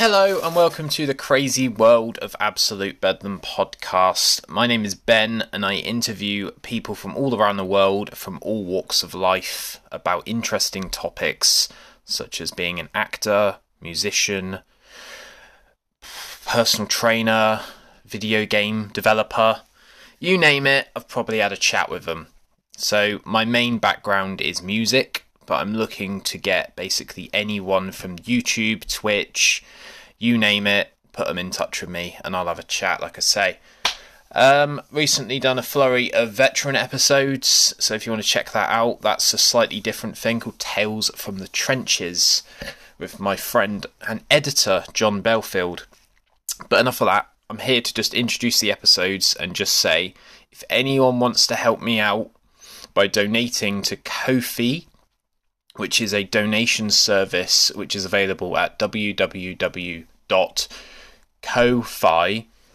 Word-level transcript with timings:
Hello 0.00 0.38
and 0.44 0.54
welcome 0.54 0.88
to 0.90 1.06
the 1.06 1.12
crazy 1.12 1.66
world 1.66 2.18
of 2.18 2.36
Absolute 2.38 3.00
Bedlam 3.00 3.40
podcast. 3.40 4.48
My 4.48 4.64
name 4.68 4.84
is 4.84 4.94
Ben 4.94 5.48
and 5.52 5.66
I 5.66 5.74
interview 5.74 6.52
people 6.62 6.94
from 6.94 7.16
all 7.16 7.34
around 7.34 7.56
the 7.56 7.64
world 7.64 8.16
from 8.16 8.38
all 8.40 8.62
walks 8.64 9.02
of 9.02 9.12
life 9.12 9.80
about 9.90 10.22
interesting 10.24 10.88
topics 10.88 11.68
such 12.04 12.40
as 12.40 12.52
being 12.52 12.78
an 12.78 12.90
actor, 12.94 13.56
musician, 13.80 14.60
personal 16.46 16.86
trainer, 16.86 17.62
video 18.06 18.46
game 18.46 18.90
developer. 18.92 19.62
You 20.20 20.38
name 20.38 20.68
it, 20.68 20.90
I've 20.94 21.08
probably 21.08 21.38
had 21.38 21.50
a 21.50 21.56
chat 21.56 21.90
with 21.90 22.04
them. 22.04 22.28
So, 22.76 23.18
my 23.24 23.44
main 23.44 23.78
background 23.78 24.40
is 24.40 24.62
music, 24.62 25.24
but 25.48 25.62
I'm 25.62 25.72
looking 25.72 26.20
to 26.20 26.36
get 26.36 26.76
basically 26.76 27.30
anyone 27.32 27.90
from 27.90 28.18
YouTube, 28.18 28.86
Twitch, 28.86 29.64
you 30.18 30.36
name 30.36 30.66
it, 30.66 30.92
put 31.12 31.26
them 31.26 31.38
in 31.38 31.50
touch 31.50 31.80
with 31.80 31.88
me 31.88 32.18
and 32.22 32.36
I'll 32.36 32.48
have 32.48 32.58
a 32.58 32.62
chat, 32.62 33.00
like 33.00 33.16
I 33.16 33.20
say. 33.20 33.58
Um, 34.32 34.82
recently 34.92 35.40
done 35.40 35.58
a 35.58 35.62
flurry 35.62 36.12
of 36.12 36.32
veteran 36.32 36.76
episodes, 36.76 37.74
so 37.78 37.94
if 37.94 38.04
you 38.04 38.12
want 38.12 38.22
to 38.22 38.28
check 38.28 38.52
that 38.52 38.68
out, 38.68 39.00
that's 39.00 39.32
a 39.32 39.38
slightly 39.38 39.80
different 39.80 40.18
thing 40.18 40.38
called 40.38 40.58
Tales 40.58 41.10
from 41.16 41.38
the 41.38 41.48
Trenches 41.48 42.42
with 42.98 43.18
my 43.18 43.34
friend 43.34 43.86
and 44.06 44.20
editor 44.30 44.84
John 44.92 45.22
Belfield. 45.22 45.86
But 46.68 46.80
enough 46.80 47.00
of 47.00 47.06
that. 47.06 47.26
I'm 47.48 47.60
here 47.60 47.80
to 47.80 47.94
just 47.94 48.12
introduce 48.12 48.60
the 48.60 48.70
episodes 48.70 49.34
and 49.34 49.56
just 49.56 49.78
say 49.78 50.12
if 50.52 50.62
anyone 50.68 51.20
wants 51.20 51.46
to 51.46 51.54
help 51.54 51.80
me 51.80 51.98
out 51.98 52.30
by 52.92 53.06
donating 53.06 53.80
to 53.82 53.96
Ko-fi, 53.96 54.87
which 55.78 56.00
is 56.00 56.12
a 56.12 56.24
donation 56.24 56.90
service 56.90 57.70
which 57.74 57.96
is 57.96 58.04
available 58.04 58.58
at 58.58 58.78
www.ko-fi, 58.78 60.06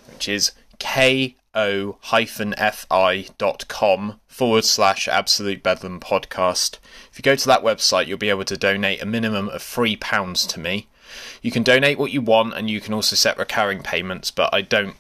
which 0.09 0.29
is 0.29 0.51
ko 0.79 1.29
fi.com 2.01 4.19
forward 4.27 4.65
slash 4.65 5.07
absolute 5.07 5.61
bedlam 5.61 5.99
podcast. 5.99 6.79
If 7.11 7.19
you 7.19 7.21
go 7.21 7.35
to 7.35 7.47
that 7.47 7.61
website, 7.61 8.07
you'll 8.07 8.17
be 8.17 8.29
able 8.29 8.45
to 8.45 8.57
donate 8.57 9.01
a 9.01 9.05
minimum 9.05 9.49
of 9.49 9.61
£3 9.61 10.47
to 10.47 10.59
me. 10.59 10.87
You 11.41 11.51
can 11.51 11.61
donate 11.61 11.99
what 11.99 12.11
you 12.11 12.21
want 12.21 12.55
and 12.55 12.69
you 12.69 12.81
can 12.81 12.93
also 12.93 13.15
set 13.15 13.37
recurring 13.37 13.83
payments, 13.83 14.31
but 14.31 14.51
I 14.53 14.61
don't, 14.61 14.95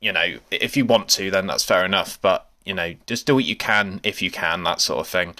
you 0.00 0.12
know, 0.12 0.38
if 0.50 0.76
you 0.76 0.84
want 0.84 1.08
to, 1.10 1.30
then 1.30 1.46
that's 1.46 1.64
fair 1.64 1.84
enough, 1.84 2.20
but, 2.20 2.48
you 2.64 2.74
know, 2.74 2.94
just 3.06 3.26
do 3.26 3.34
what 3.34 3.44
you 3.44 3.56
can 3.56 4.00
if 4.04 4.22
you 4.22 4.30
can, 4.30 4.62
that 4.62 4.80
sort 4.80 5.00
of 5.00 5.08
thing. 5.08 5.34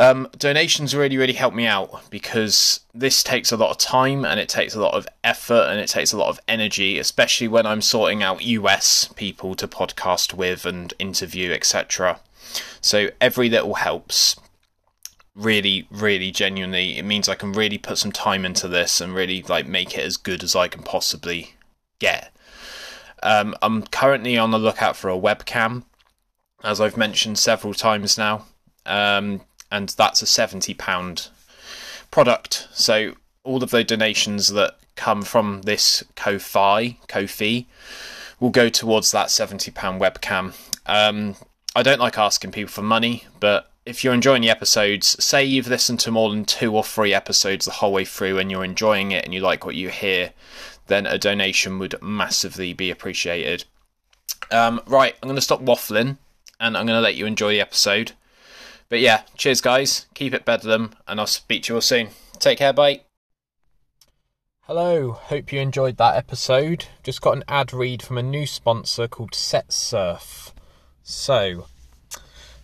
Um, 0.00 0.28
donations 0.38 0.94
really, 0.94 1.16
really 1.16 1.32
help 1.32 1.54
me 1.54 1.66
out 1.66 2.08
because 2.08 2.80
this 2.94 3.24
takes 3.24 3.50
a 3.50 3.56
lot 3.56 3.70
of 3.70 3.78
time 3.78 4.24
and 4.24 4.38
it 4.38 4.48
takes 4.48 4.76
a 4.76 4.80
lot 4.80 4.94
of 4.94 5.08
effort 5.24 5.66
and 5.68 5.80
it 5.80 5.88
takes 5.88 6.12
a 6.12 6.16
lot 6.16 6.28
of 6.28 6.38
energy, 6.46 7.00
especially 7.00 7.48
when 7.48 7.66
I'm 7.66 7.82
sorting 7.82 8.22
out 8.22 8.44
US 8.44 9.08
people 9.16 9.56
to 9.56 9.66
podcast 9.66 10.34
with 10.34 10.64
and 10.64 10.94
interview, 11.00 11.50
etc. 11.50 12.20
So 12.80 13.08
every 13.20 13.50
little 13.50 13.74
helps. 13.74 14.36
Really, 15.34 15.86
really 15.90 16.30
genuinely, 16.30 16.98
it 16.98 17.04
means 17.04 17.28
I 17.28 17.36
can 17.36 17.52
really 17.52 17.78
put 17.78 17.98
some 17.98 18.10
time 18.10 18.44
into 18.44 18.66
this 18.66 19.00
and 19.00 19.14
really 19.14 19.42
like 19.42 19.66
make 19.66 19.96
it 19.96 20.04
as 20.04 20.16
good 20.16 20.42
as 20.42 20.56
I 20.56 20.68
can 20.68 20.82
possibly 20.82 21.54
get. 21.98 22.32
Um, 23.22 23.54
I'm 23.62 23.82
currently 23.82 24.36
on 24.36 24.50
the 24.52 24.58
lookout 24.58 24.96
for 24.96 25.10
a 25.10 25.18
webcam, 25.18 25.84
as 26.62 26.80
I've 26.80 26.96
mentioned 26.96 27.38
several 27.38 27.74
times 27.74 28.18
now. 28.18 28.46
Um, 28.84 29.42
and 29.70 29.88
that's 29.90 30.22
a 30.22 30.24
£70 30.24 31.28
product. 32.10 32.68
So 32.72 33.14
all 33.44 33.62
of 33.62 33.70
the 33.70 33.84
donations 33.84 34.48
that 34.48 34.78
come 34.96 35.22
from 35.22 35.62
this 35.62 36.02
Ko-fi, 36.16 36.98
Ko-fi, 37.08 37.66
will 38.40 38.50
go 38.50 38.68
towards 38.68 39.10
that 39.12 39.28
£70 39.28 39.72
webcam. 39.98 40.54
Um, 40.86 41.36
I 41.74 41.82
don't 41.82 42.00
like 42.00 42.18
asking 42.18 42.52
people 42.52 42.70
for 42.72 42.82
money, 42.82 43.24
but 43.40 43.70
if 43.86 44.04
you're 44.04 44.14
enjoying 44.14 44.42
the 44.42 44.50
episodes, 44.50 45.22
say 45.22 45.44
you've 45.44 45.68
listened 45.68 46.00
to 46.00 46.10
more 46.10 46.30
than 46.30 46.44
two 46.44 46.74
or 46.74 46.84
three 46.84 47.14
episodes 47.14 47.64
the 47.64 47.72
whole 47.72 47.92
way 47.92 48.04
through 48.04 48.38
and 48.38 48.50
you're 48.50 48.64
enjoying 48.64 49.12
it 49.12 49.24
and 49.24 49.32
you 49.32 49.40
like 49.40 49.64
what 49.64 49.74
you 49.74 49.88
hear, 49.88 50.32
then 50.88 51.06
a 51.06 51.18
donation 51.18 51.78
would 51.78 51.94
massively 52.02 52.72
be 52.72 52.90
appreciated. 52.90 53.64
Um, 54.50 54.80
right, 54.86 55.14
I'm 55.22 55.28
going 55.28 55.36
to 55.36 55.42
stop 55.42 55.62
waffling 55.62 56.18
and 56.60 56.76
I'm 56.76 56.86
going 56.86 56.96
to 56.98 57.02
let 57.02 57.14
you 57.14 57.26
enjoy 57.26 57.52
the 57.52 57.60
episode. 57.60 58.12
But 58.88 59.00
yeah, 59.00 59.22
cheers, 59.36 59.60
guys. 59.60 60.06
Keep 60.14 60.32
it 60.32 60.44
bedlam, 60.44 60.92
and 61.06 61.20
I'll 61.20 61.26
speak 61.26 61.64
to 61.64 61.72
you 61.72 61.74
all 61.76 61.82
soon. 61.82 62.08
Take 62.38 62.58
care, 62.58 62.72
bye. 62.72 63.02
Hello, 64.62 65.12
hope 65.12 65.52
you 65.52 65.60
enjoyed 65.60 65.96
that 65.98 66.16
episode. 66.16 66.86
Just 67.02 67.20
got 67.20 67.36
an 67.36 67.44
ad 67.48 67.72
read 67.72 68.02
from 68.02 68.18
a 68.18 68.22
new 68.22 68.46
sponsor 68.46 69.08
called 69.08 69.34
Set 69.34 69.72
Surf. 69.72 70.54
So, 71.02 71.66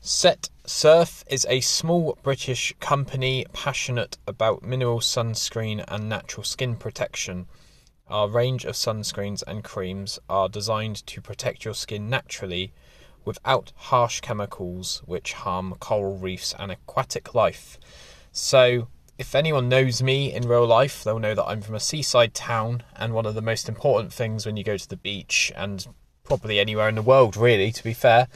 Set 0.00 0.48
Surf 0.66 1.24
is 1.28 1.46
a 1.48 1.60
small 1.60 2.18
British 2.22 2.74
company 2.80 3.46
passionate 3.52 4.16
about 4.26 4.62
mineral 4.62 5.00
sunscreen 5.00 5.84
and 5.88 6.08
natural 6.08 6.44
skin 6.44 6.76
protection. 6.76 7.46
Our 8.08 8.28
range 8.28 8.64
of 8.66 8.74
sunscreens 8.74 9.42
and 9.46 9.64
creams 9.64 10.18
are 10.28 10.48
designed 10.48 11.06
to 11.06 11.22
protect 11.22 11.64
your 11.64 11.74
skin 11.74 12.10
naturally 12.10 12.72
without 13.24 13.72
harsh 13.76 14.20
chemicals 14.20 15.02
which 15.06 15.32
harm 15.32 15.74
coral 15.80 16.16
reefs 16.16 16.54
and 16.58 16.70
aquatic 16.70 17.34
life. 17.34 17.78
So, 18.32 18.88
if 19.18 19.34
anyone 19.34 19.68
knows 19.68 20.02
me 20.02 20.32
in 20.32 20.48
real 20.48 20.66
life, 20.66 21.04
they'll 21.04 21.20
know 21.20 21.34
that 21.34 21.46
I'm 21.46 21.62
from 21.62 21.76
a 21.76 21.80
seaside 21.80 22.34
town, 22.34 22.82
and 22.96 23.14
one 23.14 23.26
of 23.26 23.34
the 23.34 23.42
most 23.42 23.68
important 23.68 24.12
things 24.12 24.44
when 24.44 24.56
you 24.56 24.64
go 24.64 24.76
to 24.76 24.88
the 24.88 24.96
beach, 24.96 25.52
and 25.54 25.86
probably 26.24 26.58
anywhere 26.58 26.88
in 26.88 26.96
the 26.96 27.02
world, 27.02 27.36
really, 27.36 27.70
to 27.70 27.84
be 27.84 27.94
fair, 27.94 28.26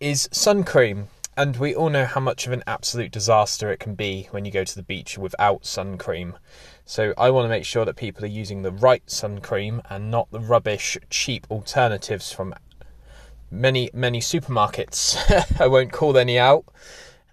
is 0.00 0.28
sun 0.32 0.64
cream. 0.64 1.08
And 1.38 1.58
we 1.58 1.74
all 1.74 1.90
know 1.90 2.06
how 2.06 2.20
much 2.20 2.46
of 2.46 2.52
an 2.52 2.64
absolute 2.66 3.12
disaster 3.12 3.70
it 3.70 3.78
can 3.78 3.94
be 3.94 4.26
when 4.30 4.46
you 4.46 4.50
go 4.50 4.64
to 4.64 4.74
the 4.74 4.82
beach 4.82 5.18
without 5.18 5.66
sun 5.66 5.98
cream. 5.98 6.38
So 6.86 7.12
I 7.18 7.28
want 7.30 7.44
to 7.44 7.50
make 7.50 7.66
sure 7.66 7.84
that 7.84 7.96
people 7.96 8.24
are 8.24 8.28
using 8.28 8.62
the 8.62 8.72
right 8.72 9.08
sun 9.10 9.40
cream 9.40 9.82
and 9.90 10.10
not 10.10 10.30
the 10.30 10.40
rubbish, 10.40 10.96
cheap 11.10 11.46
alternatives 11.50 12.32
from 12.32 12.54
many 13.50 13.90
many 13.92 14.20
supermarkets. 14.20 15.16
I 15.60 15.66
won't 15.66 15.92
call 15.92 16.16
any 16.16 16.38
out. 16.38 16.64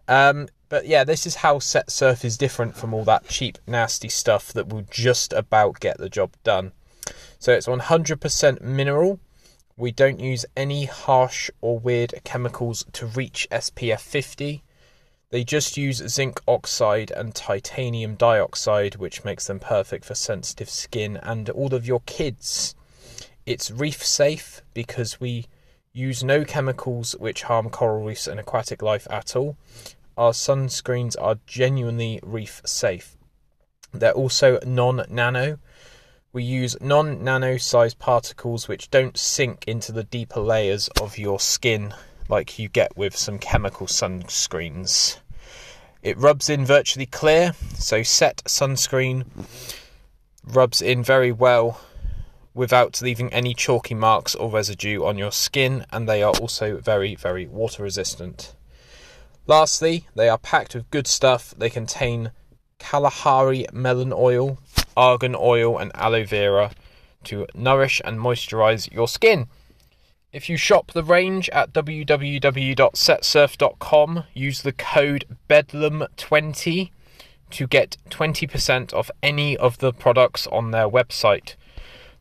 Um, 0.08 0.48
but 0.70 0.88
yeah, 0.88 1.04
this 1.04 1.28
is 1.28 1.36
how 1.36 1.60
Set 1.60 1.92
Surf 1.92 2.26
is 2.26 2.38
different 2.38 2.76
from 2.76 2.94
all 2.94 3.04
that 3.06 3.28
cheap, 3.28 3.60
nasty 3.68 4.10
stuff 4.10 4.52
that 4.54 4.70
will 4.70 4.86
just 4.90 5.32
about 5.34 5.80
get 5.80 5.98
the 5.98 6.10
job 6.10 6.32
done. 6.44 6.72
So 7.38 7.54
it's 7.54 7.68
100% 7.68 8.62
mineral. 8.62 9.20
We 9.78 9.92
don't 9.92 10.20
use 10.20 10.46
any 10.56 10.86
harsh 10.86 11.50
or 11.62 11.78
weird 11.78 12.14
chemicals 12.24 12.86
to 12.94 13.06
reach 13.06 13.48
SPF 13.52 14.00
50. 14.00 14.64
They 15.30 15.44
just 15.44 15.78
use 15.78 15.98
zinc 16.08 16.40
oxide 16.48 17.12
and 17.12 17.34
titanium 17.34 18.16
dioxide, 18.16 18.96
which 18.96 19.24
makes 19.24 19.48
them 19.48 19.60
perfect 19.60 20.06
for 20.06 20.16
sensitive 20.16 20.70
skin 20.70 21.18
and 21.18 21.50
all 21.50 21.74
of 21.74 21.86
your 21.86 22.02
kids. 22.06 22.76
It's 23.46 23.72
reef 23.72 24.06
safe 24.06 24.62
because 24.74 25.20
we 25.20 25.48
Use 25.96 26.24
no 26.24 26.44
chemicals 26.44 27.16
which 27.20 27.44
harm 27.44 27.70
coral 27.70 28.04
reefs 28.04 28.26
and 28.26 28.40
aquatic 28.40 28.82
life 28.82 29.06
at 29.12 29.36
all. 29.36 29.58
Our 30.18 30.32
sunscreens 30.32 31.16
are 31.22 31.38
genuinely 31.46 32.20
reef 32.24 32.64
safe. 32.66 33.16
They're 33.92 34.12
also 34.12 34.58
non 34.66 35.06
nano. 35.08 35.60
We 36.32 36.44
use 36.44 36.76
non 36.82 37.24
nano 37.24 37.58
sized 37.58 38.00
particles 38.00 38.68
which 38.68 38.90
don't 38.90 39.16
sink 39.16 39.66
into 39.68 39.92
the 39.92 40.04
deeper 40.04 40.40
layers 40.40 40.88
of 41.00 41.20
your 41.20 41.40
skin 41.40 41.94
like 42.28 42.58
you 42.58 42.70
get 42.70 42.98
with 42.98 43.16
some 43.16 43.38
chemical 43.38 43.86
sunscreens. 43.86 45.20
It 46.02 46.18
rubs 46.18 46.50
in 46.50 46.66
virtually 46.66 47.06
clear, 47.06 47.54
so 47.76 48.02
set 48.02 48.38
sunscreen 48.46 49.26
rubs 50.44 50.82
in 50.82 51.04
very 51.04 51.32
well 51.32 51.80
without 52.54 53.02
leaving 53.02 53.34
any 53.34 53.54
chalky 53.54 53.96
marks 53.96 54.36
or 54.36 54.50
residue 54.50 55.04
on 55.04 55.18
your 55.18 55.32
skin, 55.32 55.86
and 55.92 56.08
they 56.08 56.22
are 56.22 56.34
also 56.34 56.78
very, 56.78 57.16
very 57.16 57.48
water 57.48 57.84
resistant. 57.84 58.56
Lastly, 59.48 60.08
they 60.16 60.30
are 60.30 60.38
packed 60.38 60.76
with 60.76 60.90
good 60.92 61.08
stuff. 61.08 61.54
They 61.58 61.70
contain 61.70 62.32
Kalahari 62.80 63.66
melon 63.74 64.14
oil, 64.14 64.60
argan 64.96 65.36
oil, 65.38 65.78
and 65.78 65.92
aloe 65.96 66.24
vera 66.26 66.72
to 67.26 67.46
nourish 67.54 68.02
and 68.04 68.20
moisturize 68.20 68.92
your 68.92 69.08
skin. 69.08 69.48
If 70.32 70.50
you 70.50 70.58
shop 70.58 70.94
the 70.94 71.04
range 71.04 71.48
at 71.50 71.72
www.setsurf.com, 71.74 74.24
use 74.34 74.64
the 74.64 74.72
code 74.72 75.26
BEDLAM20 75.50 76.90
to 77.52 77.68
get 77.68 77.98
20% 78.10 78.94
off 78.94 79.12
any 79.22 79.56
of 79.56 79.78
the 79.78 79.94
products 79.94 80.48
on 80.48 80.72
their 80.72 80.90
website. 80.90 81.54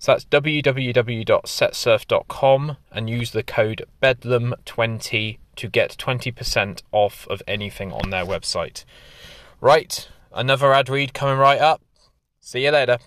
So 0.02 0.10
that's 0.10 0.24
www.setsurf.com 0.24 2.76
and 2.90 3.08
use 3.08 3.30
the 3.30 3.44
code 3.44 3.84
BEDLAM20 4.02 5.38
to 5.54 5.68
get 5.68 5.96
20% 5.96 6.82
off 6.90 7.28
of 7.28 7.40
anything 7.46 7.92
on 7.92 8.10
their 8.10 8.24
website. 8.24 8.84
Right, 9.60 10.08
another 10.32 10.72
ad 10.72 10.88
read 10.88 11.14
coming 11.14 11.38
right 11.38 11.60
up. 11.60 11.82
See 12.40 12.64
you 12.64 12.72
later. 12.72 12.98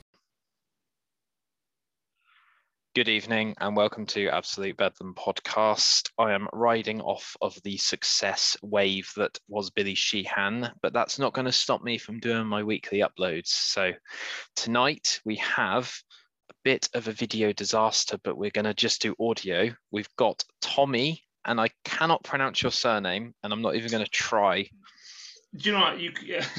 Good 2.96 3.10
evening 3.10 3.56
and 3.60 3.76
welcome 3.76 4.06
to 4.06 4.30
Absolute 4.30 4.78
Bedlam 4.78 5.16
podcast. 5.16 6.12
I 6.18 6.32
am 6.32 6.48
riding 6.54 7.02
off 7.02 7.36
of 7.42 7.62
the 7.64 7.76
success 7.76 8.56
wave 8.62 9.12
that 9.18 9.38
was 9.50 9.70
Billy 9.70 9.96
Sheehan, 9.96 10.72
but 10.82 10.94
that's 10.94 11.20
not 11.20 11.34
going 11.34 11.44
to 11.44 11.52
stop 11.52 11.84
me 11.84 11.98
from 11.98 12.22
doing 12.22 12.48
my 12.48 12.64
weekly 12.64 13.00
uploads. 13.00 13.48
So 13.48 13.92
tonight 14.56 15.20
we 15.26 15.36
have 15.36 15.94
bit 16.66 16.90
of 16.96 17.08
a 17.08 17.12
video 17.12 17.54
disaster, 17.54 18.18
but 18.24 18.36
we're 18.36 18.50
going 18.50 18.66
to 18.66 18.74
just 18.74 19.02
do 19.02 19.16
audio. 19.20 19.70
We've 19.92 20.14
got 20.18 20.44
Tommy, 20.62 21.24
and 21.46 21.62
I 21.62 21.70
cannot 21.86 22.24
pronounce 22.24 22.62
your 22.64 22.72
surname, 22.72 23.36
and 23.44 23.54
I'm 23.54 23.62
not 23.62 23.76
even 23.76 23.92
going 23.92 24.04
to 24.04 24.10
try. 24.10 24.68
Do 25.56 25.70
you 25.70 25.78
know 25.78 25.82
what 25.82 26.00
you 26.00 26.12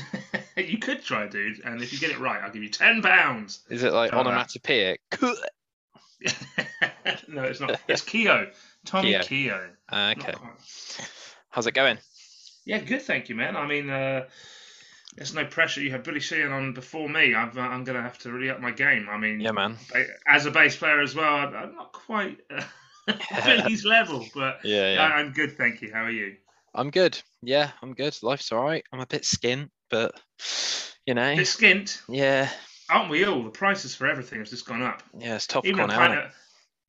you 0.57 0.79
could 0.79 1.03
try, 1.03 1.27
dude? 1.27 1.61
And 1.65 1.83
if 1.83 1.93
you 1.93 1.99
get 1.99 2.13
it 2.13 2.21
right, 2.21 2.41
I'll 2.41 2.53
give 2.53 2.63
you 2.63 2.71
ten 2.71 3.03
pounds. 3.03 3.65
Is 3.69 3.83
it 3.83 3.93
like 3.93 4.13
onomatopoeic? 4.13 5.01
no, 7.29 7.43
it's 7.43 7.61
not. 7.61 7.79
It's 7.89 8.03
Keo. 8.03 8.49
Tommy 8.87 9.11
Keo. 9.11 9.23
Keo. 9.23 9.69
Uh, 9.91 10.15
okay. 10.17 10.35
How's 11.51 11.67
it 11.67 11.75
going? 11.75 11.99
Yeah, 12.65 12.79
good. 12.79 13.03
Thank 13.03 13.29
you, 13.29 13.35
man. 13.35 13.57
I 13.57 13.67
mean, 13.67 13.91
uh, 13.91 14.27
there's 15.17 15.35
no 15.35 15.45
pressure. 15.45 15.81
You 15.81 15.91
had 15.91 16.03
Billy 16.03 16.21
Sheehan 16.21 16.53
on 16.53 16.73
before 16.73 17.09
me. 17.09 17.35
I'm, 17.35 17.57
uh, 17.57 17.61
I'm 17.61 17.85
going 17.85 17.97
to 17.97 18.03
have 18.03 18.19
to 18.19 18.33
really 18.33 18.51
up 18.51 18.61
my 18.61 18.71
game. 18.71 19.09
I 19.11 19.17
mean, 19.17 19.41
yeah, 19.41 19.53
man. 19.53 19.77
As 20.27 20.47
a 20.47 20.51
bass 20.51 20.77
player 20.77 21.01
as 21.01 21.15
well, 21.15 21.35
I'm, 21.35 21.55
I'm 21.55 21.75
not 21.75 21.93
quite 21.93 22.39
uh, 22.51 22.63
Billy's 23.45 23.85
level, 23.87 24.27
but 24.35 24.59
yeah, 24.65 24.95
yeah. 24.95 25.03
I'm 25.03 25.33
good. 25.33 25.57
Thank 25.57 25.83
you. 25.83 25.91
How 25.93 26.05
are 26.05 26.11
you? 26.11 26.37
I'm 26.75 26.91
good. 26.91 27.21
Yeah, 27.43 27.71
I'm 27.83 27.95
good. 27.95 28.17
Life's 28.23 28.53
all 28.53 28.63
right. 28.63 28.85
I'm 28.93 29.01
a 29.01 29.07
bit 29.07 29.23
skint, 29.23 29.71
but 29.91 30.21
you 31.07 31.15
know, 31.15 31.35
bit 31.35 31.47
skint. 31.47 32.03
Yeah, 32.09 32.51
aren't 32.91 33.11
we 33.11 33.25
all? 33.25 33.43
The 33.43 33.51
prices 33.51 33.95
for 33.95 34.07
everything 34.07 34.41
has 34.41 34.51
just 34.51 34.67
gone 34.67 34.83
up. 34.83 35.03
Yeah, 35.19 35.37
it's 35.37 35.47
topical 35.47 35.79
Even 35.79 35.91
a 35.91 35.95
pint, 35.95 36.19
of, 36.19 36.31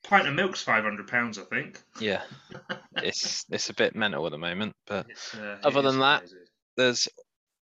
pint 0.03 0.27
of 0.27 0.33
milk's 0.33 0.61
five 0.61 0.83
hundred 0.83 1.07
pounds, 1.07 1.39
I 1.39 1.43
think. 1.43 1.81
Yeah, 2.01 2.21
it's 2.97 3.45
it's 3.49 3.69
a 3.69 3.73
bit 3.73 3.95
mental 3.95 4.25
at 4.25 4.31
the 4.31 4.37
moment, 4.37 4.75
but 4.85 5.05
uh, 5.39 5.57
other 5.63 5.81
than 5.81 5.99
that, 5.99 6.21
crazy. 6.21 6.35
there's 6.75 7.07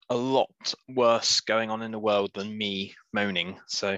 a 0.10 0.16
lot 0.16 0.74
worse 0.90 1.42
going 1.42 1.70
on 1.70 1.82
in 1.82 1.92
the 1.92 2.00
world 2.00 2.32
than 2.34 2.58
me 2.58 2.94
moaning. 3.14 3.58
So 3.68 3.98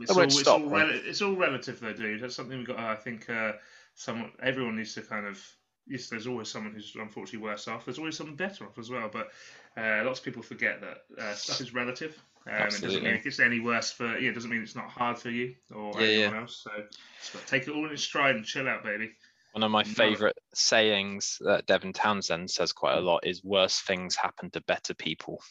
it's, 0.00 0.10
all, 0.10 0.20
it's, 0.22 0.46
all, 0.46 0.64
rel- 0.64 0.90
it's 0.90 1.22
all, 1.22 1.36
relative, 1.36 1.80
though, 1.80 1.92
dude. 1.92 2.20
That's 2.20 2.34
something 2.34 2.58
we've 2.58 2.66
got. 2.66 2.78
I 2.78 2.96
think 2.96 3.28
uh, 3.30 3.52
someone, 3.94 4.32
everyone 4.42 4.76
needs 4.76 4.94
to 4.94 5.02
kind 5.02 5.26
of. 5.26 5.40
Yes, 5.86 6.08
there's 6.08 6.26
always 6.26 6.48
someone 6.48 6.72
who's 6.72 6.96
unfortunately 6.98 7.46
worse 7.46 7.68
off. 7.68 7.84
There's 7.84 7.98
always 7.98 8.16
someone 8.16 8.36
better 8.36 8.64
off 8.64 8.78
as 8.78 8.88
well. 8.88 9.10
But 9.12 9.28
uh, 9.76 10.02
lots 10.04 10.18
of 10.18 10.24
people 10.24 10.42
forget 10.42 10.80
that 10.80 11.22
uh, 11.22 11.34
stuff 11.34 11.60
is 11.60 11.74
relative. 11.74 12.18
Um, 12.46 12.68
it 12.68 12.80
doesn't 12.80 13.02
mean 13.02 13.14
if 13.14 13.26
it's 13.26 13.38
any 13.38 13.60
worse 13.60 13.90
for 13.90 14.18
you. 14.18 14.30
It 14.30 14.34
doesn't 14.34 14.50
mean 14.50 14.62
it's 14.62 14.76
not 14.76 14.88
hard 14.88 15.18
for 15.18 15.30
you 15.30 15.54
or 15.74 15.92
yeah, 16.00 16.06
anyone 16.06 16.34
yeah. 16.34 16.40
else. 16.40 16.64
So 16.64 17.38
take 17.46 17.68
it 17.68 17.74
all 17.74 17.90
in 17.90 17.96
stride 17.98 18.36
and 18.36 18.44
chill 18.44 18.66
out, 18.66 18.82
baby. 18.82 19.12
One 19.52 19.62
of 19.62 19.70
my 19.70 19.84
favourite 19.84 20.36
sayings 20.56 21.38
that 21.40 21.66
Devin 21.66 21.92
Townsend 21.92 22.50
says 22.50 22.72
quite 22.72 22.96
a 22.96 23.00
lot 23.00 23.26
is 23.26 23.42
"worse 23.44 23.80
things 23.80 24.16
happen 24.16 24.50
to 24.50 24.60
better 24.62 24.94
people." 24.94 25.42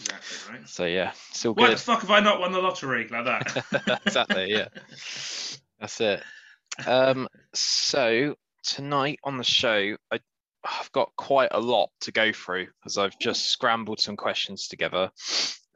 Exactly 0.00 0.54
right. 0.54 0.68
So 0.68 0.84
yeah, 0.84 1.12
still 1.32 1.54
good. 1.54 1.62
Why 1.62 1.70
the 1.70 1.76
fuck 1.76 2.00
have 2.02 2.10
I 2.10 2.20
not 2.20 2.40
won 2.40 2.52
the 2.52 2.60
lottery 2.60 3.08
like 3.08 3.24
that? 3.24 4.00
exactly. 4.06 4.50
Yeah. 4.50 4.68
That's 5.80 6.00
it. 6.00 6.22
Um, 6.86 7.28
so 7.54 8.36
tonight 8.62 9.20
on 9.24 9.38
the 9.38 9.44
show, 9.44 9.96
I 10.10 10.20
I've 10.64 10.90
got 10.92 11.12
quite 11.16 11.50
a 11.50 11.60
lot 11.60 11.90
to 12.02 12.12
go 12.12 12.32
through 12.32 12.68
as 12.86 12.96
I've 12.96 13.18
just 13.18 13.50
scrambled 13.50 14.00
some 14.00 14.16
questions 14.16 14.68
together. 14.68 15.10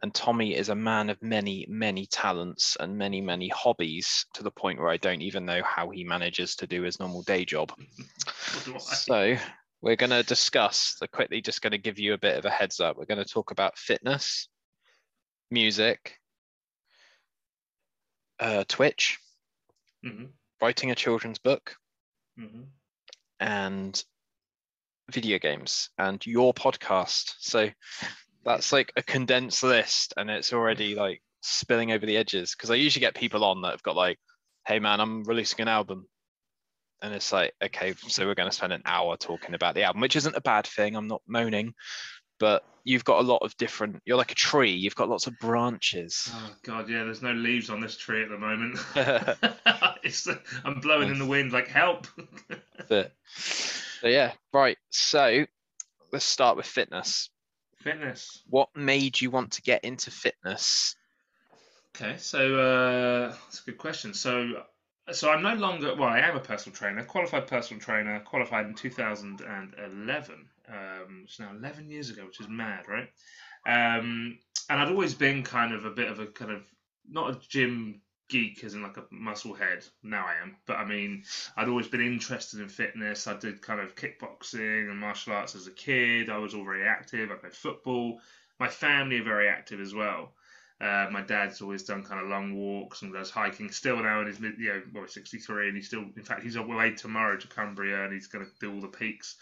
And 0.03 0.15
Tommy 0.15 0.55
is 0.55 0.69
a 0.69 0.75
man 0.75 1.11
of 1.11 1.21
many, 1.23 1.67
many 1.69 2.07
talents 2.07 2.77
and 2.79 2.97
many, 2.97 3.21
many 3.21 3.49
hobbies 3.49 4.27
to 4.35 4.45
the 4.45 4.51
point 4.51 4.79
where 4.79 4.91
I 4.91 4.97
don't 4.97 5.23
even 5.23 5.45
know 5.45 5.61
how 5.65 5.91
he 5.91 6.05
manages 6.05 6.55
to 6.57 6.69
do 6.69 6.83
his 6.83 7.01
normal 7.01 7.23
day 7.23 7.45
job. 7.45 7.73
so 8.79 9.37
we're 9.81 9.97
going 9.97 10.11
to 10.11 10.23
discuss, 10.23 10.95
so 10.99 11.07
quickly 11.07 11.41
just 11.41 11.63
going 11.63 11.73
to 11.73 11.79
give 11.79 11.99
you 11.99 12.15
a 12.15 12.19
bit 12.19 12.39
of 12.39 12.45
a 12.45 12.51
heads 12.51 12.79
up. 12.79 12.97
We're 12.97 13.07
going 13.07 13.23
to 13.23 13.25
talk 13.25 13.51
about 13.51 13.77
fitness, 13.77 14.49
music, 15.51 16.15
uh, 18.39 18.65
Twitch, 18.69 19.19
mm-hmm. 20.05 20.27
writing 20.63 20.93
a 20.93 20.95
children's 20.95 21.39
book, 21.39 21.75
mm-hmm. 22.39 22.63
and 23.41 24.05
video 25.11 25.39
games 25.39 25.91
and 25.99 26.25
your 26.27 26.53
podcast. 26.55 27.35
So 27.39 27.69
that's 28.49 28.73
like 28.73 28.93
a 28.97 29.03
condensed 29.03 29.63
list 29.63 30.15
and 30.17 30.31
it's 30.31 30.53
already 30.53 30.95
like 30.95 31.23
spilling 31.43 31.93
over 31.93 32.07
the 32.07 32.17
edges 32.17 32.55
because 32.55 32.71
I 32.71 32.75
usually 32.75 33.01
get 33.01 33.15
people 33.15 33.45
on 33.45 33.63
that 33.63 33.73
have 33.73 33.83
got 33.83 33.97
like, 33.97 34.19
hey 34.67 34.79
man, 34.79 35.01
I'm 35.01 35.25
releasing 35.25 35.61
an 35.61 35.69
album. 35.69 36.07
And 37.01 37.15
it's 37.15 37.33
like, 37.33 37.53
okay, 37.63 37.95
so 38.09 38.27
we're 38.27 38.35
going 38.35 38.51
to 38.51 38.57
spend 38.57 38.73
an 38.73 38.83
hour 38.85 39.17
talking 39.17 39.55
about 39.55 39.77
the 39.77 39.85
album, 39.85 40.01
which 40.01 40.17
isn't 40.17 40.35
a 40.35 40.41
bad 40.41 40.67
thing. 40.67 40.97
I'm 40.97 41.07
not 41.07 41.23
moaning, 41.29 41.75
but 42.41 42.65
you've 42.83 43.05
got 43.05 43.21
a 43.21 43.23
lot 43.23 43.43
of 43.43 43.57
different, 43.57 44.01
you're 44.05 44.17
like 44.17 44.33
a 44.33 44.35
tree, 44.35 44.73
you've 44.73 44.97
got 44.97 45.09
lots 45.09 45.29
of 45.29 45.39
branches. 45.39 46.29
Oh, 46.33 46.51
God, 46.65 46.89
yeah, 46.89 47.05
there's 47.05 47.23
no 47.23 47.33
leaves 47.33 47.71
on 47.71 47.81
this 47.81 47.97
tree 47.97 48.23
at 48.23 48.31
the 48.31 48.39
moment. 48.39 48.79
it's, 50.03 50.27
I'm 50.65 50.81
blowing 50.81 51.11
in 51.11 51.21
the 51.21 51.27
wind, 51.27 51.53
like, 51.53 51.69
help. 51.69 52.09
but, 52.89 53.13
so 54.01 54.09
yeah, 54.09 54.33
right. 54.53 54.79
So 54.91 55.45
let's 56.13 56.25
start 56.25 56.57
with 56.57 56.67
fitness. 56.67 57.31
Fitness. 57.81 58.43
What 58.49 58.69
made 58.75 59.21
you 59.21 59.31
want 59.31 59.53
to 59.53 59.63
get 59.63 59.85
into 59.85 60.11
fitness? 60.11 60.97
Okay, 61.95 62.17
so 62.19 62.59
uh, 62.59 63.29
that's 63.29 63.61
a 63.61 63.65
good 63.65 63.79
question. 63.79 64.15
So, 64.15 64.63
so 65.11 65.31
I'm 65.31 65.43
no 65.43 65.55
longer 65.55 65.95
well. 65.95 66.09
I 66.09 66.21
am 66.21 66.37
a 66.37 66.41
personal 66.41 66.77
trainer, 66.77 67.05
qualified 67.05 67.47
personal 67.47 67.81
trainer, 67.81 68.21
qualified 68.21 68.67
in 68.67 68.75
2011. 68.75 70.35
Um, 70.69 71.23
it's 71.25 71.41
now 71.41 71.51
11 71.57 71.89
years 71.89 72.11
ago, 72.11 72.27
which 72.27 72.41
is 72.41 72.49
mad, 72.49 72.85
right? 72.89 73.09
Um, 73.67 74.39
and 74.71 74.81
I'd 74.81 74.89
always 74.89 75.15
been 75.15 75.43
kind 75.43 75.73
of 75.73 75.85
a 75.85 75.91
bit 75.91 76.09
of 76.09 76.21
a 76.21 76.27
kind 76.27 76.53
of 76.53 76.63
not 77.09 77.31
a 77.31 77.49
gym 77.49 78.01
geek 78.29 78.63
as 78.65 78.75
in 78.75 78.83
like 78.83 78.97
a 78.97 79.05
muscle 79.11 79.55
head. 79.55 79.85
Now 80.03 80.27
I 80.27 80.43
am, 80.43 80.57
but 80.67 80.77
I 80.77 80.85
mean, 80.85 81.25
I'd 81.57 81.69
always 81.69 81.89
been 81.89 82.01
interested 82.01 82.61
in 82.61 82.69
fitness. 82.69 83.27
I 83.27 83.37
did 83.37 83.63
kind 83.63 83.81
of 83.81 83.95
kickboxing 83.95 84.91
and 84.91 84.99
martial 84.99 85.33
arts 85.33 85.55
as 85.55 85.67
a 85.67 85.73
kid. 85.73 86.31
I 86.31 86.39
was 86.39 86.55
all 86.55 86.65
very 86.65 86.87
active. 86.87 87.31
I 87.31 87.35
played 87.35 87.55
football. 87.55 88.21
My 88.61 88.69
family 88.69 89.21
are 89.21 89.25
very 89.25 89.49
active 89.49 89.81
as 89.81 89.95
well. 89.95 90.33
Uh, 90.81 91.09
my 91.11 91.23
dad's 91.23 91.61
always 91.61 91.83
done 91.83 92.05
kind 92.05 92.21
of 92.21 92.29
long 92.29 92.55
walks 92.55 93.03
and 93.03 93.13
does 93.13 93.31
hiking. 93.31 93.71
Still 93.71 94.01
now 94.01 94.21
in 94.21 94.29
his 94.29 94.39
mid, 94.39 94.59
you 94.59 94.69
know, 94.69 94.83
well, 94.95 95.09
63, 95.09 95.69
and 95.69 95.77
he's 95.77 95.89
still, 95.89 96.05
in 96.17 96.23
fact, 96.23 96.43
he's 96.43 96.57
on 96.57 96.69
way 96.69 96.93
tomorrow 96.93 97.37
to 97.37 97.49
Cumbria, 97.49 98.05
and 98.05 98.13
he's 98.13 98.29
going 98.29 98.45
to 98.45 98.51
do 98.61 98.73
all 98.73 98.81
the 98.81 98.87
peaks. 98.87 99.37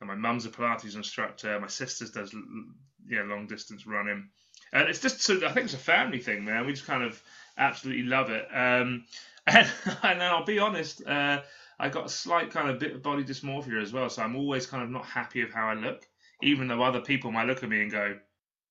And 0.00 0.08
my 0.08 0.14
mum's 0.14 0.44
a 0.44 0.50
Pilates 0.50 0.94
instructor. 0.94 1.58
My 1.58 1.68
sister's 1.68 2.10
does, 2.10 2.34
you 2.34 2.76
know, 3.08 3.24
long 3.24 3.46
distance 3.46 3.86
running. 3.86 4.28
And 4.74 4.88
it's 4.88 5.00
just, 5.00 5.22
so 5.22 5.36
I 5.46 5.52
think 5.52 5.66
it's 5.66 5.74
a 5.74 5.78
family 5.78 6.18
thing, 6.18 6.44
man. 6.44 6.66
We 6.66 6.72
just 6.72 6.86
kind 6.86 7.02
of 7.02 7.22
absolutely 7.56 8.04
love 8.04 8.30
it. 8.30 8.46
Um, 8.52 9.04
and, 9.46 9.70
and 10.02 10.22
I'll 10.22 10.44
be 10.44 10.58
honest, 10.58 11.06
uh, 11.06 11.42
I 11.78 11.88
got 11.88 12.06
a 12.06 12.08
slight 12.08 12.50
kind 12.50 12.70
of 12.70 12.78
bit 12.78 12.94
of 12.94 13.02
body 13.02 13.24
dysmorphia 13.24 13.82
as 13.82 13.92
well, 13.92 14.08
so 14.08 14.22
I'm 14.22 14.36
always 14.36 14.66
kind 14.66 14.82
of 14.82 14.90
not 14.90 15.04
happy 15.04 15.44
with 15.44 15.52
how 15.52 15.68
I 15.68 15.74
look, 15.74 16.06
even 16.42 16.68
though 16.68 16.82
other 16.82 17.00
people 17.00 17.32
might 17.32 17.46
look 17.46 17.62
at 17.62 17.68
me 17.68 17.82
and 17.82 17.90
go, 17.90 18.18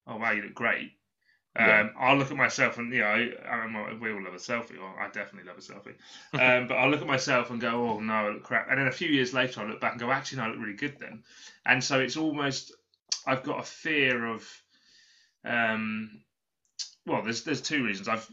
"Oh 0.08 0.18
wow, 0.18 0.32
you 0.32 0.44
look 0.44 0.54
great." 0.54 0.94
Yeah. 1.58 1.82
Um, 1.82 1.92
I'll 2.00 2.18
look 2.18 2.32
at 2.32 2.38
myself 2.38 2.80
and 2.80 2.92
you 2.92 3.02
know, 3.02 3.06
I, 3.06 3.94
we 4.02 4.12
all 4.12 4.24
love 4.24 4.34
a 4.34 4.38
selfie, 4.38 4.82
or 4.82 5.00
I 5.00 5.10
definitely 5.12 5.48
love 5.48 5.58
a 5.58 5.62
selfie. 5.62 5.96
Um, 6.34 6.68
but 6.68 6.76
I'll 6.76 6.90
look 6.90 7.02
at 7.02 7.08
myself 7.08 7.52
and 7.52 7.62
go, 7.62 7.90
"Oh 7.90 8.00
no, 8.00 8.14
I 8.14 8.30
look 8.30 8.44
crap." 8.44 8.70
And 8.70 8.80
then 8.80 8.88
a 8.88 8.92
few 8.92 9.10
years 9.10 9.34
later, 9.34 9.62
I 9.62 9.66
look 9.66 9.80
back 9.80 9.92
and 9.92 10.02
go, 10.02 10.12
"Actually, 10.12 10.40
no, 10.40 10.46
I 10.46 10.48
look 10.50 10.60
really 10.60 10.74
good 10.74 10.98
then." 11.00 11.24
And 11.66 11.84
so 11.84 12.00
it's 12.00 12.18
almost 12.18 12.72
I've 13.26 13.44
got 13.44 13.60
a 13.60 13.64
fear 13.64 14.26
of, 14.26 14.48
um, 15.46 16.22
well, 17.06 17.22
there's 17.22 17.44
there's 17.44 17.62
two 17.62 17.84
reasons. 17.86 18.08
I've 18.08 18.28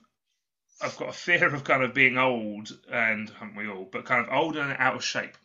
I've 0.82 0.96
got 0.96 1.10
a 1.10 1.12
fear 1.12 1.54
of 1.54 1.64
kind 1.64 1.82
of 1.82 1.94
being 1.94 2.16
old, 2.16 2.70
and 2.90 3.28
haven't 3.30 3.56
we 3.56 3.68
all? 3.68 3.88
But 3.90 4.06
kind 4.06 4.26
of 4.26 4.32
old 4.32 4.56
and 4.56 4.75
out 4.78 4.96
of 4.96 5.04
shape, 5.04 5.37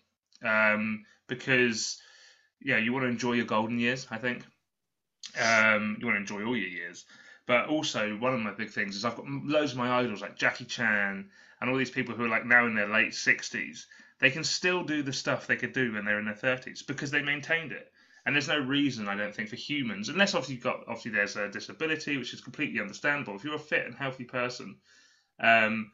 um, 0.43 1.05
because 1.27 2.01
yeah, 2.61 2.77
you 2.77 2.93
want 2.93 3.03
to 3.03 3.09
enjoy 3.09 3.33
your 3.33 3.45
golden 3.45 3.79
years. 3.79 4.07
I 4.09 4.17
think 4.17 4.43
um, 5.39 5.97
you 5.99 6.05
want 6.05 6.15
to 6.15 6.21
enjoy 6.21 6.45
all 6.45 6.55
your 6.55 6.69
years, 6.69 7.05
but 7.47 7.67
also 7.67 8.15
one 8.15 8.33
of 8.33 8.39
my 8.39 8.53
big 8.53 8.69
things 8.69 8.95
is 8.95 9.03
I've 9.03 9.17
got 9.17 9.27
loads 9.27 9.73
of 9.73 9.77
my 9.77 9.99
idols 9.99 10.21
like 10.21 10.37
Jackie 10.37 10.65
Chan 10.65 11.29
and 11.59 11.69
all 11.69 11.77
these 11.77 11.91
people 11.91 12.15
who 12.15 12.25
are 12.25 12.29
like 12.29 12.45
now 12.45 12.65
in 12.65 12.75
their 12.75 12.87
late 12.87 13.13
sixties. 13.13 13.87
They 14.19 14.31
can 14.31 14.45
still 14.45 14.83
do 14.83 15.03
the 15.03 15.11
stuff 15.11 15.45
they 15.47 15.57
could 15.57 15.73
do 15.73 15.91
when 15.93 16.05
they're 16.05 16.19
in 16.19 16.25
their 16.25 16.35
thirties 16.35 16.81
because 16.81 17.11
they 17.11 17.21
maintained 17.21 17.73
it. 17.73 17.91
And 18.25 18.33
there's 18.33 18.47
no 18.47 18.57
reason, 18.59 19.07
I 19.07 19.15
don't 19.15 19.35
think, 19.35 19.49
for 19.49 19.55
humans, 19.55 20.09
unless 20.09 20.33
obviously 20.33 20.55
you've 20.55 20.63
got 20.63 20.79
obviously 20.87 21.11
there's 21.11 21.35
a 21.35 21.49
disability, 21.49 22.17
which 22.17 22.33
is 22.33 22.41
completely 22.41 22.79
understandable. 22.79 23.35
If 23.35 23.43
you're 23.43 23.55
a 23.55 23.59
fit 23.59 23.85
and 23.85 23.93
healthy 23.93 24.23
person, 24.23 24.77
um, 25.39 25.91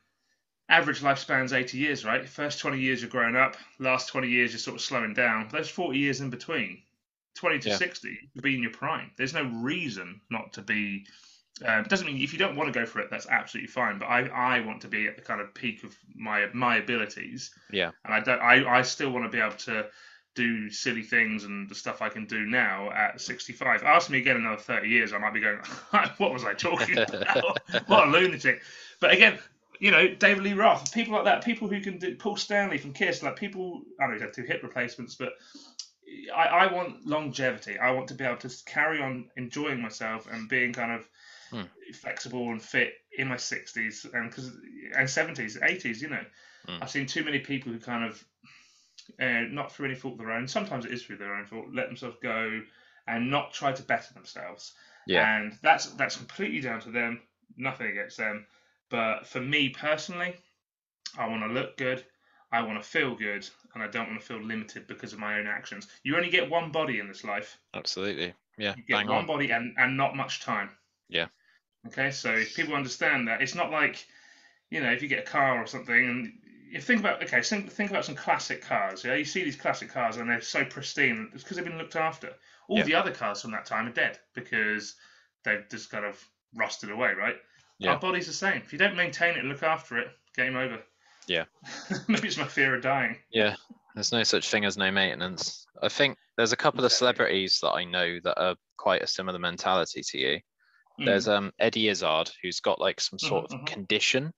average 0.70 1.02
lifespan's 1.02 1.54
80 1.54 1.78
years, 1.78 2.06
right? 2.06 2.28
First 2.28 2.60
20 2.60 2.80
years 2.80 3.02
you're 3.02 3.10
growing 3.10 3.36
up, 3.36 3.58
last 3.80 4.08
20 4.10 4.28
years 4.28 4.52
you're 4.52 4.60
sort 4.60 4.78
of 4.78 4.82
slowing 4.82 5.14
down. 5.14 5.50
Those 5.52 5.70
40 5.70 5.98
years 5.98 6.22
in 6.22 6.30
between, 6.30 6.82
20 7.36 7.60
to 7.60 7.70
yeah. 7.70 7.76
60, 7.78 8.18
you'll 8.34 8.42
be 8.42 8.56
in 8.56 8.64
your 8.64 8.72
prime. 8.72 9.12
There's 9.18 9.34
no 9.34 9.44
reason 9.44 10.22
not 10.30 10.54
to 10.54 10.62
be 10.62 11.06
Um, 11.66 11.84
doesn't 11.84 12.08
mean 12.08 12.22
if 12.22 12.34
you 12.34 12.40
don't 12.40 12.56
want 12.56 12.74
to 12.74 12.80
go 12.80 12.86
for 12.86 13.00
it, 13.02 13.10
that's 13.12 13.28
absolutely 13.28 13.68
fine. 13.68 14.00
But 14.00 14.06
I, 14.06 14.28
I 14.28 14.60
want 14.62 14.82
to 14.82 14.88
be 14.88 15.08
at 15.08 15.16
the 15.16 15.22
kind 15.22 15.42
of 15.42 15.54
peak 15.54 15.84
of 15.84 15.96
my 16.16 16.48
my 16.54 16.78
abilities. 16.78 17.52
Yeah. 17.72 17.92
And 18.06 18.14
I 18.14 18.20
don't. 18.22 18.42
I, 18.42 18.80
I 18.80 18.82
still 18.82 19.12
want 19.12 19.26
to 19.26 19.30
be 19.30 19.44
able 19.44 19.58
to 19.58 19.86
do 20.34 20.70
silly 20.70 21.04
things 21.04 21.44
and 21.44 21.70
the 21.70 21.76
stuff 21.76 22.02
I 22.02 22.10
can 22.10 22.26
do 22.26 22.46
now 22.46 22.90
at 22.92 23.20
65. 23.20 23.84
Ask 23.84 24.10
me 24.10 24.20
again 24.20 24.38
another 24.38 24.62
30 24.62 24.88
years, 24.88 25.14
I 25.14 25.18
might 25.18 25.34
be 25.34 25.42
going, 25.42 25.60
what 26.18 26.32
was 26.32 26.46
I 26.46 26.54
talking 26.54 26.98
about? 26.98 27.60
what 27.88 28.08
a 28.08 28.12
lunatic. 28.12 28.62
But 29.02 29.12
again, 29.12 29.38
you 29.80 29.92
know, 29.92 30.08
David 30.08 30.44
Lee 30.44 30.54
Roth, 30.54 30.94
people 30.94 31.16
like 31.16 31.26
that, 31.26 31.44
people 31.44 31.68
who 31.68 31.82
can 31.82 31.98
do 31.98 32.16
Paul 32.16 32.38
Stanley 32.38 32.78
from 32.78 32.94
Kiss, 32.94 33.22
like 33.22 33.36
people, 33.36 33.82
I 34.00 34.04
don't 34.04 34.12
know 34.12 34.14
he's 34.16 34.22
had 34.22 34.34
two 34.34 34.44
hip 34.44 34.64
replacements, 34.64 35.16
but 35.16 35.34
I, 36.34 36.44
I 36.44 36.74
want 36.74 37.06
longevity. 37.06 37.78
I 37.78 37.92
want 37.92 38.08
to 38.10 38.14
be 38.14 38.24
able 38.24 38.38
to 38.38 38.50
carry 38.66 39.02
on 39.02 39.30
enjoying 39.36 39.82
myself 39.82 40.28
and 40.32 40.48
being 40.48 40.72
kind 40.72 40.94
of 40.94 41.06
Hmm. 41.52 41.64
flexible 41.94 42.50
and 42.52 42.62
fit 42.62 42.94
in 43.18 43.28
my 43.28 43.36
60s 43.36 44.06
and 44.14 44.32
cause, 44.32 44.52
and 44.96 45.10
70s, 45.10 45.58
80s, 45.62 46.02
you 46.02 46.08
know. 46.08 46.24
Hmm. 46.66 46.78
I've 46.82 46.90
seen 46.90 47.06
too 47.06 47.26
many 47.26 47.40
people 47.40 47.74
who 47.74 47.80
kind 47.80 48.06
of, 48.06 48.24
uh, 49.20 49.42
not 49.50 49.74
through 49.74 49.88
any 49.88 49.96
fault 49.96 50.14
of 50.14 50.20
their 50.20 50.32
own, 50.32 50.48
sometimes 50.48 50.86
it 50.86 50.94
is 50.94 51.04
through 51.04 51.18
their 51.18 51.36
own 51.36 51.46
fault, 51.46 51.66
let 51.74 51.88
themselves 51.88 52.16
go 52.24 52.62
and 53.08 53.30
not 53.30 53.52
try 53.52 53.74
to 53.74 53.84
better 53.84 54.14
themselves. 54.14 54.74
Yeah. 55.06 55.40
And 55.40 55.58
that's 55.62 55.88
that's 55.96 56.16
completely 56.16 56.62
down 56.62 56.80
to 56.82 56.92
them, 56.92 57.22
nothing 57.58 57.88
against 57.88 58.16
them. 58.16 58.46
But 58.92 59.26
for 59.26 59.40
me 59.40 59.70
personally, 59.70 60.36
I 61.18 61.28
want 61.28 61.42
to 61.44 61.48
look 61.48 61.78
good, 61.78 62.04
I 62.52 62.62
want 62.62 62.82
to 62.84 62.88
feel 62.88 63.16
good, 63.16 63.48
and 63.74 63.82
I 63.82 63.88
don't 63.88 64.10
want 64.10 64.20
to 64.20 64.26
feel 64.26 64.42
limited 64.42 64.86
because 64.86 65.14
of 65.14 65.20
my 65.20 65.40
own 65.40 65.48
actions. 65.48 65.88
You 66.04 66.18
only 66.18 66.30
get 66.30 66.50
one 66.50 66.72
body 66.72 67.00
in 67.00 67.08
this 67.08 67.24
life. 67.24 67.58
Absolutely. 67.74 68.34
Yeah. 68.58 68.76
You 68.76 68.84
get 68.84 69.08
one 69.08 69.20
on. 69.20 69.26
body 69.26 69.52
and, 69.52 69.74
and 69.78 69.96
not 69.96 70.16
much 70.18 70.42
time. 70.42 70.70
Yeah. 71.08 71.28
Okay, 71.88 72.12
so 72.12 72.34
if 72.34 72.54
people 72.56 72.76
understand 72.76 73.28
that, 73.30 73.42
it's 73.42 73.56
not 73.56 73.72
like, 73.72 74.06
you 74.70 74.82
know, 74.82 74.92
if 74.92 75.02
you 75.02 75.08
get 75.08 75.20
a 75.28 75.32
car 75.32 75.58
or 75.58 75.66
something, 75.66 75.96
and 75.96 76.34
you 76.70 76.82
think 76.82 77.00
about, 77.00 77.24
okay, 77.24 77.42
think, 77.42 77.72
think 77.72 77.90
about 77.90 78.06
some 78.06 78.16
classic 78.16 78.62
cars. 78.62 79.04
Yeah, 79.06 79.16
you 79.16 79.26
see 79.26 79.44
these 79.44 79.56
classic 79.56 79.90
cars 79.90 80.18
and 80.18 80.30
they're 80.30 80.42
so 80.42 80.66
pristine. 80.66 81.30
It's 81.34 81.44
because 81.44 81.58
they've 81.58 81.66
been 81.66 81.78
looked 81.78 81.96
after. 81.96 82.34
All 82.68 82.78
Yeah. 82.78 82.84
the 82.84 82.96
other 82.96 83.12
cars 83.12 83.42
from 83.42 83.52
that 83.52 83.66
time 83.66 83.88
are 83.88 83.94
dead 83.94 84.20
because 84.34 84.96
they've 85.44 85.68
just 85.70 85.90
kind 85.90 86.06
of 86.06 86.24
rusted 86.54 86.92
away, 86.92 87.14
right? 87.14 87.38
Yeah. 87.82 87.92
Our 87.94 88.00
body's 88.00 88.28
the 88.28 88.34
same. 88.34 88.62
If 88.64 88.72
you 88.72 88.80
don't 88.80 88.96
maintain 88.96 89.32
it 89.36 89.40
and 89.40 89.50
look 89.50 89.64
after 89.64 89.98
it, 89.98 90.08
game 90.36 90.56
over. 90.56 90.80
Yeah. 91.28 91.46
Maybe 92.08 92.28
it's 92.28 92.38
my 92.38 92.46
fear 92.48 92.76
of 92.76 92.84
dying. 92.84 93.18
Yeah. 93.32 93.56
There's 93.96 94.12
no 94.12 94.24
such 94.24 94.50
thing 94.50 94.66
as 94.66 94.78
no 94.78 94.92
maintenance. 94.92 95.66
I 95.82 95.90
think 95.90 96.18
there's 96.38 96.52
a 96.54 96.58
couple 96.58 96.86
of 96.86 96.92
celebrities 96.92 97.60
that 97.62 97.72
I 97.72 97.84
know 97.84 98.20
that 98.24 98.40
are 98.40 98.56
quite 98.78 99.02
a 99.02 99.08
similar 99.08 99.40
mentality 99.40 100.02
to 100.04 100.18
you. 100.18 100.40
Mm. 101.00 101.06
There's 101.06 101.28
um 101.28 101.52
Eddie 101.60 101.90
Izzard 101.90 102.30
who's 102.42 102.60
got 102.60 102.80
like 102.80 103.02
some 103.02 103.18
sort 103.20 103.50
Mhm, 103.50 103.60
of 103.62 103.66
condition 103.66 104.34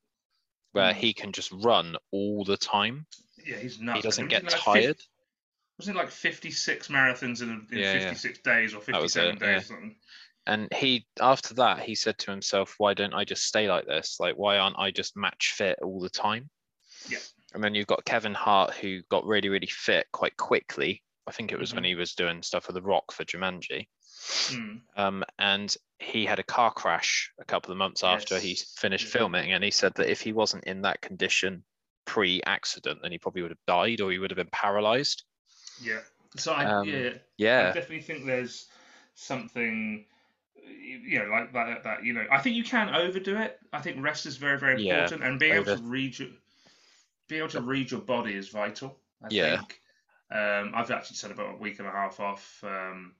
where 0.71 0.93
Mm. 0.93 0.97
he 0.97 1.13
can 1.13 1.31
just 1.33 1.51
run 1.51 1.97
all 2.11 2.43
the 2.45 2.57
time. 2.57 3.05
yeah, 3.45 3.57
he's 3.57 3.79
nuts. 3.79 3.97
He 3.97 4.01
doesn't 4.01 4.27
get 4.29 4.43
like 4.43 4.53
50 4.53 4.63
tired. 4.63 5.01
Wasn't 5.79 5.97
it 5.97 5.99
like 5.99 6.11
56 6.11 6.87
marathons 6.87 7.41
in, 7.41 7.49
in 7.71 7.77
Yeah, 7.77 7.93
yeah. 7.93 7.99
56 7.99 8.39
days 8.39 8.73
or 8.73 8.79
57 8.81 9.35
it, 9.35 9.39
days 9.39 9.47
yeah. 9.49 9.57
or 9.57 9.61
something? 9.61 9.95
And 10.45 10.67
he 10.73 11.05
after 11.21 11.53
that 11.55 11.83
he 11.83 11.95
said 11.95 12.17
to 12.19 12.31
himself, 12.31 12.75
Why 12.77 12.93
don't 12.93 13.13
I 13.13 13.23
just 13.23 13.45
stay 13.45 13.69
like 13.69 13.85
this? 13.85 14.17
Like 14.19 14.35
why 14.35 14.57
aren't 14.57 14.79
I 14.79 14.91
just 14.91 15.15
match 15.15 15.53
fit 15.55 15.79
all 15.81 15.99
the 16.01 16.09
time? 16.09 16.49
Yeah. 17.09 17.19
And 17.53 17.63
then 17.63 17.75
you've 17.75 17.87
got 17.87 18.05
Kevin 18.05 18.33
Hart 18.33 18.73
who 18.73 19.01
got 19.09 19.25
really, 19.25 19.49
really 19.49 19.67
fit 19.67 20.07
quite 20.11 20.35
quickly. 20.37 21.03
I 21.27 21.31
think 21.31 21.51
it 21.51 21.59
was 21.59 21.73
when 21.73 21.83
Mhm. 21.83 21.87
he 21.87 21.95
was 21.95 22.15
doing 22.15 22.41
stuff 22.43 22.67
with 22.67 22.75
The 22.75 22.81
Rock 22.81 23.11
for 23.13 23.23
Jumanji. 23.23 23.87
Mm. 24.49 24.81
Um, 24.95 25.23
and 25.39 25.75
he 25.99 26.25
had 26.25 26.39
a 26.39 26.43
car 26.43 26.71
crash 26.71 27.31
a 27.39 27.45
couple 27.45 27.71
of 27.71 27.77
months 27.77 28.03
after 28.03 28.39
he 28.39 28.49
Yes, 28.49 28.73
finished 28.77 29.07
yeah. 29.07 29.11
filming, 29.13 29.53
and 29.53 29.63
he 29.63 29.71
said 29.71 29.93
that 29.95 30.09
if 30.09 30.21
he 30.21 30.33
wasn't 30.33 30.65
in 30.65 30.81
that 30.81 31.01
condition 31.01 31.63
pre-accident, 32.05 33.01
then 33.01 33.11
he 33.11 33.17
probably 33.17 33.41
would 33.41 33.51
have 33.51 33.65
died 33.65 34.01
or 34.01 34.11
he 34.11 34.19
would 34.19 34.31
have 34.31 34.37
been 34.37 34.49
paralyzed. 34.51 35.23
Yeah. 35.81 36.01
So 36.37 36.53
I 36.53 36.65
Um, 36.65 36.87
yeah, 36.87 37.09
I 37.09 37.13
Yeah, 37.37 37.71
definitely 37.71 38.01
think 38.01 38.25
there's 38.25 38.67
something 39.15 40.05
you 40.67 41.19
know 41.19 41.25
like 41.25 41.53
that 41.53 41.83
that 41.83 42.03
you 42.03 42.13
know 42.13 42.25
I 42.31 42.39
think 42.39 42.55
you 42.55 42.63
can 42.63 42.93
overdo 42.93 43.37
it. 43.37 43.59
I 43.71 43.81
think 43.81 44.01
rest 44.03 44.25
is 44.25 44.37
very 44.37 44.57
very 44.59 44.83
Yeah, 44.83 45.01
important 45.01 45.23
and 45.23 45.39
being 45.39 45.53
able 45.53 45.65
to 45.65 45.77
read 45.77 46.17
your 46.17 46.29
be 47.27 47.37
able 47.37 47.49
to 47.49 47.61
read 47.61 47.91
your 47.91 48.01
body 48.01 48.33
is 48.33 48.49
vital. 48.49 48.97
I 49.23 49.27
Yeah. 49.29 49.57
think. 49.57 49.79
Um, 50.31 50.71
I've 50.75 50.89
actually 50.91 51.17
said 51.17 51.31
about 51.31 51.53
a 51.55 51.57
week 51.57 51.79
and 51.79 51.87
a 51.87 51.91
half 51.91 52.19
off. 52.19 52.63
Um, 52.63 53.13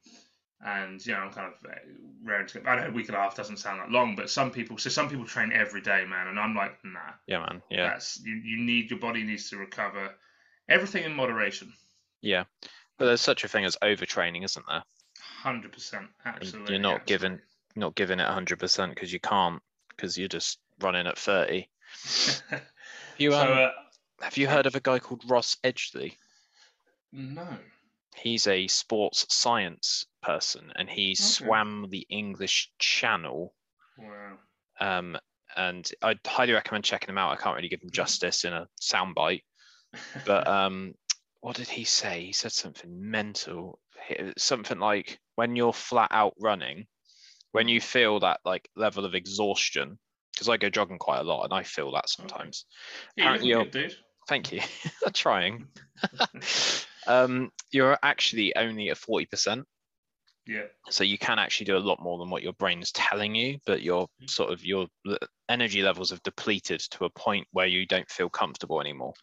and 0.66 1.06
you 1.06 1.14
know, 1.14 1.20
I'm 1.20 1.32
kind 1.34 1.54
of 1.54 1.70
uh, 1.70 1.76
raring 2.24 2.48
to. 2.48 2.68
I 2.68 2.76
know 2.78 2.88
a 2.88 2.92
week 2.92 3.08
and 3.08 3.18
a 3.18 3.20
half 3.20 3.36
doesn't 3.36 3.58
sound 3.58 3.82
that 3.82 3.92
long, 3.92 4.16
but 4.16 4.30
some 4.30 4.52
people. 4.52 4.78
So 4.78 4.90
some 4.90 5.10
people 5.10 5.26
train 5.26 5.52
every 5.52 5.82
day, 5.82 6.06
man, 6.06 6.28
and 6.28 6.40
I'm 6.40 6.56
like, 6.56 6.78
nah. 6.86 7.00
yeah, 7.28 7.40
man, 7.40 7.62
yeah, 7.70 7.90
That's 7.90 8.20
you. 8.24 8.36
You 8.36 8.64
need 8.64 8.90
your 8.90 9.00
body 9.00 9.24
needs 9.24 9.50
to 9.50 9.58
recover. 9.58 10.16
Everything 10.70 11.04
in 11.04 11.14
moderation. 11.14 11.74
yeah. 12.22 12.46
But 12.98 13.06
there's 13.06 13.22
such 13.22 13.44
a 13.44 13.48
thing 13.48 13.66
as 13.66 13.76
overtraining, 13.82 14.44
isn't 14.46 14.66
there? 14.68 14.84
Hundred 15.44 15.74
percent, 15.74 16.08
And 16.26 16.36
absolutely. 16.36 16.74
You're 16.74 16.82
not 16.82 17.02
absolutely. 17.02 17.28
given 17.30 17.42
not 17.76 17.96
giving 17.96 18.20
it 18.20 18.28
100% 18.28 18.90
because 18.90 19.12
you 19.12 19.20
can't 19.20 19.62
because 19.90 20.18
you're 20.18 20.28
just 20.30 20.60
running 20.80 21.06
at 21.06 21.18
30. 21.18 21.70
Have 22.50 22.62
you 23.18 23.32
so 23.32 23.38
um, 23.40 23.52
uh, 23.52 23.70
have 24.22 24.38
you 24.38 24.48
heard 24.48 24.66
of 24.68 24.76
a 24.76 24.80
guy 24.80 25.00
called 25.00 25.30
Ross 25.30 25.58
Edgley? 25.64 26.18
no. 27.12 27.58
He's 28.16 28.48
a 28.48 28.68
sports 28.68 29.26
science 29.34 30.06
person 30.22 30.72
and 30.76 30.90
he 30.90 31.14
swam 31.16 31.90
the 31.90 32.06
English 32.10 32.72
Channel 32.80 33.54
Wow. 33.98 34.38
um, 34.80 35.18
and 35.56 35.92
I'd 36.02 36.20
highly 36.26 36.54
recommend 36.54 36.86
checking 36.86 37.10
him 37.10 37.18
out. 37.18 37.32
I 37.32 37.36
can't 37.42 37.56
really 37.56 37.70
give 37.70 37.82
him 37.82 37.90
justice 37.92 38.46
in 38.46 38.54
a 38.54 38.70
soundbite, 38.82 39.44
but 40.26 40.48
um, 40.48 40.94
what 41.42 41.58
did 41.58 41.68
he 41.70 41.84
say? 41.84 42.26
He 42.26 42.34
said 42.34 42.52
something 42.54 42.90
mental, 43.12 43.80
He- 43.80 43.83
something 44.38 44.80
like 44.80 45.20
when 45.36 45.56
you're 45.56 45.74
flat 45.74 46.10
out 46.12 46.34
running, 46.40 46.86
when 47.52 47.68
you 47.68 47.82
feel 47.82 48.20
that 48.22 48.40
like 48.46 48.70
level 48.76 49.06
of 49.06 49.16
exhaustion, 49.16 49.98
because 50.34 50.50
I 50.50 50.58
go 50.58 50.70
jogging 50.70 51.00
quite 51.00 51.20
a 51.20 51.24
lot 51.24 51.44
and 51.44 51.54
I 51.54 51.64
feel 51.64 51.92
that 51.94 52.10
sometimes. 52.10 52.66
yeah, 53.16 53.36
you're 53.36 53.64
good, 53.64 53.72
dude. 53.72 53.96
Thank 54.28 54.52
you. 54.52 54.62
Trying. 55.14 55.68
um, 57.08 57.52
you're 57.72 57.98
actually 58.02 58.56
only 58.56 58.90
at 58.90 58.98
forty 58.98 59.26
percent. 59.26 59.66
Yeah. 60.46 60.64
so 60.90 61.06
you 61.06 61.18
can 61.18 61.40
actually 61.40 61.68
do 61.68 61.78
a 61.78 61.80
lot 61.80 62.02
more 62.02 62.18
than 62.18 62.30
what 62.30 62.44
your 62.44 62.52
brain's 62.52 62.92
telling 62.92 63.34
you 63.34 63.60
but 63.66 63.82
your 63.82 64.10
sort 64.28 64.52
of 64.52 64.62
your 64.66 64.88
energy 65.48 65.82
levels 65.82 66.10
have 66.10 66.22
depleted 66.24 66.82
to 66.82 67.06
a 67.06 67.10
point 67.10 67.48
where 67.54 67.66
you 67.66 67.86
don't 67.86 68.10
feel 68.12 68.28
comfortable 68.28 68.82
anymore 68.82 69.14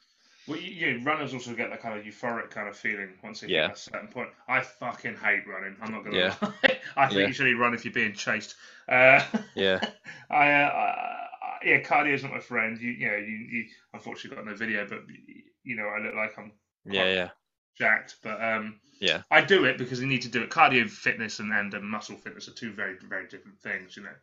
Well, 0.50 0.59
yeah, 0.59 0.97
runners 1.04 1.33
also 1.33 1.54
get 1.54 1.71
that 1.71 1.80
kind 1.80 1.97
of 1.97 2.04
euphoric 2.04 2.50
kind 2.50 2.69
of 2.69 2.76
feeling 2.76 3.11
once 3.23 3.40
they 3.40 3.47
Yeah. 3.47 3.69
hit 3.69 3.76
a 3.76 3.78
certain 3.78 4.09
point. 4.09 4.30
I 4.49 4.61
fucking 4.61 5.16
hate 5.16 5.47
running. 5.47 5.76
I'm 5.80 5.92
not 5.92 6.04
gonna 6.04 6.16
Yeah. 6.16 6.35
lie. 6.42 6.80
I 6.97 7.07
think 7.07 7.21
Yeah. 7.21 7.26
you 7.28 7.33
should 7.33 7.47
only 7.47 7.54
run 7.54 7.73
if 7.73 7.85
you're 7.85 7.95
being 7.95 8.14
chased. 8.14 8.57
Uh, 8.88 9.25
yeah 9.54 9.78
I, 10.28 10.50
uh, 10.52 10.73
I, 10.73 11.59
yeah, 11.64 11.80
cardio 11.83 12.14
is 12.14 12.25
not 12.25 12.33
my 12.33 12.40
friend. 12.40 12.80
You, 12.80 12.90
you 12.90 13.07
know, 13.07 13.16
you, 13.16 13.37
you 13.37 13.64
unfortunately 13.95 14.37
got 14.37 14.47
no 14.47 14.57
video, 14.57 14.87
but 14.88 15.04
you 15.62 15.76
know, 15.76 15.87
I 15.87 15.99
look 15.99 16.14
like 16.14 16.37
I'm 16.37 16.52
yeah 16.85 17.07
yeah 17.07 17.28
jacked. 17.78 18.16
But 18.23 18.42
um, 18.42 18.80
Yeah. 18.99 19.23
I 19.30 19.42
do 19.42 19.66
it 19.66 19.78
because 19.78 20.00
you 20.00 20.09
need 20.09 20.23
to 20.23 20.28
do 20.28 20.42
it. 20.42 20.50
Cardio 20.50 20.90
fitness 20.90 21.38
and, 21.38 21.52
and 21.52 21.73
uh, 21.75 21.80
muscle 21.80 22.16
fitness 22.16 22.49
are 22.49 22.52
two 22.54 22.73
very 22.73 22.97
very 23.09 23.28
different 23.28 23.61
things, 23.61 23.97
you 23.97 24.02
know. 24.02 24.16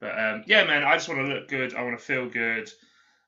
But 0.00 0.18
um, 0.18 0.44
yeah, 0.46 0.64
man, 0.64 0.84
I 0.84 0.94
just 0.94 1.08
want 1.08 1.20
to 1.26 1.34
look 1.34 1.48
good. 1.48 1.74
I 1.74 1.82
want 1.82 1.98
to 1.98 2.04
feel 2.04 2.28
good. 2.28 2.70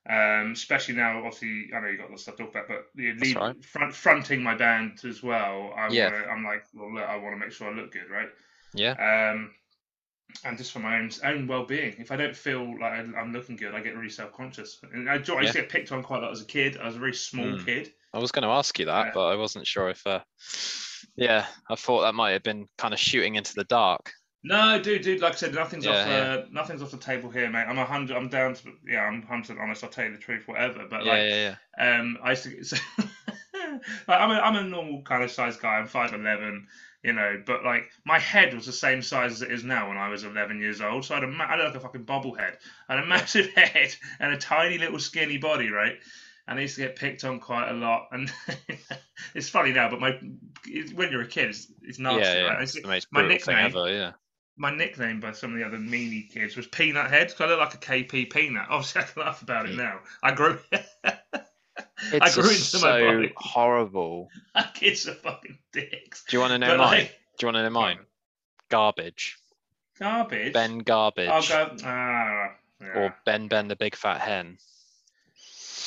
Um, 0.09 0.53
especially 0.53 0.95
now, 0.95 1.17
obviously, 1.17 1.69
I 1.75 1.79
know 1.81 1.87
you 1.87 1.97
got 1.97 2.09
lots 2.09 2.21
of 2.27 2.35
stuff 2.35 2.35
to 2.37 2.43
talk 2.43 2.51
about, 2.51 2.67
but 2.69 2.87
the 2.95 3.11
That's 3.11 3.21
lead, 3.21 3.35
all 3.35 3.47
right. 3.47 3.63
front, 3.65 3.93
fronting 3.93 4.41
my 4.41 4.55
band 4.55 4.99
as 5.03 5.21
well. 5.21 5.73
I 5.75 5.89
Yeah. 5.91 6.11
wanna, 6.11 6.25
I'm 6.31 6.43
like, 6.45 6.63
well, 6.73 6.93
look, 6.93 7.03
I 7.03 7.17
want 7.17 7.35
to 7.35 7.39
make 7.39 7.51
sure 7.51 7.69
I 7.69 7.73
look 7.75 7.91
good, 7.91 8.09
right? 8.09 8.29
yeah 8.73 8.95
Um, 8.99 9.51
and 10.45 10.57
just 10.57 10.71
for 10.71 10.79
my 10.79 10.97
own 10.99 11.09
own 11.23 11.47
well 11.47 11.65
being. 11.65 11.95
If 11.99 12.11
I 12.11 12.15
don't 12.15 12.35
feel 12.35 12.79
like 12.79 12.93
I'm 12.93 13.33
looking 13.33 13.55
good, 13.55 13.73
I 13.73 13.79
get 13.81 13.95
really 13.95 14.09
self 14.09 14.33
conscious. 14.33 14.79
And 14.93 15.09
I, 15.09 15.13
I 15.15 15.17
used 15.17 15.29
to 15.53 15.61
get 15.61 15.69
picked 15.69 15.91
on 15.91 16.03
quite 16.03 16.19
a 16.19 16.25
lot 16.25 16.31
as 16.31 16.41
a 16.41 16.45
kid. 16.45 16.77
I 16.77 16.85
was 16.85 16.95
a 16.95 16.99
very 16.99 17.13
small 17.13 17.45
Mm. 17.45 17.65
kid. 17.65 17.93
i 18.13 18.19
was 18.19 18.31
going 18.31 18.43
to 18.43 18.49
ask 18.49 18.77
you 18.79 18.85
that 18.85 19.07
Yeah. 19.07 19.11
but 19.13 19.27
i 19.27 19.35
wasn't 19.35 19.67
sure 19.67 19.89
if 19.89 20.05
uh 20.07 20.19
yeah 21.15 21.45
i 21.69 21.75
thought 21.75 22.01
that 22.01 22.15
might 22.15 22.31
have 22.31 22.43
been 22.43 22.67
kind 22.77 22.93
of 22.93 22.99
shooting 22.99 23.35
into 23.35 23.53
the 23.55 23.63
dark 23.65 24.11
No, 24.43 24.79
dude, 24.81 25.01
dude. 25.01 25.21
Like 25.21 25.33
I 25.33 25.35
said, 25.35 25.53
nothing's 25.53 25.85
Yeah, 25.85 25.91
off. 26.01 26.07
yeah. 26.07 26.17
Uh, 26.17 26.45
nothing's 26.51 26.81
off 26.81 26.91
the 26.91 26.97
table 26.97 27.29
here, 27.29 27.49
mate. 27.49 27.65
I'm 27.67 27.77
a 27.77 27.85
hundred. 27.85 28.15
I'm 28.17 28.29
down 28.29 28.53
to. 28.55 28.71
Yeah, 28.87 29.01
I'm 29.01 29.21
hundred 29.23 29.57
honest. 29.59 29.83
I'll 29.83 29.89
tell 29.89 30.05
you 30.05 30.11
the 30.13 30.17
truth, 30.19 30.43
whatever. 30.47 30.85
But 30.89 31.03
yeah 31.05 31.11
like, 31.11 31.21
yeah 31.29 31.55
yeah 31.79 31.99
um, 31.99 32.17
I 32.23 32.29
used 32.31 32.43
to. 32.43 33.07
So, 33.57 33.79
like, 34.07 34.21
I'm 34.21 34.31
a 34.31 34.35
I'm 34.35 34.55
a 34.55 34.63
normal 34.63 35.01
kind 35.01 35.23
of 35.23 35.29
size 35.31 35.57
guy. 35.57 35.75
I'm 35.77 35.87
five 35.87 36.13
eleven. 36.13 36.67
You 37.03 37.13
know, 37.13 37.41
but 37.45 37.63
like 37.65 37.89
my 38.05 38.17
head 38.19 38.53
was 38.53 38.65
the 38.65 38.71
same 38.71 39.01
size 39.01 39.33
as 39.33 39.41
it 39.41 39.51
is 39.51 39.63
now 39.63 39.87
when 39.87 39.97
I 39.97 40.09
was 40.09 40.23
11 40.23 40.59
years 40.59 40.81
old. 40.81 41.05
So 41.05 41.15
I 41.15 41.19
had 41.19 41.29
a, 41.29 41.33
I 41.43 41.55
looked 41.55 41.67
like 41.75 41.75
a 41.75 41.79
fucking 41.79 42.05
bobblehead. 42.05 42.55
I 42.89 42.95
had 42.95 43.03
a 43.03 43.07
massive 43.07 43.47
head 43.53 43.95
and 44.19 44.33
a 44.33 44.37
tiny 44.37 44.77
little 44.77 44.99
skinny 44.99 45.37
body, 45.37 45.69
right? 45.69 45.95
And 46.47 46.57
I 46.57 46.63
used 46.63 46.75
to 46.75 46.81
get 46.81 46.95
picked 46.95 47.23
on 47.23 47.39
quite 47.39 47.69
a 47.69 47.73
lot. 47.73 48.07
And 48.11 48.31
it's 49.35 49.47
funny 49.49 49.71
now, 49.73 49.89
but 49.89 49.99
my 50.01 50.17
when 50.95 51.11
you're 51.11 51.21
a 51.21 51.27
kid, 51.27 51.49
it's, 51.49 51.71
it's 51.83 51.99
nasty, 51.99 52.21
yeah, 52.23 52.33
yeah. 52.35 52.41
right? 52.47 52.61
it's 52.63 52.75
It's- 52.75 52.83
the 52.83 52.89
most 52.93 53.07
my 53.11 53.27
nickname- 53.27 53.57
ever 53.65 53.89
yeah 53.89 54.11
my 54.57 54.75
nickname 54.75 55.19
by 55.19 55.31
some 55.31 55.53
of 55.53 55.59
the 55.59 55.65
other 55.65 55.77
meanie 55.77 56.29
kids 56.31 56.55
was 56.57 56.67
Peanut 56.67 57.09
Head 57.09 57.27
because 57.27 57.41
I 57.41 57.45
look 57.47 57.59
like 57.59 57.73
a 57.73 57.77
KP 57.77 58.31
peanut. 58.31 58.65
Obviously, 58.69 59.01
I 59.01 59.05
can 59.05 59.21
laugh 59.23 59.41
about 59.41 59.69
it 59.69 59.75
now. 59.75 59.99
I 60.23 60.33
grew. 60.33 60.59
It's 62.11 62.35
grew 62.35 62.43
into 62.43 62.53
my 62.53 62.99
so 62.99 63.05
body. 63.05 63.33
horrible. 63.37 64.29
My 64.55 64.67
kids 64.73 65.07
are 65.07 65.13
fucking 65.15 65.57
dicks. 65.73 66.23
Do 66.29 66.37
you 66.37 66.41
want 66.41 66.51
to 66.51 66.59
know 66.59 66.67
But, 66.69 66.77
mine? 66.77 66.99
like, 66.99 67.19
Do 67.37 67.45
you 67.45 67.47
want 67.47 67.57
to 67.57 67.63
know 67.63 67.69
mine? 67.71 67.97
Garbage. 68.69 69.37
Garbage. 69.99 70.53
Ben 70.53 70.79
Garbage. 70.79 71.27
I'll 71.27 71.41
go. 71.41 71.75
Ah. 71.83 72.51
Yeah. 72.81 72.87
Or 72.95 73.15
Ben 73.25 73.47
Ben 73.47 73.67
the 73.67 73.75
Big 73.75 73.95
Fat 73.95 74.21
Hen. 74.21 74.57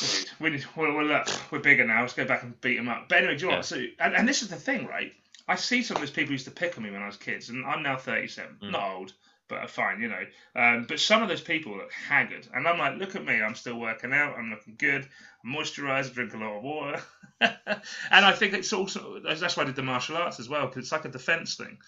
Dude, 0.00 0.30
we 0.40 0.50
need, 0.50 0.66
well, 0.76 0.92
well, 0.94 1.04
look, 1.06 1.28
we're 1.52 1.60
bigger 1.60 1.84
now. 1.86 2.00
Let's 2.00 2.14
go 2.14 2.24
back 2.24 2.42
and 2.42 2.60
beat 2.60 2.76
them 2.76 2.88
up. 2.88 3.08
But 3.08 3.18
anyway, 3.18 3.36
do 3.36 3.42
you 3.42 3.46
know 3.46 3.52
Yeah. 3.52 3.58
what? 3.58 3.66
So, 3.66 3.76
and, 4.00 4.14
and 4.16 4.28
this 4.28 4.42
is 4.42 4.48
the 4.48 4.56
thing, 4.56 4.86
right? 4.86 5.12
I 5.50 5.56
see 5.56 5.82
some 5.82 5.96
of 5.96 6.02
those 6.02 6.12
people 6.12 6.30
used 6.30 6.44
to 6.44 6.52
pick 6.52 6.78
on 6.78 6.84
me 6.84 6.92
when 6.92 7.02
I 7.02 7.06
was 7.06 7.16
kids, 7.16 7.48
and 7.48 7.66
I'm 7.66 7.82
now 7.82 7.96
37. 7.96 8.58
Mm. 8.62 8.70
Not 8.70 8.90
old, 8.94 9.12
but 9.48 9.68
fine, 9.68 10.00
you 10.00 10.06
know. 10.06 10.24
Um, 10.54 10.86
but 10.88 11.00
some 11.00 11.24
of 11.24 11.28
those 11.28 11.40
people 11.40 11.76
look 11.76 11.92
haggard, 11.92 12.46
and 12.54 12.68
I'm 12.68 12.78
like, 12.78 12.98
look 12.98 13.16
at 13.16 13.24
me. 13.24 13.42
I'm 13.42 13.56
still 13.56 13.74
working 13.74 14.12
out. 14.12 14.38
I'm 14.38 14.50
looking 14.50 14.76
good. 14.78 15.08
I'm 15.44 15.52
moisturised. 15.52 16.14
Drink 16.14 16.34
a 16.34 16.36
lot 16.36 16.58
of 16.58 16.62
water. 16.62 17.02
and 17.40 18.24
I 18.24 18.30
think 18.30 18.54
it's 18.54 18.72
also 18.72 19.20
that's 19.24 19.56
why 19.56 19.64
I 19.64 19.66
did 19.66 19.74
the 19.74 19.82
martial 19.82 20.16
arts 20.16 20.38
as 20.38 20.48
well, 20.48 20.66
because 20.68 20.84
it's 20.84 20.92
like 20.92 21.04
a 21.04 21.08
defence 21.08 21.56
thing. 21.56 21.78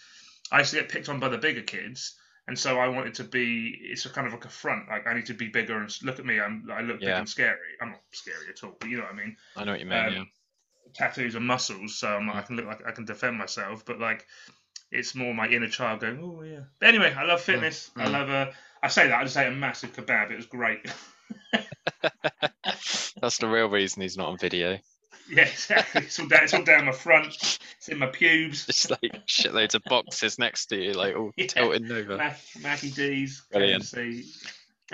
I 0.50 0.59
used 0.59 0.73
to 0.73 0.81
get 0.81 0.88
picked 0.88 1.09
on 1.09 1.21
by 1.21 1.28
the 1.28 1.38
bigger 1.38 1.62
kids. 1.62 2.16
And 2.49 2.59
so 2.59 2.81
I 2.81 2.88
wanted 2.88 3.14
to 3.14 3.25
be. 3.25 3.78
It's 3.81 4.07
a 4.07 4.11
kind 4.11 4.26
of 4.26 4.33
like 4.33 4.45
a 4.45 4.49
front. 4.49 4.88
Like 4.88 5.07
I 5.07 5.14
need 5.14 5.26
to 5.26 5.35
be 5.35 5.47
bigger 5.47 5.78
and 5.78 5.97
look 6.02 6.19
at 6.19 6.26
me. 6.26 6.40
I'm. 6.40 6.69
I 6.69 6.81
look 6.81 6.99
big 6.99 7.11
and 7.11 7.28
scary. 7.28 7.76
I'm 7.81 7.90
not 7.90 8.00
scary 8.11 8.49
at 8.50 8.64
all, 8.64 8.76
but 8.81 8.90
you 8.90 8.97
know 8.97 9.04
what 9.04 9.12
I 9.12 9.16
mean 9.16 9.37
I 9.57 9.62
know 9.62 9.71
what 9.71 9.81
you 9.81 9.87
mean. 9.87 9.99
Um, 9.99 10.12
yeah. 10.12 10.25
Tattoos 10.95 11.35
and 11.35 11.47
muscles, 11.47 11.97
so 11.97 12.09
I'm 12.09 12.27
like, 12.27 12.37
I 12.37 12.43
can 12.43 12.57
look 12.57 12.67
like 12.67 12.87
I 12.87 12.93
can 12.93 13.05
defend 13.05 13.37
myself, 13.39 13.85
but 13.85 13.99
like 13.99 14.27
it's 14.91 15.15
more 15.15 15.33
my 15.35 15.49
inner 15.49 15.69
child 15.69 16.01
going, 16.01 16.21
oh 16.23 16.43
yeah. 16.43 16.61
But 16.81 16.91
anyway, 16.91 17.15
I 17.17 17.25
love 17.25 17.41
fitness. 17.41 17.91
I 17.97 18.07
mm. 18.07 18.13
love 18.13 18.31
uh, 18.31 18.47
I 18.83 18.89
say 18.89 19.09
that 19.09 19.19
I 19.19 19.25
just 19.25 19.37
ate 19.37 19.49
a 19.49 19.53
massive 19.53 19.95
kebab. 19.95 20.31
It 20.31 20.37
was 20.37 20.47
great. 20.47 20.81
That's 23.21 23.39
the 23.39 23.49
real 23.49 23.69
reason 23.69 24.03
he's 24.03 24.17
not 24.17 24.29
on 24.29 24.39
video. 24.39 24.79
yeah, 25.31 25.43
exactly. 25.43 26.03
It's 26.03 26.19
all 26.19 26.27
down. 26.27 26.43
It's 26.45 26.55
all 26.55 26.65
down 26.65 26.85
my 26.87 26.93
front. 26.93 27.27
It's 27.77 27.89
in 27.89 27.99
my 27.99 28.07
pubes. 28.07 28.69
It's 28.69 28.91
like 28.91 29.27
shitloads 29.27 29.75
of 29.75 29.83
boxes 29.85 30.39
next 30.39 30.67
to 30.67 30.77
you, 30.77 30.93
like 30.93 31.17
all 31.17 31.33
Yeah. 31.37 31.47
tilting 31.47 31.91
over. 31.91 32.17
Mac, 32.17 32.41
Mackie 32.61 32.91
D's. 32.91 33.43
Brilliant. 33.51 33.95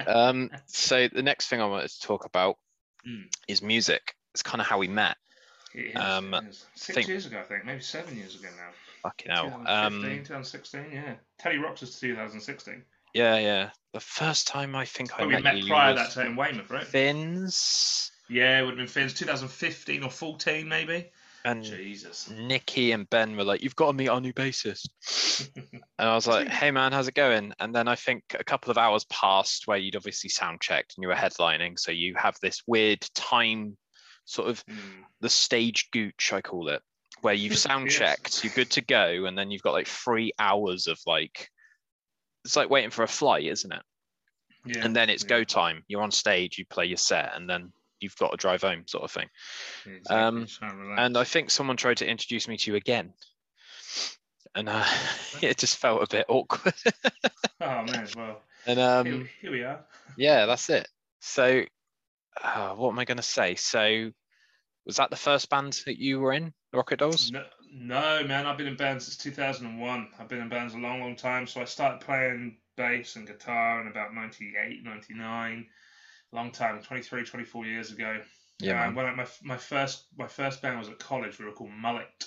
Um, 0.07 0.51
so 0.67 1.09
the 1.09 1.23
next 1.23 1.49
thing 1.49 1.61
I 1.61 1.67
wanted 1.67 1.91
to 1.91 2.01
talk 2.01 2.25
about 2.25 2.57
Mm. 3.07 3.25
is 3.47 3.63
music. 3.63 4.15
It's 4.35 4.43
kind 4.43 4.61
of 4.61 4.67
how 4.67 4.79
we 4.79 4.89
met. 4.89 5.17
It 5.79 5.87
is, 5.91 5.97
Um, 5.97 6.35
it 6.35 6.45
is. 6.49 6.67
Six 6.75 6.95
think- 6.97 7.09
years 7.09 7.27
ago, 7.27 7.39
I 7.39 7.43
think, 7.45 7.65
maybe 7.65 7.81
seven 7.81 8.17
years 8.17 8.35
ago 8.35 8.49
now. 8.57 8.71
Fucking 9.03 9.31
hell. 9.31 9.45
2015, 9.45 10.19
Um, 10.19 10.25
2016, 10.25 10.91
yeah. 10.93 11.15
Teddy 11.39 11.59
Rocks 11.59 11.81
was 11.83 11.99
2016. 12.01 12.85
yeah, 13.15 13.37
yeah. 13.39 13.71
The 13.93 14.01
first 14.01 14.49
time 14.49 14.75
I 14.75 14.85
think 14.85 15.15
I 15.15 15.19
But 15.19 15.27
we 15.29 15.33
met, 15.35 15.45
met 15.55 15.67
prior 15.67 15.95
that 15.95 16.11
to 16.13 16.27
in 16.27 16.35
Weymouth, 16.37 16.69
right? 16.71 16.87
Finns. 16.87 18.11
Yeah, 18.29 18.59
it 18.59 18.63
would 18.63 18.71
have 18.71 18.77
been 18.79 18.87
Finn's 18.89 19.15
2015 19.15 20.03
or 20.03 20.11
14, 20.11 20.69
maybe. 20.69 21.11
and 21.45 21.63
Jesus. 21.65 22.29
Nikki 22.29 22.91
and 22.93 23.09
Ben 23.09 23.37
were 23.37 23.45
like, 23.45 23.63
"You've 23.63 23.77
got 23.77 23.87
to 23.87 23.93
meet 23.95 24.09
our 24.09 24.21
new 24.21 24.33
bassist." 24.35 24.89
And 26.01 26.09
I 26.09 26.15
was 26.15 26.27
like, 26.27 26.49
"Hey 26.49 26.71
man, 26.73 26.93
how's 26.93 27.09
it 27.09 27.15
going?" 27.15 27.55
And 27.61 27.75
then 27.75 27.89
I 27.89 27.95
think 27.95 28.23
a 28.39 28.45
couple 28.45 28.71
of 28.73 28.77
hours 28.77 29.05
passed 29.05 29.67
where 29.67 29.79
you'd 29.79 29.97
obviously 29.97 30.29
sound 30.31 30.61
checked 30.61 30.95
and 30.97 31.03
you 31.03 31.09
were 31.09 31.15
headlining, 31.15 31.79
so 31.79 31.91
you 31.93 32.15
have 32.17 32.37
this 32.43 32.63
weird 32.67 33.01
time, 33.15 33.79
sort 34.29 34.49
of 34.49 34.63
Mm. 34.67 35.05
the 35.21 35.29
stage 35.31 35.91
gooch, 35.91 36.33
I 36.33 36.43
call 36.43 36.69
it, 36.69 36.83
where 37.23 37.35
you've 37.35 37.57
sound 37.59 37.87
Yes. 37.87 37.99
checked, 37.99 38.45
you're 38.45 38.53
good 38.55 38.71
to 38.73 38.83
go, 38.83 39.25
and 39.25 39.37
then 39.37 39.51
you've 39.51 39.63
got 39.63 39.73
like 39.73 39.89
three 39.89 40.33
hours 40.39 40.87
of 40.87 40.99
like, 41.07 41.51
it's 42.45 42.55
like 42.57 42.71
waiting 42.71 42.91
for 42.91 43.03
a 43.03 43.09
flight, 43.09 43.47
isn't 43.47 43.73
it? 43.73 43.83
Yeah. 44.67 44.85
And 44.85 44.95
then 44.95 45.09
it's 45.09 45.25
yeah, 45.25 45.29
go 45.29 45.45
time. 45.45 45.83
You're 45.89 46.03
on 46.03 46.11
stage, 46.11 46.59
you 46.59 46.67
play 46.67 46.85
your 46.87 46.99
set, 46.99 47.33
and 47.35 47.49
then 47.49 47.73
you've 48.01 48.17
got 48.17 48.31
to 48.33 48.37
drive 48.37 48.63
home, 48.63 48.85
sort 48.87 49.05
of 49.05 49.11
thing. 49.11 49.29
exactly, 49.87 50.47
um, 50.63 50.99
and 50.99 51.17
I 51.17 51.25
think 51.25 51.51
someone 51.51 51.77
tried 51.77 51.97
to 51.99 52.09
introduce 52.09 52.47
me 52.49 52.57
to 52.59 52.71
you 52.71 52.77
again. 52.77 53.13
And 54.55 54.69
uh, 54.69 54.85
it 55.43 55.57
just 55.59 55.79
felt 55.79 56.03
a 56.03 56.07
bit 56.07 56.27
awkward. 56.29 56.75
Oh 57.61 57.83
man, 57.85 58.07
well, 58.17 58.41
and 58.67 58.79
here, 58.79 58.89
um, 58.89 59.29
here 59.43 59.51
we 59.51 59.63
are. 59.65 59.81
yeah, 60.17 60.47
that's 60.47 60.71
it. 60.71 60.87
So, 61.21 61.65
uh, 62.43 62.75
what 62.75 62.91
am 62.91 62.99
I 62.99 63.05
going 63.05 63.17
to 63.19 63.23
say? 63.23 63.55
So, 63.55 64.11
was 64.87 64.97
that 64.97 65.11
the 65.11 65.17
first 65.17 65.51
band 65.51 65.81
that 65.87 65.99
you 65.99 66.21
were 66.21 66.33
in, 66.33 66.53
Rocket 66.73 66.99
Dolls? 67.01 67.31
No, 67.33 67.45
no, 67.73 68.25
man, 68.27 68.47
I've 68.47 68.57
been 68.59 68.67
in 68.67 68.77
bands 68.77 69.05
since 69.07 69.17
2001. 69.19 70.09
I've 70.19 70.29
been 70.29 70.41
in 70.41 70.49
bands 70.49 70.75
a 70.75 70.79
long, 70.79 71.01
long 71.01 71.17
time. 71.17 71.47
So 71.47 71.61
I 71.61 71.65
started 71.65 72.01
playing 72.01 72.57
bass 72.77 73.17
and 73.17 73.27
guitar 73.27 73.81
in 73.81 73.89
about 73.89 74.15
98, 74.15 74.85
99. 74.85 75.67
Long 76.33 76.51
time, 76.51 76.83
23, 76.83 77.25
24 77.25 77.67
years 77.67 77.93
ago. 77.93 78.21
Yeah, 78.61 78.75
man. 78.75 78.95
when 78.95 79.07
I, 79.07 79.15
my 79.15 79.27
my 79.43 79.57
first 79.57 80.07
my 80.17 80.27
first 80.27 80.61
band 80.63 80.79
was 80.79 80.89
at 80.89 80.99
college. 80.99 81.39
We 81.39 81.45
were 81.45 81.53
called 81.53 81.71
Mullet, 81.71 82.25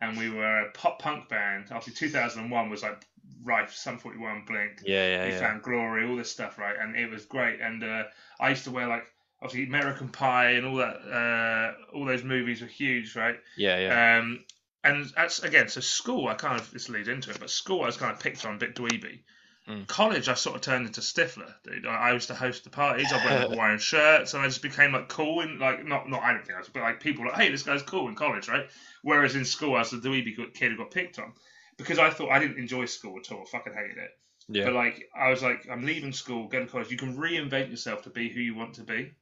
and 0.00 0.16
we 0.16 0.30
were 0.30 0.60
a 0.66 0.70
pop 0.72 1.00
punk 1.00 1.28
band. 1.28 1.66
Obviously, 1.70 2.08
2001 2.08 2.70
was 2.70 2.82
like 2.82 3.04
Rife, 3.42 3.72
Sum 3.74 3.98
41, 3.98 4.44
Blink, 4.46 4.82
Yeah, 4.84 5.08
yeah, 5.08 5.24
We 5.24 5.30
yeah. 5.32 5.40
found 5.40 5.62
Glory, 5.62 6.06
all 6.08 6.16
this 6.16 6.30
stuff, 6.30 6.56
right? 6.58 6.76
And 6.80 6.96
it 6.96 7.10
was 7.10 7.24
great. 7.26 7.60
And 7.60 7.82
uh, 7.82 8.04
I 8.40 8.50
used 8.50 8.64
to 8.64 8.70
wear 8.70 8.86
like 8.86 9.04
obviously 9.42 9.66
American 9.66 10.08
Pie 10.08 10.50
and 10.52 10.66
all 10.66 10.76
that. 10.76 10.96
Uh, 10.96 11.96
all 11.96 12.04
those 12.04 12.22
movies 12.22 12.60
were 12.60 12.68
huge, 12.68 13.16
right? 13.16 13.36
Yeah, 13.56 13.78
yeah. 13.78 14.18
Um, 14.18 14.44
and 14.84 15.10
that's 15.16 15.40
again, 15.40 15.68
so 15.68 15.80
school, 15.80 16.28
I 16.28 16.34
kind 16.34 16.58
of 16.60 16.70
this 16.70 16.88
leads 16.88 17.08
into 17.08 17.30
it, 17.30 17.38
but 17.40 17.50
school 17.50 17.82
I 17.82 17.86
was 17.86 17.96
kind 17.96 18.12
of 18.12 18.20
picked 18.20 18.44
on 18.44 18.54
a 18.54 18.58
bit 18.58 18.74
dweeby. 18.74 19.20
Mm. 19.68 19.86
College, 19.86 20.28
I 20.28 20.34
sort 20.34 20.56
of 20.56 20.62
turned 20.62 20.86
into 20.88 21.00
Stifler, 21.00 21.54
dude. 21.62 21.86
I, 21.86 22.08
I 22.08 22.12
used 22.12 22.26
to 22.28 22.34
host 22.34 22.64
the 22.64 22.70
parties. 22.70 23.12
I 23.12 23.16
wear 23.24 23.48
Hawaiian 23.48 23.78
shirts, 23.78 24.34
and 24.34 24.42
I 24.42 24.48
just 24.48 24.62
became 24.62 24.92
like 24.92 25.08
cool 25.08 25.40
and 25.40 25.60
like 25.60 25.84
not 25.86 26.08
not 26.08 26.22
I 26.22 26.32
don't 26.32 26.44
think 26.44 26.56
I 26.56 26.60
was, 26.60 26.68
but 26.68 26.82
like 26.82 27.00
people 27.00 27.24
were 27.24 27.30
like, 27.30 27.40
hey, 27.40 27.50
this 27.50 27.62
guy's 27.62 27.82
cool 27.82 28.08
in 28.08 28.14
college, 28.14 28.48
right? 28.48 28.68
Whereas 29.02 29.36
in 29.36 29.44
school, 29.44 29.76
I 29.76 29.80
was 29.80 29.90
the 29.90 29.98
dweeby 29.98 30.54
kid 30.54 30.72
who 30.72 30.78
got 30.78 30.90
picked 30.90 31.18
on 31.18 31.32
because 31.76 31.98
I 31.98 32.10
thought 32.10 32.30
I 32.30 32.38
didn't 32.38 32.58
enjoy 32.58 32.86
school 32.86 33.18
at 33.18 33.30
all. 33.30 33.42
I 33.42 33.50
fucking 33.50 33.74
hated 33.74 33.98
it. 33.98 34.10
Yeah. 34.48 34.64
But 34.64 34.74
like, 34.74 35.08
I 35.14 35.30
was 35.30 35.42
like, 35.42 35.68
I'm 35.70 35.84
leaving 35.84 36.12
school, 36.12 36.48
going 36.48 36.66
to 36.66 36.72
college. 36.72 36.90
You 36.90 36.96
can 36.96 37.16
reinvent 37.16 37.70
yourself 37.70 38.02
to 38.02 38.10
be 38.10 38.28
who 38.28 38.40
you 38.40 38.54
want 38.54 38.74
to 38.74 38.82
be, 38.82 39.12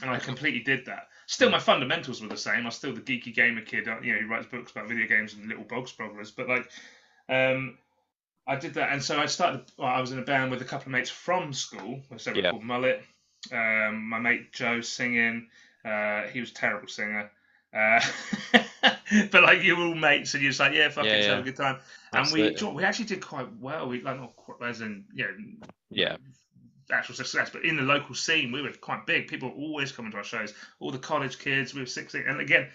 and 0.00 0.10
I 0.10 0.18
completely 0.18 0.60
did 0.60 0.86
that. 0.86 1.08
Still, 1.26 1.50
my 1.50 1.58
fundamentals 1.58 2.20
were 2.20 2.28
the 2.28 2.36
same. 2.36 2.62
I 2.62 2.66
was 2.66 2.74
still 2.74 2.94
the 2.94 3.00
geeky 3.00 3.34
gamer 3.34 3.62
kid, 3.62 3.86
you 4.02 4.12
know, 4.12 4.20
who 4.20 4.28
writes 4.28 4.46
books 4.46 4.72
about 4.72 4.88
video 4.88 5.06
games 5.06 5.34
and 5.34 5.48
little 5.48 5.64
bog 5.64 5.86
sprogglers. 5.86 6.32
But 6.36 6.48
like, 6.48 6.68
um, 7.28 7.78
I 8.46 8.56
did 8.56 8.74
that, 8.74 8.92
and 8.92 9.02
so 9.02 9.18
I 9.18 9.26
started. 9.26 9.62
Well, 9.78 9.88
I 9.88 10.00
was 10.00 10.12
in 10.12 10.18
a 10.18 10.22
band 10.22 10.50
with 10.50 10.60
a 10.60 10.66
couple 10.66 10.86
of 10.86 10.92
mates 10.92 11.10
from 11.10 11.52
school. 11.52 12.02
So 12.16 12.32
we 12.32 12.42
Yeah. 12.42 12.50
called 12.50 12.62
Mullet. 12.64 13.02
Um, 13.52 14.08
my 14.08 14.18
mate 14.18 14.52
Joe 14.52 14.80
singing. 14.80 15.48
Uh, 15.84 16.22
he 16.28 16.40
was 16.40 16.50
a 16.50 16.54
terrible 16.54 16.88
singer. 16.88 17.30
Uh, 17.74 18.00
but 19.32 19.42
like 19.42 19.62
you 19.62 19.76
were 19.76 19.84
all 19.84 19.94
mates, 19.94 20.34
and 20.34 20.42
you're 20.42 20.50
just 20.50 20.60
like, 20.60 20.72
yeah, 20.74 20.88
fuck 20.88 21.04
Yeah, 21.04 21.12
it, 21.12 21.14
let's 21.16 21.26
have 21.26 21.38
a 21.40 21.42
good 21.42 21.56
time. 21.56 21.78
And 22.12 22.30
we 22.32 22.54
we 22.74 22.84
actually 22.84 23.06
did 23.06 23.20
quite 23.20 23.48
well. 23.60 23.88
We 23.88 24.00
like 24.00 24.20
not 24.20 24.36
quite, 24.36 24.68
as 24.68 24.80
in 24.80 25.04
know 25.14 25.66
Yeah. 25.90 26.16
actual 26.92 27.14
success, 27.16 27.50
but 27.50 27.64
in 27.64 27.76
the 27.76 27.82
local 27.82 28.14
scene 28.14 28.52
we 28.52 28.62
were 28.62 28.70
quite 28.72 29.06
big. 29.06 29.26
People 29.28 29.48
were 29.48 29.56
always 29.56 29.90
coming 29.92 30.12
to 30.12 30.18
our 30.18 30.24
shows. 30.24 30.54
All 30.78 30.90
the 30.92 30.98
college 30.98 31.38
kids, 31.38 31.74
we 31.74 31.80
were 31.80 31.86
sixteen. 31.86 32.24
And 32.28 32.40
again, 32.40 32.68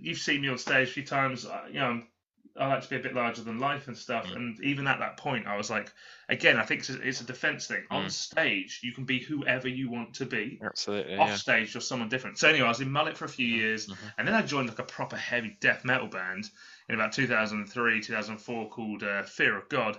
you've 0.00 0.18
seen 0.18 0.40
me 0.40 0.48
on 0.48 0.56
stage 0.58 0.88
a 0.88 0.92
few 0.92 1.04
times. 1.04 1.44
uh, 1.44 1.64
You 1.68 1.80
know, 1.80 1.86
I'm- 1.86 2.08
I 2.56 2.68
like 2.68 2.82
to 2.82 2.88
be 2.88 2.96
a 2.96 3.00
bit 3.00 3.14
larger 3.14 3.42
than 3.42 3.58
life 3.58 3.88
and 3.88 3.96
stuff. 3.96 4.26
Mm. 4.26 4.36
And 4.36 4.60
even 4.64 4.86
at 4.86 5.00
that 5.00 5.16
point, 5.16 5.46
I 5.46 5.56
was 5.56 5.70
like, 5.70 5.92
again, 6.28 6.56
I 6.56 6.64
think 6.64 6.80
it's 6.80 6.90
a, 6.90 7.00
it's 7.00 7.20
a 7.20 7.24
defense 7.24 7.66
thing. 7.66 7.82
On 7.90 8.04
Mm. 8.04 8.10
stage, 8.10 8.80
you 8.82 8.92
can 8.92 9.04
be 9.04 9.18
whoever 9.18 9.66
you 9.68 9.90
want 9.90 10.14
to 10.14 10.26
be. 10.26 10.60
Absolutely. 10.62 11.16
Off 11.16 11.30
Yeah. 11.30 11.36
stage, 11.36 11.74
you're 11.74 11.80
someone 11.80 12.08
different. 12.08 12.38
So 12.38 12.48
anyway, 12.48 12.66
I 12.66 12.68
was 12.68 12.80
in 12.80 12.90
Mullet 12.92 13.16
for 13.16 13.24
a 13.24 13.28
few 13.28 13.46
years, 13.46 13.88
Mhm. 13.88 13.96
and 14.18 14.28
then 14.28 14.34
I 14.34 14.42
joined 14.42 14.68
like 14.68 14.78
a 14.78 14.84
proper 14.84 15.16
heavy 15.16 15.56
death 15.60 15.84
metal 15.84 16.06
band 16.06 16.48
in 16.88 16.94
about 16.94 17.12
2003, 17.12 18.00
2004 18.00 18.70
called 18.70 19.02
uh, 19.02 19.24
Fear 19.24 19.56
of 19.56 19.68
God. 19.68 19.98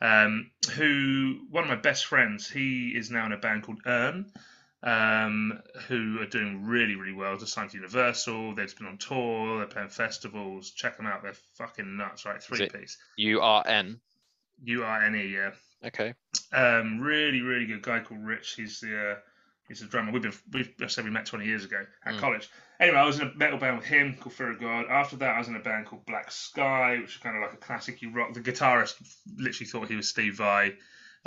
Um, 0.00 0.50
who 0.74 1.46
one 1.50 1.64
of 1.64 1.70
my 1.70 1.76
best 1.76 2.04
friends, 2.06 2.50
he 2.50 2.90
is 2.90 3.10
now 3.10 3.24
in 3.26 3.32
a 3.32 3.38
band 3.38 3.62
called 3.62 3.80
Earn, 3.86 4.30
um, 4.86 5.60
who 5.88 6.18
are 6.20 6.26
doing 6.26 6.64
really, 6.64 6.94
really 6.94 7.12
well. 7.12 7.36
Just 7.36 7.52
signed 7.52 7.70
to 7.70 7.76
Universal. 7.76 8.54
They've 8.54 8.74
been 8.76 8.86
on 8.86 8.98
tour. 8.98 9.58
They're 9.58 9.66
playing 9.66 9.88
festivals. 9.88 10.70
Check 10.70 10.96
them 10.96 11.06
out. 11.06 11.22
They're 11.22 11.34
fucking 11.54 11.96
nuts, 11.96 12.24
right? 12.24 12.42
Three 12.42 12.68
piece. 12.68 12.96
U 13.16 13.40
R 13.40 13.64
N. 13.66 14.00
U 14.64 14.84
R 14.84 15.02
N 15.04 15.16
E, 15.16 15.26
yeah. 15.26 15.50
Okay. 15.84 16.14
Um, 16.52 17.00
really, 17.00 17.40
really 17.42 17.66
good 17.66 17.82
guy 17.82 18.00
called 18.00 18.24
Rich. 18.24 18.54
He's 18.54 18.80
the 18.80 19.10
uh, 19.12 19.14
he's 19.68 19.80
the 19.80 19.86
drummer. 19.86 20.12
We've 20.12 20.22
been 20.22 20.32
we 20.52 20.72
I 20.80 20.86
said 20.86 21.04
we 21.04 21.10
met 21.10 21.26
20 21.26 21.44
years 21.44 21.64
ago 21.64 21.84
at 22.04 22.14
Mm. 22.14 22.20
college. 22.20 22.48
Anyway, 22.78 22.98
I 22.98 23.04
was 23.06 23.18
in 23.18 23.26
a 23.28 23.34
metal 23.34 23.58
band 23.58 23.78
with 23.78 23.86
him 23.86 24.16
called 24.20 24.34
Fear 24.34 24.50
of 24.52 24.60
God. 24.60 24.86
After 24.88 25.16
that, 25.16 25.34
I 25.34 25.38
was 25.38 25.48
in 25.48 25.56
a 25.56 25.60
band 25.60 25.86
called 25.86 26.06
Black 26.06 26.30
Sky, 26.30 26.98
which 27.00 27.16
is 27.16 27.20
kind 27.22 27.34
of 27.36 27.42
like 27.42 27.54
a 27.54 27.56
classic 27.56 27.98
rock. 28.12 28.34
The 28.34 28.40
guitarist 28.40 28.94
literally 29.36 29.66
thought 29.66 29.88
he 29.88 29.96
was 29.96 30.08
Steve 30.08 30.36
Vai. 30.36 30.74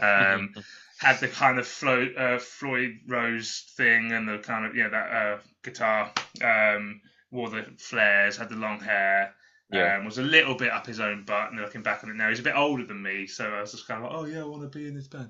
Um, 0.01 0.53
had 0.99 1.19
the 1.19 1.27
kind 1.27 1.59
of 1.59 1.67
Flo, 1.67 2.07
uh, 2.17 2.39
Floyd 2.39 2.99
Rose 3.07 3.71
thing 3.77 4.11
and 4.11 4.27
the 4.27 4.37
kind 4.39 4.65
of 4.65 4.75
yeah 4.75 4.89
that 4.89 5.11
uh, 5.11 5.37
guitar. 5.63 6.11
Um, 6.43 7.01
wore 7.31 7.49
the 7.49 7.65
flares, 7.77 8.37
had 8.37 8.49
the 8.49 8.55
long 8.55 8.79
hair. 8.79 9.33
Yeah. 9.71 9.97
Um, 9.97 10.05
was 10.05 10.17
a 10.17 10.23
little 10.23 10.55
bit 10.55 10.71
up 10.71 10.87
his 10.87 10.99
own 10.99 11.25
butt, 11.25 11.51
and 11.51 11.61
looking 11.61 11.83
back 11.83 12.03
on 12.03 12.09
it 12.09 12.15
now, 12.15 12.29
he's 12.29 12.39
a 12.39 12.43
bit 12.43 12.55
older 12.55 12.85
than 12.85 13.03
me, 13.03 13.27
so 13.27 13.45
I 13.45 13.61
was 13.61 13.71
just 13.71 13.87
kind 13.87 14.03
of 14.03 14.11
like, 14.11 14.19
oh 14.19 14.25
yeah, 14.25 14.41
I 14.41 14.45
want 14.45 14.63
to 14.63 14.77
be 14.77 14.87
in 14.87 14.95
this 14.95 15.07
band. 15.07 15.29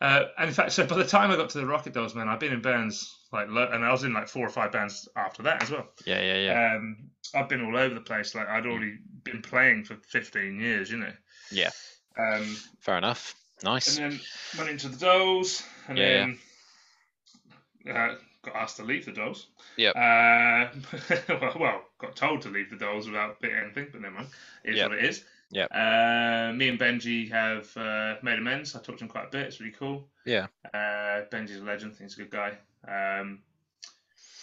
Uh, 0.00 0.24
and 0.38 0.48
in 0.48 0.54
fact, 0.54 0.72
so 0.72 0.86
by 0.86 0.96
the 0.96 1.04
time 1.04 1.30
I 1.30 1.36
got 1.36 1.50
to 1.50 1.58
the 1.58 1.66
Rocket 1.66 1.92
Dolls, 1.92 2.14
man, 2.14 2.28
I've 2.28 2.40
been 2.40 2.52
in 2.52 2.62
bands 2.62 3.18
like, 3.32 3.48
and 3.48 3.84
I 3.84 3.90
was 3.90 4.04
in 4.04 4.12
like 4.12 4.28
four 4.28 4.46
or 4.46 4.50
five 4.50 4.72
bands 4.72 5.08
after 5.16 5.44
that 5.44 5.62
as 5.62 5.70
well. 5.70 5.88
Yeah, 6.04 6.20
yeah, 6.20 6.36
yeah. 6.36 6.74
Um, 6.76 6.96
I've 7.34 7.48
been 7.48 7.64
all 7.64 7.76
over 7.76 7.94
the 7.94 8.00
place. 8.00 8.34
Like 8.34 8.48
I'd 8.48 8.66
already 8.66 8.98
been 9.24 9.42
playing 9.42 9.84
for 9.84 9.96
15 10.08 10.60
years, 10.60 10.90
you 10.90 10.98
know. 10.98 11.12
Yeah. 11.50 11.70
Um, 12.18 12.56
Fair 12.80 12.98
enough. 12.98 13.34
Nice. 13.64 13.96
and 13.98 14.12
then 14.12 14.20
went 14.58 14.70
into 14.70 14.88
the 14.88 14.96
Dolls, 14.98 15.62
and 15.88 15.96
Yeah, 15.98 16.26
then 17.84 17.94
uh, 17.96 18.14
got 18.42 18.56
asked 18.56 18.76
to 18.78 18.84
leave 18.84 19.04
the 19.06 19.12
Dolls. 19.12 19.46
Yeah. 19.76 19.90
Uh, 19.90 21.16
well, 21.40 21.56
well, 21.58 21.82
got 21.98 22.16
told 22.16 22.42
to 22.42 22.48
leave 22.48 22.70
the 22.70 22.76
Dolls 22.76 23.06
without 23.06 23.40
bit 23.40 23.52
anything, 23.52 23.88
but 23.92 24.00
never 24.00 24.14
mind. 24.14 24.28
It 24.64 24.70
is 24.70 24.76
Yep. 24.78 24.90
what 24.90 24.98
it 24.98 25.04
is. 25.04 25.24
Yeah. 25.50 25.64
Uh, 25.66 26.52
me 26.54 26.68
and 26.70 26.78
Benji 26.78 27.30
have 27.30 27.76
uh, 27.76 28.16
made 28.22 28.38
amends. 28.38 28.74
I 28.74 28.80
talked 28.80 28.98
to 29.00 29.04
him 29.04 29.10
quite 29.10 29.26
a 29.26 29.30
bit. 29.30 29.46
It's 29.46 29.60
really 29.60 29.72
cool. 29.78 30.08
Yeah. 30.24 30.46
Uh, 30.72 31.26
Benji's 31.30 31.58
a 31.60 31.64
legend. 31.64 31.92
I 31.92 31.94
think 31.98 32.10
he's 32.10 32.18
a 32.18 32.22
good 32.22 32.30
guy. 32.30 32.56
Um, 32.88 33.40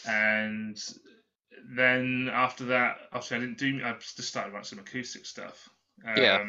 and 0.08 0.80
then 1.76 2.30
after 2.32 2.66
that, 2.66 2.98
obviously, 3.12 3.38
I 3.38 3.40
didn't 3.42 3.58
do. 3.58 3.82
I 3.84 3.94
just 3.94 4.22
started 4.22 4.54
writing 4.54 4.66
some 4.66 4.80
acoustic 4.80 5.26
stuff. 5.26 5.68
Um, 6.08 6.16
Yeah. 6.18 6.44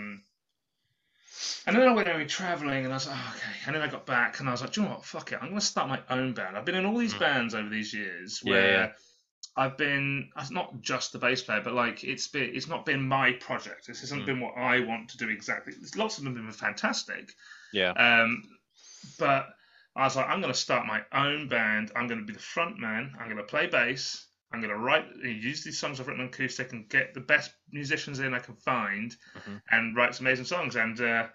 And 1.66 1.76
then 1.76 1.86
I 1.88 1.92
went 1.92 2.08
away 2.08 2.24
traveling, 2.26 2.84
and 2.84 2.92
I 2.92 2.96
was 2.96 3.06
like, 3.06 3.16
oh, 3.18 3.34
okay. 3.36 3.56
And 3.66 3.74
then 3.74 3.82
I 3.82 3.86
got 3.88 4.06
back, 4.06 4.40
and 4.40 4.48
I 4.48 4.52
was 4.52 4.60
like, 4.62 4.72
do 4.72 4.80
you 4.80 4.86
know 4.86 4.94
what? 4.94 5.04
Fuck 5.04 5.32
it. 5.32 5.36
I'm 5.40 5.48
going 5.48 5.60
to 5.60 5.64
start 5.66 5.88
my 5.88 6.00
own 6.10 6.32
band. 6.32 6.56
I've 6.56 6.64
been 6.64 6.74
in 6.74 6.86
all 6.86 6.96
these 6.98 7.14
Mm. 7.14 7.20
bands 7.20 7.54
over 7.54 7.68
these 7.68 7.94
years 7.94 8.40
Yeah, 8.44 8.50
where 8.52 8.72
yeah. 8.72 8.92
I've 9.56 9.76
been 9.76 10.30
uh, 10.36 10.46
not 10.50 10.80
just 10.80 11.12
the 11.12 11.18
bass 11.18 11.42
player, 11.42 11.60
but 11.62 11.74
like 11.74 12.04
it's 12.04 12.28
been 12.28 12.54
it's 12.54 12.68
not 12.68 12.84
been 12.86 13.02
my 13.06 13.32
project. 13.32 13.86
This 13.86 14.00
hasn't 14.00 14.22
Mm. 14.22 14.26
been 14.26 14.40
what 14.40 14.54
I 14.56 14.80
want 14.80 15.10
to 15.10 15.18
do 15.18 15.28
exactly. 15.28 15.74
There's 15.76 15.96
lots 15.96 16.18
of 16.18 16.24
them 16.24 16.34
have 16.36 16.44
been 16.44 16.52
fantastic, 16.52 17.32
Yeah. 17.72 17.90
um, 17.90 18.42
but 19.18 19.48
I 19.96 20.04
was 20.04 20.16
like, 20.16 20.28
I'm 20.28 20.40
going 20.40 20.52
to 20.52 20.58
start 20.58 20.86
my 20.86 21.02
own 21.12 21.48
band. 21.48 21.90
I'm 21.96 22.06
going 22.06 22.20
to 22.20 22.26
be 22.26 22.32
the 22.32 22.38
front 22.38 22.78
man. 22.78 23.12
I'm 23.18 23.26
going 23.26 23.36
to 23.38 23.42
play 23.42 23.66
bass. 23.66 24.24
I'm 24.52 24.60
going 24.60 24.72
to 24.72 24.78
write, 24.78 25.04
use 25.22 25.62
these 25.62 25.78
songs 25.78 26.00
I've 26.00 26.08
written 26.08 26.22
on 26.22 26.28
acoustic 26.28 26.72
and 26.72 26.88
get 26.88 27.14
the 27.14 27.20
best 27.20 27.52
musicians 27.70 28.18
in 28.18 28.34
I 28.34 28.40
can 28.40 28.56
find 28.56 29.14
Mhm. 29.36 29.62
and 29.70 29.96
write 29.96 30.14
some 30.14 30.26
amazing 30.26 30.44
songs. 30.46 30.74
And 30.76 31.00
uh, 31.00 31.28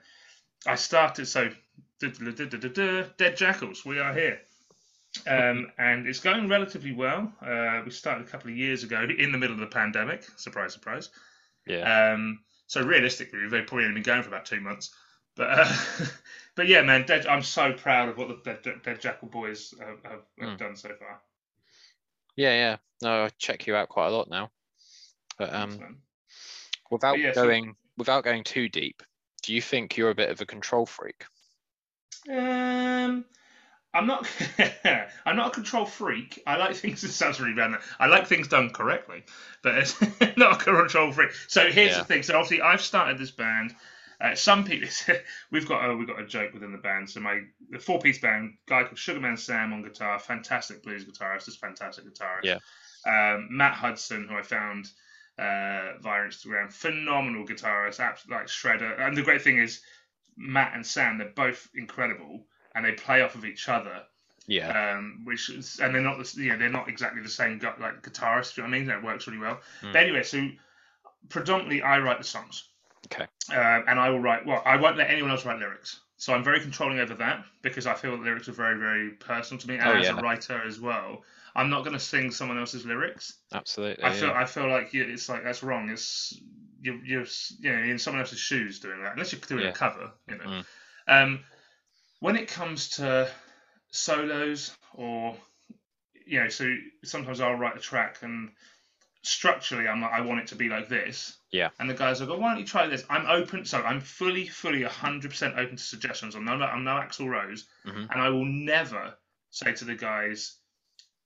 I 0.68 0.76
started, 0.76 1.26
so 1.28 1.50
Dead 2.00 3.38
Jackals, 3.38 3.86
we 3.86 4.00
are 4.00 4.14
here. 4.14 4.42
Um, 5.28 5.72
and 5.78 6.08
it's 6.08 6.20
going 6.20 6.50
relatively 6.50 6.92
well. 6.92 7.34
Uh, 7.42 7.82
we 7.86 7.92
started 7.92 8.28
a 8.28 8.30
couple 8.30 8.52
of 8.52 8.58
years 8.58 8.84
ago 8.84 9.02
in 9.18 9.32
the 9.32 9.38
middle 9.38 9.54
of 9.54 9.62
the 9.62 9.68
pandemic. 9.68 10.26
Surprise, 10.36 10.74
surprise. 10.74 11.10
Yeah. 11.66 12.12
Um, 12.14 12.40
so 12.68 12.82
realistically, 12.84 13.40
we've 13.40 13.66
probably 13.66 13.86
only 13.86 13.94
been 13.96 14.04
going 14.04 14.24
for 14.24 14.30
about 14.30 14.46
two 14.46 14.60
months. 14.60 14.94
But 15.38 15.60
uh, 15.60 15.74
but 16.56 16.68
yeah, 16.68 16.82
man, 16.82 17.06
Dead, 17.06 17.28
I'm 17.28 17.44
so 17.44 17.72
proud 17.74 18.10
of 18.10 18.18
what 18.18 18.28
the 18.44 18.54
Dead, 18.62 18.82
Dead 18.84 19.00
Jackal 19.02 19.30
boys 19.30 19.74
have, 19.80 20.04
have, 20.04 20.22
have 20.40 20.50
Mm. 20.50 20.58
done 20.58 20.76
so 20.76 20.90
far. 20.96 21.22
Yeah, 22.36 22.54
yeah. 22.54 22.78
No, 23.02 23.26
I 23.26 23.30
check 23.38 23.68
you 23.68 23.76
out 23.76 23.90
quite 23.90 24.08
a 24.08 24.12
lot 24.12 24.30
now. 24.30 24.52
But 25.38 25.54
um, 25.54 25.98
without 26.92 27.20
yeah, 27.20 27.34
so- 27.34 27.44
going 27.44 27.76
without 27.98 28.24
going 28.24 28.44
too 28.44 28.70
deep, 28.70 29.04
do 29.44 29.54
you 29.54 29.62
think 29.62 29.98
you're 29.98 30.10
a 30.10 30.16
bit 30.16 30.30
of 30.30 30.42
a 30.42 30.46
control 30.46 30.86
freak? 30.86 31.26
Um, 32.30 33.26
I'm 33.94 34.08
not. 34.08 34.28
I'm 35.26 35.36
not 35.36 35.48
a 35.48 35.52
control 35.52 35.86
freak. 35.86 36.42
I 36.48 36.58
like 36.58 36.76
things. 36.76 37.04
It 37.04 37.12
sounds 37.12 37.40
really 37.40 37.54
bad. 37.54 37.80
I 38.00 38.08
like 38.08 38.28
things 38.28 38.48
done 38.48 38.72
correctly, 38.72 39.24
but 39.62 39.76
it's 39.76 40.02
not 40.38 40.62
a 40.62 40.64
control 40.64 41.12
freak. 41.12 41.32
So 41.48 41.70
here's 41.70 41.92
Yeah. 41.92 42.00
the 42.00 42.06
thing. 42.06 42.24
So 42.24 42.34
obviously, 42.36 42.62
I've 42.62 42.82
started 42.82 43.18
this 43.18 43.32
band. 43.32 43.76
Uh, 44.22 44.36
some 44.36 44.64
people, 44.64 44.88
we've 45.52 45.68
got 45.68 45.90
a, 45.90 45.96
we've 45.96 46.08
got 46.08 46.20
a 46.20 46.26
joke 46.26 46.54
within 46.54 46.72
the 46.72 46.78
band. 46.78 47.10
So 47.10 47.20
my 47.20 47.42
the 47.70 47.80
four 47.80 48.00
piece 48.00 48.20
band, 48.20 48.56
guy 48.68 48.84
called 48.84 48.98
Sugarman 48.98 49.38
Sam 49.38 49.74
on 49.74 49.84
guitar, 49.84 50.20
fantastic 50.20 50.84
blues 50.84 51.06
guitarist, 51.06 51.46
just 51.46 51.60
fantastic 51.60 52.06
guitarist. 52.06 52.44
Yeah. 52.44 52.60
Um, 53.06 53.50
Matt 53.52 53.74
Hudson, 53.74 54.28
who 54.28 54.36
I 54.36 54.42
found 54.42 54.90
uh, 55.38 56.00
via 56.02 56.28
Instagram, 56.28 56.72
phenomenal 56.72 57.46
guitarist, 57.46 58.00
absolute 58.00 58.38
like 58.38 58.48
shredder. 58.48 59.00
And 59.00 59.16
the 59.16 59.22
great 59.22 59.42
thing 59.42 59.60
is, 59.60 59.82
Matt 60.38 60.74
and 60.74 60.86
Sam, 60.86 61.18
they're 61.18 61.30
both 61.36 61.70
incredible, 61.76 62.46
and 62.74 62.84
they 62.86 62.94
play 62.94 63.22
off 63.22 63.36
of 63.36 63.46
each 63.46 63.70
other. 63.70 64.04
Yeah. 64.48 64.96
Um, 64.98 65.22
which 65.24 65.50
is, 65.50 65.80
and 65.80 65.94
they're 65.94 66.02
not, 66.04 66.20
the, 66.20 66.44
you 66.44 66.50
know, 66.52 66.58
they're 66.58 66.70
not 66.70 66.88
exactly 66.88 67.22
the 67.22 67.30
same 67.30 67.58
gu- 67.58 67.82
like 67.82 68.04
guitarists. 68.04 68.54
Do 68.54 68.62
you 68.62 68.68
know 68.68 68.72
what 68.72 68.76
I 68.76 68.80
mean? 68.80 68.88
That 68.88 69.04
works 69.04 69.26
really 69.26 69.40
well. 69.40 69.60
Mm. 69.82 69.94
But 69.94 70.04
anyway, 70.04 70.22
so 70.22 70.48
predominantly 71.30 71.82
I 71.82 72.00
write 72.00 72.20
the 72.20 72.24
songs. 72.24 72.70
Okay. 73.12 73.26
Um, 73.52 73.84
and 73.88 74.00
I 74.00 74.10
will 74.10 74.20
write. 74.20 74.46
Well, 74.46 74.62
I 74.66 74.78
won't 74.78 74.98
let 74.98 75.10
anyone 75.10 75.32
else 75.32 75.46
write 75.46 75.60
lyrics. 75.60 76.00
So 76.18 76.34
I'm 76.34 76.44
very 76.44 76.60
controlling 76.62 77.00
over 77.00 77.14
that 77.16 77.44
because 77.62 77.86
I 77.88 77.94
feel 77.94 78.12
that 78.12 78.24
lyrics 78.24 78.48
are 78.48 78.54
very, 78.54 78.80
very 78.80 79.10
personal 79.12 79.60
to 79.62 79.68
me, 79.68 79.76
and 79.78 79.88
Oh, 79.90 79.94
as 79.94 80.06
yeah. 80.06 80.18
a 80.18 80.22
writer 80.22 80.62
as 80.66 80.80
well. 80.80 81.24
I'm 81.58 81.70
not 81.70 81.82
going 81.84 81.94
to 81.94 82.00
sing 82.00 82.32
someone 82.32 82.58
else's 82.58 82.86
lyrics. 82.86 83.34
Absolutely. 83.54 84.04
I 84.04 84.12
feel 84.12 84.30
yeah. 84.30 84.40
I 84.40 84.46
feel 84.46 84.68
like 84.68 84.94
you, 84.94 85.04
it's 85.04 85.30
like 85.30 85.44
that's 85.44 85.64
wrong. 85.64 85.90
It's 85.90 86.38
you're 86.82 87.04
you're 87.04 87.26
you 87.60 87.72
know 87.72 87.84
in 87.84 88.00
someone 88.00 88.22
else's 88.22 88.40
shoes 88.40 88.80
doing 88.80 89.02
that 89.04 89.14
unless 89.14 89.32
you're 89.32 89.42
doing 89.42 89.64
Yeah. 89.64 89.70
a 89.70 89.74
cover. 89.74 90.12
You 90.28 90.38
know. 90.38 90.44
Mm. 90.46 90.66
Um, 91.08 91.40
when 92.20 92.36
it 92.36 92.48
comes 92.48 92.90
to 92.98 93.30
solos 93.92 94.76
or 94.94 95.36
you 96.26 96.42
know, 96.42 96.50
so 96.50 96.74
sometimes 97.04 97.40
I'll 97.40 97.54
write 97.54 97.78
a 97.78 97.80
track 97.80 98.18
and 98.22 98.50
structurally 99.26 99.88
I'm 99.88 100.02
like 100.02 100.12
I 100.14 100.22
want 100.22 100.40
it 100.42 100.48
to 100.48 100.56
be 100.56 100.70
like 100.70 100.88
this. 100.90 101.38
Yeah. 101.52 101.70
And 101.80 101.90
the 101.90 101.94
guys 101.94 102.22
are 102.22 102.26
like, 102.26 102.40
why 102.40 102.52
don't 102.52 102.60
you 102.60 102.66
try 102.66 102.88
this? 102.88 103.04
I'm 103.10 103.26
open, 103.28 103.64
so 103.66 103.82
I'm 103.82 104.02
fully, 104.02 104.46
fully 104.48 104.82
100% 104.82 105.58
open 105.58 105.78
to 105.78 105.84
suggestions. 105.84 106.36
I'm 106.36 106.44
no, 106.44 106.54
I'm 106.54 106.84
no 106.84 106.92
Axl 106.92 107.28
Rose, 107.30 107.66
Mhm. 107.86 108.10
and 108.12 108.22
I 108.22 108.28
will 108.30 108.44
never 108.46 109.14
say 109.52 109.72
to 109.74 109.86
the 109.86 109.96
guys, 109.96 110.58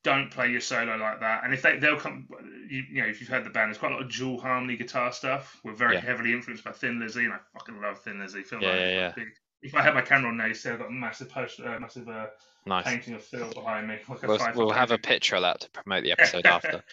don't 0.04 0.30
play 0.32 0.50
your 0.52 0.62
solo 0.62 0.96
like 0.98 1.20
that. 1.22 1.44
And 1.44 1.54
if 1.54 1.62
they 1.64 1.78
they'll 1.80 2.00
come, 2.00 2.28
you, 2.70 2.84
you 2.92 3.02
know, 3.02 3.08
if 3.08 3.20
you've 3.20 3.30
heard 3.30 3.44
the 3.44 3.50
band, 3.50 3.70
there's 3.70 3.78
quite 3.80 3.92
a 3.92 3.96
lot 3.96 4.04
of 4.04 4.12
dual 4.12 4.40
harmony 4.40 4.78
guitar 4.78 5.12
stuff. 5.12 5.60
We're 5.64 5.74
very 5.74 5.96
Yeah. 5.96 6.02
heavily 6.02 6.32
influenced 6.32 6.64
by 6.64 6.72
Thin 6.72 7.00
Lizzy, 7.00 7.26
and 7.26 7.34
I 7.34 7.38
fucking 7.54 7.82
love 7.82 8.00
Thin 8.02 8.20
Lizzy. 8.20 8.44
Feel 8.44 8.62
Yeah, 8.62 8.70
like 8.70 8.80
yeah, 8.80 9.14
yeah. 9.18 9.24
if 9.62 9.76
I 9.76 9.82
had 9.82 9.94
my 9.96 10.02
camera 10.02 10.30
on 10.30 10.38
now, 10.38 10.46
you 10.46 10.54
see 10.54 10.70
I've 10.70 10.80
got 10.80 10.88
a 10.88 10.92
massive 10.92 11.30
post, 11.30 11.60
uh, 11.60 11.78
massive 11.80 12.08
uh, 12.08 12.28
Nice. 12.66 12.86
painting 12.86 13.16
of 13.16 13.24
Phil 13.24 13.52
behind 13.52 13.88
me. 13.88 13.98
Like 14.08 14.22
We'll, 14.24 14.40
we'll 14.54 14.72
have 14.72 14.92
a 14.92 14.98
picture 15.00 15.36
of 15.36 15.42
that 15.42 15.62
to 15.62 15.70
promote 15.72 16.04
the 16.04 16.12
episode 16.18 16.46
after. 16.46 16.84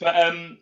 But 0.00 0.16
um, 0.16 0.58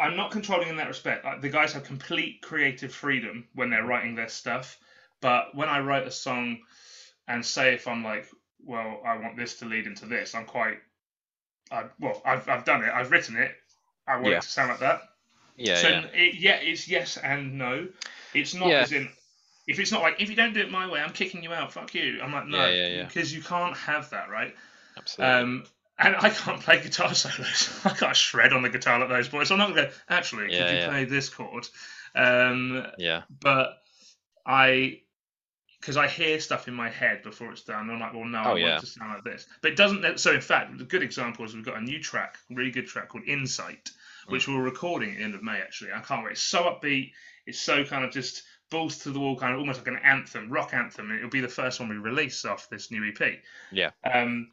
I'm 0.00 0.16
not 0.16 0.30
controlling 0.30 0.68
in 0.68 0.76
that 0.76 0.88
respect. 0.88 1.24
Like, 1.24 1.40
the 1.40 1.48
guys 1.48 1.72
have 1.72 1.84
complete 1.84 2.42
creative 2.42 2.92
freedom 2.92 3.46
when 3.54 3.70
they're 3.70 3.84
writing 3.84 4.14
their 4.14 4.28
stuff. 4.28 4.78
But 5.20 5.54
when 5.54 5.68
I 5.68 5.80
write 5.80 6.06
a 6.06 6.10
song 6.10 6.58
and 7.28 7.44
say 7.44 7.74
if 7.74 7.88
I'm 7.88 8.02
like, 8.04 8.26
well, 8.64 9.00
I 9.06 9.16
want 9.16 9.36
this 9.36 9.56
to 9.56 9.66
lead 9.66 9.86
into 9.86 10.06
this, 10.06 10.34
I'm 10.34 10.44
quite, 10.46 10.78
I, 11.70 11.84
well, 12.00 12.20
I've, 12.24 12.48
I've 12.48 12.64
done 12.64 12.82
it. 12.82 12.90
I've 12.92 13.10
written 13.10 13.36
it. 13.36 13.52
I 14.06 14.16
want 14.16 14.28
Yeah. 14.28 14.38
it 14.38 14.42
to 14.42 14.48
sound 14.48 14.70
like 14.70 14.80
that. 14.80 15.02
Yeah, 15.56 15.76
so 15.76 15.88
yeah. 15.88 16.06
It, 16.12 16.34
yeah, 16.34 16.56
it's 16.56 16.88
yes 16.88 17.16
and 17.16 17.56
no. 17.56 17.88
It's 18.34 18.54
not 18.54 18.68
Yeah. 18.68 18.80
as 18.80 18.92
in. 18.92 19.08
If 19.66 19.78
it's 19.78 19.92
not 19.92 20.02
like 20.02 20.20
if 20.20 20.28
you 20.28 20.36
don't 20.36 20.52
do 20.52 20.60
it 20.60 20.70
my 20.70 20.90
way, 20.90 21.00
I'm 21.00 21.12
kicking 21.12 21.42
you 21.42 21.52
out. 21.52 21.72
Fuck 21.72 21.94
you. 21.94 22.20
I'm 22.22 22.32
like 22.32 22.46
no, 22.46 22.66
Yeah, 22.66 22.74
yeah, 22.74 22.96
yeah. 22.96 23.04
because 23.04 23.32
you 23.34 23.40
can't 23.40 23.76
have 23.76 24.10
that, 24.10 24.28
right? 24.28 24.54
Absolutely. 24.98 25.34
Um, 25.34 25.64
and 25.98 26.16
I 26.16 26.30
can't 26.30 26.60
play 26.60 26.80
guitar 26.82 27.14
solos. 27.14 27.80
I 27.84 27.90
can't 27.90 28.16
shred 28.16 28.52
on 28.52 28.62
the 28.62 28.68
guitar 28.70 28.98
like 28.98 29.08
those 29.08 29.28
boys. 29.28 29.48
So 29.48 29.54
I'm 29.54 29.58
not 29.58 29.74
going 29.74 29.84
to 29.86 29.90
go, 29.90 29.96
actually, 30.08 30.52
Yeah, 30.52 30.58
could 30.66 30.70
you 30.72 30.78
yeah. 30.78 30.88
play 30.88 31.04
this 31.04 31.28
chord? 31.28 31.66
Um, 32.14 32.86
yeah. 32.98 33.22
but 33.40 33.76
I, 34.46 35.00
because 35.80 35.96
I 35.96 36.08
hear 36.08 36.40
stuff 36.40 36.66
in 36.68 36.74
my 36.74 36.88
head 36.88 37.22
before 37.22 37.52
it's 37.52 37.62
done. 37.64 37.90
I'm 37.90 38.00
like, 38.00 38.14
well, 38.14 38.24
no, 38.24 38.38
I 38.38 38.44
Oh, 38.44 38.48
want 38.50 38.60
yeah. 38.60 38.76
it 38.76 38.80
to 38.80 38.86
sound 38.86 39.12
like 39.12 39.24
this. 39.24 39.46
But 39.62 39.72
it 39.72 39.76
doesn't. 39.76 40.18
So, 40.18 40.32
in 40.32 40.40
fact, 40.40 40.78
the 40.78 40.84
good 40.84 41.02
example 41.02 41.44
is 41.44 41.54
we've 41.54 41.64
got 41.64 41.76
a 41.76 41.80
new 41.82 42.00
track, 42.00 42.38
really 42.50 42.70
good 42.70 42.86
track 42.86 43.08
called 43.10 43.24
Insight, 43.26 43.90
Mm. 44.26 44.32
which 44.32 44.48
we're 44.48 44.62
recording 44.62 45.10
at 45.10 45.18
the 45.18 45.22
end 45.24 45.34
of 45.34 45.42
May, 45.42 45.58
actually. 45.60 45.92
I 45.92 46.00
can't 46.00 46.24
wait. 46.24 46.32
It's 46.32 46.40
so 46.40 46.62
upbeat. 46.62 47.12
It's 47.46 47.60
so 47.60 47.84
kind 47.84 48.06
of 48.06 48.10
just 48.10 48.42
balls 48.70 49.00
to 49.00 49.10
the 49.10 49.20
wall, 49.20 49.36
kind 49.36 49.52
of 49.52 49.60
almost 49.60 49.78
like 49.80 49.88
an 49.88 50.00
anthem, 50.02 50.48
rock 50.48 50.72
anthem. 50.72 51.12
It'll 51.14 51.28
be 51.28 51.40
the 51.42 51.48
first 51.48 51.78
one 51.78 51.90
we 51.90 51.96
release 51.96 52.46
off 52.46 52.66
this 52.70 52.90
new 52.90 53.06
EP. 53.06 53.40
Yeah. 53.70 53.90
Um, 54.10 54.50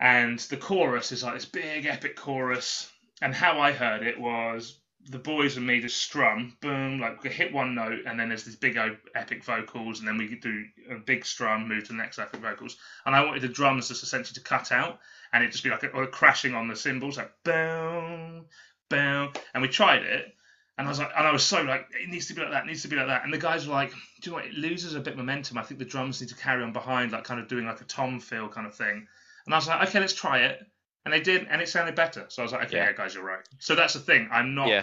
and 0.00 0.38
the 0.38 0.56
chorus 0.56 1.12
is 1.12 1.22
like 1.22 1.34
this 1.34 1.44
big 1.44 1.86
epic 1.86 2.16
chorus. 2.16 2.90
And 3.22 3.34
how 3.34 3.60
I 3.60 3.72
heard 3.72 4.02
it 4.02 4.18
was 4.18 4.80
the 5.08 5.18
boys 5.18 5.56
and 5.56 5.66
me 5.66 5.80
just 5.80 5.98
strum, 5.98 6.56
boom, 6.60 7.00
like 7.00 7.22
we 7.22 7.28
hit 7.30 7.52
one 7.52 7.74
note, 7.74 8.00
and 8.06 8.18
then 8.18 8.28
there's 8.28 8.44
this 8.44 8.56
big 8.56 8.78
epic 9.14 9.44
vocals, 9.44 9.98
and 9.98 10.08
then 10.08 10.16
we 10.16 10.36
do 10.36 10.64
a 10.90 10.96
big 10.96 11.26
strum, 11.26 11.68
move 11.68 11.84
to 11.84 11.88
the 11.92 11.98
next 11.98 12.18
epic 12.18 12.40
vocals. 12.40 12.76
And 13.04 13.14
I 13.14 13.24
wanted 13.24 13.42
the 13.42 13.48
drums 13.48 13.88
just 13.88 14.02
essentially 14.02 14.34
to 14.34 14.40
cut 14.40 14.72
out, 14.72 15.00
and 15.32 15.44
it 15.44 15.52
just 15.52 15.64
be 15.64 15.70
like 15.70 15.82
a, 15.82 15.90
a 15.90 16.06
crashing 16.06 16.54
on 16.54 16.68
the 16.68 16.76
cymbals, 16.76 17.18
like 17.18 17.30
boom, 17.44 18.46
boom. 18.88 19.32
And 19.52 19.62
we 19.62 19.68
tried 19.68 20.02
it, 20.02 20.34
and 20.78 20.86
I 20.86 20.90
was 20.90 20.98
like, 20.98 21.10
and 21.14 21.26
I 21.26 21.32
was 21.32 21.44
so 21.44 21.60
like, 21.62 21.88
it 22.02 22.08
needs 22.08 22.26
to 22.28 22.34
be 22.34 22.40
like 22.40 22.52
that, 22.52 22.66
needs 22.66 22.82
to 22.82 22.88
be 22.88 22.96
like 22.96 23.08
that. 23.08 23.24
And 23.24 23.32
the 23.32 23.38
guys 23.38 23.66
were 23.66 23.74
like, 23.74 23.90
do 23.90 23.96
you 24.22 24.30
know 24.30 24.36
what? 24.36 24.46
It 24.46 24.54
loses 24.54 24.94
a 24.94 25.00
bit 25.00 25.16
momentum. 25.16 25.58
I 25.58 25.62
think 25.62 25.78
the 25.78 25.84
drums 25.84 26.22
need 26.22 26.28
to 26.28 26.36
carry 26.36 26.62
on 26.62 26.72
behind, 26.72 27.12
like 27.12 27.24
kind 27.24 27.40
of 27.40 27.48
doing 27.48 27.66
like 27.66 27.82
a 27.82 27.84
tom 27.84 28.18
feel 28.18 28.48
kind 28.48 28.66
of 28.66 28.74
thing. 28.74 29.06
And 29.50 29.54
I 29.56 29.58
was 29.58 29.66
like, 29.66 29.88
okay, 29.88 29.98
let's 29.98 30.14
try 30.14 30.42
it. 30.42 30.60
And 31.04 31.12
they 31.12 31.18
did, 31.18 31.48
and 31.50 31.60
it 31.60 31.68
sounded 31.68 31.96
better. 31.96 32.24
So 32.28 32.40
I 32.40 32.44
was 32.44 32.52
like, 32.52 32.68
okay, 32.68 32.76
Yeah. 32.76 32.84
yeah, 32.84 32.92
guys, 32.92 33.14
you're 33.14 33.24
right. 33.24 33.40
So 33.58 33.74
that's 33.74 33.94
the 33.94 33.98
thing. 33.98 34.28
I'm 34.30 34.54
not. 34.54 34.68
Yeah. 34.68 34.82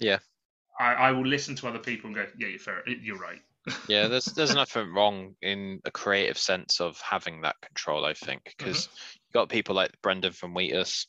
Yeah. 0.00 0.18
I, 0.78 0.92
I 0.92 1.12
will 1.12 1.24
listen 1.24 1.56
to 1.56 1.66
other 1.66 1.78
people 1.78 2.08
and 2.08 2.14
go, 2.14 2.26
yeah, 2.36 2.48
you're 2.48 2.58
fair, 2.58 2.86
you're 2.86 3.16
right. 3.18 3.40
yeah, 3.88 4.08
there's 4.08 4.26
there's 4.26 4.54
nothing 4.54 4.92
wrong 4.92 5.34
in 5.40 5.80
a 5.86 5.90
creative 5.90 6.36
sense 6.36 6.78
of 6.78 7.00
having 7.00 7.40
that 7.40 7.56
control. 7.62 8.04
I 8.04 8.12
think 8.12 8.52
because 8.58 8.90
you've 9.14 9.32
got 9.32 9.48
people 9.48 9.74
like 9.74 9.92
Brendan 10.02 10.32
from 10.32 10.52
Wheatus, 10.52 11.06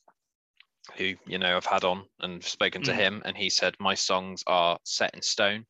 who 0.96 1.16
you 1.28 1.39
know 1.39 1.58
I've 1.58 1.66
had 1.66 1.84
on 1.84 2.06
and 2.22 2.42
spoken 2.42 2.84
to 2.84 2.94
Mm. 2.94 2.96
him, 2.96 3.22
and 3.26 3.36
he 3.36 3.50
said 3.50 3.76
my 3.82 3.96
songs 3.96 4.46
are 4.48 4.80
set 4.86 5.13
in 5.13 5.22
stone, 5.22 5.66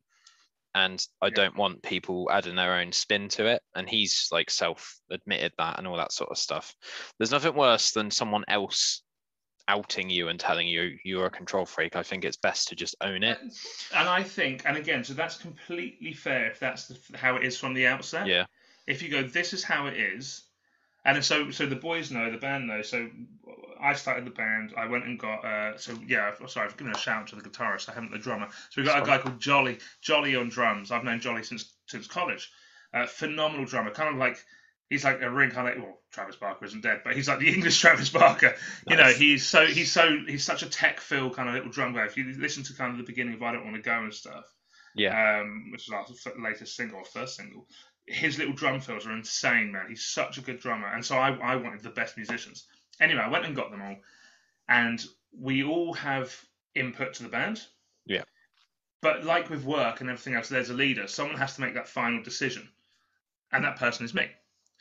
and 0.75 1.05
I 1.21 1.27
Yeah. 1.27 1.35
don't 1.35 1.55
want 1.57 1.83
people 1.83 2.29
adding 2.31 2.55
their 2.55 2.75
own 2.75 2.91
spin 2.91 3.29
to 3.29 3.45
it. 3.47 3.61
And 3.75 3.89
he's 3.89 4.27
like 4.31 4.49
self 4.49 4.99
admitted 5.11 5.53
that 5.57 5.77
and 5.77 5.87
all 5.87 5.97
that 5.97 6.11
sort 6.11 6.31
of 6.31 6.37
stuff. 6.37 6.75
There's 7.17 7.31
nothing 7.31 7.55
worse 7.55 7.91
than 7.91 8.11
someone 8.11 8.43
else 8.47 9.03
outing 9.67 10.09
you 10.09 10.27
and 10.27 10.39
telling 10.39 10.67
you 10.67 10.97
you're 11.05 11.27
a 11.27 11.31
control 11.31 11.65
freak. 11.65 11.95
I 11.95 12.03
think 12.03 12.25
it's 12.25 12.37
best 12.37 12.67
to 12.67 12.75
just 12.75 12.95
own 13.01 13.23
it. 13.23 13.39
And 13.95 14.09
I 14.09 14.21
think, 14.23 14.63
and 14.65 14.75
again, 14.75 15.03
so 15.03 15.13
that's 15.13 15.37
completely 15.37 16.13
fair 16.13 16.47
if 16.47 16.59
that's 16.59 16.87
the, 16.87 17.17
how 17.17 17.37
it 17.37 17.43
is 17.43 17.57
from 17.57 17.73
the 17.73 17.87
outset. 17.87 18.27
Yeah. 18.27 18.45
If 18.87 19.01
you 19.01 19.09
go, 19.09 19.23
this 19.23 19.53
is 19.53 19.63
how 19.63 19.85
it 19.85 19.95
is, 19.95 20.43
and 21.05 21.23
so 21.23 21.51
so 21.51 21.65
the 21.65 21.75
boys 21.75 22.11
know, 22.11 22.31
the 22.31 22.37
band 22.37 22.67
know. 22.67 22.81
So 22.81 23.09
I 23.81 23.93
started 23.93 24.25
the 24.25 24.31
band. 24.31 24.73
I 24.77 24.85
went 24.87 25.05
and 25.05 25.19
got. 25.19 25.43
Uh, 25.43 25.77
so 25.77 25.93
yeah, 26.07 26.31
sorry, 26.47 26.67
I've 26.67 26.77
given 26.77 26.93
a 26.93 26.97
shout 26.97 27.21
out 27.23 27.27
to 27.27 27.35
the 27.35 27.41
guitarist. 27.41 27.89
I 27.89 27.93
haven't 27.93 28.11
the 28.11 28.17
drummer. 28.17 28.47
So 28.69 28.81
we 28.81 28.87
got 28.87 29.03
a 29.03 29.05
guy 29.05 29.17
called 29.17 29.39
Jolly. 29.39 29.79
Jolly 30.01 30.35
on 30.35 30.49
drums. 30.49 30.91
I've 30.91 31.03
known 31.03 31.19
Jolly 31.19 31.43
since 31.43 31.73
since 31.87 32.07
college. 32.07 32.49
Uh, 32.93 33.05
phenomenal 33.07 33.65
drummer. 33.65 33.91
Kind 33.91 34.09
of 34.09 34.15
like. 34.15 34.37
He's 34.89 35.03
like 35.05 35.21
a 35.21 35.29
ring 35.29 35.49
kind 35.49 35.65
reincarnate. 35.65 35.79
Well, 35.79 35.97
Travis 36.11 36.35
Barker 36.35 36.65
isn't 36.65 36.81
dead, 36.83 37.01
but 37.03 37.15
he's 37.15 37.27
like 37.27 37.39
the 37.39 37.49
English 37.53 37.79
Travis 37.79 38.09
Barker. 38.09 38.53
You 38.87 38.95
know, 38.95 39.07
he's 39.07 39.43
so 39.47 39.65
he's 39.65 39.91
so 39.91 40.17
he's 40.27 40.43
such 40.43 40.61
a 40.61 40.69
tech 40.69 40.99
feel 40.99 41.31
kind 41.31 41.49
of 41.49 41.55
little 41.55 41.71
drum 41.71 41.93
guy. 41.93 42.05
If 42.05 42.15
you 42.15 42.35
listen 42.37 42.63
to 42.65 42.73
kind 42.75 42.91
of 42.91 42.97
the 42.97 43.03
beginning 43.03 43.33
of 43.33 43.41
I 43.41 43.53
Don't 43.53 43.63
Want 43.63 43.75
to 43.75 43.81
Go 43.81 43.91
and 44.03 44.13
stuff, 44.13 44.43
Yeah. 44.93 45.39
um, 45.41 45.69
which 45.71 45.87
is 45.87 45.93
our 45.93 46.05
latest 46.39 46.75
single 46.75 46.99
or 46.99 47.05
first 47.05 47.37
single, 47.37 47.65
his 48.05 48.37
little 48.37 48.53
drum 48.53 48.79
fills 48.79 49.05
are 49.05 49.13
insane, 49.13 49.71
man. 49.71 49.85
He's 49.89 50.05
such 50.05 50.37
a 50.37 50.41
good 50.41 50.59
drummer, 50.59 50.87
and 50.87 51.05
so 51.05 51.17
I, 51.17 51.31
I 51.37 51.55
wanted 51.55 51.81
the 51.81 51.89
best 51.89 52.17
musicians. 52.17 52.65
Anyway, 52.99 53.21
I 53.21 53.29
went 53.29 53.45
and 53.45 53.55
got 53.55 53.71
them 53.71 53.81
all, 53.81 53.95
and 54.67 55.03
we 55.37 55.63
all 55.63 55.93
have 55.93 56.35
input 56.75 57.13
to 57.15 57.23
the 57.23 57.29
band. 57.29 57.61
Yeah. 58.05 58.23
But 59.01 59.23
like 59.23 59.49
with 59.49 59.63
work 59.63 60.01
and 60.01 60.09
everything 60.09 60.35
else, 60.35 60.49
there's 60.49 60.69
a 60.69 60.73
leader. 60.73 61.07
Someone 61.07 61.37
has 61.37 61.55
to 61.55 61.61
make 61.61 61.73
that 61.73 61.87
final 61.87 62.23
decision, 62.23 62.69
and 63.51 63.63
that 63.63 63.77
person 63.77 64.05
is 64.05 64.13
me. 64.13 64.27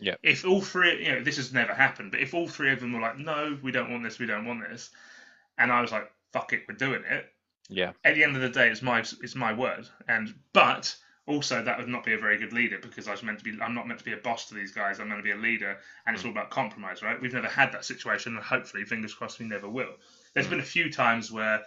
Yeah. 0.00 0.16
If 0.22 0.44
all 0.44 0.60
three, 0.60 1.04
you 1.04 1.12
know, 1.12 1.22
this 1.22 1.36
has 1.36 1.52
never 1.52 1.74
happened, 1.74 2.10
but 2.10 2.20
if 2.20 2.34
all 2.34 2.48
three 2.48 2.72
of 2.72 2.80
them 2.80 2.92
were 2.92 3.00
like, 3.00 3.18
no, 3.18 3.58
we 3.62 3.70
don't 3.70 3.90
want 3.90 4.02
this, 4.02 4.18
we 4.18 4.26
don't 4.26 4.46
want 4.46 4.68
this, 4.68 4.90
and 5.58 5.70
I 5.70 5.80
was 5.80 5.92
like, 5.92 6.10
fuck 6.32 6.52
it, 6.52 6.62
we're 6.68 6.74
doing 6.74 7.02
it. 7.08 7.26
Yeah. 7.68 7.92
At 8.04 8.16
the 8.16 8.24
end 8.24 8.34
of 8.34 8.42
the 8.42 8.48
day, 8.48 8.68
it's 8.68 8.82
my 8.82 9.00
it's 9.00 9.34
my 9.34 9.52
word, 9.52 9.88
and 10.08 10.34
but 10.52 10.94
also 11.26 11.62
that 11.62 11.78
would 11.78 11.88
not 11.88 12.04
be 12.04 12.12
a 12.14 12.18
very 12.18 12.36
good 12.36 12.52
leader 12.52 12.78
because 12.82 13.06
I 13.08 13.12
was 13.12 13.22
meant 13.22 13.38
to 13.38 13.44
be. 13.44 13.56
I'm 13.62 13.74
not 13.74 13.86
meant 13.86 13.98
to 14.00 14.04
be 14.04 14.12
a 14.12 14.16
boss 14.18 14.48
to 14.48 14.54
these 14.54 14.72
guys. 14.72 14.98
I'm 14.98 15.08
meant 15.08 15.20
to 15.20 15.22
be 15.24 15.30
a 15.30 15.36
leader, 15.36 15.78
and 16.06 16.14
it's 16.16 16.24
all 16.24 16.30
about 16.32 16.50
compromise, 16.50 17.02
right? 17.02 17.20
We've 17.20 17.32
never 17.32 17.48
had 17.48 17.72
that 17.72 17.84
situation, 17.84 18.34
and 18.36 18.44
hopefully, 18.44 18.84
fingers 18.84 19.14
crossed, 19.14 19.38
we 19.38 19.46
never 19.46 19.68
will. 19.68 19.94
There's 20.34 20.46
Mm. 20.46 20.50
been 20.50 20.60
a 20.60 20.64
few 20.64 20.90
times 20.90 21.30
where 21.30 21.62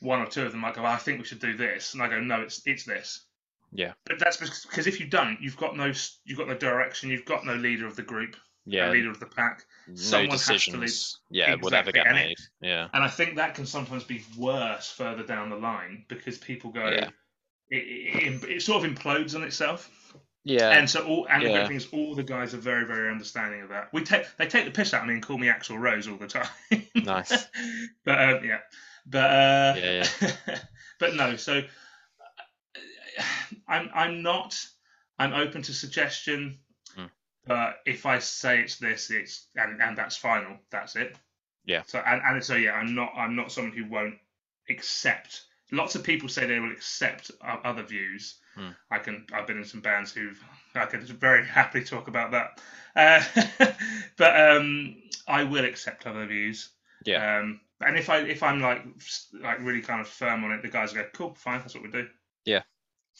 one 0.00 0.20
or 0.20 0.26
two 0.26 0.44
of 0.46 0.52
them 0.52 0.60
might 0.60 0.74
go, 0.74 0.84
"I 0.84 0.96
think 0.96 1.18
we 1.18 1.24
should 1.26 1.40
do 1.40 1.56
this," 1.56 1.94
and 1.94 2.02
I 2.02 2.08
go, 2.08 2.20
"No, 2.20 2.40
it's 2.42 2.62
it's 2.66 2.84
this." 2.84 3.24
Yeah. 3.72 3.92
But 4.04 4.18
that's 4.18 4.36
because 4.36 4.86
if 4.86 4.98
you 5.00 5.06
don't, 5.06 5.40
you've 5.40 5.56
got 5.56 5.76
no 5.76 5.92
you've 6.24 6.38
got 6.38 6.48
no 6.48 6.56
direction, 6.56 7.10
you've 7.10 7.24
got 7.24 7.44
no 7.44 7.54
leader 7.54 7.86
of 7.86 7.96
the 7.96 8.02
group, 8.02 8.36
Yeah. 8.64 8.86
no 8.86 8.92
leader 8.92 9.10
of 9.10 9.20
the 9.20 9.26
pack, 9.26 9.64
no 9.88 9.94
someone 9.96 10.30
has 10.30 10.44
to 10.46 10.52
lead- 10.52 10.80
decisions. 10.80 11.20
Yeah, 11.30 11.54
Exactly, 11.54 11.92
get 11.92 12.06
and 12.06 12.16
it- 12.18 12.26
made. 12.28 12.38
Yeah. 12.60 12.88
and 12.92 13.02
I 13.04 13.08
think 13.08 13.36
that 13.36 13.54
can 13.54 13.66
sometimes 13.66 14.04
be 14.04 14.24
worse 14.36 14.90
further 14.92 15.22
down 15.24 15.50
the 15.50 15.56
line 15.56 16.04
because 16.08 16.38
people 16.38 16.70
go, 16.72 16.88
Yeah. 16.90 17.10
It, 17.70 17.76
it, 17.76 18.44
it, 18.50 18.62
sort 18.62 18.84
of 18.84 18.90
implodes 18.90 19.34
on 19.34 19.42
itself. 19.44 19.90
Yeah. 20.44 20.70
And 20.70 20.88
so 20.88 21.06
all 21.06 21.26
and 21.28 21.44
the 21.44 21.50
Yeah. 21.50 21.68
is 21.68 21.88
all 21.92 22.14
the 22.14 22.22
guys 22.22 22.54
are 22.54 22.58
very 22.58 22.86
very 22.86 23.10
understanding 23.10 23.62
of 23.62 23.68
that. 23.68 23.92
We 23.92 24.02
take 24.02 24.24
they 24.38 24.46
take 24.46 24.64
the 24.64 24.70
piss 24.70 24.94
out 24.94 25.02
of 25.02 25.08
me 25.08 25.14
and 25.14 25.22
call 25.22 25.38
me 25.38 25.48
Axl 25.48 25.78
Rose 25.78 26.08
all 26.08 26.16
the 26.16 26.26
time. 26.26 26.48
Nice. 26.94 27.46
but 28.04 28.20
um, 28.20 28.44
yeah, 28.44 28.58
but 29.06 29.30
uh, 29.30 29.74
Yeah, 29.76 30.06
but 30.98 31.14
no. 31.14 31.36
So 31.36 31.58
uh, 31.58 33.22
I'm 33.68 33.90
I'm 33.94 34.22
not. 34.22 34.58
I'm 35.18 35.34
open 35.34 35.62
to 35.62 35.72
suggestion. 35.74 36.58
Hmm. 36.96 37.06
But 37.46 37.76
if 37.86 38.06
I 38.06 38.18
say 38.18 38.60
it's 38.60 38.78
this, 38.78 39.10
it's 39.10 39.48
and, 39.56 39.80
and 39.80 39.96
that's 39.96 40.16
final. 40.16 40.56
That's 40.70 40.96
it. 40.96 41.16
Yeah. 41.64 41.82
So 41.86 41.98
and, 41.98 42.22
and 42.24 42.44
so 42.44 42.56
yeah, 42.56 42.72
I'm 42.72 42.94
not 42.94 43.12
I'm 43.16 43.36
not 43.36 43.52
someone 43.52 43.76
who 43.76 43.88
won't 43.88 44.16
accept. 44.68 45.42
Lots 45.72 45.94
of 45.94 46.02
people 46.02 46.28
say 46.28 46.46
they 46.46 46.58
will 46.58 46.72
accept 46.72 47.30
other 47.42 47.82
views. 47.82 48.36
Hmm. 48.54 48.70
I 48.90 48.98
can. 48.98 49.26
I've 49.32 49.46
been 49.46 49.58
in 49.58 49.64
some 49.64 49.80
bands 49.80 50.12
who've. 50.12 50.42
I 50.74 50.86
could 50.86 51.02
very 51.02 51.46
happily 51.46 51.84
talk 51.84 52.08
about 52.08 52.32
that. 52.32 52.60
Uh, 52.96 53.72
but 54.16 54.40
um, 54.40 54.96
I 55.28 55.44
will 55.44 55.64
accept 55.64 56.06
other 56.06 56.26
views. 56.26 56.70
Yeah. 57.04 57.38
Um, 57.38 57.60
and 57.80 57.96
if 57.96 58.10
I 58.10 58.18
if 58.18 58.42
I'm 58.42 58.60
like 58.60 58.84
like 59.40 59.60
really 59.60 59.80
kind 59.80 60.00
of 60.00 60.08
firm 60.08 60.44
on 60.44 60.52
it, 60.52 60.62
the 60.62 60.68
guys 60.68 60.92
go, 60.92 61.06
"Cool, 61.14 61.34
fine, 61.34 61.60
that's 61.60 61.74
what 61.74 61.82
we 61.84 61.90
do." 61.90 62.08
Yeah. 62.44 62.62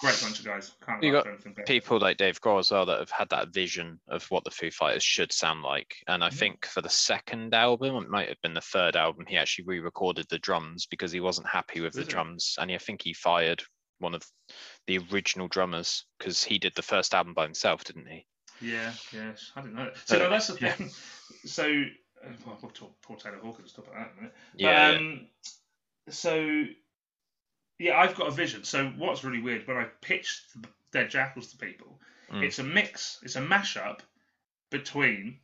Great 0.00 0.20
bunch 0.20 0.38
of 0.40 0.44
guys. 0.46 0.72
Can't 0.84 1.02
You 1.02 1.12
got 1.12 1.24
for 1.24 1.30
anything 1.32 1.52
better. 1.52 1.66
people 1.66 1.98
like 1.98 2.16
Dave 2.16 2.40
Grohl 2.40 2.58
as 2.58 2.70
well 2.70 2.86
that 2.86 2.98
have 3.00 3.10
had 3.10 3.28
that 3.30 3.52
vision 3.52 4.00
of 4.08 4.24
what 4.30 4.44
the 4.44 4.50
Foo 4.50 4.70
Fighters 4.70 5.02
should 5.02 5.32
sound 5.32 5.62
like. 5.62 5.94
And 6.08 6.24
I 6.24 6.30
Mhm. 6.30 6.38
think 6.38 6.66
for 6.66 6.80
the 6.80 6.88
second 6.88 7.54
album, 7.54 7.96
it 7.96 8.08
might 8.08 8.28
have 8.28 8.40
been 8.42 8.54
the 8.54 8.60
third 8.60 8.96
album, 8.96 9.26
he 9.26 9.36
actually 9.36 9.66
re-recorded 9.66 10.26
the 10.28 10.38
drums 10.38 10.86
because 10.86 11.12
he 11.12 11.20
wasn't 11.20 11.48
happy 11.48 11.80
with 11.80 11.92
the 11.92 12.00
Really? 12.00 12.08
drums, 12.10 12.56
and 12.58 12.72
I 12.72 12.78
think 12.78 13.02
he 13.02 13.12
fired 13.12 13.62
one 13.98 14.14
of 14.14 14.22
the 14.86 14.98
original 15.12 15.48
drummers 15.48 16.06
because 16.18 16.42
he 16.42 16.58
did 16.58 16.74
the 16.74 16.82
first 16.82 17.14
album 17.14 17.34
by 17.34 17.44
himself, 17.44 17.84
didn't 17.84 18.06
he? 18.06 18.26
Yeah, 18.62 18.92
yes, 19.12 19.52
I 19.54 19.60
didn't 19.60 19.76
know. 19.76 19.84
That. 19.84 20.08
So 20.08 20.18
no, 20.18 20.30
that's 20.30 20.46
the 20.46 20.58
yeah. 20.60 20.72
thing. 20.72 20.88
So 21.44 21.64
uh, 22.24 22.32
well, 22.46 22.58
we'll 22.62 22.70
talk 22.72 23.00
Paul 23.02 23.16
Taylor 23.16 23.38
Hawkins 23.38 23.70
stuff 23.72 23.86
about 23.88 23.96
that 23.96 24.12
in 24.12 24.18
a 24.18 24.20
minute. 24.22 24.34
Yeah. 24.56 24.90
Um, 24.98 25.28
So 26.08 26.64
yeah, 27.80 27.98
I've 27.98 28.14
got 28.14 28.28
a 28.28 28.30
vision. 28.30 28.62
So 28.64 28.86
what's 28.96 29.24
really 29.24 29.40
weird 29.42 29.66
when 29.66 29.76
I 29.78 29.84
pitched 30.00 30.42
Dead 30.92 31.10
Jackals 31.10 31.48
to 31.48 31.56
people, 31.56 31.98
Mm. 32.30 32.44
it's 32.44 32.60
a 32.60 32.62
mix, 32.62 33.18
it's 33.24 33.34
a 33.34 33.40
mashup 33.40 34.00
between 34.70 35.40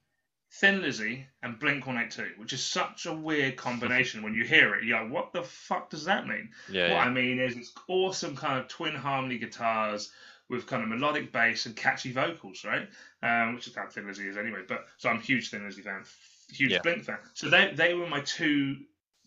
Thin 0.53 0.81
Lizzy 0.83 1.27
and 1.43 1.59
Blink 1.59 1.85
182, 1.87 2.41
which 2.41 2.53
is 2.53 2.63
such 2.65 3.07
a 3.07 3.13
weird 3.13 3.57
combination. 3.57 4.23
when 4.23 4.35
you 4.35 4.45
hear 4.45 4.75
it, 4.77 4.85
you're 4.85 5.03
like, 5.03 5.11
what 5.11 5.33
the 5.33 5.43
fuck 5.43 5.91
does 5.91 6.05
that 6.05 6.27
mean? 6.29 6.51
yeah. 6.71 6.85
What 6.95 6.95
yeah. 6.95 7.05
I 7.05 7.11
mean 7.11 7.41
is, 7.41 7.57
it's 7.57 7.73
awesome 7.89 8.37
kind 8.37 8.61
of 8.61 8.69
twin 8.69 8.95
harmony 8.95 9.39
guitars 9.39 10.13
with 10.49 10.67
kind 10.69 10.83
of 10.85 10.89
melodic 10.89 11.33
bass 11.33 11.67
and 11.67 11.75
catchy 11.75 12.13
vocals, 12.13 12.65
right? 12.65 12.89
Um, 13.23 13.57
which 13.57 13.67
is 13.67 13.75
how 13.75 13.89
Thin 13.89 14.07
Lizzy 14.07 14.29
is 14.29 14.37
anyway. 14.37 14.61
But 14.69 14.87
so 14.99 15.09
I'm 15.09 15.17
a 15.19 15.21
huge 15.21 15.51
Thin 15.51 15.65
Lizzy 15.67 15.83
fan, 15.83 16.05
huge 16.51 16.71
Yeah. 16.71 16.83
Blink 16.83 17.03
fan. 17.05 17.19
So 17.35 17.51
they 17.51 17.73
they 17.75 17.95
were 17.95 18.07
my 18.07 18.21
two 18.21 18.77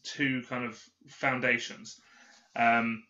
two 0.04 0.44
kind 0.48 0.64
of 0.64 0.82
foundations. 1.10 2.00
Um, 2.56 3.04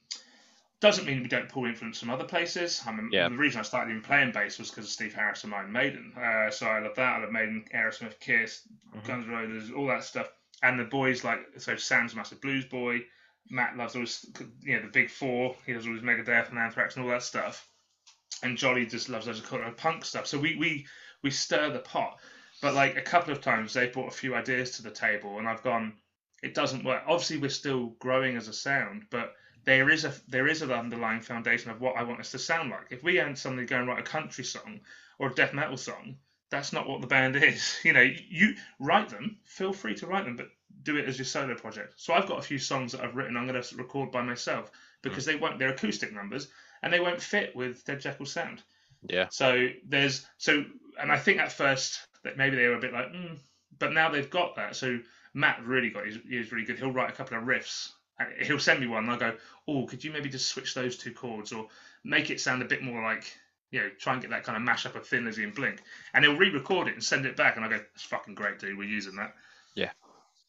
doesn't 0.82 1.06
mean 1.06 1.22
we 1.22 1.28
don't 1.28 1.50
pull 1.50 1.66
influence 1.66 2.00
from 2.00 2.10
other 2.10 2.24
places. 2.24 2.82
I 2.88 2.94
mean, 2.94 3.10
Yeah. 3.12 3.28
the 3.28 3.36
reason 3.36 3.60
I 3.60 3.64
started 3.64 3.92
even 3.92 4.02
playing 4.02 4.32
bass 4.32 4.58
was 4.60 4.70
because 4.70 4.86
of 4.86 4.92
Steve 4.92 5.14
Harris 5.14 5.44
and 5.44 5.54
Iron 5.54 5.72
Maiden. 5.72 6.14
Uh, 6.16 6.50
so 6.50 6.68
I 6.68 6.80
love 6.80 6.96
that. 6.96 7.18
I 7.18 7.20
love 7.20 7.32
Maiden, 7.32 7.66
Aerosmith, 7.74 8.20
Kiss, 8.22 8.66
Mhm. 8.96 9.06
Guns 9.06 9.26
N' 9.28 9.32
Roses, 9.34 9.72
all 9.72 9.88
that 9.88 10.04
stuff. 10.06 10.32
And 10.64 10.80
the 10.80 10.86
boys 10.86 11.24
like 11.24 11.40
so 11.58 11.76
Sam's 11.76 12.14
a 12.14 12.16
massive 12.16 12.42
blues 12.42 12.66
boy. 12.66 13.06
Matt 13.50 13.76
loves 13.78 13.96
all 13.96 14.02
his, 14.02 14.26
you 14.62 14.76
know 14.78 14.84
the 14.84 14.92
big 14.92 15.10
four. 15.10 15.58
He 15.66 15.74
does 15.74 15.86
all 15.88 15.94
his 15.94 16.04
Megadeth 16.04 16.50
and 16.50 16.60
Anthrax 16.60 16.96
and 16.96 17.04
all 17.06 17.12
that 17.12 17.24
stuff. 17.24 17.68
And 18.44 18.58
Jolly 18.58 18.86
just 18.86 19.10
loves 19.10 19.26
those 19.26 19.42
kind 19.42 19.64
of 19.64 19.76
punk 19.76 20.06
stuff. 20.06 20.28
So 20.28 20.38
we 20.38 20.56
we 20.56 20.88
we 21.24 21.32
stir 21.32 21.72
the 21.72 21.80
pot. 21.80 22.20
But 22.62 22.74
like 22.74 22.96
a 22.96 23.02
couple 23.02 23.34
of 23.34 23.42
times 23.42 23.74
they 23.74 23.88
brought 23.88 24.14
a 24.14 24.16
few 24.16 24.36
ideas 24.36 24.72
to 24.72 24.82
the 24.84 24.92
table, 24.92 25.40
and 25.40 25.48
I've 25.48 25.64
gone, 25.64 25.98
it 26.42 26.54
doesn't 26.54 26.84
work. 26.84 27.04
Obviously 27.08 27.38
we're 27.38 27.50
still 27.50 27.88
growing 28.00 28.38
as 28.38 28.48
a 28.48 28.54
sound, 28.54 29.06
but 29.10 29.36
there 29.66 29.90
is 29.90 30.06
a 30.06 30.14
there 30.28 30.48
is 30.48 30.62
an 30.62 30.72
underlying 30.72 31.22
foundation 31.22 31.72
of 31.72 31.82
what 31.82 31.96
I 31.98 32.04
want 32.04 32.20
us 32.20 32.32
to 32.32 32.40
sound 32.40 32.72
like. 32.72 32.88
If 32.90 33.04
we 33.04 33.16
had 33.16 33.38
suddenly 33.38 33.66
go 33.66 33.78
and 33.78 33.88
write 33.88 34.00
a 34.00 34.04
country 34.04 34.44
song 34.44 34.80
or 35.18 35.30
a 35.30 35.34
death 35.34 35.54
metal 35.54 35.78
song, 35.78 36.16
that's 36.50 36.74
not 36.74 36.88
what 36.88 37.02
the 37.02 37.08
band 37.08 37.36
is. 37.44 37.78
You 37.84 37.94
know, 37.94 38.02
you 38.30 38.56
write 38.80 39.10
them, 39.10 39.38
feel 39.46 39.74
free 39.74 39.96
to 39.96 40.08
write 40.08 40.26
them, 40.26 40.36
but 40.36 40.50
do 40.84 40.98
it 40.98 41.08
as 41.08 41.18
your 41.18 41.26
solo 41.26 41.56
project. 41.56 41.96
So 41.98 42.14
I've 42.14 42.28
got 42.28 42.40
a 42.40 42.44
few 42.44 42.58
songs 42.58 42.94
that 42.94 43.02
I've 43.02 43.16
written 43.16 43.36
I'm 43.36 43.48
going 43.48 43.62
to 43.62 43.76
record 43.76 44.12
by 44.12 44.22
myself 44.22 44.72
because 45.02 45.26
they 45.26 45.36
won't 45.36 45.60
they're 45.60 45.70
acoustic 45.70 46.14
numbers 46.14 46.48
and 46.82 46.92
they 46.92 47.00
won't 47.00 47.22
fit 47.22 47.56
with 47.56 47.84
Dead 47.86 48.00
Jackal 48.00 48.26
sound. 48.26 48.62
yeah. 49.08 49.28
So 49.30 49.70
there's 49.88 50.26
so 50.38 50.64
and 51.00 51.12
I 51.12 51.18
think 51.18 51.40
at 51.40 51.52
first 51.52 52.00
that 52.24 52.38
maybe 52.38 52.56
they 52.56 52.68
were 52.68 52.76
a 52.76 52.82
bit 52.82 52.94
like, 52.94 53.08
mm, 53.08 53.38
but 53.78 53.94
now 53.94 54.10
they've 54.10 54.30
got 54.30 54.56
that. 54.56 54.76
So 54.76 55.00
Matt 55.34 55.64
really 55.66 55.90
got 55.90 56.06
he's, 56.06 56.18
he's 56.28 56.52
really 56.52 56.66
good. 56.66 56.78
He'll 56.80 56.92
write 56.92 57.10
a 57.10 57.16
couple 57.16 57.38
of 57.38 57.44
riffs. 57.44 57.92
and 58.20 58.30
He'll 58.46 58.60
send 58.60 58.80
me 58.80 58.88
one. 58.88 59.04
and 59.04 59.12
I'll 59.12 59.20
go, 59.20 59.36
oh, 59.68 59.86
could 59.86 60.04
you 60.04 60.12
maybe 60.12 60.30
just 60.30 60.48
switch 60.48 60.74
those 60.74 60.98
two 60.98 61.14
chords 61.14 61.52
or 61.52 61.68
make 62.04 62.30
it 62.30 62.40
sound 62.40 62.62
a 62.62 62.66
bit 62.66 62.82
more 62.84 63.02
like 63.02 63.32
you 63.72 63.80
know, 63.82 63.90
try 64.00 64.14
and 64.14 64.22
get 64.22 64.32
that 64.32 64.44
kind 64.44 64.58
of 64.58 64.68
mashup 64.68 64.96
of 64.96 65.06
Thin 65.06 65.26
Lizzy 65.26 65.44
and 65.44 65.54
Blink. 65.54 65.82
And 66.14 66.26
he'll 66.26 66.38
re-record 66.38 66.88
it 66.88 66.96
and 66.96 67.04
send 67.04 67.26
it 67.26 67.36
back, 67.38 67.56
and 67.56 67.64
I 67.64 67.70
go, 67.70 67.78
that's 67.78 68.02
fucking 68.04 68.34
great, 68.34 68.58
dude. 68.60 68.78
We're 68.78 68.90
using 68.90 69.16
that. 69.18 69.36
Yeah. 69.76 69.92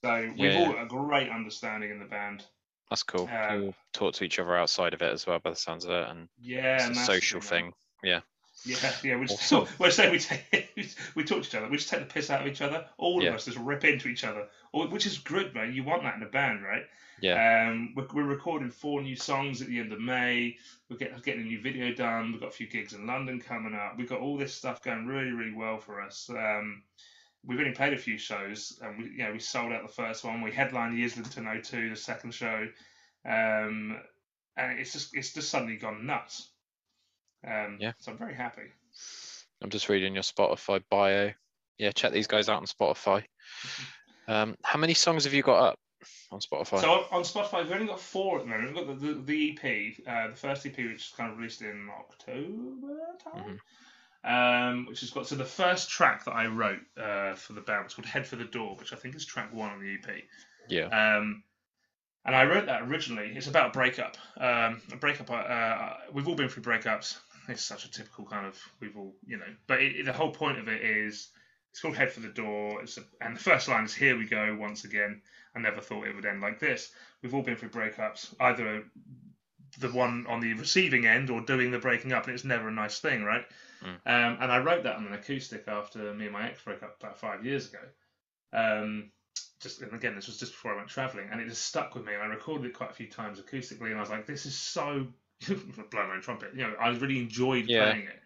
So 0.02 0.32
we've 0.38 0.54
Yeah, 0.54 0.58
all 0.60 0.72
got 0.72 0.82
a 0.84 0.86
great 0.86 1.28
understanding 1.28 1.90
in 1.90 1.98
the 1.98 2.06
band. 2.06 2.44
That's 2.88 3.02
cool. 3.02 3.28
Um, 3.30 3.58
People 3.58 3.74
talk 3.92 4.14
to 4.14 4.24
each 4.24 4.38
other 4.38 4.56
outside 4.56 4.94
of 4.94 5.02
it 5.02 5.12
as 5.12 5.26
well, 5.26 5.38
by 5.38 5.50
the 5.50 5.56
sounds 5.56 5.84
of 5.84 5.90
it, 5.90 6.08
and 6.08 6.28
Yeah, 6.40 6.76
it's 6.76 6.98
a 6.98 7.04
social 7.04 7.40
man. 7.40 7.48
thing. 7.48 7.72
Yeah, 8.02 8.20
Yeah, 8.64 8.76
yeah. 9.02 9.16
We 9.16 9.26
just 9.26 9.52
Awesome. 9.52 9.66
we 9.78 9.90
say 9.90 10.10
we 10.10 10.18
take 10.18 10.70
we 11.14 11.24
talk 11.24 11.42
to 11.42 11.48
each 11.48 11.54
other. 11.54 11.68
We 11.68 11.76
just 11.78 11.88
take 11.88 12.00
the 12.00 12.12
piss 12.12 12.30
out 12.30 12.42
of 12.42 12.46
each 12.46 12.60
other. 12.62 12.84
All 12.98 13.22
Yeah. 13.22 13.30
of 13.30 13.36
us 13.36 13.46
just 13.46 13.58
rip 13.58 13.84
into 13.84 14.08
each 14.08 14.24
other, 14.24 14.48
which 14.72 15.06
is 15.06 15.18
good, 15.18 15.54
man. 15.54 15.72
You 15.72 15.84
want 15.84 16.02
that 16.02 16.16
in 16.16 16.22
a 16.22 16.26
band, 16.26 16.62
right? 16.62 16.84
yeah, 17.22 17.68
Um, 17.70 17.92
we're, 17.94 18.06
we're 18.14 18.24
recording 18.24 18.70
four 18.70 19.02
new 19.02 19.16
songs 19.16 19.60
at 19.60 19.68
the 19.68 19.78
end 19.78 19.92
of 19.92 20.00
May. 20.00 20.56
We're 20.88 20.96
getting, 20.96 21.18
getting 21.20 21.42
a 21.42 21.44
new 21.44 21.60
video 21.60 21.92
done. 21.94 22.32
We've 22.32 22.40
got 22.40 22.48
a 22.48 22.52
few 22.52 22.66
gigs 22.66 22.94
in 22.94 23.06
London 23.06 23.40
coming 23.40 23.74
up. 23.74 23.96
We've 23.98 24.08
got 24.08 24.20
all 24.20 24.38
this 24.38 24.54
stuff 24.54 24.82
going 24.82 25.06
really, 25.06 25.30
really 25.32 25.52
well 25.54 25.78
for 25.78 26.00
us. 26.00 26.30
Um, 26.30 26.82
we've 27.44 27.58
only 27.58 27.72
played 27.72 27.92
a 27.92 27.98
few 27.98 28.16
shows, 28.18 28.78
and 28.82 28.98
we, 28.98 29.04
you 29.10 29.18
know, 29.18 29.32
we 29.32 29.38
sold 29.38 29.72
out 29.72 29.82
the 29.82 29.92
first 29.92 30.24
one. 30.24 30.40
We 30.42 30.50
headlined 30.52 30.96
the 30.96 31.04
Islington 31.04 31.44
O2, 31.44 31.90
the 31.90 31.96
second 31.96 32.32
show, 32.32 32.66
um, 33.24 33.98
and 34.56 34.78
it's 34.78 34.92
just 34.92 35.14
it's 35.14 35.32
just 35.32 35.50
suddenly 35.50 35.76
gone 35.76 36.06
nuts. 36.06 36.49
Um, 37.46 37.78
Yeah. 37.80 37.92
So 37.98 38.12
I'm 38.12 38.18
very 38.18 38.34
happy. 38.34 38.62
I'm 39.62 39.70
just 39.70 39.88
reading 39.88 40.14
your 40.14 40.22
Spotify 40.22 40.82
bio. 40.90 41.32
Yeah, 41.78 41.92
check 41.92 42.12
these 42.12 42.26
guys 42.26 42.48
out 42.48 42.58
on 42.60 42.66
Spotify. 42.66 43.24
Um, 44.28 44.56
how 44.62 44.78
many 44.78 44.94
songs 44.94 45.24
have 45.24 45.34
you 45.34 45.42
got 45.42 45.70
up 45.70 45.78
on 46.30 46.40
Spotify? 46.40 46.80
So 46.80 46.90
on, 46.90 47.04
on 47.10 47.22
Spotify, 47.22 47.62
we've 47.62 47.72
only 47.72 47.86
got 47.86 48.00
four 48.00 48.38
at 48.38 48.44
the 48.44 48.50
moment. 48.50 48.74
We've 48.74 48.86
got 48.86 49.00
the, 49.00 49.14
the, 49.14 49.20
the 49.22 49.50
EP, 49.62 50.06
uh, 50.06 50.30
the 50.30 50.36
first 50.36 50.64
EP, 50.66 50.76
which 50.76 51.06
is 51.08 51.12
kind 51.16 51.30
of 51.32 51.38
released 51.38 51.62
in 51.62 51.88
October 51.98 52.98
time. 53.24 53.60
Um, 54.22 54.84
which 54.86 55.00
has 55.00 55.08
got 55.10 55.26
so 55.26 55.34
the 55.34 55.46
first 55.46 55.88
track 55.88 56.26
that 56.26 56.32
I 56.32 56.46
wrote 56.46 56.80
uh, 57.02 57.34
for 57.34 57.54
the 57.54 57.62
band 57.62 57.84
was 57.84 57.94
called 57.94 58.04
"Head 58.04 58.26
for 58.26 58.36
the 58.36 58.44
Door," 58.44 58.76
which 58.78 58.92
I 58.92 58.96
think 58.96 59.14
is 59.16 59.24
track 59.24 59.50
one 59.54 59.70
on 59.70 59.80
the 59.80 59.94
EP. 59.94 60.24
yeah, 60.68 60.84
Um, 61.16 61.42
and 62.26 62.36
I 62.36 62.44
wrote 62.44 62.66
that 62.66 62.82
originally. 62.82 63.32
It's 63.34 63.46
about 63.46 63.68
a 63.70 63.72
breakup. 63.72 64.18
Um, 64.36 64.82
a 64.92 64.96
breakup. 64.96 65.30
Uh, 65.30 65.34
Uh, 65.36 65.96
we've 66.12 66.28
all 66.28 66.34
been 66.34 66.50
through 66.50 66.64
breakups. 66.64 67.18
It's 67.50 67.64
such 67.64 67.84
a 67.84 67.90
typical 67.90 68.24
kind 68.24 68.46
of 68.46 68.58
we've 68.80 68.96
all 68.96 69.14
you 69.26 69.36
know. 69.36 69.52
But 69.66 69.82
it, 69.82 70.04
the 70.04 70.12
whole 70.12 70.32
point 70.32 70.58
of 70.58 70.68
it 70.68 70.82
is 70.82 71.28
it's 71.70 71.80
called 71.80 71.96
Head 71.96 72.12
for 72.12 72.20
the 72.20 72.28
Door. 72.28 72.82
It's 72.82 72.98
a, 72.98 73.02
and 73.20 73.36
the 73.36 73.40
first 73.40 73.68
line 73.68 73.84
is 73.84 73.94
"Here 73.94 74.16
we 74.16 74.26
go 74.26 74.56
once 74.58 74.84
again." 74.84 75.22
I 75.54 75.58
never 75.58 75.80
thought 75.80 76.06
it 76.06 76.14
would 76.14 76.26
end 76.26 76.40
like 76.40 76.60
this. 76.60 76.92
We've 77.22 77.34
all 77.34 77.42
been 77.42 77.56
through 77.56 77.70
breakups. 77.70 78.34
Either 78.40 78.84
the 79.78 79.88
one 79.88 80.26
on 80.28 80.40
the 80.40 80.54
receiving 80.54 81.06
end 81.06 81.30
or 81.30 81.40
doing 81.40 81.70
the 81.70 81.78
breaking 81.78 82.12
up, 82.12 82.26
and 82.26 82.34
it's 82.34 82.44
never 82.44 82.68
a 82.68 82.72
nice 82.72 82.98
thing, 82.98 83.24
right? 83.24 83.44
Mm. 83.82 83.94
Um, 84.06 84.38
and 84.40 84.52
I 84.52 84.58
wrote 84.58 84.84
that 84.84 84.96
on 84.96 85.06
an 85.06 85.12
acoustic 85.12 85.66
after 85.68 86.12
me 86.14 86.24
and 86.24 86.32
my 86.32 86.48
ex 86.48 86.62
broke 86.62 86.82
up 86.82 86.96
about 87.00 87.18
five 87.18 87.44
years 87.44 87.68
ago. 87.68 87.78
Um, 88.52 89.10
just 89.60 89.80
and 89.82 89.92
again, 89.92 90.14
this 90.14 90.26
was 90.26 90.38
just 90.38 90.52
before 90.52 90.72
I 90.72 90.76
went 90.76 90.88
traveling, 90.88 91.28
and 91.30 91.40
it 91.40 91.48
just 91.48 91.66
stuck 91.66 91.94
with 91.94 92.04
me. 92.04 92.14
And 92.14 92.22
I 92.22 92.26
recorded 92.26 92.66
it 92.66 92.74
quite 92.74 92.90
a 92.90 92.94
few 92.94 93.08
times 93.08 93.40
acoustically, 93.40 93.90
and 93.90 93.96
I 93.96 94.00
was 94.00 94.10
like, 94.10 94.26
"This 94.26 94.46
is 94.46 94.56
so 94.56 95.06
blow 95.90 96.06
my 96.06 96.14
own 96.14 96.22
trumpet." 96.22 96.54
You 96.54 96.62
know, 96.62 96.74
I 96.80 96.88
really 96.90 97.18
enjoyed 97.18 97.66
Yeah. 97.66 97.84
playing 97.84 98.06
it, 98.06 98.22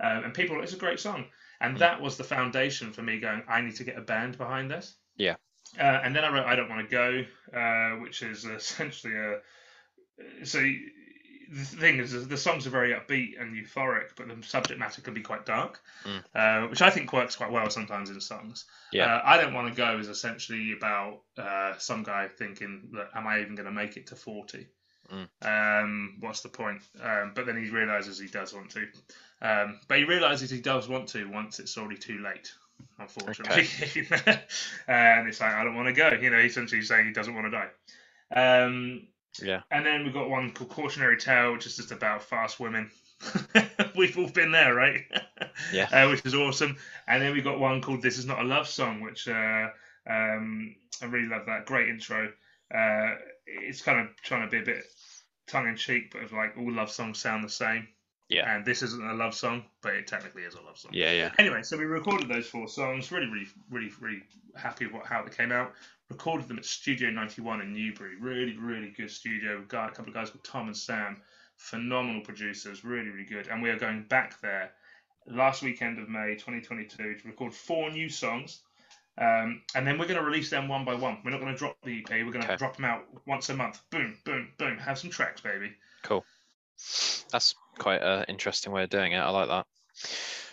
um, 0.00 0.24
and 0.24 0.34
people, 0.34 0.62
it's 0.62 0.72
a 0.74 0.78
great 0.78 1.00
song, 1.00 1.26
and 1.60 1.76
Mm. 1.76 1.80
that 1.80 2.00
was 2.00 2.16
the 2.16 2.24
foundation 2.24 2.92
for 2.92 3.02
me 3.02 3.20
going. 3.20 3.42
I 3.48 3.60
need 3.60 3.76
to 3.76 3.84
get 3.84 3.98
a 3.98 4.02
band 4.02 4.38
behind 4.38 4.70
this. 4.70 4.94
Yeah. 5.16 5.36
Uh, 5.78 6.00
and 6.04 6.14
then 6.14 6.24
I 6.24 6.30
wrote 6.32 6.46
"I 6.46 6.56
Don't 6.56 6.68
Want 6.68 6.88
to 6.88 6.96
Go," 6.96 7.58
uh, 7.58 7.96
which 8.00 8.22
is 8.22 8.44
essentially 8.60 9.14
a 9.16 9.40
so 10.44 10.58
the 10.58 11.64
thing 11.64 11.98
is 12.00 12.26
the 12.26 12.36
songs 12.36 12.66
are 12.66 12.70
very 12.70 12.92
upbeat 12.92 13.40
and 13.40 13.54
euphoric, 13.54 14.08
but 14.16 14.28
the 14.28 14.42
subject 14.42 14.80
matter 14.80 15.00
can 15.00 15.14
be 15.14 15.22
quite 15.22 15.46
dark, 15.46 15.80
Mm. 16.04 16.22
uh, 16.34 16.66
which 16.68 16.82
I 16.82 16.90
think 16.90 17.12
works 17.12 17.36
quite 17.36 17.50
well 17.52 17.70
sometimes 17.70 18.10
in 18.10 18.20
songs. 18.20 18.64
Yeah. 18.92 19.06
Uh, 19.06 19.20
I 19.24 19.36
don't 19.36 19.54
want 19.54 19.68
to 19.68 19.74
go 19.74 19.98
is 19.98 20.08
essentially 20.08 20.72
about 20.72 21.20
uh, 21.38 21.78
some 21.78 22.02
guy 22.02 22.28
thinking 22.28 22.90
that 22.94 23.10
am 23.14 23.26
I 23.26 23.40
even 23.40 23.54
going 23.54 23.66
to 23.66 23.72
make 23.72 23.96
it 23.96 24.08
to 24.08 24.16
forty? 24.16 24.66
Mm. 25.12 25.82
Um, 25.82 26.16
what's 26.20 26.40
the 26.40 26.48
point? 26.48 26.80
Um, 27.02 27.32
but 27.34 27.46
then 27.46 27.62
he 27.62 27.70
realizes 27.70 28.18
he 28.18 28.28
does 28.28 28.54
want 28.54 28.70
to. 28.70 28.86
Um, 29.42 29.80
but 29.88 29.98
he 29.98 30.04
realizes 30.04 30.50
he 30.50 30.60
does 30.60 30.88
want 30.88 31.08
to 31.08 31.28
once 31.30 31.58
it's 31.58 31.76
already 31.76 31.96
too 31.96 32.18
late. 32.18 32.52
Unfortunately, 32.98 33.68
and 34.88 35.28
it's 35.28 35.40
like 35.40 35.52
I 35.52 35.64
don't 35.64 35.74
want 35.74 35.88
to 35.88 35.94
go. 35.94 36.10
You 36.10 36.30
know, 36.30 36.38
he's 36.38 36.52
essentially 36.52 36.82
saying 36.82 37.06
he 37.06 37.12
doesn't 37.12 37.34
want 37.34 37.46
to 37.46 37.50
die. 37.50 38.62
Um, 38.64 39.06
yeah, 39.42 39.62
and 39.70 39.84
then 39.84 40.04
we've 40.04 40.12
got 40.12 40.28
one 40.28 40.52
called 40.52 40.70
Cautionary 40.70 41.16
Tale, 41.18 41.52
which 41.52 41.66
is 41.66 41.76
just 41.76 41.92
about 41.92 42.22
fast 42.22 42.60
women. 42.60 42.90
We've 43.96 44.16
all 44.18 44.28
been 44.28 44.52
there, 44.52 44.74
right? 44.74 45.02
Yeah. 45.72 45.88
Uh, 45.92 46.08
which 46.10 46.24
is 46.26 46.34
awesome. 46.34 46.76
And 47.06 47.22
then 47.22 47.32
we 47.32 47.40
got 47.40 47.58
one 47.58 47.80
called 47.80 48.02
This 48.02 48.18
Is 48.18 48.26
Not 48.26 48.40
a 48.40 48.44
Love 48.44 48.68
Song, 48.68 49.00
which 49.00 49.26
uh, 49.26 49.68
um, 50.08 50.74
I 51.00 51.06
really 51.06 51.28
love 51.28 51.46
that. 51.46 51.64
Great 51.64 51.88
intro. 51.88 52.32
Uh, 52.74 53.14
it's 53.46 53.82
kind 53.82 54.00
of 54.00 54.08
trying 54.22 54.42
to 54.42 54.50
be 54.50 54.58
a 54.58 54.64
bit 54.64 54.84
tongue 55.46 55.68
in 55.68 55.76
cheek, 55.76 56.12
but 56.12 56.22
of 56.22 56.32
like 56.32 56.56
all 56.58 56.72
love 56.72 56.90
songs 56.90 57.18
sound 57.18 57.44
the 57.44 57.48
same. 57.48 57.88
Yeah. 58.28 58.56
And 58.56 58.64
this 58.64 58.82
isn't 58.82 59.08
a 59.08 59.14
love 59.14 59.34
song, 59.34 59.64
but 59.82 59.94
it 59.94 60.08
technically 60.08 60.42
is 60.42 60.54
a 60.54 60.60
love 60.60 60.76
song. 60.76 60.90
yeah, 60.92 61.12
yeah. 61.12 61.32
Anyway, 61.38 61.62
so 61.62 61.76
we 61.76 61.84
recorded 61.84 62.28
those 62.28 62.46
four 62.46 62.66
songs. 62.66 63.12
Really, 63.12 63.26
really, 63.26 63.46
really, 63.70 63.90
really 64.00 64.22
happy 64.56 64.86
with 64.86 64.94
what, 64.94 65.06
how 65.06 65.22
they 65.22 65.30
came 65.30 65.52
out. 65.52 65.72
Recorded 66.10 66.48
them 66.48 66.58
at 66.58 66.64
Studio 66.64 67.10
91 67.10 67.60
in 67.60 67.72
Newbury. 67.72 68.16
Really, 68.20 68.56
really 68.56 68.90
good 68.96 69.10
studio. 69.10 69.62
Got 69.68 69.90
a 69.90 69.92
couple 69.92 70.08
of 70.08 70.14
guys 70.14 70.30
called 70.30 70.44
Tom 70.44 70.66
and 70.66 70.76
Sam. 70.76 71.22
Phenomenal 71.56 72.22
producers. 72.22 72.84
Really, 72.84 73.10
really 73.10 73.24
good. 73.24 73.46
And 73.46 73.62
we 73.62 73.70
are 73.70 73.78
going 73.78 74.04
back 74.08 74.40
there 74.40 74.72
last 75.26 75.62
weekend 75.62 75.98
of 75.98 76.08
May 76.08 76.34
2022 76.34 76.96
to 76.96 77.28
record 77.28 77.54
four 77.54 77.90
new 77.90 78.08
songs. 78.08 78.60
Um, 79.18 79.62
and 79.74 79.86
then 79.86 79.98
we're 79.98 80.06
going 80.06 80.18
to 80.18 80.24
release 80.24 80.50
them 80.50 80.68
one 80.68 80.84
by 80.84 80.94
one. 80.94 81.18
We're 81.24 81.30
not 81.30 81.40
going 81.40 81.52
to 81.52 81.58
drop 81.58 81.78
the 81.82 82.00
EP. 82.00 82.10
We're 82.10 82.32
going 82.32 82.42
to 82.42 82.48
Okay. 82.48 82.56
drop 82.56 82.76
them 82.76 82.84
out 82.84 83.04
once 83.26 83.48
a 83.48 83.54
month. 83.56 83.80
Boom, 83.90 84.16
boom, 84.24 84.52
boom. 84.58 84.76
Have 84.78 84.98
some 84.98 85.10
tracks, 85.10 85.40
baby. 85.40 85.72
Cool. 86.02 86.24
That's 87.32 87.54
quite 87.78 88.02
an 88.02 88.24
interesting 88.28 88.72
way 88.72 88.84
of 88.84 88.90
doing 88.90 89.12
it. 89.12 89.18
I 89.18 89.30
like 89.30 89.48
that. 89.48 89.66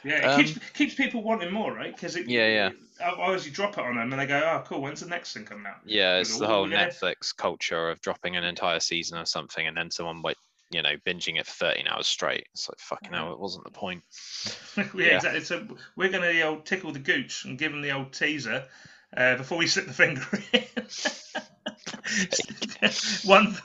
Yeah, 0.06 0.18
it 0.18 0.26
Um, 0.26 0.44
keeps 0.44 0.70
keeps 0.74 0.96
people 0.96 1.24
wanting 1.24 1.52
more, 1.52 1.74
right? 1.74 1.94
Because 1.94 2.16
it, 2.16 2.28
Yeah, 2.28 2.48
yeah. 2.48 2.70
Otherwise, 3.02 3.46
you 3.46 3.52
drop 3.52 3.78
it 3.78 3.84
on 3.84 3.96
them 3.96 4.12
and 4.12 4.22
they 4.22 4.26
go, 4.26 4.40
"Oh, 4.40 4.64
cool. 4.66 4.82
When's 4.82 5.00
the 5.02 5.08
next 5.08 5.34
thing 5.34 5.46
coming 5.46 5.66
out?" 5.66 5.78
Yeah, 5.86 6.20
it's 6.20 6.38
the 6.38 6.48
whole. 6.48 6.68
Netflix 6.68 7.36
culture 7.36 7.90
of 7.90 8.00
dropping 8.02 8.36
an 8.36 8.44
entire 8.44 8.80
season 8.80 9.18
of 9.18 9.28
something 9.28 9.66
and 9.68 9.76
then 9.76 9.92
someone 9.92 10.22
like 10.22 10.38
you 10.74 10.82
know 10.82 10.96
binging 11.06 11.40
it 11.40 11.46
for 11.46 11.54
13 11.54 11.88
hours 11.88 12.08
straight. 12.08 12.48
It's 12.54 12.68
like 12.70 12.80
fucking 12.80 13.14
hell, 13.14 13.32
it 13.34 13.40
wasn't 13.40 13.66
the 13.66 13.72
point. 13.72 14.04
yeah, 14.78 14.84
Yeah. 14.96 15.16
exactly. 15.16 15.42
So 15.42 15.68
we're 15.96 16.10
going 16.10 16.24
to 16.24 16.34
the 16.34 16.44
old 16.44 16.66
tickle 16.66 16.92
the 16.92 17.00
gooch 17.00 17.46
and 17.46 17.58
give 17.58 17.72
them 17.72 17.82
the 17.82 17.92
old 17.92 18.14
teaser 18.14 18.66
uh, 19.16 19.36
before 19.38 19.58
we 19.58 19.68
slip 19.68 19.88
the 19.88 19.94
finger 19.94 20.26
in. 20.52 20.64
one 23.24 23.56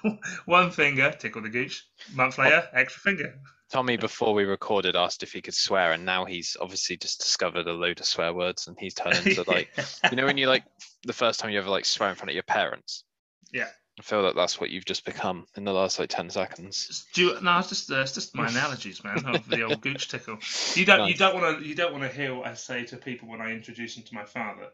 one 0.47 0.71
finger, 0.71 1.13
tickle 1.19 1.43
the 1.43 1.49
gooch. 1.49 1.87
Month 2.15 2.39
later, 2.39 2.69
extra 2.73 3.01
finger. 3.01 3.39
Tommy, 3.71 3.99
before 3.99 4.33
we 4.33 4.45
recorded, 4.45 4.97
asked 4.97 5.23
if 5.23 5.33
he 5.33 5.43
could 5.43 5.55
swear, 5.55 5.93
and 5.93 6.05
now 6.05 6.25
he's 6.25 6.57
obviously 6.59 6.97
just 6.97 7.21
discovered 7.21 7.67
a 7.67 7.73
load 7.73 8.01
of 8.01 8.07
swear 8.07 8.33
words, 8.33 8.67
and 8.67 8.77
he's 8.79 8.95
turned 8.95 9.27
into 9.27 9.45
like 9.47 9.69
you 10.11 10.17
know 10.17 10.25
when 10.25 10.39
you 10.39 10.49
like 10.49 10.65
the 11.05 11.13
first 11.13 11.41
time 11.41 11.51
you 11.51 11.59
ever 11.59 11.69
like 11.69 11.85
swear 11.85 12.09
in 12.09 12.15
front 12.15 12.31
of 12.31 12.35
your 12.35 12.43
parents. 12.45 13.05
Yeah. 13.53 13.69
I 13.99 14.03
feel 14.03 14.23
that 14.23 14.37
that's 14.37 14.61
what 14.61 14.71
you've 14.71 14.85
just 14.85 15.05
become 15.05 15.47
in 15.57 15.65
the 15.65 15.73
last 15.73 15.99
like 15.99 16.09
10 16.09 16.31
seconds. 16.31 17.07
Do 17.15 17.23
you, 17.25 17.41
no, 17.41 17.59
it's 17.59 17.69
just 17.69 17.91
uh, 17.91 18.01
it's 18.01 18.13
just 18.15 18.35
my 18.35 18.49
analogies, 18.51 19.03
man, 19.03 19.25
of 19.27 19.49
the 19.49 19.63
old 19.63 19.81
gooch 19.81 20.09
tickle. 20.09 20.39
You 20.75 20.85
don't 20.85 21.09
you 21.09 21.15
don't 21.15 21.35
want 21.35 21.59
to 21.59 21.67
you 21.67 21.75
don't 21.75 21.93
want 21.93 22.05
to 22.05 22.17
hear 22.17 22.35
what 22.35 22.47
I 22.47 22.55
say 22.55 22.85
to 22.87 22.97
people 22.97 23.29
when 23.29 23.41
I 23.41 23.51
introduce 23.51 23.97
them 23.97 24.05
to 24.05 24.15
my 24.15 24.25
father, 24.25 24.69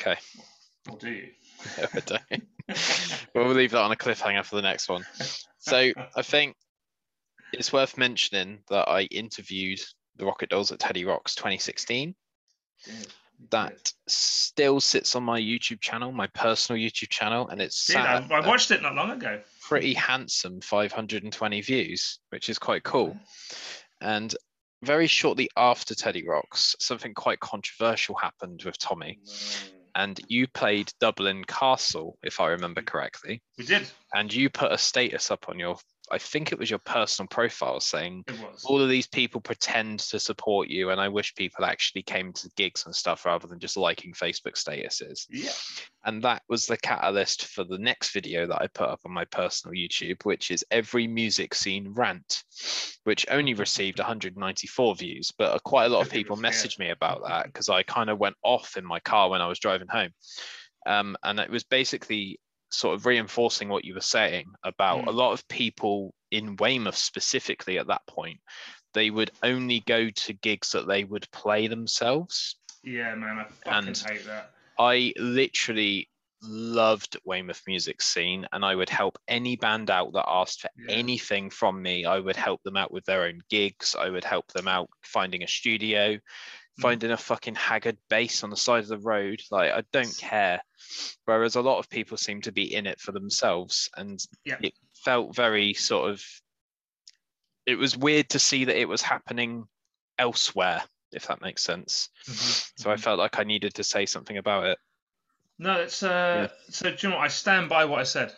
Okay. 0.00 0.16
or 0.90 0.96
do 0.96 1.10
you? 1.10 1.28
No, 1.78 1.86
I 1.94 2.00
don't. 2.00 2.44
well, 3.34 3.44
we'll 3.46 3.54
leave 3.54 3.72
that 3.72 3.82
on 3.82 3.92
a 3.92 3.96
cliffhanger 3.96 4.44
for 4.44 4.56
the 4.56 4.62
next 4.62 4.88
one. 4.88 5.04
So 5.58 5.92
I 6.14 6.22
think 6.22 6.56
it's 7.52 7.72
worth 7.72 7.98
mentioning 7.98 8.60
that 8.70 8.88
I 8.88 9.02
interviewed 9.02 9.80
the 10.16 10.26
Rocket 10.26 10.50
Dolls 10.50 10.72
at 10.72 10.78
Teddy 10.78 11.04
Rocks 11.04 11.34
2016. 11.34 12.14
That 13.50 13.92
still 14.08 14.80
sits 14.80 15.14
on 15.14 15.22
my 15.22 15.40
YouTube 15.40 15.80
channel, 15.80 16.10
my 16.12 16.26
personal 16.28 16.80
YouTube 16.80 17.10
channel, 17.10 17.48
and 17.48 17.60
it's 17.60 17.86
Dude, 17.86 17.96
I, 17.96 18.26
I 18.30 18.46
watched 18.46 18.70
it 18.70 18.82
not 18.82 18.94
long 18.94 19.10
ago. 19.12 19.40
pretty 19.62 19.94
handsome 19.94 20.60
520 20.60 21.60
views, 21.60 22.18
which 22.30 22.48
is 22.48 22.58
quite 22.58 22.82
cool. 22.82 23.16
And 24.00 24.34
very 24.82 25.06
shortly 25.06 25.48
after 25.56 25.94
Teddy 25.94 26.26
Rocks, 26.26 26.74
something 26.80 27.14
quite 27.14 27.40
controversial 27.40 28.16
happened 28.16 28.62
with 28.64 28.78
Tommy, 28.78 29.18
and 29.94 30.20
you 30.28 30.46
played 30.48 30.92
Dublin 31.00 31.44
Castle, 31.44 32.18
if 32.22 32.40
I 32.40 32.48
remember 32.48 32.82
correctly 32.82 33.42
We 33.58 33.64
did. 33.64 33.86
and 34.14 34.32
you 34.32 34.50
put 34.50 34.72
a 34.72 34.78
status 34.78 35.30
up 35.30 35.48
on 35.48 35.58
your 35.58 35.76
i 36.10 36.18
think 36.18 36.52
it 36.52 36.58
was 36.58 36.70
your 36.70 36.78
personal 36.80 37.28
profile 37.28 37.80
saying 37.80 38.24
all 38.64 38.80
of 38.80 38.88
these 38.88 39.06
people 39.06 39.40
pretend 39.40 39.98
to 39.98 40.18
support 40.18 40.68
you 40.68 40.90
and 40.90 41.00
i 41.00 41.08
wish 41.08 41.34
people 41.34 41.64
actually 41.64 42.02
came 42.02 42.32
to 42.32 42.50
gigs 42.56 42.84
and 42.86 42.94
stuff 42.94 43.24
rather 43.24 43.46
than 43.46 43.58
just 43.58 43.76
liking 43.76 44.12
facebook 44.12 44.54
statuses. 44.54 45.26
Yeah. 45.30 45.50
and 46.04 46.22
that 46.22 46.42
was 46.48 46.66
the 46.66 46.76
catalyst 46.76 47.46
for 47.46 47.64
the 47.64 47.78
next 47.78 48.12
video 48.12 48.46
that 48.46 48.60
i 48.60 48.66
put 48.68 48.88
up 48.88 49.00
on 49.04 49.12
my 49.12 49.24
personal 49.26 49.74
youtube 49.74 50.24
which 50.24 50.50
is 50.50 50.64
every 50.70 51.06
music 51.06 51.54
scene 51.54 51.92
rant 51.94 52.42
which 53.04 53.26
only 53.30 53.54
received 53.54 53.98
194 53.98 54.94
views 54.96 55.32
but 55.36 55.54
uh, 55.54 55.58
quite 55.60 55.86
a 55.86 55.88
lot 55.88 56.04
of 56.04 56.12
people 56.12 56.36
messaged 56.36 56.78
me 56.78 56.90
about 56.90 57.22
that 57.26 57.46
because 57.46 57.68
i 57.68 57.82
kind 57.82 58.10
of 58.10 58.18
went 58.18 58.36
off 58.42 58.76
in 58.76 58.84
my 58.84 59.00
car 59.00 59.30
when 59.30 59.40
i 59.40 59.46
was 59.46 59.58
driving 59.58 59.88
home. 59.88 60.10
Um, 60.86 61.16
and 61.24 61.40
it 61.40 61.50
was 61.50 61.64
basically 61.64 62.38
sort 62.76 62.94
of 62.94 63.06
reinforcing 63.06 63.68
what 63.68 63.84
you 63.84 63.94
were 63.94 64.00
saying 64.00 64.46
about 64.62 65.04
Mm. 65.04 65.08
a 65.08 65.10
lot 65.10 65.32
of 65.32 65.46
people 65.48 66.14
in 66.30 66.56
Weymouth 66.56 66.96
specifically 66.96 67.78
at 67.78 67.86
that 67.86 68.06
point, 68.06 68.40
they 68.92 69.10
would 69.10 69.30
only 69.42 69.80
go 69.80 70.10
to 70.10 70.32
gigs 70.34 70.72
that 70.72 70.86
they 70.86 71.04
would 71.04 71.30
play 71.30 71.66
themselves. 71.68 72.56
Yeah, 72.82 73.14
man, 73.14 73.38
I 73.38 73.44
fucking 73.44 73.88
And- 73.88 73.98
hate 73.98 74.24
that. 74.26 74.52
I 74.78 75.12
literally 75.16 76.10
loved 76.42 77.16
Weymouth 77.24 77.62
music 77.66 78.02
scene 78.02 78.46
and 78.52 78.62
I 78.64 78.74
would 78.74 78.90
help 78.90 79.18
any 79.26 79.56
band 79.56 79.90
out 79.90 80.12
that 80.12 80.26
asked 80.28 80.60
for 80.60 80.70
Yeah. 80.76 80.94
anything 80.94 81.48
from 81.50 81.80
me. 81.80 82.04
I 82.04 82.18
would 82.18 82.36
help 82.36 82.62
them 82.62 82.76
out 82.76 82.92
with 82.92 83.04
their 83.06 83.24
own 83.24 83.40
gigs. 83.48 83.94
I 83.94 84.10
would 84.10 84.24
help 84.24 84.46
them 84.52 84.68
out 84.68 84.90
finding 85.02 85.42
a 85.42 85.48
studio. 85.48 86.18
Finding 86.78 87.10
a 87.10 87.16
fucking 87.16 87.54
haggard 87.54 87.96
base 88.08 88.44
on 88.44 88.50
the 88.50 88.56
side 88.56 88.82
of 88.82 88.88
the 88.88 88.98
road. 88.98 89.40
Like 89.50 89.72
I 89.72 89.82
don't 89.92 90.16
care. 90.18 90.60
Whereas 91.24 91.56
a 91.56 91.62
lot 91.62 91.78
of 91.78 91.88
people 91.88 92.16
seem 92.16 92.40
to 92.42 92.52
be 92.52 92.74
in 92.74 92.86
it 92.86 93.00
for 93.00 93.12
themselves 93.12 93.88
and 93.96 94.20
Yeah. 94.44 94.58
it 94.62 94.74
felt 95.04 95.34
very 95.34 95.74
sort 95.74 96.10
of 96.10 96.22
it 97.66 97.76
was 97.76 97.96
weird 97.96 98.28
to 98.30 98.38
see 98.38 98.64
that 98.64 98.78
it 98.80 98.88
was 98.88 99.02
happening 99.02 99.66
elsewhere, 100.18 100.82
if 101.12 101.26
that 101.26 101.40
makes 101.40 101.64
sense. 101.64 102.10
Mhm, 102.26 102.70
So 102.78 102.90
I 102.90 102.94
mhm. 102.94 103.00
felt 103.00 103.18
like 103.18 103.38
I 103.40 103.44
needed 103.44 103.74
to 103.74 103.84
say 103.84 104.06
something 104.06 104.36
about 104.36 104.66
it. 104.66 104.78
No, 105.58 105.72
it's 105.80 106.02
uh. 106.02 106.48
So 106.70 106.90
do 106.90 106.96
you 107.00 107.08
know 107.10 107.16
what? 107.16 107.24
I 107.24 107.28
stand 107.28 107.68
by 107.68 107.84
what 107.86 108.00
I 108.00 108.04
said. 108.04 108.32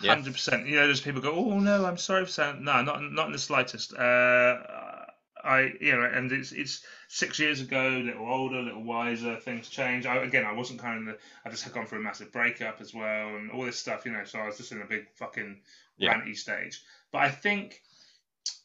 Yeah. 0.00 0.14
Hundred 0.14 0.34
percent. 0.34 0.66
You 0.66 0.74
know, 0.76 0.86
there's 0.86 1.00
people 1.00 1.22
go, 1.22 1.32
"Oh 1.32 1.60
no, 1.60 1.84
I'm 1.86 1.96
sorry 1.96 2.24
for 2.26 2.30
saying." 2.32 2.64
No, 2.64 2.82
not 2.82 3.00
not 3.00 3.26
in 3.26 3.32
the 3.32 3.38
slightest. 3.38 3.94
Uh, 3.94 5.03
I 5.44 5.72
you 5.80 5.92
know, 5.96 6.04
and 6.04 6.30
it's 6.32 6.52
it's 6.52 6.84
six 7.08 7.38
years 7.38 7.60
ago, 7.60 7.88
a 7.88 8.02
little 8.02 8.26
older, 8.26 8.58
a 8.58 8.62
little 8.62 8.82
wiser. 8.82 9.36
Things 9.36 9.68
change. 9.68 10.06
I, 10.06 10.16
again, 10.16 10.44
I 10.44 10.52
wasn't 10.52 10.80
kind 10.80 11.00
of. 11.08 11.14
The, 11.14 11.20
I 11.44 11.50
just 11.50 11.64
had 11.64 11.72
gone 11.72 11.86
through 11.86 11.98
a 12.00 12.02
massive 12.02 12.32
breakup 12.32 12.80
as 12.80 12.94
well, 12.94 13.36
and 13.36 13.50
all 13.50 13.64
this 13.64 13.78
stuff. 13.78 14.06
You 14.06 14.12
know, 14.12 14.24
so 14.24 14.38
I 14.38 14.46
was 14.46 14.56
just 14.56 14.72
in 14.72 14.80
a 14.82 14.86
big 14.86 15.06
fucking 15.16 15.60
Yeah. 15.98 16.14
ranty 16.14 16.36
stage. 16.36 16.82
But 17.12 17.18
I 17.22 17.30
think 17.30 17.80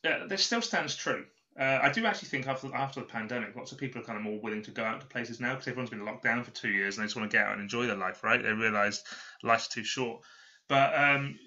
uh, 0.06 0.28
this 0.28 0.46
still 0.46 0.62
stands 0.62 0.96
true. 0.96 1.26
Uh, 1.60 1.80
I 1.82 1.92
do 1.92 2.06
actually 2.06 2.30
think 2.30 2.48
after 2.48 2.74
after 2.74 3.02
the 3.02 3.06
pandemic, 3.06 3.56
lots 3.56 3.72
of 3.72 3.78
people 3.78 4.02
are 4.02 4.06
kind 4.06 4.18
of 4.18 4.24
more 4.24 4.40
willing 4.40 4.62
to 4.64 4.72
go 4.72 4.84
out 4.84 5.02
to 5.02 5.08
places 5.08 5.40
now 5.40 5.54
because 5.54 5.68
everyone's 5.68 5.90
been 5.90 6.06
locked 6.06 6.24
down 6.24 6.44
for 6.44 6.52
two 6.52 6.70
years 6.70 6.96
and 6.96 7.04
they 7.04 7.08
just 7.08 7.18
want 7.18 7.30
to 7.30 7.38
get 7.38 7.46
out 7.46 7.54
and 7.54 7.62
enjoy 7.62 7.86
their 7.86 7.98
life, 7.98 8.24
right? 8.24 8.42
They 8.42 8.52
realise 8.54 9.04
life's 9.44 9.68
too 9.68 9.84
short. 9.84 10.22
But 10.70 10.94
um, 10.98 11.38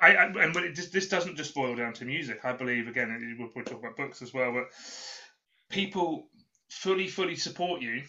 I, 0.00 0.14
I 0.14 0.24
and 0.26 0.54
but 0.54 0.64
it 0.64 0.74
just, 0.74 0.92
this 0.92 1.08
doesn't 1.08 1.36
just 1.36 1.54
boil 1.54 1.74
down 1.74 1.92
to 1.94 2.04
music. 2.04 2.44
I 2.44 2.52
believe 2.52 2.88
again, 2.88 3.36
we'll, 3.38 3.50
we'll 3.54 3.64
talk 3.64 3.80
about 3.80 3.96
books 3.96 4.22
as 4.22 4.32
well, 4.32 4.52
but 4.52 4.66
people 5.70 6.28
fully 6.70 7.08
fully 7.08 7.36
support 7.36 7.80
you 7.82 8.02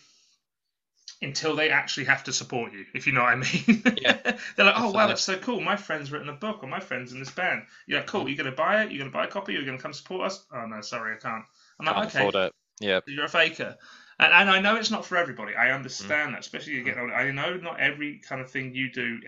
until 1.22 1.56
they 1.56 1.70
actually 1.70 2.06
have 2.06 2.24
to 2.24 2.32
support 2.32 2.72
you, 2.72 2.86
if 2.94 3.06
you 3.06 3.14
know 3.14 3.22
what 3.24 3.34
I 3.34 3.36
mean. 3.36 3.84
Yeah, 4.02 4.38
They're 4.56 4.66
like, 4.66 4.76
oh 4.78 4.92
wow, 4.92 5.08
that's 5.08 5.24
so 5.24 5.38
cool. 5.38 5.60
My 5.60 5.76
friend's 5.76 6.12
written 6.12 6.30
a 6.30 6.34
book, 6.34 6.64
or 6.64 6.70
my 6.70 6.80
friend's 6.80 7.12
in 7.12 7.20
this 7.20 7.32
band. 7.32 7.64
Yeah, 7.88 8.04
cool. 8.04 8.22
Mm-hmm. 8.22 8.30
You're 8.30 8.38
gonna 8.38 8.56
buy 8.56 8.84
it? 8.84 8.92
You're 8.92 9.00
gonna 9.00 9.12
buy 9.12 9.26
a 9.26 9.28
copy? 9.28 9.54
You're 9.54 9.66
gonna 9.66 9.78
come 9.78 9.94
support 9.94 10.28
us? 10.28 10.46
Oh 10.54 10.66
no, 10.66 10.82
sorry, 10.82 11.16
I 11.16 11.20
can't. 11.20 11.44
I'm 11.80 11.86
like, 11.86 11.96
Can't 11.96 12.08
okay, 12.08 12.20
afford 12.20 12.36
it. 12.36 12.54
Yeah. 12.80 13.00
you're 13.08 13.26
a 13.26 13.30
faker. 13.30 13.76
And, 14.20 14.34
and 14.34 14.50
I 14.50 14.60
know 14.60 14.76
it's 14.76 14.92
not 14.92 15.06
for 15.06 15.18
everybody. 15.18 15.56
I 15.56 15.68
Mm. 15.70 15.76
understand 15.76 16.34
that, 16.34 16.42
especially 16.42 16.74
you 16.74 16.84
get 16.84 16.98
older. 16.98 17.14
I 17.14 17.32
know 17.32 17.56
not 17.58 17.80
every 17.80 18.20
kind 18.20 18.42
of 18.42 18.52
thing 18.52 18.76
you 18.76 18.92
do, 18.92 19.22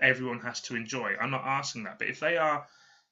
everyone 0.00 0.40
has 0.40 0.60
to 0.62 0.76
enjoy. 0.76 1.16
I'm 1.20 1.30
not 1.30 1.44
asking 1.44 1.84
that, 1.84 1.98
but 1.98 2.08
if 2.08 2.20
they 2.20 2.36
are, 2.36 2.66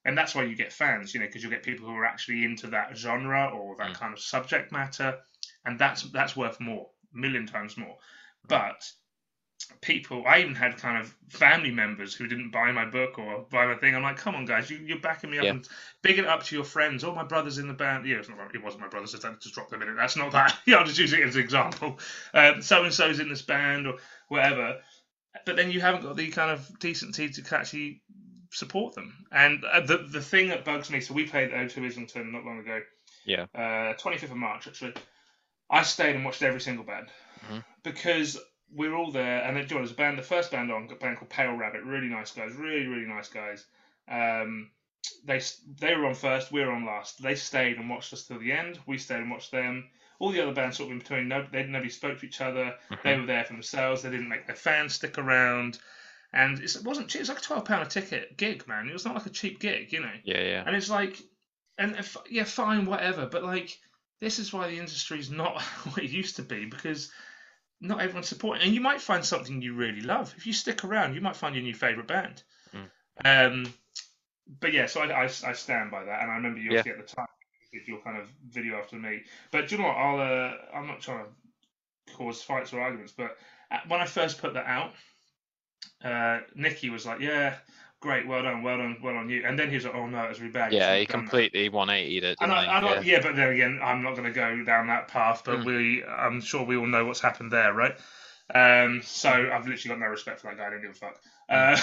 and 0.04 0.16
that's 0.18 0.34
why 0.34 0.44
you 0.44 0.54
get 0.56 0.72
fans, 0.72 1.14
you 1.14 1.20
know, 1.20 1.26
because 1.26 1.42
you'll 1.42 1.52
get 1.52 1.62
people 1.62 1.86
who 1.86 1.94
are 1.96 2.04
actually 2.04 2.44
into 2.44 2.66
that 2.68 2.96
genre 2.96 3.48
or 3.48 3.76
that 3.76 3.92
Mm. 3.92 3.98
kind 3.98 4.12
of 4.12 4.20
subject 4.20 4.72
matter, 4.72 5.18
and 5.64 5.78
that's 5.78 6.02
that's 6.10 6.36
worth 6.36 6.60
more, 6.60 6.90
a 7.14 7.16
million 7.16 7.46
times 7.46 7.76
more. 7.76 7.96
But 8.48 8.90
people, 9.80 10.24
I 10.26 10.40
even 10.40 10.54
had 10.54 10.76
kind 10.76 10.98
of 11.00 11.14
family 11.28 11.70
members 11.70 12.14
who 12.14 12.26
didn't 12.26 12.50
buy 12.50 12.70
my 12.72 12.84
book 12.84 13.18
or 13.18 13.46
buy 13.50 13.66
my 13.66 13.74
thing. 13.76 13.94
I'm 13.94 14.02
like, 14.02 14.16
come 14.16 14.34
on, 14.34 14.44
guys, 14.44 14.70
you, 14.70 14.78
you're 14.78 15.00
backing 15.00 15.30
me 15.30 15.38
up 15.38 15.44
Yeah. 15.44 15.50
and 15.50 15.68
big 16.02 16.18
it 16.18 16.26
up 16.26 16.42
to 16.44 16.54
your 16.54 16.64
friends. 16.64 17.04
Oh, 17.04 17.14
my 17.14 17.24
brother's 17.24 17.58
in 17.58 17.68
the 17.68 17.74
band. 17.74 18.06
Yeah, 18.06 18.16
it's 18.16 18.28
not, 18.28 18.38
it 18.54 18.62
wasn't 18.62 18.82
my 18.82 18.88
brother's 18.88 19.12
so 19.12 19.18
just 19.40 19.54
drop 19.54 19.70
them 19.70 19.82
in 19.82 19.88
it. 19.88 19.94
That's 19.96 20.16
not 20.16 20.32
that. 20.32 20.56
yeah, 20.66 20.76
I'll 20.78 20.84
just 20.84 20.98
use 20.98 21.12
it 21.12 21.22
as 21.22 21.36
an 21.36 21.42
example. 21.42 21.98
So 22.60 22.84
and 22.84 22.92
so's 22.92 23.20
in 23.20 23.28
this 23.28 23.42
band 23.42 23.86
or 23.86 23.94
whatever. 24.28 24.78
But 25.46 25.56
then 25.56 25.70
you 25.70 25.80
haven't 25.80 26.02
got 26.02 26.16
the 26.16 26.28
kind 26.28 26.50
of 26.50 26.78
decency 26.78 27.28
to 27.30 27.56
actually 27.56 28.02
support 28.50 28.94
them. 28.94 29.24
And 29.32 29.64
uh, 29.64 29.80
the 29.80 29.98
the 30.10 30.20
thing 30.20 30.48
that 30.48 30.64
bugs 30.64 30.90
me, 30.90 31.00
so 31.00 31.14
we 31.14 31.24
played 31.26 31.50
O2 31.52 31.86
Islington 31.86 32.32
not 32.32 32.44
long 32.44 32.58
ago. 32.58 32.80
Yeah. 33.24 33.46
Uh, 33.54 33.94
25th 33.94 34.24
of 34.24 34.36
March, 34.36 34.66
actually. 34.68 34.92
I 35.70 35.82
stayed 35.84 36.14
and 36.16 36.24
watched 36.24 36.42
every 36.42 36.60
single 36.60 36.84
band 36.84 37.08
Mhm. 37.48 37.64
because 37.82 38.38
we 38.74 38.88
were 38.88 38.96
all 38.96 39.10
there, 39.10 39.42
and 39.44 39.56
then 39.56 39.66
there 39.66 39.80
was 39.80 39.90
a 39.90 39.94
band, 39.94 40.18
the 40.18 40.22
first 40.22 40.50
band 40.50 40.70
on, 40.72 40.88
a 40.90 40.94
band 40.94 41.18
called 41.18 41.30
Pale 41.30 41.54
Rabbit, 41.56 41.82
really 41.84 42.08
nice 42.08 42.32
guys, 42.32 42.52
really 42.54 42.86
really 42.86 43.06
nice 43.06 43.28
guys. 43.28 43.64
Um, 44.08 44.70
they 45.24 45.40
they 45.80 45.94
were 45.94 46.06
on 46.06 46.14
first, 46.14 46.52
we 46.52 46.60
were 46.64 46.70
on 46.72 46.84
last. 46.86 47.22
They 47.22 47.34
stayed 47.34 47.76
and 47.78 47.90
watched 47.90 48.12
us 48.12 48.26
till 48.26 48.38
the 48.38 48.52
end. 48.52 48.78
We 48.86 48.98
stayed 48.98 49.20
and 49.20 49.30
watched 49.30 49.50
them. 49.50 49.88
All 50.18 50.30
the 50.30 50.40
other 50.40 50.52
bands 50.54 50.76
sort 50.76 50.88
of 50.88 50.92
in 50.92 50.98
between, 51.00 51.28
no, 51.28 51.44
they 51.50 51.64
nobody 51.64 51.90
spoke 51.90 52.20
to 52.20 52.26
each 52.26 52.40
other. 52.40 52.76
They 53.02 53.14
Mhm. 53.14 53.20
were 53.20 53.26
there 53.26 53.44
for 53.44 53.54
themselves. 53.54 54.02
They 54.02 54.10
didn't 54.10 54.28
make 54.28 54.46
their 54.46 54.54
fans 54.56 54.94
stick 54.94 55.18
around, 55.18 55.78
and 56.32 56.60
it's, 56.60 56.76
it 56.76 56.84
wasn't 56.84 57.08
cheap. 57.08 57.18
It 57.18 57.22
was 57.22 57.28
like 57.30 57.38
a 57.38 57.42
twelve 57.42 57.64
pound 57.64 57.82
a 57.86 57.90
ticket 57.90 58.36
gig, 58.36 58.66
man. 58.68 58.88
It 58.88 58.92
was 58.92 59.04
not 59.04 59.14
like 59.16 59.26
a 59.26 59.30
cheap 59.30 59.58
gig, 59.58 59.92
you 59.92 60.00
know. 60.00 60.12
Yeah, 60.24 60.40
yeah. 60.42 60.62
And 60.64 60.76
it's 60.76 60.88
like, 60.90 61.20
and 61.78 61.96
if, 61.96 62.16
yeah, 62.30 62.44
fine, 62.44 62.86
whatever. 62.86 63.26
But 63.26 63.42
like, 63.42 63.76
this 64.20 64.38
is 64.38 64.52
why 64.52 64.68
the 64.68 64.78
industry's 64.78 65.30
not 65.30 65.60
what 65.88 65.98
it 66.04 66.10
used 66.10 66.36
to 66.36 66.42
be 66.42 66.66
because 66.66 67.10
not 67.82 68.00
everyone's 68.00 68.28
supporting. 68.28 68.62
And 68.62 68.74
you 68.74 68.80
might 68.80 69.00
find 69.00 69.24
something 69.24 69.60
you 69.60 69.74
really 69.74 70.00
love 70.00 70.32
if 70.36 70.46
you 70.46 70.52
stick 70.52 70.84
around. 70.84 71.14
You 71.14 71.20
might 71.20 71.36
find 71.36 71.54
your 71.54 71.64
new 71.64 71.74
favorite 71.74 72.06
band. 72.06 72.42
Um, 73.24 73.72
but 74.60 74.72
yeah, 74.72 74.86
so 74.86 75.02
I, 75.02 75.24
I, 75.24 75.24
I 75.24 75.52
stand 75.52 75.90
by 75.90 76.04
that, 76.04 76.22
and 76.22 76.30
I 76.30 76.36
remember 76.36 76.60
you 76.60 76.72
Yeah. 76.72 76.78
at 76.78 76.84
the 76.84 77.14
time 77.14 77.26
did 77.72 77.88
your 77.88 78.00
kind 78.02 78.18
of 78.18 78.28
video 78.50 78.76
after 78.76 78.96
me. 78.96 79.22
But 79.50 79.68
do 79.68 79.76
you 79.76 79.82
know 79.82 79.88
what? 79.88 79.96
I'll 79.96 80.20
uh, 80.20 80.54
I'm 80.74 80.86
not 80.86 81.00
trying 81.00 81.24
to 81.24 82.12
cause 82.14 82.42
fights 82.42 82.72
or 82.72 82.80
arguments, 82.80 83.12
but 83.16 83.36
uh, 83.70 83.78
when 83.88 84.00
I 84.00 84.06
first 84.06 84.40
put 84.40 84.54
that 84.54 84.66
out, 84.66 84.92
uh, 86.04 86.40
Nicky 86.54 86.90
was 86.90 87.06
like, 87.06 87.20
"Yeah, 87.20 87.54
great, 88.02 88.26
well 88.26 88.42
done, 88.42 88.62
well 88.62 88.76
done, 88.76 88.98
well 89.02 89.16
on 89.16 89.30
you," 89.30 89.44
and 89.46 89.58
then 89.58 89.70
he's 89.70 89.84
like, 89.86 89.94
"Oh 89.94 90.06
no, 90.06 90.24
it 90.24 90.28
was 90.28 90.40
really 90.40 90.52
bad." 90.52 90.72
Yeah, 90.72 90.94
he 90.96 91.06
done 91.06 91.24
that." 91.24 91.30
completely 91.30 91.70
180'd 91.70 92.24
it. 92.24 92.38
And 92.40 92.52
I, 92.52 92.76
I 92.76 92.80
he? 92.80 92.86
don't, 92.86 93.06
yeah. 93.06 93.12
yeah. 93.16 93.22
but 93.22 93.36
then 93.36 93.48
again, 93.48 93.80
I'm 93.82 94.02
not 94.02 94.12
going 94.12 94.24
to 94.24 94.32
go 94.32 94.62
down 94.64 94.88
that 94.88 95.08
path. 95.08 95.42
But 95.44 95.60
Mm. 95.60 95.64
we, 95.64 96.04
I'm 96.04 96.40
sure 96.42 96.64
we 96.64 96.76
all 96.76 96.86
know 96.86 97.04
what's 97.06 97.20
happened 97.20 97.50
there, 97.50 97.72
right? 97.72 97.96
Um, 98.54 99.00
so 99.02 99.30
I've 99.30 99.66
literally 99.66 99.88
got 99.88 99.98
no 100.00 100.06
respect 100.06 100.40
for 100.40 100.48
that 100.48 100.58
guy. 100.58 100.66
I 100.66 100.70
don't 100.70 100.82
give 100.82 100.90
a 100.90 100.94
fuck. 100.94 101.20
Uh, 101.48 101.76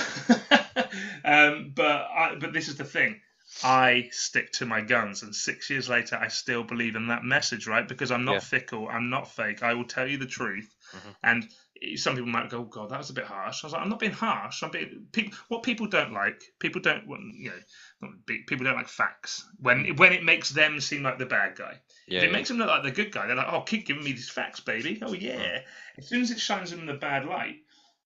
um, 1.26 1.72
but 1.74 2.08
I, 2.16 2.36
but 2.40 2.54
this 2.54 2.68
is 2.68 2.76
the 2.76 2.84
thing. 2.84 3.22
I 3.64 4.10
stick 4.12 4.52
to 4.54 4.66
my 4.68 4.82
guns, 4.82 5.24
and 5.24 5.34
six 5.36 5.70
years 5.72 5.90
later, 5.90 6.16
I 6.16 6.28
still 6.28 6.64
believe 6.64 6.96
in 6.96 7.08
that 7.08 7.24
message, 7.24 7.66
right? 7.66 7.88
Because 7.88 8.12
I'm 8.12 8.24
not 8.24 8.34
Yeah. 8.34 8.40
fickle. 8.42 8.88
I'm 8.88 9.10
not 9.10 9.32
fake. 9.32 9.64
I 9.64 9.74
will 9.74 9.86
tell 9.86 10.08
you 10.08 10.18
the 10.18 10.28
truth. 10.28 10.70
Mhm. 10.94 11.16
And 11.24 11.50
some 11.96 12.16
people 12.16 12.30
might 12.30 12.50
go, 12.50 12.60
oh, 12.60 12.64
"God, 12.64 12.90
that 12.90 12.98
was 12.98 13.10
a 13.10 13.14
bit 13.14 13.26
harsh." 13.26 13.64
I 13.64 13.68
was 13.68 13.74
like, 13.74 13.82
"I'm 13.82 13.90
not 13.90 14.00
being 14.00 14.12
harsh. 14.12 14.62
I'm 14.64 14.72
being 14.72 15.08
people. 15.12 15.38
What 15.48 15.64
people 15.64 15.88
don't 15.88 16.14
like, 16.14 16.42
people 16.60 16.82
don't, 16.82 17.08
want- 17.08 17.34
you 17.36 17.52
know, 17.52 18.10
people 18.48 18.66
don't 18.66 18.76
like 18.76 18.88
facts. 18.88 19.48
When 19.60 19.96
when 19.96 20.14
it 20.14 20.24
makes 20.24 20.50
them 20.50 20.80
seem 20.82 21.04
like 21.04 21.18
the 21.18 21.26
bad 21.26 21.56
guy, 21.56 21.80
Yeah, 22.08 22.20
if 22.20 22.24
it 22.24 22.28
yeah. 22.28 22.32
makes 22.34 22.50
them 22.50 22.58
look 22.58 22.68
like 22.68 22.84
the 22.84 22.92
good 22.92 23.12
guy, 23.12 23.28
they're 23.28 23.36
like, 23.36 23.52
"Oh, 23.52 23.62
keep 23.62 23.86
giving 23.86 24.04
me 24.04 24.12
these 24.12 24.30
facts, 24.30 24.60
baby. 24.60 25.00
Oh 25.02 25.14
yeah." 25.14 25.60
As 25.98 26.08
soon 26.08 26.22
as 26.22 26.32
it 26.32 26.40
shines 26.40 26.72
them 26.72 26.82
in 26.82 26.86
the 26.86 26.94
bad 26.94 27.26
light, 27.26 27.58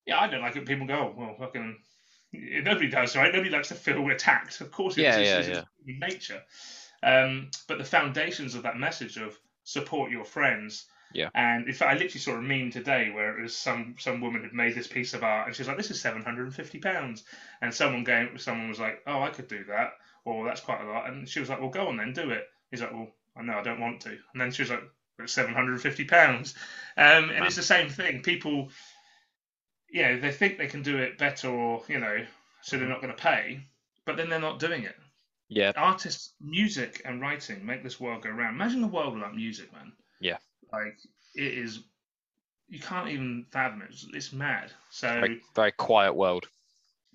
yeah, 0.05 0.19
I 0.19 0.27
don't 0.27 0.41
like 0.41 0.55
it. 0.55 0.65
People 0.65 0.87
go, 0.87 0.95
oh, 0.95 1.13
"Well, 1.17 1.35
fucking." 1.39 1.77
Nobody 2.35 2.89
does, 2.89 3.15
right? 3.15 3.31
Nobody 3.31 3.51
likes 3.51 3.67
to 3.67 3.75
feel 3.75 4.07
attacked. 4.09 4.59
Of 4.61 4.71
course, 4.71 4.93
it's, 4.97 5.03
Yeah, 5.03 5.17
it's, 5.17 5.47
yeah, 5.47 5.57
it's 5.59 5.67
human 5.85 5.99
nature. 6.09 6.41
Um, 7.03 7.51
but 7.67 7.77
the 7.77 7.83
foundations 7.83 8.55
of 8.55 8.63
that 8.63 8.77
message 8.77 9.17
of 9.17 9.37
support 9.63 10.09
your 10.09 10.25
friends. 10.25 10.85
Yeah. 11.13 11.29
And 11.33 11.67
in 11.67 11.73
fact, 11.73 11.91
I 11.91 11.93
literally 11.93 12.19
saw 12.19 12.35
a 12.35 12.41
meme 12.41 12.71
today 12.71 13.11
where 13.11 13.37
it 13.37 13.41
was 13.41 13.55
some 13.55 13.95
some 13.99 14.21
woman 14.21 14.43
had 14.43 14.53
made 14.53 14.75
this 14.75 14.87
piece 14.87 15.13
of 15.13 15.23
art, 15.23 15.47
and 15.47 15.55
she 15.55 15.61
was 15.61 15.67
like, 15.67 15.77
"This 15.77 15.91
is 15.91 16.01
seven 16.01 16.23
hundred 16.23 16.45
and 16.45 16.55
fifty 16.55 16.79
pounds," 16.79 17.23
and 17.61 17.73
someone 17.73 18.03
gave 18.03 18.41
someone 18.41 18.69
was 18.69 18.79
like, 18.79 19.01
"Oh, 19.07 19.21
I 19.21 19.29
could 19.29 19.47
do 19.47 19.63
that," 19.65 19.93
or 20.25 20.45
"That's 20.45 20.61
quite 20.61 20.81
a 20.81 20.85
lot," 20.85 21.09
and 21.09 21.27
she 21.27 21.39
was 21.39 21.49
like, 21.49 21.59
"Well, 21.59 21.69
go 21.69 21.87
on 21.87 21.97
then, 21.97 22.13
do 22.13 22.31
it." 22.31 22.47
He's 22.71 22.81
like, 22.81 22.91
"Well, 22.91 23.09
I 23.35 23.43
know 23.43 23.59
I 23.59 23.63
don't 23.63 23.79
want 23.79 24.01
to," 24.01 24.09
and 24.09 24.41
then 24.41 24.51
she 24.51 24.63
was 24.63 24.71
like, 24.71 24.83
"It's 25.19 25.33
seven 25.33 25.53
hundred 25.53 25.73
and 25.73 25.81
fifty 25.81 26.05
pounds," 26.05 26.55
um, 26.97 27.29
and 27.29 27.45
it's 27.45 27.55
the 27.55 27.63
same 27.63 27.89
thing. 27.89 28.21
People, 28.21 28.69
you 29.89 30.01
know, 30.03 30.19
they 30.19 30.31
think 30.31 30.57
they 30.57 30.67
can 30.67 30.81
do 30.81 30.97
it 30.97 31.17
better, 31.17 31.49
or 31.49 31.83
you 31.87 31.99
know, 31.99 32.25
so 32.61 32.77
they're 32.77 32.87
not 32.87 33.01
going 33.01 33.15
to 33.15 33.21
pay, 33.21 33.67
but 34.05 34.17
then 34.17 34.29
they're 34.29 34.39
not 34.39 34.59
doing 34.59 34.83
it 34.83 34.95
yeah, 35.53 35.71
artists, 35.75 36.33
music, 36.41 37.01
and 37.05 37.21
writing 37.21 37.65
make 37.65 37.83
this 37.83 37.99
world 37.99 38.23
go 38.23 38.29
round. 38.29 38.55
Imagine 38.55 38.83
a 38.83 38.87
world 38.87 39.13
without 39.13 39.35
music, 39.35 39.71
man. 39.71 39.93
Yeah. 40.19 40.37
Like 40.73 40.97
it 41.35 41.53
is, 41.53 41.83
you 42.67 42.79
can't 42.79 43.09
even 43.09 43.45
fathom 43.51 43.83
it. 43.83 43.89
It's, 43.91 44.05
it's 44.11 44.33
mad. 44.33 44.71
So 44.89 45.07
very, 45.07 45.41
very 45.55 45.71
quiet 45.71 46.13
world. 46.15 46.47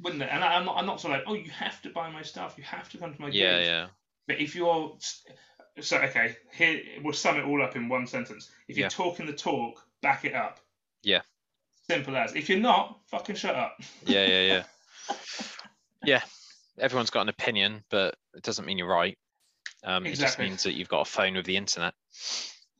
wouldn't 0.00 0.22
it? 0.22 0.28
And 0.30 0.44
I, 0.44 0.54
I'm 0.54 0.64
not, 0.64 0.76
I'm 0.76 0.86
not 0.86 1.00
sort 1.00 1.14
of 1.14 1.18
like, 1.20 1.28
oh, 1.28 1.34
you 1.34 1.50
have 1.50 1.82
to 1.82 1.90
buy 1.90 2.10
my 2.10 2.22
stuff. 2.22 2.54
You 2.56 2.64
have 2.64 2.88
to 2.90 2.98
come 2.98 3.12
to 3.14 3.20
my 3.20 3.28
Yeah, 3.28 3.58
gigs. 3.58 3.68
yeah, 3.68 3.86
But 4.28 4.40
if 4.40 4.54
you're 4.54 4.96
so 5.80 5.98
okay, 5.98 6.36
here 6.52 6.80
we'll 7.02 7.12
sum 7.12 7.36
it 7.36 7.44
all 7.44 7.62
up 7.62 7.76
in 7.76 7.88
one 7.88 8.06
sentence. 8.06 8.50
If 8.68 8.76
you're 8.76 8.84
Yeah. 8.86 8.90
talking 8.90 9.26
the 9.26 9.32
talk, 9.32 9.84
back 10.02 10.24
it 10.24 10.34
up. 10.34 10.60
Yeah. 11.02 11.22
Simple 11.88 12.16
as. 12.16 12.34
If 12.34 12.48
you're 12.48 12.58
not, 12.60 13.00
fucking 13.06 13.36
shut 13.36 13.54
up. 13.56 13.80
yeah, 14.04 14.24
yeah, 14.26 14.42
yeah. 14.42 14.64
yeah, 16.04 16.22
everyone's 16.78 17.10
got 17.10 17.22
an 17.22 17.28
opinion, 17.28 17.82
but 17.90 18.16
it 18.34 18.42
doesn't 18.42 18.66
mean 18.66 18.78
you're 18.78 18.88
right. 18.88 19.16
Um, 19.84 20.04
It 20.06 20.16
just 20.16 20.38
means 20.38 20.64
that 20.64 20.74
you've 20.74 20.88
got 20.88 21.02
a 21.02 21.04
phone 21.10 21.34
with 21.34 21.46
the 21.46 21.56
internet. 21.56 21.94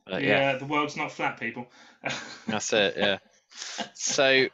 But 0.08 0.22
yeah, 0.22 0.52
yeah, 0.52 0.56
the 0.58 0.64
world's 0.64 0.96
not 0.96 1.12
flat, 1.12 1.38
people. 1.38 1.68
that's 2.46 2.72
it. 2.72 2.94
Yeah. 2.96 3.18
So, 3.94 4.46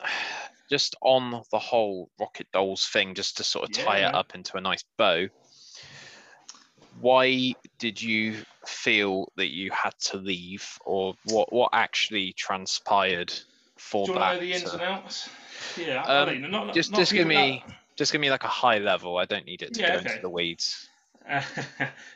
just 0.70 0.96
on 1.00 1.42
the 1.50 1.58
whole 1.58 2.10
Rocket 2.20 2.46
Dolls 2.52 2.86
thing, 2.86 3.14
just 3.14 3.36
to 3.38 3.44
sort 3.44 3.68
of 3.68 3.74
tie 3.74 4.00
Yeah. 4.00 4.08
it 4.10 4.14
up 4.14 4.34
into 4.34 4.56
a 4.56 4.60
nice 4.60 4.84
bow, 4.96 5.28
why 7.00 7.54
did 7.78 8.00
you 8.02 8.36
feel 8.66 9.30
that 9.36 9.48
you 9.52 9.70
had 9.70 9.94
to 10.00 10.16
leave, 10.16 10.66
or 10.84 11.14
what 11.24 11.52
what 11.52 11.70
actually 11.72 12.32
transpired 12.32 13.32
for 13.76 14.06
Do 14.06 14.12
you 14.12 14.18
that? 14.18 14.28
to 14.30 14.34
know 14.34 14.40
the 14.40 14.52
ins 14.52 14.62
to- 14.64 14.72
and 14.72 14.82
outs? 14.82 15.28
Yeah, 15.76 16.02
Um, 16.04 16.26
let 16.28 16.36
you. 16.36 16.48
Not, 16.48 16.74
just- 16.74 16.90
not 16.92 16.98
just 16.98 17.12
give 17.12 17.28
people 17.28 17.42
me- 17.42 17.64
just 17.96 18.12
give 18.12 18.20
me 18.20 18.30
like 18.30 18.44
a 18.44 18.48
high 18.48 18.78
level. 18.78 19.16
I 19.16 19.24
don't 19.24 19.46
need 19.46 19.62
it 19.62 19.72
to 19.74 19.80
Yeah, 19.80 19.92
go 19.94 19.98
okay. 20.00 20.10
into 20.10 20.22
the 20.22 20.28
weeds. 20.30 20.88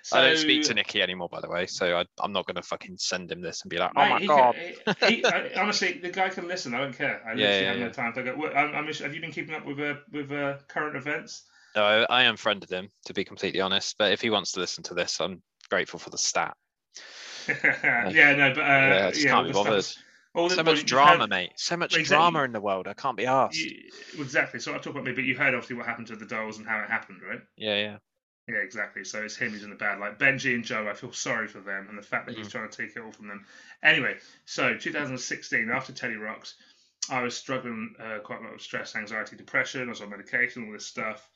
So, 0.02 0.16
I 0.18 0.22
don't 0.28 0.38
speak 0.38 0.62
to 0.64 0.74
Nicky 0.74 1.02
anymore, 1.02 1.28
by 1.28 1.40
the 1.40 1.48
way, 1.48 1.66
so 1.66 1.98
I, 1.98 2.04
I'm 2.20 2.32
not 2.32 2.46
going 2.46 2.56
to 2.56 2.62
fucking 2.62 2.96
send 2.98 3.30
him 3.30 3.40
this 3.40 3.62
and 3.62 3.70
be 3.70 3.78
like, 3.78 3.92
oh 3.96 4.00
Mate, 4.08 4.11
my 4.22 4.26
god. 4.26 4.54
Can, 4.54 4.74
he, 5.11 5.16
he, 5.16 5.24
I, 5.24 5.50
honestly, 5.61 5.98
the 5.98 6.11
guy 6.11 6.28
can 6.28 6.46
listen. 6.48 6.74
I 6.74 6.78
don't 6.78 6.96
care. 6.96 7.22
I 7.26 7.34
Yeah, 7.34 7.46
literally 7.46 7.64
yeah, 7.64 7.70
have 7.70 7.78
no 7.80 7.90
time 7.90 8.12
to 8.14 8.22
go. 8.22 8.36
What, 8.36 8.56
I'm, 8.56 8.74
I'm, 8.74 8.86
have 8.86 9.14
you 9.14 9.20
been 9.20 9.32
keeping 9.32 9.54
up 9.54 9.66
with 9.66 9.80
uh, 9.80 9.94
with 10.12 10.30
uh, 10.30 10.58
current 10.68 10.96
events? 10.96 11.44
No, 11.76 11.84
I, 11.84 12.02
I 12.04 12.22
unfriended 12.24 12.70
him, 12.70 12.88
to 13.06 13.14
be 13.14 13.24
completely 13.24 13.61
honest. 13.61 13.96
But 13.98 14.12
if 14.12 14.20
he 14.20 14.30
wants 14.30 14.52
to 14.52 14.61
listen 14.61 14.82
to 14.84 14.94
this, 14.94 15.20
I'm 15.20 15.42
grateful 15.68 15.98
for 16.00 16.11
the 16.11 16.18
stat. 16.18 16.56
yeah, 17.48 18.34
no, 18.36 18.52
but 18.54 18.61
uh, 18.62 18.64
yeah, 18.64 19.06
I 19.06 19.11
just 19.11 19.24
yeah, 19.24 19.30
can't 19.32 19.46
be 19.46 19.52
the 19.52 19.58
stuff 19.58 19.64
bothered. 19.64 19.84
all 20.34 20.48
So 20.50 20.56
well, 20.56 20.64
much 20.64 20.84
drama, 20.86 21.20
heard- 21.20 21.30
mate. 21.30 21.50
So 21.56 21.76
much 21.76 21.94
Exactly. 21.96 22.16
drama 22.16 22.42
in 22.44 22.52
the 22.52 22.61
world. 22.61 22.86
I 22.88 22.94
can't 22.94 23.16
be 23.16 23.26
asked. 23.26 23.56
you- 23.58 23.90
exactly. 24.18 24.61
So 24.61 24.74
I 24.74 24.78
talk 24.78 24.92
about 24.92 25.04
me, 25.04 25.12
but 25.12 25.24
you 25.24 25.36
heard 25.36 25.54
obviously 25.54 25.76
what 25.76 25.86
happened 25.86 26.08
to 26.08 26.16
the 26.16 26.26
dolls 26.26 26.58
and 26.58 26.66
how 26.66 26.80
it 26.80 26.90
happened, 26.90 27.20
right? 27.28 27.40
Yeah, 27.56 27.76
yeah. 27.76 27.96
Yeah, 28.51 28.59
exactly. 28.59 29.05
So 29.05 29.22
it's 29.22 29.36
him 29.36 29.51
who's 29.51 29.62
in 29.62 29.70
the 29.70 29.76
bad 29.76 30.01
light. 30.01 30.18
Benji 30.18 30.55
and 30.55 30.64
Joe, 30.64 30.88
I 30.88 30.94
feel 30.94 31.12
sorry 31.12 31.46
for 31.46 31.61
them 31.61 31.86
and 31.88 31.96
the 31.96 32.03
fact 32.03 32.26
that 32.26 32.36
he's 32.36 32.48
Mm. 32.48 32.53
trying 32.53 32.68
to 32.70 32.76
take 32.76 32.96
it 32.96 33.01
all 33.01 33.12
from 33.12 33.28
them. 33.28 33.44
Anyway, 33.82 34.16
so 34.44 34.76
2016, 34.76 35.70
after 35.70 35.92
Teddy 35.92 36.16
Rocks, 36.16 36.55
I 37.11 37.22
was 37.22 37.36
struggling 37.36 37.94
uh, 38.01 38.18
quite 38.20 38.40
a 38.40 38.42
lot 38.42 38.53
with 38.55 38.62
stress, 38.62 38.96
anxiety, 38.96 39.36
depression. 39.36 39.86
I 39.86 39.90
was 39.90 40.01
on 40.01 40.11
medication, 40.11 40.66
all 40.66 40.72
this 40.72 40.86
stuff. 40.86 41.28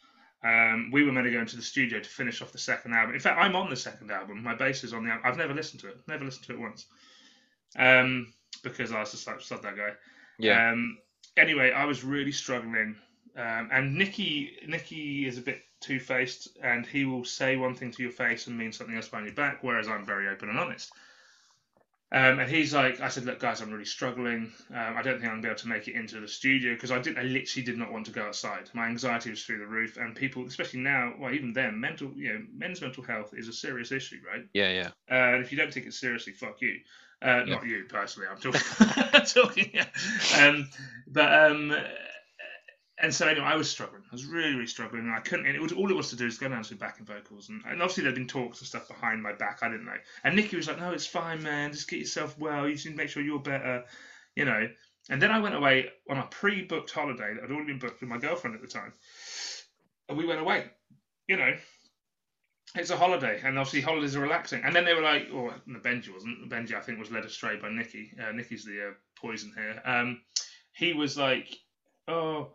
Um, 0.43 0.91
we 0.93 1.05
were 1.05 1.13
meant 1.13 1.27
to 1.27 1.33
go 1.33 1.41
into 1.41 1.57
the 1.57 1.63
studio 1.63 2.01
to 2.01 2.09
finish 2.09 2.43
off 2.43 2.53
the 2.53 2.59
second 2.59 2.93
album. 2.95 3.15
In 3.15 3.21
fact, 3.21 3.39
I'm 3.41 3.55
on 3.57 3.71
the 3.71 3.77
second 3.77 4.11
album. 4.11 4.43
My 4.43 4.55
bass 4.55 4.83
is 4.85 4.93
on 4.93 5.05
the 5.05 5.11
album. 5.11 5.25
I've 5.27 5.39
never 5.39 5.55
listened 5.55 5.81
to 5.83 5.89
it. 5.89 5.99
Never 6.09 6.25
listened 6.25 6.47
to 6.47 6.53
it 6.55 6.61
once. 6.61 6.87
Um, 7.77 8.33
because 8.63 8.93
I 8.93 9.01
was 9.01 9.11
just 9.11 9.27
like, 9.27 9.41
sod 9.41 9.63
that 9.63 9.77
guy. 9.77 9.91
Yeah. 10.39 10.71
Um, 10.73 10.99
anyway, 11.37 11.73
I 11.73 11.85
was 11.87 12.05
really 12.05 12.33
struggling, 12.33 12.97
um, 13.37 13.69
and 13.73 13.95
Nicky 13.97 14.59
Nicky 14.67 15.27
is 15.27 15.39
a 15.39 15.43
bit 15.43 15.63
two 15.85 16.01
faced, 16.01 16.49
and 16.63 16.87
he 16.87 17.05
will 17.05 17.25
say 17.25 17.57
one 17.57 17.75
thing 17.75 17.91
to 17.93 18.03
your 18.03 18.13
face 18.13 18.47
and 18.47 18.57
mean 18.57 18.73
something 18.73 18.97
else 18.97 19.09
behind 19.09 19.27
your 19.27 19.35
back, 19.35 19.59
whereas 19.63 19.89
I'm 19.89 20.05
very 20.05 20.29
open 20.29 20.49
and 20.49 20.59
honest. 20.59 20.93
Um, 22.13 22.39
and 22.39 22.49
he's 22.49 22.73
like, 22.73 23.01
I 23.01 23.09
said, 23.09 23.25
look, 23.25 23.41
guys, 23.41 23.61
I'm 23.61 23.73
really 23.73 23.85
struggling. 23.85 24.53
Um, 24.71 24.97
I 24.97 25.03
don't 25.03 25.15
think 25.15 25.25
I'm 25.25 25.41
gonna 25.41 25.43
be 25.43 25.49
able 25.49 25.59
to 25.59 25.69
make 25.69 25.89
it 25.89 25.97
into 25.97 26.21
the 26.21 26.29
studio 26.29 26.75
because 26.75 26.93
I 26.93 27.01
did, 27.01 27.19
I 27.19 27.23
literally 27.23 27.65
did 27.65 27.77
not 27.77 27.91
want 27.91 28.07
to 28.07 28.13
go 28.13 28.23
outside. 28.23 28.71
My 28.73 28.87
anxiety 28.87 29.31
was 29.31 29.43
through 29.43 29.59
the 29.59 29.67
roof, 29.67 29.97
and 29.97 30.15
people, 30.15 30.47
especially 30.47 30.81
now, 30.81 31.15
well, 31.19 31.35
even 31.35 31.53
then, 31.53 31.81
mental, 31.81 32.13
you 32.15 32.33
know, 32.33 32.41
men's 32.57 32.81
mental 32.81 33.03
health 33.03 33.35
is 33.37 33.49
a 33.49 33.53
serious 33.53 33.91
issue, 33.91 34.21
right? 34.31 34.47
Yeah, 34.53 34.71
yeah. 34.71 34.89
Uh, 35.11 35.35
and 35.35 35.45
if 35.45 35.51
you 35.51 35.59
don't 35.59 35.73
take 35.73 35.87
it 35.87 35.95
seriously, 35.95 36.33
fuck 36.35 36.61
you. 36.61 36.81
Uh, 37.21 37.43
Yeah. 37.47 37.55
Not 37.55 37.67
you 37.67 37.85
personally. 37.89 38.29
I'm 38.31 38.39
talking. 38.39 38.61
talking 39.27 39.71
yeah. 39.75 39.87
um, 40.41 40.69
but 41.09 41.51
um, 41.51 41.75
and 42.99 43.13
so 43.13 43.27
anyway, 43.27 43.47
I 43.47 43.57
was 43.57 43.69
struggling. 43.69 44.03
I 44.11 44.15
was 44.15 44.25
really, 44.25 44.55
really 44.55 44.67
struggling. 44.67 45.03
And 45.03 45.13
I 45.13 45.21
couldn't. 45.21 45.47
And 45.47 45.57
it 45.57 45.61
was 45.61 45.73
all 45.73 45.91
it 45.91 45.97
was 45.97 46.11
to 46.11 46.17
do 46.17 46.27
is 46.27 46.39
go 46.39 46.49
down 46.49 46.63
to 46.63 46.77
backing 46.77 47.07
vocals, 47.07 47.49
and, 47.49 47.61
and 47.67 47.83
obviously 47.83 48.05
there'd 48.05 48.15
been 48.15 48.29
talks 48.29 48.61
and 48.61 48.69
stuff 48.69 48.87
behind 48.87 49.23
my 49.23 49.33
back. 49.33 49.59
I 49.63 49.69
didn't 49.69 49.87
know. 49.87 49.97
And 50.23 50.37
Nikki 50.37 50.57
was 50.57 50.69
like, 50.69 50.79
"No, 50.79 50.93
it's 50.93 51.07
fine, 51.07 51.43
man. 51.43 51.73
Just 51.73 51.89
get 51.89 51.99
yourself 51.99 52.39
well. 52.39 52.69
You 52.69 52.77
to 52.77 52.91
make 52.95 53.09
sure 53.09 53.23
you're 53.23 53.41
better." 53.41 53.85
You 54.37 54.45
know. 54.45 54.69
And 55.11 55.21
then 55.21 55.31
I 55.31 55.39
went 55.41 55.55
away 55.55 55.91
on 56.09 56.17
a 56.17 56.27
pre-booked 56.31 56.91
holiday 56.91 57.35
that 57.35 57.43
had 57.43 57.51
already 57.51 57.73
been 57.73 57.79
booked 57.79 58.01
with 58.01 58.09
my 58.09 58.17
girlfriend 58.17 58.57
at 58.57 58.63
the 58.63 58.69
time, 58.69 58.93
and 60.09 60.17
we 60.17 60.25
went 60.25 60.41
away. 60.41 60.67
You 61.27 61.37
know, 61.37 61.55
it's 62.77 62.91
a 62.91 62.97
holiday, 62.97 63.41
and 63.45 63.59
obviously 63.59 63.81
holidays 63.81 64.17
are 64.17 64.21
relaxing. 64.21 64.63
And 64.65 64.75
then 64.75 64.85
they 64.85 64.95
were 64.95 65.03
like, 65.03 65.29
"Oh, 65.33 65.53
no, 65.67 65.81
Benji 65.81 66.13
wasn't. 66.13 66.49
Benji, 66.49 66.75
I 66.75 66.81
think, 66.81 66.99
was 67.01 67.11
led 67.11 67.25
astray 67.25 67.57
by 67.57 67.71
Nikki. 67.71 68.13
Uh, 68.21 68.33
Nicky's 68.33 68.65
the 68.65 68.89
uh, 68.89 68.93
poison 69.21 69.53
here. 69.57 69.83
Um, 69.85 70.23
he 70.73 70.93
was 70.93 71.19
like, 71.19 71.49
"Oh, 72.09 72.55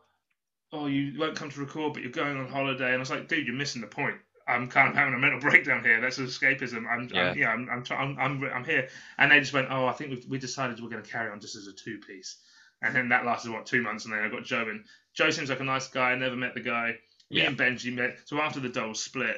oh, 0.72 0.88
you 0.88 1.20
won't 1.20 1.36
come 1.36 1.50
to 1.50 1.60
record, 1.60 1.94
but 1.94 2.02
you're 2.04 2.12
going 2.12 2.38
on 2.38 2.48
holiday." 2.50 2.88
And 2.88 2.96
I 2.96 3.00
was 3.00 3.10
like, 3.10 3.28
"Dude, 3.28 3.46
you're 3.48 3.56
missing 3.56 3.82
the 3.82 3.88
point. 3.88 4.16
I'm 4.48 4.68
kind 4.68 4.90
of 4.90 4.96
having 4.96 5.14
a 5.14 5.18
mental 5.20 5.40
breakdown 5.50 5.84
here. 5.84 6.02
That's 6.02 6.18
escapism. 6.18 6.86
I'm, 6.90 7.10
Yeah. 7.14 7.30
I'm 7.32 7.38
yeah, 7.38 7.50
I'm, 7.50 7.70
I'm, 7.72 7.84
try- 7.84 7.98
I'm, 7.98 8.18
I'm, 8.20 8.44
I'm 8.54 8.66
here." 8.66 8.88
And 9.18 9.32
they 9.32 9.40
just 9.40 9.54
went, 9.54 9.68
"Oh, 9.70 9.86
I 9.86 9.94
think 9.94 10.12
we 10.12 10.24
we 10.30 10.38
decided 10.40 10.82
we're 10.82 10.90
going 10.90 11.04
to 11.04 11.10
carry 11.10 11.32
on 11.32 11.40
just 11.40 11.56
as 11.56 11.68
a 11.68 11.74
two 11.74 12.00
piece." 12.00 12.38
And 12.82 12.96
then 12.96 13.10
that 13.10 13.26
lasted 13.26 13.52
what 13.52 13.66
two 13.66 13.82
months, 13.82 14.06
and 14.06 14.14
then 14.14 14.22
I 14.24 14.30
got 14.30 14.44
Joe 14.46 14.62
in. 14.62 14.86
Joe 15.14 15.30
seems 15.32 15.50
like 15.50 15.60
a 15.60 15.64
nice 15.66 15.88
guy. 15.90 16.12
I 16.12 16.16
never 16.16 16.36
met 16.38 16.54
the 16.54 16.62
guy. 16.62 16.96
Me 17.30 17.42
Yeah. 17.42 17.48
and 17.48 17.58
Benji 17.58 17.94
met. 17.94 18.18
So 18.26 18.40
after 18.40 18.60
the 18.62 18.70
Dolls 18.70 19.04
split, 19.04 19.38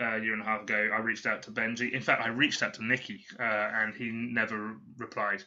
uh, 0.00 0.16
a 0.16 0.20
year 0.20 0.32
and 0.32 0.42
a 0.42 0.44
half 0.44 0.62
ago, 0.62 0.90
I 0.92 0.98
reached 0.98 1.24
out 1.26 1.42
to 1.44 1.50
Benji. 1.52 1.92
In 1.92 2.02
fact, 2.02 2.22
I 2.22 2.28
reached 2.28 2.62
out 2.62 2.74
to 2.74 2.84
Nicky, 2.84 3.24
uh, 3.38 3.42
and 3.42 3.94
he 3.94 4.10
never 4.10 4.74
replied. 4.98 5.44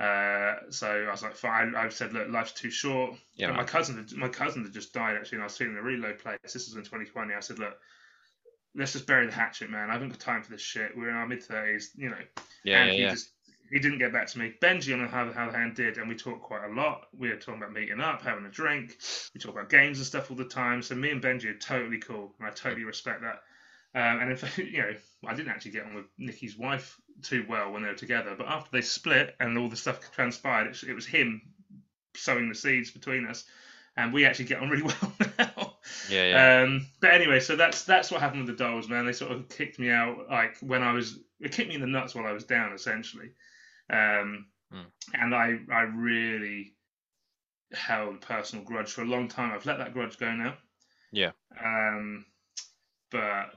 Uh, 0.00 0.70
so 0.70 1.04
I 1.06 1.10
was 1.10 1.22
like, 1.22 1.36
fine. 1.36 1.74
I 1.76 1.90
said, 1.90 2.14
look, 2.14 2.28
life's 2.30 2.52
too 2.52 2.70
short. 2.70 3.16
Yeah, 3.36 3.52
my 3.52 3.64
cousin, 3.64 3.98
had- 3.98 4.16
my 4.16 4.28
cousin 4.28 4.64
had 4.64 4.72
just 4.72 4.94
died 4.94 5.16
actually, 5.16 5.36
and 5.36 5.42
I 5.42 5.46
was 5.46 5.58
feeling 5.58 5.76
a 5.76 5.82
really 5.82 6.00
low 6.00 6.14
place. 6.14 6.38
This 6.42 6.54
was 6.54 6.74
in 6.74 6.82
2020. 6.82 7.34
I 7.34 7.40
said, 7.40 7.58
look, 7.58 7.76
let's 8.74 8.94
just 8.94 9.06
bury 9.06 9.26
the 9.26 9.32
hatchet, 9.32 9.68
man. 9.68 9.90
I 9.90 9.92
haven't 9.92 10.08
got 10.08 10.20
time 10.20 10.42
for 10.42 10.50
this 10.50 10.62
shit. 10.62 10.96
We're 10.96 11.10
in 11.10 11.16
our 11.16 11.26
mid 11.26 11.46
30s, 11.46 11.88
you 11.96 12.08
know. 12.08 12.16
Yeah, 12.64 12.82
and 12.82 12.88
yeah, 12.88 12.96
he 12.96 13.02
yeah. 13.02 13.10
just 13.10 13.30
he 13.70 13.78
didn't 13.78 13.98
get 13.98 14.12
back 14.12 14.26
to 14.28 14.38
me. 14.38 14.52
Benji, 14.60 14.92
on 14.92 15.00
the 15.00 15.16
other 15.16 15.56
hand, 15.56 15.76
did, 15.76 15.98
and 15.98 16.08
we 16.08 16.16
talked 16.16 16.42
quite 16.42 16.64
a 16.64 16.72
lot. 16.72 17.06
We 17.16 17.28
were 17.28 17.36
talking 17.36 17.62
about 17.62 17.72
meeting 17.72 18.00
up, 18.00 18.22
having 18.22 18.44
a 18.44 18.50
drink. 18.50 18.98
We 19.32 19.40
talk 19.40 19.52
about 19.52 19.68
games 19.68 19.98
and 19.98 20.06
stuff 20.06 20.30
all 20.30 20.36
the 20.36 20.44
time. 20.44 20.82
So 20.82 20.94
me 20.94 21.10
and 21.10 21.22
Benji 21.22 21.44
are 21.46 21.58
totally 21.58 21.98
cool, 21.98 22.34
and 22.38 22.48
I 22.48 22.50
totally 22.50 22.84
respect 22.84 23.22
that. 23.22 23.42
Um, 23.94 24.20
and 24.20 24.30
in 24.30 24.36
fact, 24.36 24.58
you 24.58 24.78
know, 24.78 24.94
I 25.26 25.34
didn't 25.34 25.50
actually 25.50 25.72
get 25.72 25.84
on 25.84 25.94
with 25.94 26.06
Nikki's 26.18 26.56
wife 26.56 26.98
too 27.22 27.44
well 27.48 27.72
when 27.72 27.82
they 27.82 27.88
were 27.88 27.94
together. 27.94 28.34
But 28.36 28.48
after 28.48 28.70
they 28.72 28.80
split 28.80 29.34
and 29.40 29.58
all 29.58 29.68
the 29.68 29.76
stuff 29.76 30.10
transpired, 30.12 30.68
it, 30.68 30.82
it 30.84 30.94
was 30.94 31.06
him 31.06 31.42
sowing 32.14 32.48
the 32.48 32.54
seeds 32.54 32.90
between 32.90 33.26
us, 33.26 33.44
and 33.96 34.12
we 34.12 34.24
actually 34.24 34.46
get 34.46 34.60
on 34.60 34.70
really 34.70 34.82
well 35.02 35.12
now. 35.38 35.76
Yeah, 36.08 36.26
yeah. 36.26 36.62
Um, 36.62 36.86
but 37.00 37.12
anyway, 37.12 37.40
so 37.40 37.56
that's 37.56 37.84
that's 37.84 38.10
what 38.10 38.20
happened 38.20 38.46
with 38.46 38.56
the 38.56 38.64
dolls, 38.64 38.88
man. 38.88 39.06
They 39.06 39.12
sort 39.12 39.32
of 39.32 39.48
kicked 39.48 39.78
me 39.78 39.90
out, 39.90 40.28
like 40.30 40.56
when 40.60 40.82
I 40.82 40.92
was, 40.92 41.18
it 41.40 41.52
kicked 41.52 41.68
me 41.68 41.74
in 41.74 41.80
the 41.80 41.86
nuts 41.86 42.14
while 42.14 42.26
I 42.26 42.32
was 42.32 42.44
down, 42.44 42.72
essentially. 42.72 43.30
Um, 43.90 44.46
Hmm. 44.72 44.82
And 45.14 45.34
I, 45.34 45.58
I 45.72 45.82
really 45.82 46.74
held 47.72 48.16
a 48.16 48.18
personal 48.18 48.64
grudge 48.64 48.92
for 48.92 49.02
a 49.02 49.06
long 49.06 49.28
time. 49.28 49.52
I've 49.52 49.66
let 49.66 49.78
that 49.78 49.92
grudge 49.92 50.18
go 50.18 50.32
now. 50.32 50.56
Yeah. 51.12 51.32
Um, 51.62 52.24
but 53.10 53.50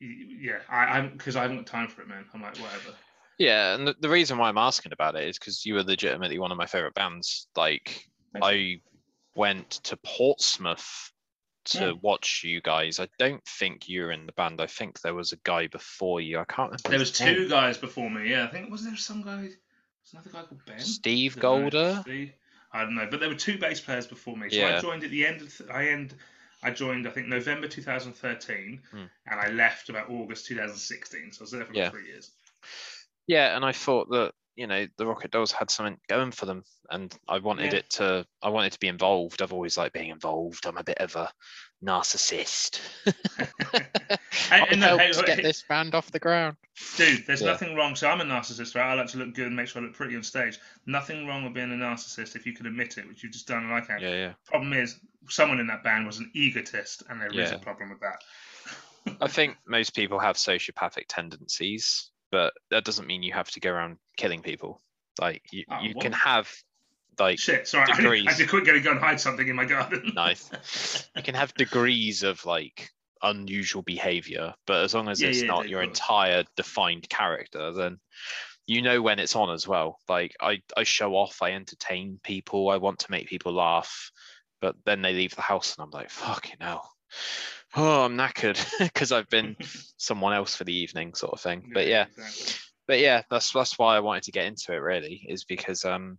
yeah, 0.00 0.58
I, 0.68 0.98
I'm 0.98 1.12
because 1.12 1.36
I 1.36 1.42
haven't 1.42 1.58
got 1.58 1.66
time 1.66 1.88
for 1.88 2.02
it, 2.02 2.08
man. 2.08 2.24
I'm 2.34 2.42
like, 2.42 2.56
whatever. 2.56 2.94
Yeah, 3.38 3.74
and 3.74 3.86
the, 3.86 3.94
the 4.00 4.08
reason 4.08 4.36
why 4.38 4.48
I'm 4.48 4.58
asking 4.58 4.92
about 4.92 5.16
it 5.16 5.26
is 5.26 5.38
because 5.38 5.64
you 5.64 5.74
were 5.74 5.82
legitimately 5.82 6.38
one 6.38 6.52
of 6.52 6.58
my 6.58 6.66
favorite 6.66 6.94
bands. 6.94 7.48
Like, 7.56 8.06
Thanks. 8.32 8.46
I 8.46 8.80
went 9.34 9.70
to 9.84 9.96
Portsmouth 9.96 11.12
to 11.66 11.78
Yeah. 11.78 11.92
watch 12.02 12.42
you 12.44 12.60
guys. 12.60 13.00
I 13.00 13.08
don't 13.18 13.44
think 13.44 13.88
you 13.88 14.02
were 14.02 14.12
in 14.12 14.26
the 14.26 14.32
band. 14.32 14.60
I 14.60 14.66
think 14.66 15.00
there 15.00 15.14
was 15.14 15.32
a 15.32 15.38
guy 15.44 15.68
before 15.68 16.20
you. 16.20 16.38
I 16.38 16.44
can't 16.44 16.70
remember. 16.70 16.88
There 16.90 16.98
was 16.98 17.18
name. 17.20 17.34
two 17.34 17.48
guys 17.48 17.78
before 17.78 18.10
me. 18.10 18.28
Yeah, 18.28 18.44
I 18.44 18.48
think 18.48 18.70
was 18.70 18.84
there 18.84 18.96
some 18.96 19.22
guy. 19.22 19.42
Was 19.42 20.12
another 20.12 20.30
guy 20.30 20.42
called 20.42 20.64
Ben? 20.66 20.80
Steve. 20.80 21.38
Golder. 21.38 22.02
I 22.72 22.82
don't 22.82 22.94
know, 22.94 23.08
but 23.10 23.20
there 23.20 23.28
were 23.28 23.34
two 23.34 23.58
bass 23.58 23.80
players 23.80 24.06
before 24.06 24.36
me. 24.36 24.48
So 24.50 24.64
I 24.64 24.80
joined 24.80 25.02
at 25.02 25.10
the 25.10 25.26
end. 25.26 25.42
Of, 25.42 25.62
I 25.72 25.88
end. 25.88 26.14
I 26.62 26.70
joined, 26.70 27.08
I 27.08 27.10
think, 27.10 27.28
November 27.28 27.68
2013, 27.68 28.82
Hmm. 28.90 29.04
and 29.26 29.40
I 29.40 29.48
left 29.48 29.88
about 29.88 30.10
August 30.10 30.46
2016. 30.46 31.32
So 31.32 31.40
I 31.40 31.44
was 31.44 31.50
there 31.50 31.64
for 31.64 31.72
Yeah. 31.72 31.90
three 31.90 32.06
years. 32.06 32.30
Yeah, 33.26 33.56
and 33.56 33.64
I 33.64 33.72
thought 33.72 34.10
that 34.10 34.34
you 34.56 34.66
know 34.66 34.86
the 34.98 35.06
Rocket 35.06 35.30
Dolls 35.30 35.52
had 35.52 35.70
something 35.70 35.98
going 36.08 36.32
for 36.32 36.46
them, 36.46 36.64
and 36.90 37.16
I 37.28 37.38
wanted 37.38 37.72
Yeah. 37.72 37.78
it 37.78 37.90
to. 37.90 38.26
I 38.42 38.48
wanted 38.50 38.72
to 38.72 38.78
be 38.80 38.88
involved. 38.88 39.40
I've 39.40 39.52
always 39.52 39.78
liked 39.78 39.94
being 39.94 40.10
involved. 40.10 40.66
I'm 40.66 40.76
a 40.76 40.84
bit 40.84 40.98
of 40.98 41.16
a 41.16 41.32
narcissist. 41.84 42.80
And- 43.06 43.16
I 44.50 44.58
and 44.70 44.80
no, 44.80 44.98
helped 44.98 45.02
hey, 45.02 45.26
get 45.26 45.36
hey, 45.38 45.42
this 45.42 45.62
band 45.62 45.94
off 45.94 46.10
the 46.10 46.18
ground. 46.18 46.56
Dude, 46.96 47.26
there's 47.26 47.40
Yeah. 47.40 47.48
nothing 47.52 47.74
wrong. 47.76 47.94
So 47.96 48.08
I'm 48.08 48.20
a 48.20 48.24
narcissist, 48.24 48.74
right? 48.74 48.90
I 48.90 48.94
like 48.94 49.06
to 49.08 49.18
look 49.18 49.34
good 49.34 49.46
and 49.46 49.56
make 49.56 49.68
sure 49.68 49.80
I 49.80 49.84
look 49.84 49.94
pretty 49.94 50.16
on 50.16 50.22
stage. 50.22 50.58
Nothing 50.86 51.26
wrong 51.26 51.44
with 51.44 51.54
being 51.54 51.70
a 51.70 51.74
narcissist 51.74 52.36
if 52.36 52.46
you 52.46 52.52
can 52.52 52.66
admit 52.66 52.98
it, 52.98 53.06
which 53.08 53.22
you've 53.22 53.32
just 53.32 53.46
done 53.46 53.70
like 53.70 53.88
I 53.90 53.94
have. 53.94 54.02
Yeah, 54.02 54.14
yeah. 54.14 54.32
Problem 54.46 54.72
is, 54.72 54.98
someone 55.28 55.60
in 55.60 55.66
that 55.68 55.84
band 55.84 56.06
was 56.06 56.18
an 56.18 56.30
egotist, 56.34 57.02
and 57.08 57.20
there 57.20 57.28
is 57.28 57.50
Yeah. 57.50 57.56
a 57.56 57.58
problem 57.58 57.90
with 57.90 58.00
that. 58.00 58.22
I 59.20 59.28
think 59.28 59.56
most 59.66 59.94
people 59.94 60.18
have 60.18 60.36
sociopathic 60.36 61.04
tendencies, 61.08 62.10
but 62.30 62.52
that 62.70 62.84
doesn't 62.84 63.06
mean 63.06 63.22
you 63.22 63.32
have 63.32 63.50
to 63.52 63.60
go 63.60 63.70
around 63.70 63.98
killing 64.16 64.42
people. 64.42 64.82
Like 65.20 65.42
you, 65.52 65.64
Oh, 65.70 65.80
you 65.80 65.94
what? 65.94 66.02
can 66.02 66.12
have 66.12 66.52
like 67.20 67.38
Shit, 67.38 67.68
sorry, 67.68 67.86
degrees. 67.92 68.26
I 68.26 68.30
had 68.32 68.38
to 68.38 68.46
quickly 68.46 68.80
go 68.80 68.92
and 68.92 69.00
hide 69.00 69.20
something 69.20 69.46
in 69.46 69.56
my 69.56 69.64
garden. 69.64 70.12
nice. 70.14 71.08
You 71.14 71.22
can 71.22 71.34
have 71.34 71.54
degrees 71.54 72.22
of 72.22 72.44
like 72.44 72.90
unusual 73.22 73.82
behavior, 73.82 74.54
but 74.66 74.84
as 74.84 74.94
long 74.94 75.08
as 75.08 75.20
Yeah, 75.20 75.28
it's 75.28 75.42
yeah, 75.42 75.48
not 75.48 75.68
your 75.68 75.82
entire 75.82 76.44
defined 76.56 77.08
character, 77.08 77.72
then 77.72 77.98
you 78.66 78.82
know 78.82 79.02
when 79.02 79.18
it's 79.18 79.36
on 79.36 79.50
as 79.50 79.68
well. 79.68 79.98
Like 80.08 80.34
I, 80.40 80.62
I 80.76 80.84
show 80.84 81.14
off, 81.14 81.42
I 81.42 81.52
entertain 81.52 82.18
people, 82.22 82.70
I 82.70 82.78
want 82.78 83.00
to 83.00 83.10
make 83.10 83.28
people 83.28 83.52
laugh, 83.52 84.10
but 84.60 84.76
then 84.84 85.02
they 85.02 85.12
leave 85.12 85.34
the 85.34 85.42
house 85.42 85.76
and 85.76 85.84
I'm 85.84 85.90
like, 85.90 86.10
fucking 86.10 86.56
hell. 86.60 86.90
Oh, 87.76 88.04
I'm 88.04 88.16
knackered 88.16 88.58
because 88.78 89.12
I've 89.12 89.28
been 89.28 89.56
someone 89.96 90.32
else 90.32 90.56
for 90.56 90.64
the 90.64 90.74
evening, 90.74 91.14
sort 91.14 91.32
of 91.32 91.40
thing. 91.40 91.70
But 91.72 91.86
yeah, 91.86 92.06
exactly. 92.06 92.54
but 92.86 92.98
yeah, 93.00 93.22
that's 93.30 93.52
that's 93.52 93.78
why 93.78 93.96
I 93.96 94.00
wanted 94.00 94.24
to 94.24 94.32
get 94.32 94.46
into 94.46 94.72
it. 94.72 94.78
Really, 94.78 95.26
is 95.28 95.44
because 95.44 95.84
um, 95.84 96.18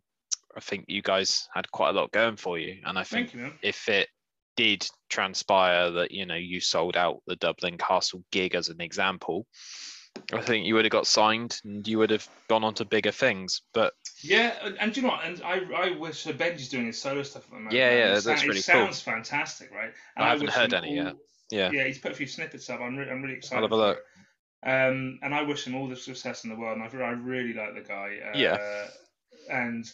I 0.55 0.59
think 0.59 0.85
you 0.87 1.01
guys 1.01 1.47
had 1.53 1.71
quite 1.71 1.89
a 1.89 1.93
lot 1.93 2.11
going 2.11 2.35
for 2.35 2.57
you, 2.57 2.81
and 2.85 2.97
I 2.97 3.03
think 3.03 3.33
you, 3.33 3.51
if 3.61 3.87
it 3.89 4.09
did 4.57 4.87
transpire 5.09 5.91
that 5.91 6.11
you 6.11 6.25
know 6.25 6.35
you 6.35 6.59
sold 6.59 6.97
out 6.97 7.21
the 7.27 7.35
Dublin 7.37 7.77
Castle 7.77 8.23
gig 8.31 8.55
as 8.55 8.69
an 8.69 8.81
example, 8.81 9.47
I 10.33 10.41
think 10.41 10.65
you 10.65 10.75
would 10.75 10.85
have 10.85 10.91
got 10.91 11.07
signed 11.07 11.59
and 11.63 11.87
you 11.87 11.97
would 11.99 12.09
have 12.09 12.27
gone 12.49 12.63
on 12.63 12.73
to 12.75 12.85
bigger 12.85 13.11
things. 13.11 13.61
But 13.73 13.93
Yeah, 14.23 14.55
and, 14.79 14.93
do 14.93 15.01
you 15.01 15.07
know 15.07 15.13
what? 15.13 15.25
And 15.25 15.41
I, 15.43 15.61
I 15.75 15.97
wish 15.97 16.19
so 16.19 16.33
Benji's 16.33 16.69
doing 16.69 16.85
his 16.85 17.01
solo 17.01 17.23
stuff 17.23 17.43
at 17.45 17.49
the 17.49 17.55
moment. 17.57 17.73
Yeah, 17.73 17.91
yeah, 17.91 18.19
that's 18.19 18.43
really 18.43 18.59
It 18.59 18.65
cool. 18.65 18.83
sounds 18.85 19.01
fantastic, 19.01 19.71
right? 19.71 19.91
And 20.15 20.25
I 20.25 20.29
haven't 20.29 20.49
heard 20.49 20.73
any 20.73 20.95
yet. 20.95 21.15
yeah, 21.49 21.71
Yeah, 21.71 21.85
he's 21.85 21.99
put 21.99 22.11
a 22.11 22.15
few 22.15 22.27
snippets 22.27 22.69
up. 22.69 22.81
I'm, 22.81 22.97
re- 22.97 23.09
I'm 23.09 23.21
really 23.21 23.35
excited. 23.35 23.57
I'll 23.57 23.63
have 23.63 23.71
a 23.71 23.75
look. 23.75 23.99
Um, 24.63 25.19
and 25.23 25.33
I 25.33 25.41
wish 25.41 25.65
him 25.65 25.75
all 25.75 25.87
the 25.87 25.95
success 25.95 26.43
in 26.43 26.49
the 26.49 26.55
world. 26.55 26.77
And 26.77 26.83
I, 26.83 27.05
I 27.05 27.11
really 27.11 27.53
like 27.53 27.73
the 27.73 27.81
guy. 27.81 28.17
Uh, 28.33 28.37
Yeah. 28.37 28.87
And 29.49 29.85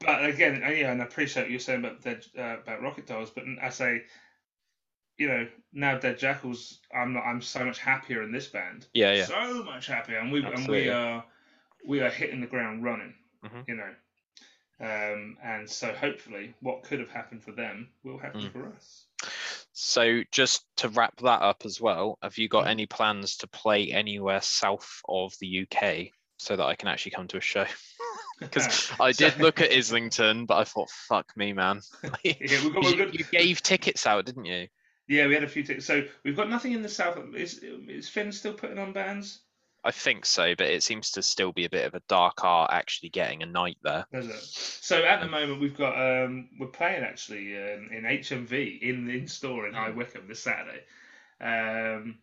but 0.00 0.24
again, 0.24 0.62
uh, 0.64 0.68
yeah, 0.70 0.92
and 0.92 1.02
I 1.02 1.04
appreciate 1.04 1.44
what 1.44 1.50
you're 1.50 1.60
saying 1.60 1.80
about 1.84 2.02
Dead, 2.02 2.24
uh, 2.38 2.58
about 2.62 2.82
Rocket 2.82 3.06
Dolls. 3.06 3.30
But 3.30 3.44
I 3.62 3.68
say, 3.70 4.04
you 5.16 5.28
know, 5.28 5.48
now 5.72 5.98
Dead 5.98 6.18
Jackals, 6.18 6.78
I'm 6.94 7.12
not. 7.12 7.24
I'm 7.24 7.42
so 7.42 7.64
much 7.64 7.78
happier 7.78 8.22
in 8.22 8.32
this 8.32 8.46
band. 8.46 8.86
yeah, 8.94 9.12
yeah. 9.14 9.24
So 9.24 9.62
much 9.64 9.86
happier, 9.86 10.18
and 10.18 10.30
we 10.32 10.44
and 10.44 10.68
we 10.68 10.88
are 10.88 11.24
we 11.86 12.00
are 12.00 12.10
hitting 12.10 12.40
the 12.40 12.46
ground 12.46 12.84
running. 12.84 13.14
Mhm. 13.44 13.68
You 13.68 13.74
know. 13.76 13.94
Um, 14.80 15.36
and 15.42 15.68
so 15.68 15.92
hopefully, 15.92 16.54
what 16.60 16.84
could 16.84 17.00
have 17.00 17.10
happened 17.10 17.42
for 17.42 17.50
them 17.50 17.88
will 18.04 18.18
happen 18.18 18.42
Mm. 18.42 18.52
for 18.52 18.72
us. 18.72 19.06
So 19.72 20.22
just 20.30 20.64
to 20.76 20.88
wrap 20.88 21.16
that 21.18 21.42
up 21.42 21.62
as 21.64 21.80
well, 21.80 22.16
have 22.22 22.38
you 22.38 22.48
got 22.48 22.66
Mhm. 22.66 22.70
any 22.70 22.86
plans 22.86 23.36
to 23.38 23.48
play 23.48 23.90
anywhere 23.90 24.40
south 24.40 25.02
of 25.08 25.34
the 25.40 25.48
UK 25.48 26.12
so 26.36 26.54
that 26.54 26.64
I 26.64 26.76
can 26.76 26.86
actually 26.86 27.10
come 27.12 27.26
to 27.28 27.38
a 27.38 27.40
show? 27.40 27.66
Because 28.38 28.90
I 29.00 29.12
did 29.12 29.38
look 29.38 29.60
at 29.60 29.72
Islington, 29.72 30.46
but 30.46 30.58
I 30.58 30.64
thought, 30.64 30.90
fuck 30.90 31.36
me, 31.36 31.52
man. 31.52 31.80
Yeah, 32.24 32.34
we've 32.40 32.74
got, 32.74 32.84
we've 32.84 32.92
you, 32.92 33.04
got, 33.04 33.14
you 33.14 33.24
gave 33.30 33.62
tickets 33.62 34.06
out, 34.06 34.26
didn't 34.26 34.44
you? 34.44 34.68
Yeah, 35.08 35.26
we 35.26 35.34
had 35.34 35.44
a 35.44 35.48
few 35.48 35.62
tickets. 35.62 35.86
So 35.86 36.04
we've 36.22 36.36
got 36.36 36.50
nothing 36.50 36.72
in 36.72 36.82
the 36.82 36.88
south. 36.88 37.18
Is 37.34 37.58
is 37.58 38.08
Finn 38.08 38.30
still 38.30 38.52
putting 38.52 38.78
on 38.78 38.92
bands? 38.92 39.40
I 39.84 39.90
think 39.90 40.26
so, 40.26 40.54
but 40.56 40.66
it 40.66 40.82
seems 40.82 41.12
to 41.12 41.22
still 41.22 41.52
be 41.52 41.64
a 41.64 41.70
bit 41.70 41.86
of 41.86 41.94
a 41.94 42.02
dark 42.08 42.44
art 42.44 42.72
actually 42.72 43.08
getting 43.10 43.42
a 43.42 43.46
night 43.46 43.78
there. 43.82 44.04
Does 44.12 44.26
it? 44.26 44.42
So 44.42 45.02
at 45.04 45.20
the 45.20 45.28
moment 45.28 45.60
we've 45.60 45.76
got 45.76 45.94
um 45.94 46.50
we're 46.58 46.66
playing 46.66 47.04
actually 47.04 47.56
um, 47.56 47.88
in 47.90 48.02
HMV 48.02 48.82
in 48.82 49.08
in 49.08 49.26
store 49.28 49.66
in 49.66 49.74
High 49.74 49.90
Wycombe 49.90 50.28
this 50.28 50.42
Saturday. 50.42 50.82
Um, 51.40 52.18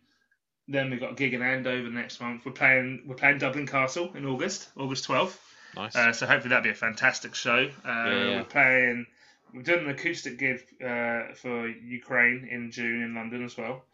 then 0.68 0.90
we've 0.90 1.00
got 1.00 1.12
a 1.12 1.14
gig 1.14 1.34
in 1.34 1.42
Andover 1.42 1.88
next 1.88 2.20
month. 2.20 2.44
We're 2.44 2.52
playing 2.52 3.04
we're 3.06 3.16
playing 3.16 3.38
Dublin 3.38 3.66
Castle 3.66 4.12
in 4.14 4.26
August, 4.26 4.68
August 4.76 5.04
twelfth. 5.04 5.45
Nice. 5.76 5.94
Uh, 5.94 6.12
so 6.12 6.26
hopefully 6.26 6.50
that'll 6.50 6.64
be 6.64 6.70
a 6.70 6.74
fantastic 6.74 7.34
show. 7.34 7.70
Uh, 7.84 7.88
yeah. 7.88 8.36
We're 8.38 8.44
playing. 8.44 9.06
We've 9.54 9.64
done 9.64 9.80
an 9.80 9.90
acoustic 9.90 10.38
gig 10.38 10.60
uh, 10.82 11.34
for 11.34 11.68
Ukraine 11.68 12.48
in 12.50 12.70
June 12.70 13.02
in 13.02 13.14
London 13.14 13.44
as 13.44 13.56
well. 13.56 13.84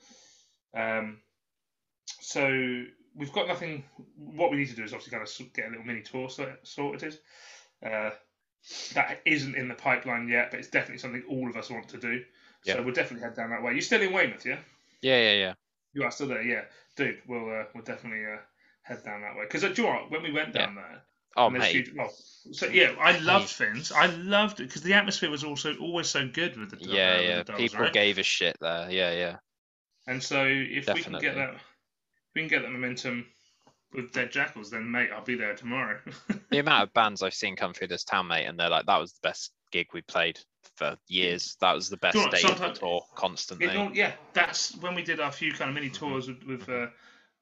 Um, 0.75 1.19
so 2.21 2.85
we've 3.15 3.33
got 3.33 3.49
nothing. 3.49 3.85
What 4.17 4.51
we 4.51 4.59
need 4.59 4.69
to 4.69 4.77
do 4.77 4.85
is 4.85 4.93
obviously 4.93 5.13
kind 5.19 5.29
of 5.29 5.53
get 5.53 5.67
a 5.67 5.71
little 5.71 5.85
mini 5.85 6.03
tour 6.03 6.29
sorted. 6.63 7.19
Uh, 7.85 8.11
that 8.95 9.21
isn't 9.27 9.57
in 9.57 9.69
the 9.69 9.75
pipeline 9.75 10.29
yet, 10.29 10.51
but 10.51 10.61
it's 10.61 10.69
definitely 10.69 10.99
something 10.99 11.23
all 11.29 11.51
of 11.51 11.57
us 11.57 11.69
want 11.69 11.89
to 11.89 11.99
do. 11.99 12.23
Yeah. 12.65 12.75
So 12.75 12.83
we'll 12.83 12.95
definitely 12.95 13.25
head 13.25 13.35
down 13.35 13.51
that 13.51 13.63
way. 13.63 13.73
You're 13.73 13.83
still 13.83 14.01
in 14.01 14.13
Weymouth, 14.13 14.47
yeah? 14.47 14.59
yeah, 15.01 15.19
yeah, 15.19 15.33
yeah. 15.33 15.55
You 15.95 16.05
are 16.05 16.11
still 16.11 16.29
there, 16.29 16.43
yeah, 16.43 16.63
dude. 16.97 17.19
We'll 17.27 17.51
uh, 17.51 17.65
we'll 17.75 17.85
definitely 17.85 18.25
uh, 18.25 18.39
head 18.83 19.05
down 19.05 19.23
that 19.23 19.37
way. 19.37 19.45
Because 19.45 19.63
do 19.63 19.83
you 19.83 19.89
know 19.89 19.95
what? 19.95 20.11
When 20.11 20.23
we 20.23 20.33
went 20.33 20.55
down 20.55 20.77
there, 20.77 21.03
Oh, 21.37 21.47
and 21.47 21.59
mate. 21.59 21.73
huge- 21.73 21.93
well, 21.95 22.13
so 22.53 22.67
yeah, 22.67 22.95
I 23.01 23.19
loved 23.19 23.49
Fins. 23.49 23.93
I 23.93 24.07
loved 24.07 24.61
it 24.61 24.65
because 24.65 24.83
the 24.83 24.95
atmosphere 24.95 25.31
was 25.31 25.45
also 25.45 25.75
always 25.77 26.09
so 26.09 26.29
good 26.29 26.57
with 26.57 26.71
the 26.71 26.77
uh, 26.77 26.95
Yeah, 26.95 27.17
with 27.19 27.27
yeah. 27.29 27.37
the 27.39 27.45
Dolls, 27.45 27.59
People 27.59 27.81
right? 27.85 27.93
gave 27.93 28.19
a 28.19 28.23
shit 28.23 28.57
there. 28.61 28.91
Yeah, 28.91 29.13
yeah. 29.13 29.37
And 30.07 30.23
so 30.23 30.45
if 30.47 30.93
we 30.93 31.03
can 31.03 31.19
get 31.19 31.37
that, 31.37 31.55
if 31.55 31.61
we 32.35 32.43
can 32.43 32.49
get 32.49 32.63
that 32.63 32.71
momentum 32.71 33.27
with 33.93 34.13
Dead 34.13 34.31
Jackals, 34.33 34.71
then 34.71 34.91
mate, 34.91 35.11
I'll 35.15 35.23
be 35.25 35.37
there 35.37 35.55
tomorrow. 35.55 36.01
The 36.51 36.59
amount 36.59 36.83
of 36.83 36.93
bands 36.93 37.23
I've 37.23 37.33
seen 37.33 37.57
come 37.57 37.73
through 37.73 37.89
this 37.89 38.05
town, 38.05 38.27
mate, 38.27 38.45
and 38.45 38.61
they're 38.61 38.69
like, 38.69 38.85
that 38.85 38.99
was 39.01 39.13
the 39.13 39.21
best 39.23 39.53
gig 39.71 39.87
we 39.95 40.03
played 40.03 40.39
for 40.77 40.99
years. 41.09 41.57
That 41.63 41.73
was 41.73 41.89
the 41.89 41.97
best 41.97 42.15
you 42.15 42.25
know 42.25 42.31
day 42.31 42.43
of 42.43 42.59
the 42.59 42.69
tour, 42.73 43.07
constantly. 43.15 43.69
It 43.69 43.95
yeah, 43.95 44.13
that's 44.35 44.77
when 44.77 44.95
we 44.95 45.03
did 45.03 45.19
our 45.19 45.33
few 45.33 45.53
kind 45.53 45.71
of 45.71 45.75
mini 45.75 45.89
tours 45.89 46.29
with 46.29 46.45
with, 46.45 46.69
uh, 46.69 46.89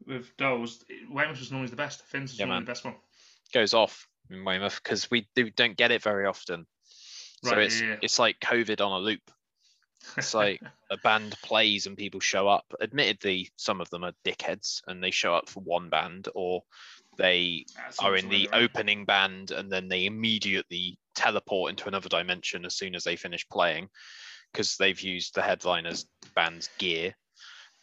with 0.06 0.36
Dolls. 0.36 0.84
Weymouth 1.10 1.40
was 1.40 1.50
normally 1.50 1.70
the 1.70 1.76
best. 1.76 2.04
Fins 2.06 2.30
was 2.30 2.38
Yeah, 2.38 2.44
normally 2.46 2.60
man. 2.60 2.64
the 2.66 2.70
best 2.70 2.84
one. 2.84 2.94
Goes 3.52 3.74
off 3.74 4.06
in 4.30 4.44
Weymouth 4.44 4.80
because 4.82 5.10
we 5.10 5.26
do, 5.34 5.50
don't 5.50 5.76
get 5.76 5.90
it 5.90 6.02
very 6.02 6.26
often. 6.26 6.66
So 7.44 7.58
it's 7.58 7.80
yeah, 7.80 7.96
it's 8.02 8.18
like 8.18 8.38
COVID 8.40 8.84
on 8.84 8.92
a 8.92 8.98
loop. 8.98 9.22
It's 10.16 10.34
like 10.34 10.60
a 10.90 10.96
band 10.98 11.36
plays 11.42 11.86
and 11.86 11.96
people 11.96 12.20
show 12.20 12.48
up. 12.48 12.64
Admittedly, 12.80 13.50
some 13.56 13.80
of 13.80 13.88
them 13.90 14.04
are 14.04 14.12
dickheads 14.24 14.82
and 14.86 15.02
they 15.02 15.10
show 15.10 15.34
up 15.34 15.48
for 15.48 15.60
one 15.60 15.88
band 15.88 16.28
or 16.34 16.62
they 17.16 17.64
are 17.98 18.16
in 18.16 18.28
the 18.28 18.48
around. 18.52 18.64
opening 18.64 19.04
band 19.04 19.50
and 19.50 19.70
then 19.70 19.88
they 19.88 20.06
immediately 20.06 20.98
teleport 21.14 21.70
into 21.70 21.88
another 21.88 22.08
dimension 22.08 22.64
as 22.64 22.74
soon 22.74 22.94
as 22.94 23.04
they 23.04 23.16
finish 23.16 23.46
playing 23.48 23.88
because 24.52 24.76
they've 24.76 25.00
used 25.00 25.34
the 25.34 25.42
headliner's 25.42 26.06
band's 26.34 26.68
gear. 26.78 27.14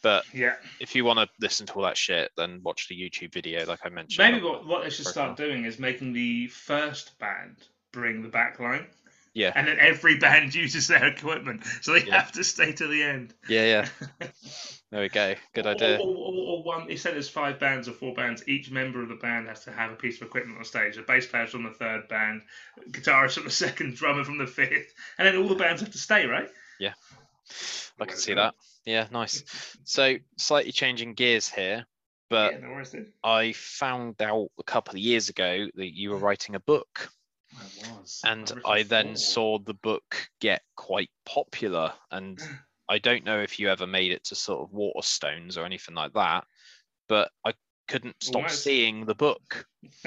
But 0.02 0.24
Yeah, 0.32 0.54
if 0.80 0.94
you 0.94 1.04
want 1.04 1.18
to 1.18 1.28
listen 1.40 1.66
to 1.66 1.72
all 1.74 1.82
that 1.82 1.96
shit, 1.96 2.30
then 2.36 2.60
watch 2.62 2.88
the 2.88 2.94
YouTube 2.94 3.32
video, 3.32 3.66
like 3.66 3.80
I 3.84 3.88
mentioned. 3.88 4.30
maybe 4.32 4.44
what 4.44 4.66
what 4.66 4.84
they 4.84 4.90
should 4.90 5.06
start 5.06 5.36
doing 5.36 5.64
is 5.64 5.78
making 5.78 6.12
the 6.12 6.46
first 6.48 7.18
band 7.18 7.56
bring 7.92 8.22
the 8.22 8.28
back 8.28 8.60
line. 8.60 8.86
Yeah. 9.34 9.52
And 9.54 9.68
then 9.68 9.78
every 9.78 10.18
band 10.18 10.54
uses 10.64 10.88
their 10.88 11.06
equipment, 11.06 11.64
so 11.82 11.92
they 11.92 12.04
Yeah. 12.04 12.20
have 12.20 12.32
to 12.32 12.44
stay 12.44 12.72
to 12.72 12.86
the 12.86 13.02
end. 13.02 13.34
Yeah, 13.48 13.64
yeah. 14.20 14.28
There 14.90 15.02
we 15.02 15.10
go. 15.10 15.34
Good 15.54 15.66
idea. 15.66 15.98
Or, 15.98 16.06
or, 16.08 16.32
or 16.32 16.62
one, 16.62 16.88
he 16.88 16.96
said 16.96 17.12
there's 17.12 17.28
five 17.28 17.60
bands 17.60 17.88
or 17.88 17.92
four 17.92 18.14
bands. 18.14 18.48
Each 18.48 18.70
member 18.70 19.02
of 19.02 19.10
the 19.10 19.16
band 19.16 19.46
has 19.46 19.64
to 19.64 19.70
have 19.70 19.92
a 19.92 19.96
piece 19.96 20.18
of 20.18 20.26
equipment 20.26 20.56
on 20.56 20.64
stage. 20.64 20.96
The 20.96 21.02
bass 21.02 21.26
player's 21.26 21.50
from 21.50 21.64
the 21.64 21.72
third 21.72 22.08
band, 22.08 22.40
guitarist 22.90 23.34
from 23.34 23.44
the 23.44 23.50
second, 23.66 23.96
drummer 23.96 24.24
from 24.24 24.38
the 24.38 24.46
fifth, 24.46 24.94
and 25.18 25.28
then 25.28 25.36
all 25.36 25.46
the 25.48 25.56
bands 25.56 25.82
have 25.82 25.90
to 25.92 25.98
stay, 25.98 26.24
right? 26.24 26.48
I 28.00 28.04
can 28.04 28.16
see 28.16 28.34
that. 28.34 28.54
Yeah, 28.84 29.06
nice. 29.10 29.44
So 29.84 30.16
slightly 30.36 30.72
changing 30.72 31.14
gears 31.14 31.48
here, 31.48 31.86
but 32.30 32.54
yeah, 32.54 32.60
no. 32.60 32.82
I 33.24 33.52
found 33.52 34.20
out 34.22 34.48
a 34.58 34.62
couple 34.62 34.94
of 34.94 35.00
years 35.00 35.28
ago 35.28 35.66
that 35.74 35.96
you 35.96 36.10
were 36.10 36.18
writing 36.18 36.54
a 36.54 36.60
book, 36.60 37.10
I 37.58 37.64
was. 37.92 38.20
and 38.24 38.50
I've 38.64 38.64
I 38.64 38.82
then 38.84 39.16
saw 39.16 39.58
the 39.58 39.74
book 39.74 40.28
get 40.40 40.62
quite 40.76 41.10
popular. 41.24 41.92
And 42.10 42.38
I 42.88 42.98
don't 42.98 43.24
know 43.24 43.40
if 43.40 43.58
you 43.58 43.68
ever 43.68 43.86
made 43.86 44.12
it 44.12 44.24
to 44.24 44.34
sort 44.34 44.62
of 44.62 44.74
Waterstones 44.74 45.58
or 45.58 45.64
anything 45.64 45.94
like 45.94 46.12
that, 46.14 46.46
but 47.08 47.30
I 47.44 47.52
couldn't 47.88 48.22
stop 48.22 48.50
seeing 48.50 49.04
the 49.06 49.14
book. 49.14 49.66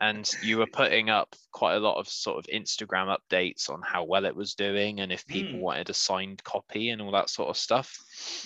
And 0.00 0.30
you 0.42 0.58
were 0.58 0.66
putting 0.66 1.08
up 1.08 1.34
quite 1.52 1.74
a 1.74 1.80
lot 1.80 1.98
of 1.98 2.08
sort 2.08 2.38
of 2.38 2.46
Instagram 2.52 3.16
updates 3.16 3.70
on 3.70 3.80
how 3.82 4.04
well 4.04 4.24
it 4.26 4.36
was 4.36 4.54
doing 4.54 5.00
and 5.00 5.10
if 5.12 5.26
people 5.26 5.58
Mm. 5.58 5.62
wanted 5.62 5.90
a 5.90 5.94
signed 5.94 6.42
copy 6.44 6.90
and 6.90 7.00
all 7.00 7.12
that 7.12 7.30
sort 7.30 7.48
of 7.48 7.56
stuff. 7.56 7.96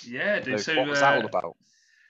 yeah, 0.06 0.38
dude. 0.40 0.60
So 0.60 0.74
So, 0.74 0.78
what 0.78 0.88
was 0.88 1.00
that 1.00 1.16
all 1.16 1.24
uh, 1.24 1.28
about? 1.28 1.56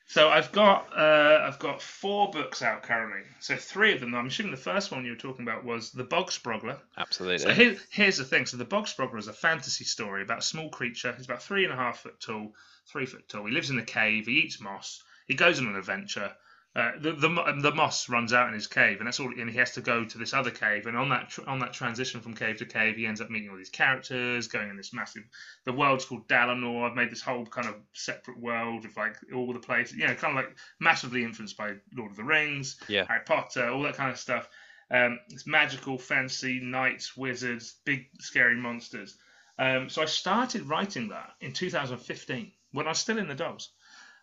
So 0.06 0.28
I've 0.30 0.52
got 0.52 0.88
uh, 0.96 1.44
I've 1.46 1.58
got 1.58 1.82
four 1.82 2.30
books 2.30 2.62
out 2.62 2.82
currently. 2.82 3.22
So 3.40 3.56
three 3.56 3.92
of 3.92 4.00
them. 4.00 4.14
I'm 4.14 4.26
assuming 4.26 4.52
the 4.52 4.56
first 4.58 4.90
one 4.90 5.04
you 5.04 5.12
were 5.12 5.18
talking 5.18 5.46
about 5.46 5.64
was 5.64 5.92
the 5.92 6.04
Bog 6.04 6.30
Sprogler. 6.30 6.78
Absolutely. 6.96 7.38
So 7.38 7.50
here, 7.50 7.76
here's 7.90 8.16
the 8.16 8.24
thing. 8.24 8.46
So 8.46 8.56
the 8.56 8.64
Bog 8.64 8.86
Sprogler 8.86 9.18
is 9.18 9.28
a 9.28 9.32
fantasy 9.34 9.84
story 9.84 10.22
about 10.22 10.38
a 10.38 10.42
small 10.42 10.70
creature. 10.70 11.12
He's 11.16 11.26
about 11.26 11.42
three 11.42 11.64
and 11.64 11.72
a 11.72 11.76
half 11.76 12.00
foot 12.00 12.18
tall, 12.20 12.54
three 12.90 13.06
foot 13.06 13.28
tall. 13.28 13.46
He 13.46 13.52
lives 13.52 13.70
in 13.70 13.78
a 13.78 13.84
cave. 13.84 14.26
He 14.26 14.40
eats 14.40 14.60
moss. 14.60 15.02
He 15.26 15.34
goes 15.34 15.58
on 15.60 15.66
an 15.68 15.76
adventure. 15.76 16.32
Uh, 16.78 16.92
the, 17.00 17.12
the 17.12 17.28
the 17.60 17.74
moss 17.74 18.08
runs 18.08 18.32
out 18.32 18.46
in 18.46 18.54
his 18.54 18.68
cave, 18.68 18.98
and 18.98 19.06
that's 19.08 19.18
all. 19.18 19.32
And 19.36 19.50
he 19.50 19.58
has 19.58 19.72
to 19.72 19.80
go 19.80 20.04
to 20.04 20.16
this 20.18 20.32
other 20.32 20.52
cave. 20.52 20.86
And 20.86 20.96
on 20.96 21.08
that 21.08 21.28
tr- 21.30 21.48
on 21.48 21.58
that 21.58 21.72
transition 21.72 22.20
from 22.20 22.34
cave 22.34 22.58
to 22.58 22.66
cave, 22.66 22.94
he 22.94 23.04
ends 23.04 23.20
up 23.20 23.30
meeting 23.30 23.50
all 23.50 23.56
these 23.56 23.68
characters, 23.68 24.46
going 24.46 24.70
in 24.70 24.76
this 24.76 24.92
massive. 24.94 25.24
The 25.64 25.72
world's 25.72 26.04
called 26.04 26.28
Dalanor. 26.28 26.88
I've 26.88 26.94
made 26.94 27.10
this 27.10 27.20
whole 27.20 27.46
kind 27.46 27.66
of 27.66 27.74
separate 27.94 28.38
world 28.38 28.84
of 28.84 28.96
like 28.96 29.16
all 29.34 29.52
the 29.52 29.58
places, 29.58 29.96
you 29.96 30.06
know, 30.06 30.14
kind 30.14 30.38
of 30.38 30.44
like 30.44 30.56
massively 30.78 31.24
influenced 31.24 31.56
by 31.56 31.72
Lord 31.96 32.12
of 32.12 32.16
the 32.16 32.22
Rings, 32.22 32.76
Yeah. 32.86 33.06
Harry 33.08 33.22
Potter, 33.26 33.68
all 33.70 33.82
that 33.82 33.96
kind 33.96 34.12
of 34.12 34.18
stuff. 34.18 34.48
Um, 34.88 35.18
it's 35.30 35.48
magical, 35.48 35.98
fancy, 35.98 36.60
knights, 36.60 37.16
wizards, 37.16 37.74
big, 37.84 38.06
scary 38.20 38.54
monsters. 38.54 39.16
Um, 39.58 39.88
so 39.88 40.00
I 40.02 40.04
started 40.04 40.62
writing 40.68 41.08
that 41.08 41.30
in 41.40 41.52
2015 41.52 42.52
when 42.70 42.86
I 42.86 42.90
was 42.90 42.98
still 42.98 43.18
in 43.18 43.26
the 43.26 43.34
Dolls. 43.34 43.70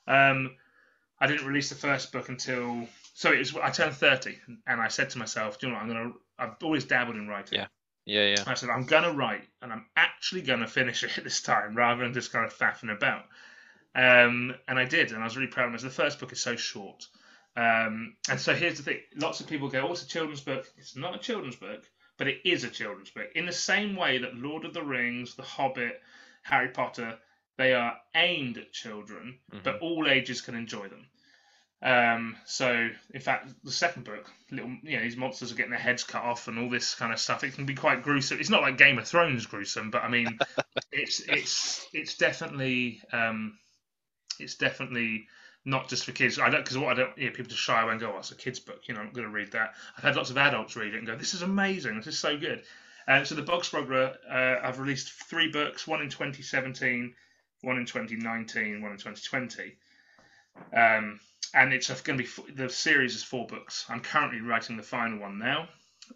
Um, 0.08 0.56
I 1.20 1.28
didn't 1.28 1.48
release 1.48 1.70
the 1.70 1.76
first 1.76 2.12
book 2.12 2.30
until 2.30 2.88
so 3.14 3.32
it 3.32 3.40
was 3.40 3.56
I 3.56 3.70
turned 3.70 3.96
30 3.96 4.38
and 4.68 4.82
I 4.82 4.90
said 4.90 5.10
to 5.12 5.18
myself, 5.18 5.60
Do 5.60 5.68
you 5.68 5.74
know 5.74 5.80
what, 5.80 5.84
I'm 5.84 5.90
gonna 5.90 6.12
I've 6.38 6.64
always 6.64 6.86
dabbled 6.86 7.16
in 7.16 7.28
writing. 7.28 7.60
Yeah. 7.60 7.68
Yeah, 8.06 8.36
yeah. 8.36 8.44
I 8.46 8.54
said, 8.54 8.70
I'm 8.70 8.86
gonna 8.86 9.14
write 9.14 9.48
and 9.62 9.72
I'm 9.72 9.86
actually 9.96 10.42
gonna 10.42 10.68
finish 10.68 11.04
it 11.04 11.12
this 11.24 11.42
time 11.42 11.76
rather 11.76 12.04
than 12.04 12.14
just 12.14 12.32
kind 12.32 12.46
of 12.46 12.54
faffing 12.54 12.96
about. 12.96 13.26
Um, 13.96 14.54
and 14.68 14.78
I 14.78 14.84
did, 14.84 15.12
and 15.12 15.22
I 15.22 15.24
was 15.24 15.38
really 15.38 15.50
proud 15.50 15.68
of 15.68 15.72
myself. 15.72 15.96
The 15.96 16.04
first 16.04 16.20
book 16.20 16.34
is 16.34 16.42
so 16.42 16.58
short. 16.58 17.08
Um, 17.56 18.18
and 18.30 18.40
so 18.40 18.54
here's 18.54 18.78
the 18.78 18.84
thing: 18.84 19.00
lots 19.16 19.40
of 19.40 19.48
people 19.48 19.70
go, 19.70 19.88
"Oh, 19.88 19.94
it's 19.94 20.04
a 20.04 20.08
children's 20.08 20.42
book." 20.42 20.68
It's 20.78 20.98
not 20.98 21.16
a 21.16 21.20
children's 21.20 21.56
book, 21.56 21.90
but 22.18 22.28
it 22.28 22.42
is 22.44 22.66
a 22.66 22.70
children's 22.70 23.10
book. 23.10 23.30
In 23.36 23.46
the 23.46 23.54
same 23.54 23.96
way 23.96 24.18
that 24.18 24.36
Lord 24.36 24.66
of 24.66 24.74
the 24.74 24.84
Rings, 24.84 25.36
The 25.36 25.44
Hobbit, 25.44 26.02
Harry 26.44 26.68
Potter, 26.68 27.18
they 27.58 27.74
are 27.74 27.98
aimed 28.16 28.58
at 28.58 28.74
children, 28.74 29.40
Mhm. 29.52 29.64
but 29.64 29.80
all 29.80 30.08
ages 30.08 30.42
can 30.42 30.56
enjoy 30.56 30.88
them. 30.88 31.08
Um, 31.82 32.36
so, 32.46 32.90
in 33.14 33.22
fact, 33.22 33.50
the 33.64 33.72
second 33.72 34.06
book, 34.06 34.32
little, 34.50 34.76
you 34.82 34.98
know, 34.98 35.04
these 35.04 35.18
monsters 35.18 35.52
are 35.52 35.56
getting 35.56 35.72
their 35.72 35.80
heads 35.80 36.04
cut 36.04 36.24
off 36.24 36.48
and 36.48 36.58
all 36.58 36.70
this 36.70 36.96
kind 36.96 37.14
of 37.14 37.20
stuff. 37.20 37.44
It 37.44 37.54
can 37.54 37.66
be 37.66 37.76
quite 37.76 38.02
gruesome. 38.02 38.40
It's 38.40 38.50
not 38.50 38.62
like 38.62 38.78
Game 38.78 38.98
of 38.98 39.08
Thrones 39.08 39.46
gruesome, 39.46 39.92
but 39.92 40.04
I 40.04 40.10
mean, 40.10 40.40
it's 40.92 41.20
it's 41.22 41.88
it's 41.94 42.18
definitely 42.18 43.02
um, 43.12 43.60
it's 44.40 44.56
definitely 44.56 45.28
not 45.64 45.88
just 45.90 46.06
for 46.06 46.12
kids. 46.12 46.40
I 46.40 46.50
don't 46.50 46.64
because 46.64 46.78
what 46.78 46.92
I 46.98 47.02
don't, 47.02 47.18
you 47.18 47.26
know, 47.26 47.36
people 47.36 47.50
just 47.50 47.62
shy 47.62 47.82
away 47.82 47.92
and 47.92 48.02
go, 48.02 48.14
"Oh, 48.16 48.20
it's 48.20 48.32
a 48.32 48.36
kids' 48.36 48.60
book." 48.60 48.88
You 48.88 48.96
know, 48.96 49.02
I'm 49.02 49.12
going 49.12 49.28
to 49.28 49.34
read 49.34 49.52
that. 49.52 49.76
I've 49.98 50.04
had 50.04 50.16
lots 50.16 50.30
of 50.32 50.38
adults 50.38 50.76
read 50.76 50.94
it 50.94 50.98
and 50.98 51.08
go, 51.08 51.16
"This 51.16 51.34
is 51.34 51.42
amazing. 51.44 51.98
This 51.98 52.08
is 52.08 52.20
so 52.20 52.38
good." 52.38 52.64
And 53.08 53.28
so 53.28 53.36
the 53.36 53.44
Bog 53.44 53.62
Sprogler, 53.62 54.16
uh, 54.28 54.60
I've 54.66 54.80
released 54.80 55.12
three 55.12 55.50
books: 55.52 55.86
one 55.86 56.02
in 56.02 56.10
2017, 56.10 57.16
one 57.62 57.78
in 57.78 57.86
2019, 57.86 58.82
one 58.82 58.92
in 58.92 58.98
2020. 58.98 59.76
Um, 60.74 61.20
and 61.54 61.74
it's 61.74 61.90
going 62.02 62.18
to 62.20 62.24
be 62.24 62.54
the 62.54 62.70
series 62.70 63.16
is 63.16 63.24
four 63.24 63.48
books. 63.48 63.86
I'm 63.90 64.02
currently 64.02 64.42
writing 64.42 64.78
the 64.78 64.84
final 64.84 65.20
one 65.20 65.40
now. 65.40 65.68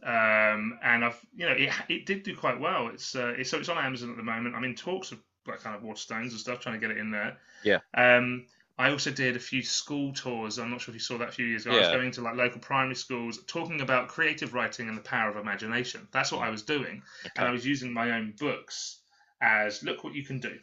Um, 0.03 0.77
and 0.83 1.03
I've, 1.03 1.19
you 1.35 1.45
know, 1.47 1.53
it, 1.53 1.71
it 1.87 2.05
did 2.05 2.23
do 2.23 2.35
quite 2.35 2.59
well. 2.59 2.89
It's, 2.89 3.15
uh, 3.15 3.33
it's 3.37 3.49
so 3.49 3.57
it's 3.57 3.69
on 3.69 3.77
Amazon 3.77 4.11
at 4.11 4.17
the 4.17 4.23
moment. 4.23 4.55
I'm 4.55 4.63
in 4.63 4.75
talks 4.75 5.11
of 5.11 5.19
like 5.47 5.61
kind 5.61 5.75
of 5.75 5.81
Waterstones 5.81 6.29
and 6.29 6.33
stuff, 6.33 6.59
trying 6.59 6.79
to 6.79 6.85
get 6.85 6.95
it 6.95 6.99
in 6.99 7.11
there. 7.11 7.37
Yeah. 7.63 7.79
Um, 7.95 8.45
I 8.77 8.91
also 8.91 9.11
did 9.11 9.35
a 9.35 9.39
few 9.39 9.61
school 9.61 10.13
tours. 10.13 10.57
I'm 10.57 10.69
not 10.71 10.79
sure 10.79 10.93
if 10.93 10.95
you 10.95 10.99
saw 11.01 11.17
that 11.17 11.29
a 11.29 11.31
few 11.33 11.45
years 11.45 11.65
ago. 11.65 11.75
I 11.75 11.79
was 11.79 11.87
Yeah. 11.89 11.95
going 11.95 12.11
to 12.11 12.21
like 12.21 12.35
local 12.35 12.61
primary 12.61 12.95
schools, 12.95 13.39
talking 13.45 13.81
about 13.81 14.07
creative 14.07 14.53
writing 14.53 14.87
and 14.87 14.97
the 14.97 15.01
power 15.01 15.29
of 15.29 15.35
imagination. 15.37 16.07
That's 16.11 16.31
what 16.31 16.41
I 16.41 16.49
was 16.49 16.63
doing, 16.63 17.01
and 17.35 17.47
I 17.47 17.51
was 17.51 17.65
using 17.65 17.91
my 17.91 18.11
own 18.11 18.33
books 18.39 18.99
as 19.41 19.83
look 19.83 20.03
what 20.03 20.13
you 20.13 20.23
can 20.23 20.39
do. 20.39 20.57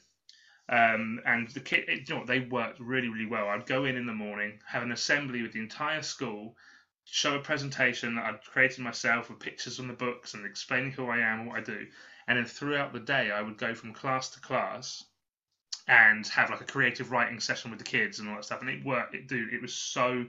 Um, 0.69 1.21
and 1.25 1.49
the 1.49 1.61
kid, 1.61 2.09
you 2.09 2.15
know 2.15 2.25
they 2.25 2.41
worked 2.41 2.81
really, 2.81 3.09
really 3.09 3.27
well. 3.27 3.49
I'd 3.49 3.67
go 3.67 3.85
in 3.85 3.97
in 3.97 4.07
the 4.07 4.13
morning, 4.13 4.59
have 4.67 4.83
an 4.83 4.93
assembly 4.93 5.43
with 5.43 5.53
the 5.53 5.61
entire 5.61 6.03
school, 6.03 6.57
show 7.05 7.37
a 7.37 7.41
presentation 7.41 8.17
that 8.17 8.25
I'd 8.25 8.43
created 8.43 8.81
myself 8.81 9.31
with 9.31 9.39
pictures 9.39 9.77
from 9.77 9.87
the 9.87 9.95
books 9.95 10.35
and 10.35 10.45
explaining 10.45 10.91
who 10.91 11.09
I 11.09 11.19
am 11.19 11.47
what 11.47 11.59
I 11.59 11.63
do. 11.63 11.87
And 12.27 12.37
then 12.37 12.47
throughout 12.47 12.93
the 12.93 13.01
day, 13.01 13.31
I 13.31 13.43
would 13.43 13.59
go 13.59 13.75
from 13.75 13.95
class 13.95 14.31
to 14.31 14.41
class 14.41 15.05
and 15.87 16.27
have 16.27 16.51
like 16.51 16.61
a 16.61 16.65
creative 16.65 17.13
writing 17.13 17.39
session 17.39 17.71
with 17.71 17.79
the 17.79 17.85
kids 17.85 18.19
and 18.19 18.29
all 18.29 18.35
that 18.35 18.45
stuff. 18.45 18.61
And 18.61 18.71
it 18.71 18.85
worked. 18.85 19.15
It 19.15 19.29
dude, 19.29 19.55
it 19.55 19.63
was 19.63 19.73
so 19.73 20.27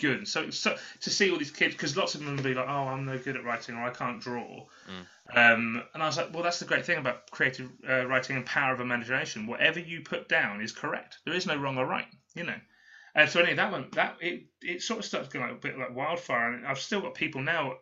good. 0.00 0.26
So, 0.26 0.50
so 0.50 0.76
to 1.00 1.10
see 1.10 1.30
all 1.30 1.38
these 1.38 1.50
kids, 1.50 1.74
because 1.74 1.96
lots 1.96 2.14
of 2.14 2.24
them 2.24 2.34
would 2.34 2.44
be 2.44 2.54
like, 2.54 2.68
"Oh, 2.68 2.88
I'm 2.88 3.04
no 3.04 3.18
good 3.18 3.36
at 3.36 3.44
writing," 3.44 3.76
or 3.76 3.84
"I 3.84 3.90
can't 3.90 4.20
draw." 4.20 4.66
Um, 5.34 5.82
and 5.94 6.02
I 6.02 6.06
was 6.06 6.16
like, 6.16 6.32
"Well, 6.32 6.42
that's 6.42 6.58
the 6.58 6.64
great 6.64 6.84
thing 6.84 6.98
about 6.98 7.30
creative 7.30 7.70
uh, 7.88 8.06
writing 8.06 8.36
and 8.36 8.46
power 8.46 8.74
of 8.74 8.80
imagination. 8.80 9.46
Whatever 9.46 9.80
you 9.80 10.00
put 10.00 10.28
down 10.28 10.60
is 10.60 10.72
correct. 10.72 11.18
There 11.24 11.34
is 11.34 11.46
no 11.46 11.56
wrong 11.56 11.78
or 11.78 11.86
right. 11.86 12.08
You 12.34 12.44
know." 12.44 12.60
And 13.14 13.28
so 13.28 13.40
anyway, 13.40 13.56
that 13.56 13.72
one, 13.72 13.88
that 13.92 14.16
it, 14.20 14.46
it 14.62 14.82
sort 14.82 15.00
of 15.00 15.04
starts 15.04 15.28
going 15.28 15.44
like 15.44 15.56
a 15.56 15.60
bit 15.60 15.78
like 15.78 15.94
wildfire. 15.94 16.52
And 16.52 16.66
I've 16.66 16.78
still 16.78 17.00
got 17.00 17.14
people 17.14 17.42
now, 17.42 17.72
uh, 17.72 17.76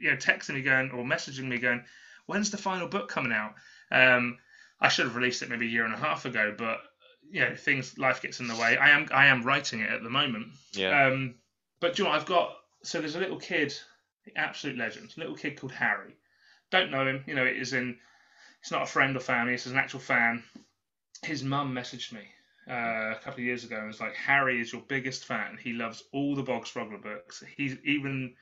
you 0.00 0.10
know, 0.10 0.16
texting 0.16 0.54
me 0.54 0.62
going 0.62 0.90
or 0.90 1.04
messaging 1.04 1.48
me 1.48 1.58
going, 1.58 1.84
"When's 2.26 2.50
the 2.50 2.58
final 2.58 2.88
book 2.88 3.08
coming 3.08 3.32
out?" 3.32 3.54
Um, 3.90 4.38
I 4.80 4.88
should 4.88 5.06
have 5.06 5.16
released 5.16 5.42
it 5.42 5.50
maybe 5.50 5.66
a 5.66 5.70
year 5.70 5.84
and 5.84 5.94
a 5.94 5.98
half 5.98 6.24
ago, 6.24 6.54
but 6.56 6.78
you 7.30 7.40
know, 7.40 7.54
things 7.54 7.98
life 7.98 8.22
gets 8.22 8.40
in 8.40 8.48
the 8.48 8.56
way. 8.56 8.76
I 8.76 8.90
am 8.90 9.08
I 9.12 9.26
am 9.26 9.42
writing 9.42 9.80
it 9.80 9.90
at 9.90 10.02
the 10.02 10.10
moment. 10.10 10.48
Yeah. 10.72 11.06
Um, 11.06 11.34
but 11.80 11.94
do 11.94 12.02
you 12.02 12.04
know, 12.04 12.10
what? 12.10 12.20
I've 12.20 12.26
got 12.26 12.56
so 12.82 13.00
there's 13.00 13.16
a 13.16 13.20
little 13.20 13.38
kid, 13.38 13.74
absolute 14.36 14.76
legend, 14.76 15.14
little 15.16 15.34
kid 15.34 15.58
called 15.58 15.72
Harry. 15.72 16.16
Don't 16.70 16.90
know 16.90 17.06
him. 17.06 17.24
You 17.26 17.34
know, 17.34 17.44
it 17.44 17.56
is 17.56 17.72
in. 17.72 17.96
It's 18.60 18.70
not 18.70 18.82
a 18.82 18.86
friend 18.86 19.16
or 19.16 19.20
family. 19.20 19.54
It's 19.54 19.66
an 19.66 19.76
actual 19.76 20.00
fan. 20.00 20.42
His 21.22 21.42
mum 21.44 21.74
messaged 21.74 22.12
me 22.12 22.22
uh, 22.68 23.12
a 23.12 23.18
couple 23.22 23.40
of 23.40 23.44
years 23.44 23.64
ago 23.64 23.76
and 23.76 23.86
was 23.86 24.00
like, 24.00 24.14
"Harry 24.14 24.60
is 24.60 24.72
your 24.72 24.82
biggest 24.82 25.24
fan. 25.24 25.58
He 25.62 25.72
loves 25.72 26.04
all 26.12 26.34
the 26.34 26.42
Bog 26.42 26.64
Sprogler 26.64 27.02
books. 27.02 27.42
He's 27.56 27.76
even 27.84 28.34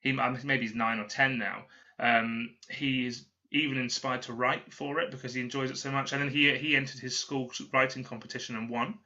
he 0.00 0.12
maybe 0.12 0.66
he's 0.66 0.74
nine 0.74 0.98
or 0.98 1.06
ten 1.06 1.38
now. 1.38 1.64
Um, 1.98 2.54
he 2.70 3.06
is 3.06 3.26
even 3.50 3.78
inspired 3.78 4.22
to 4.22 4.32
write 4.32 4.72
for 4.72 5.00
it 5.00 5.10
because 5.10 5.34
he 5.34 5.40
enjoys 5.40 5.70
it 5.70 5.78
so 5.78 5.90
much. 5.90 6.12
And 6.12 6.22
then 6.22 6.30
he 6.30 6.54
he 6.56 6.76
entered 6.76 7.00
his 7.00 7.18
school 7.18 7.50
writing 7.72 8.04
competition 8.04 8.56
and 8.56 8.70
won. 8.70 8.98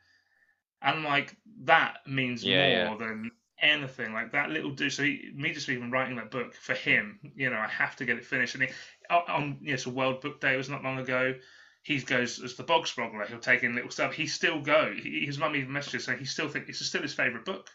And 0.82 1.02
like 1.02 1.34
that 1.62 1.98
means 2.06 2.44
Yeah, 2.44 2.88
more 2.88 2.98
than 2.98 3.30
anything. 3.58 4.12
Like 4.12 4.32
that 4.32 4.50
little 4.50 4.70
dude. 4.70 4.92
So 4.92 5.02
he, 5.02 5.30
me 5.34 5.52
just 5.52 5.68
even 5.68 5.90
writing 5.90 6.16
that 6.16 6.30
book 6.30 6.54
for 6.54 6.74
him, 6.74 7.18
you 7.34 7.50
know, 7.50 7.56
I 7.56 7.68
have 7.68 7.96
to 7.96 8.04
get 8.04 8.18
it 8.18 8.24
finished. 8.24 8.54
And 8.54 8.64
he, 8.64 8.70
on 9.10 9.58
you 9.62 9.72
know, 9.72 9.76
so 9.76 9.90
World 9.90 10.20
Book 10.20 10.40
Day 10.40 10.56
was 10.56 10.68
not 10.68 10.84
long 10.84 10.98
ago. 10.98 11.34
He 11.82 11.98
goes 12.00 12.42
as 12.42 12.54
the 12.54 12.62
bog 12.62 12.84
sprogler. 12.86 13.26
He'll 13.26 13.38
take 13.38 13.62
in 13.62 13.74
little 13.74 13.90
stuff. 13.90 14.14
He 14.14 14.26
still 14.26 14.60
go. 14.60 14.92
He, 14.94 15.24
his 15.26 15.38
mum 15.38 15.54
even 15.56 15.72
messages 15.72 16.04
saying 16.04 16.18
he 16.18 16.24
still 16.24 16.48
think 16.48 16.68
it's 16.68 16.84
still 16.84 17.02
his 17.02 17.14
favourite 17.14 17.44
book. 17.44 17.70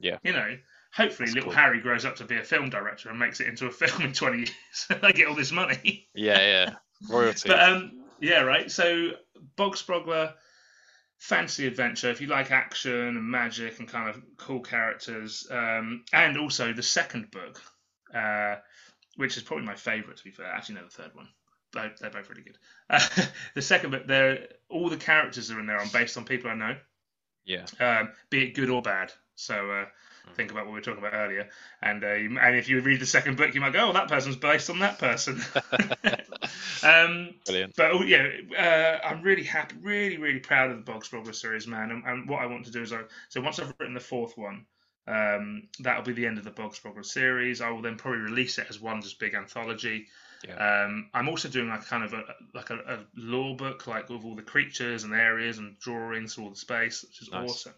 Yeah. 0.00 0.18
You 0.24 0.32
know, 0.32 0.56
hopefully 0.94 1.26
That's 1.26 1.34
little 1.34 1.50
cool. 1.52 1.60
Harry 1.60 1.80
grows 1.80 2.04
up 2.04 2.16
to 2.16 2.24
be 2.24 2.36
a 2.36 2.44
film 2.44 2.70
director 2.70 3.08
and 3.08 3.18
makes 3.18 3.40
it 3.40 3.48
into 3.48 3.66
a 3.66 3.70
film 3.72 4.02
in 4.02 4.12
20 4.12 4.38
years. 4.38 4.86
I 5.02 5.12
get 5.12 5.28
all 5.28 5.34
this 5.34 5.52
money. 5.52 6.08
Yeah, 6.14 6.38
yeah. 6.38 6.74
Royalty. 7.08 7.48
But 7.48 7.60
um, 7.60 8.04
yeah, 8.20 8.42
right. 8.42 8.70
So 8.70 9.10
Bog 9.56 9.76
Sprogler, 9.76 10.34
fancy 11.18 11.66
adventure. 11.66 12.10
If 12.10 12.20
you 12.20 12.28
like 12.28 12.50
action 12.50 12.92
and 12.92 13.24
magic 13.24 13.78
and 13.78 13.88
kind 13.88 14.08
of 14.08 14.22
cool 14.36 14.60
characters, 14.60 15.46
um, 15.50 16.04
and 16.12 16.38
also 16.38 16.72
the 16.72 16.82
second 16.82 17.30
book, 17.30 17.60
uh, 18.14 18.56
which 19.16 19.36
is 19.36 19.42
probably 19.42 19.66
my 19.66 19.74
favourite 19.74 20.16
to 20.18 20.24
be 20.24 20.30
fair. 20.30 20.46
Actually, 20.46 20.76
no, 20.76 20.84
the 20.84 20.90
third 20.90 21.14
one. 21.14 21.28
They're, 21.72 21.92
they're 22.00 22.10
both 22.10 22.28
really 22.28 22.42
good. 22.42 22.58
Uh, 22.90 23.00
the 23.54 23.62
second 23.62 23.90
book, 23.90 24.06
they're 24.06 24.46
all 24.68 24.90
the 24.90 24.96
characters 24.98 25.50
are 25.50 25.58
in 25.58 25.66
there 25.66 25.78
are 25.78 25.86
based 25.92 26.16
on 26.18 26.24
people 26.24 26.50
I 26.50 26.54
know, 26.54 26.76
yeah. 27.46 27.64
um, 27.80 28.10
be 28.30 28.44
it 28.44 28.54
good 28.54 28.70
or 28.70 28.82
bad. 28.82 29.12
So. 29.34 29.70
Uh, 29.70 29.84
Think 30.34 30.50
about 30.50 30.64
what 30.64 30.72
we 30.72 30.78
were 30.78 30.84
talking 30.84 31.00
about 31.04 31.14
earlier, 31.14 31.48
and 31.82 32.02
uh, 32.02 32.06
and 32.06 32.56
if 32.56 32.68
you 32.68 32.80
read 32.80 33.00
the 33.00 33.06
second 33.06 33.36
book, 33.36 33.54
you 33.54 33.60
might 33.60 33.72
go, 33.72 33.90
"Oh, 33.90 33.92
that 33.92 34.08
person's 34.08 34.36
based 34.36 34.70
on 34.70 34.78
that 34.78 34.98
person." 34.98 35.42
um, 36.82 37.34
Brilliant. 37.44 37.76
but 37.76 37.90
oh, 37.92 38.02
yeah, 38.02 38.28
uh, 38.56 39.06
I'm 39.06 39.22
really 39.22 39.44
happy, 39.44 39.76
really, 39.82 40.18
really 40.18 40.38
proud 40.38 40.70
of 40.70 40.78
the 40.78 40.90
Bog 40.90 41.04
Sprogler 41.04 41.34
series, 41.34 41.66
man. 41.66 41.90
And, 41.90 42.04
and 42.04 42.28
what 42.28 42.40
I 42.40 42.46
want 42.46 42.64
to 42.66 42.70
do 42.70 42.82
is, 42.82 42.92
I, 42.92 43.02
so 43.28 43.40
once 43.40 43.58
I've 43.58 43.74
written 43.78 43.94
the 43.94 44.00
fourth 44.00 44.38
one, 44.38 44.64
um, 45.06 45.68
that'll 45.80 46.04
be 46.04 46.12
the 46.12 46.26
end 46.26 46.38
of 46.38 46.44
the 46.44 46.50
Bog 46.50 46.74
Sprogler 46.74 47.04
series. 47.04 47.60
I 47.60 47.70
will 47.70 47.82
then 47.82 47.96
probably 47.96 48.20
release 48.20 48.58
it 48.58 48.66
as 48.68 48.80
one 48.80 49.02
just 49.02 49.18
big 49.18 49.34
anthology. 49.34 50.06
Yeah. 50.46 50.84
Um, 50.84 51.10
I'm 51.14 51.28
also 51.28 51.48
doing 51.48 51.68
like 51.68 51.86
kind 51.86 52.04
of 52.04 52.14
a 52.14 52.24
like 52.54 52.70
a, 52.70 52.76
a 52.76 52.98
lore 53.16 53.56
book, 53.56 53.86
like 53.86 54.08
with 54.08 54.24
all 54.24 54.34
the 54.34 54.42
creatures 54.42 55.04
and 55.04 55.14
areas 55.14 55.58
and 55.58 55.78
drawings 55.78 56.34
for 56.34 56.42
all 56.42 56.50
the 56.50 56.56
space, 56.56 57.04
which 57.04 57.22
is 57.22 57.30
Nice. 57.30 57.50
awesome. 57.50 57.74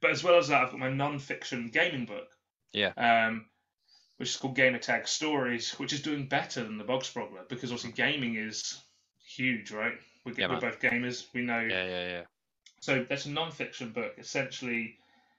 But 0.00 0.10
as 0.10 0.22
well 0.22 0.38
as 0.38 0.48
that, 0.48 0.62
I've 0.62 0.70
got 0.70 0.78
my 0.78 0.90
non-fiction 0.90 1.70
gaming 1.72 2.04
book. 2.06 2.28
Yeah. 2.72 2.92
Um, 2.96 3.46
which 4.18 4.30
is 4.30 4.36
called 4.36 4.56
Gamer 4.56 4.78
Tag 4.78 5.06
Stories, 5.06 5.72
which 5.78 5.92
is 5.92 6.02
doing 6.02 6.26
better 6.26 6.64
than 6.64 6.76
the 6.76 6.84
Bog 6.84 7.02
Sprogler 7.02 7.48
because 7.48 7.70
obviously 7.70 7.92
gaming 7.92 8.34
is 8.34 8.82
huge, 9.24 9.70
right? 9.70 9.94
We're, 10.24 10.32
Yeah, 10.32 10.48
we're 10.48 10.60
both 10.60 10.80
gamers. 10.80 11.26
We 11.32 11.42
know. 11.42 11.60
Yeah, 11.60 11.86
yeah, 11.86 12.08
yeah. 12.08 12.22
So 12.80 13.06
that's 13.08 13.26
a 13.26 13.30
non-fiction 13.30 13.90
book, 13.90 14.14
essentially 14.18 14.96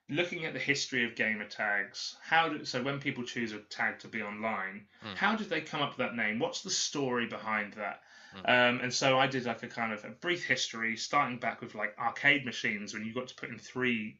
looking 0.09 0.45
at 0.45 0.53
the 0.53 0.59
history 0.59 1.05
of 1.05 1.15
gamer 1.15 1.45
tags. 1.45 2.15
How 2.23 2.49
do, 2.49 2.65
so 2.65 2.81
when 2.81 2.99
people 2.99 3.23
choose 3.23 3.51
a 3.51 3.59
tag 3.59 3.99
to 3.99 4.07
be 4.07 4.21
online, 4.21 4.87
Mm. 5.05 5.15
how 5.15 5.35
did 5.35 5.49
they 5.49 5.61
come 5.61 5.81
up 5.81 5.89
with 5.89 5.97
that 5.99 6.15
name? 6.15 6.39
What's 6.39 6.61
the 6.61 6.69
story 6.69 7.27
behind 7.27 7.73
that? 7.73 8.01
Mm. 8.35 8.49
Um, 8.49 8.79
and 8.81 8.93
so 8.93 9.19
I 9.19 9.27
did 9.27 9.45
like 9.45 9.61
a 9.63 9.67
kind 9.67 9.93
of 9.93 10.03
a 10.05 10.09
brief 10.09 10.45
history, 10.45 10.95
starting 10.97 11.37
back 11.37 11.61
with 11.61 11.75
like 11.75 11.97
arcade 11.99 12.45
machines 12.45 12.93
when 12.93 13.05
you 13.05 13.13
got 13.13 13.27
to 13.27 13.35
put 13.35 13.49
in 13.49 13.59
three, 13.59 14.17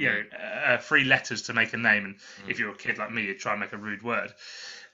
you 0.00 0.06
know, 0.08 0.22
uh, 0.38 0.78
three 0.78 1.04
letters 1.04 1.42
to 1.42 1.52
make 1.52 1.74
a 1.74 1.76
name. 1.76 2.04
And 2.06 2.14
Mm. 2.16 2.50
if 2.50 2.58
you're 2.58 2.70
a 2.72 2.76
kid 2.76 2.96
like 2.96 3.10
me, 3.10 3.22
you'd 3.24 3.38
try 3.38 3.52
and 3.52 3.60
make 3.60 3.72
a 3.74 3.76
rude 3.76 4.02
word. 4.02 4.32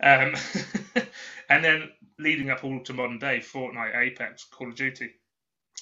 Um, 0.01 0.35
and 1.49 1.65
then 1.65 1.93
leading 2.19 2.51
up 2.51 2.65
all 2.65 2.81
to 2.83 2.93
modern 2.93 3.19
day, 3.19 3.39
Fortnite, 3.39 3.97
Apex, 3.97 4.45
Call 4.45 4.69
of 4.69 4.75
Duty 4.75 5.15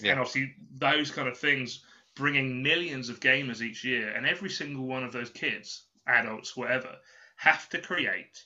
Yeah. 0.01 0.13
and 0.13 0.21
obviously 0.21 0.55
those 0.77 1.11
kind 1.11 1.27
of 1.29 1.39
things 1.39 1.85
bringing 2.17 2.63
millions 2.63 3.09
of 3.09 3.21
gamers 3.21 3.63
each 3.63 3.83
year 3.83 4.11
and 4.11 4.27
every 4.27 4.51
single 4.51 4.87
one 4.87 5.05
of 5.05 5.13
those 5.13 5.31
kids 5.31 5.87
adults 6.07 6.55
whatever 6.57 6.97
have 7.37 7.69
to 7.71 7.79
create 7.81 8.45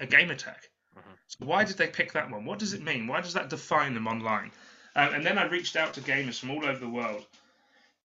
a 0.00 0.06
gamer 0.06 0.34
tag. 0.34 0.60
Mhm. 0.96 1.16
So 1.28 1.44
why 1.46 1.64
did 1.64 1.78
they 1.78 1.88
pick 1.88 2.12
that 2.12 2.30
one? 2.30 2.44
What 2.44 2.58
does 2.58 2.74
it 2.74 2.82
mean? 2.82 3.06
Why 3.06 3.20
does 3.22 3.32
that 3.34 3.48
define 3.48 3.94
them 3.94 4.06
online? 4.06 4.52
Um, 4.96 5.14
and 5.14 5.24
then 5.26 5.38
I 5.38 5.44
reached 5.46 5.76
out 5.76 5.94
to 5.94 6.00
gamers 6.02 6.38
from 6.38 6.50
all 6.50 6.64
over 6.66 6.78
the 6.78 6.88
world. 6.88 7.26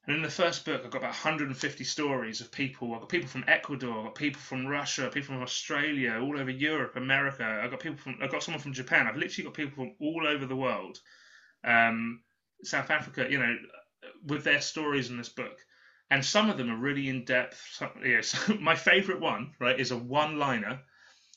And 0.05 0.15
in 0.15 0.21
the 0.23 0.29
first 0.29 0.65
book, 0.65 0.81
I've 0.83 0.91
got 0.91 0.99
about 0.99 1.09
150 1.09 1.83
stories 1.83 2.41
of 2.41 2.51
people. 2.51 2.93
I've 2.93 3.01
got 3.01 3.09
people 3.09 3.27
from 3.27 3.43
Ecuador, 3.47 3.99
I've 3.99 4.05
got 4.05 4.15
people 4.15 4.41
from 4.41 4.65
Russia, 4.65 5.09
people 5.13 5.35
from 5.35 5.43
Australia, 5.43 6.19
all 6.21 6.39
over 6.39 6.49
Europe, 6.49 6.95
America. 6.95 7.43
I've 7.43 7.69
got 7.69 7.79
people 7.79 7.97
from, 7.97 8.17
I've 8.21 8.31
got 8.31 8.41
someone 8.41 8.61
from 8.61 8.73
Japan. 8.73 9.07
I've 9.07 9.17
literally 9.17 9.45
got 9.45 9.53
people 9.53 9.75
from 9.75 9.95
all 9.99 10.25
over 10.25 10.45
the 10.45 10.55
world. 10.55 10.99
Um, 11.63 12.21
South 12.63 12.89
Africa, 12.89 13.27
you 13.29 13.39
know, 13.39 13.55
with 14.25 14.43
their 14.43 14.61
stories 14.61 15.09
in 15.09 15.17
this 15.17 15.29
book. 15.29 15.57
And 16.09 16.25
some 16.25 16.49
of 16.49 16.57
them 16.57 16.71
are 16.71 16.77
really 16.77 17.07
in 17.07 17.25
depth. 17.25 17.63
Some, 17.71 17.91
yeah, 18.03 18.21
so 18.23 18.55
my 18.55 18.75
favorite 18.75 19.19
one, 19.19 19.53
right, 19.59 19.79
is 19.79 19.91
a 19.91 19.97
one 19.97 20.39
liner. 20.39 20.79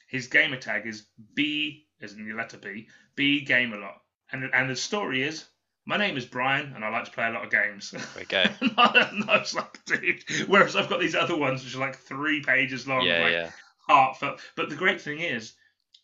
His 0.09 0.29
gamer 0.29 0.57
tag 0.57 0.87
is 0.87 1.07
B, 1.35 1.87
as 2.01 2.13
in 2.13 2.29
the 2.29 2.35
letter 2.35 2.59
B, 2.59 2.89
B 3.15 3.43
game 3.43 3.73
a 3.73 3.79
lot. 3.79 4.01
And, 4.31 4.49
and 4.55 4.71
the 4.71 4.77
story 4.77 5.23
is 5.23 5.45
my 5.85 5.97
name 5.97 6.16
is 6.16 6.24
Brian 6.24 6.72
and 6.74 6.85
I 6.85 6.89
like 6.91 7.05
to 7.05 7.11
play 7.11 7.26
a 7.26 7.30
lot 7.30 7.45
of 7.45 7.51
games. 7.51 7.91
There 7.91 8.01
we 8.16 8.24
go. 8.24 8.43
and 8.61 9.30
I 9.30 9.39
was 9.39 9.55
like, 9.55 9.85
dude. 9.85 10.22
Whereas 10.49 10.76
I've 10.76 10.89
got 10.89 11.01
these 11.01 11.14
other 11.14 11.37
ones 11.37 11.64
which 11.64 11.74
are 11.74 11.80
like 11.80 11.97
three 11.97 12.41
pages 12.43 12.87
long, 12.87 13.05
yeah, 13.05 13.20
like 13.22 13.33
yeah. 13.33 13.51
heartfelt. 13.89 14.41
But 14.57 14.70
the 14.70 14.76
great 14.76 15.01
thing 15.01 15.20
is, 15.20 15.55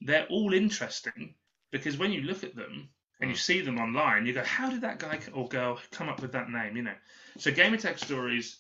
they're 0.01 0.27
all 0.27 0.53
interesting 0.53 1.35
because 1.71 1.97
when 1.99 2.13
you 2.13 2.23
look 2.23 2.45
at 2.45 2.55
them 2.57 2.89
and 3.21 3.31
you 3.31 3.37
Mm. 3.37 3.41
see 3.41 3.61
them 3.61 3.79
online, 3.79 4.27
you 4.27 4.33
go, 4.33 4.45
how 4.45 4.71
did 4.71 4.81
that 4.83 4.99
guy 4.99 5.19
or 5.35 5.49
girl 5.49 5.79
come 5.91 6.09
up 6.09 6.23
with 6.23 6.33
that 6.33 6.51
name? 6.51 6.77
You 6.77 6.83
know. 6.83 6.95
So 7.39 7.51
Gamer 7.53 7.77
Tag 7.77 7.99
Stories, 7.99 8.59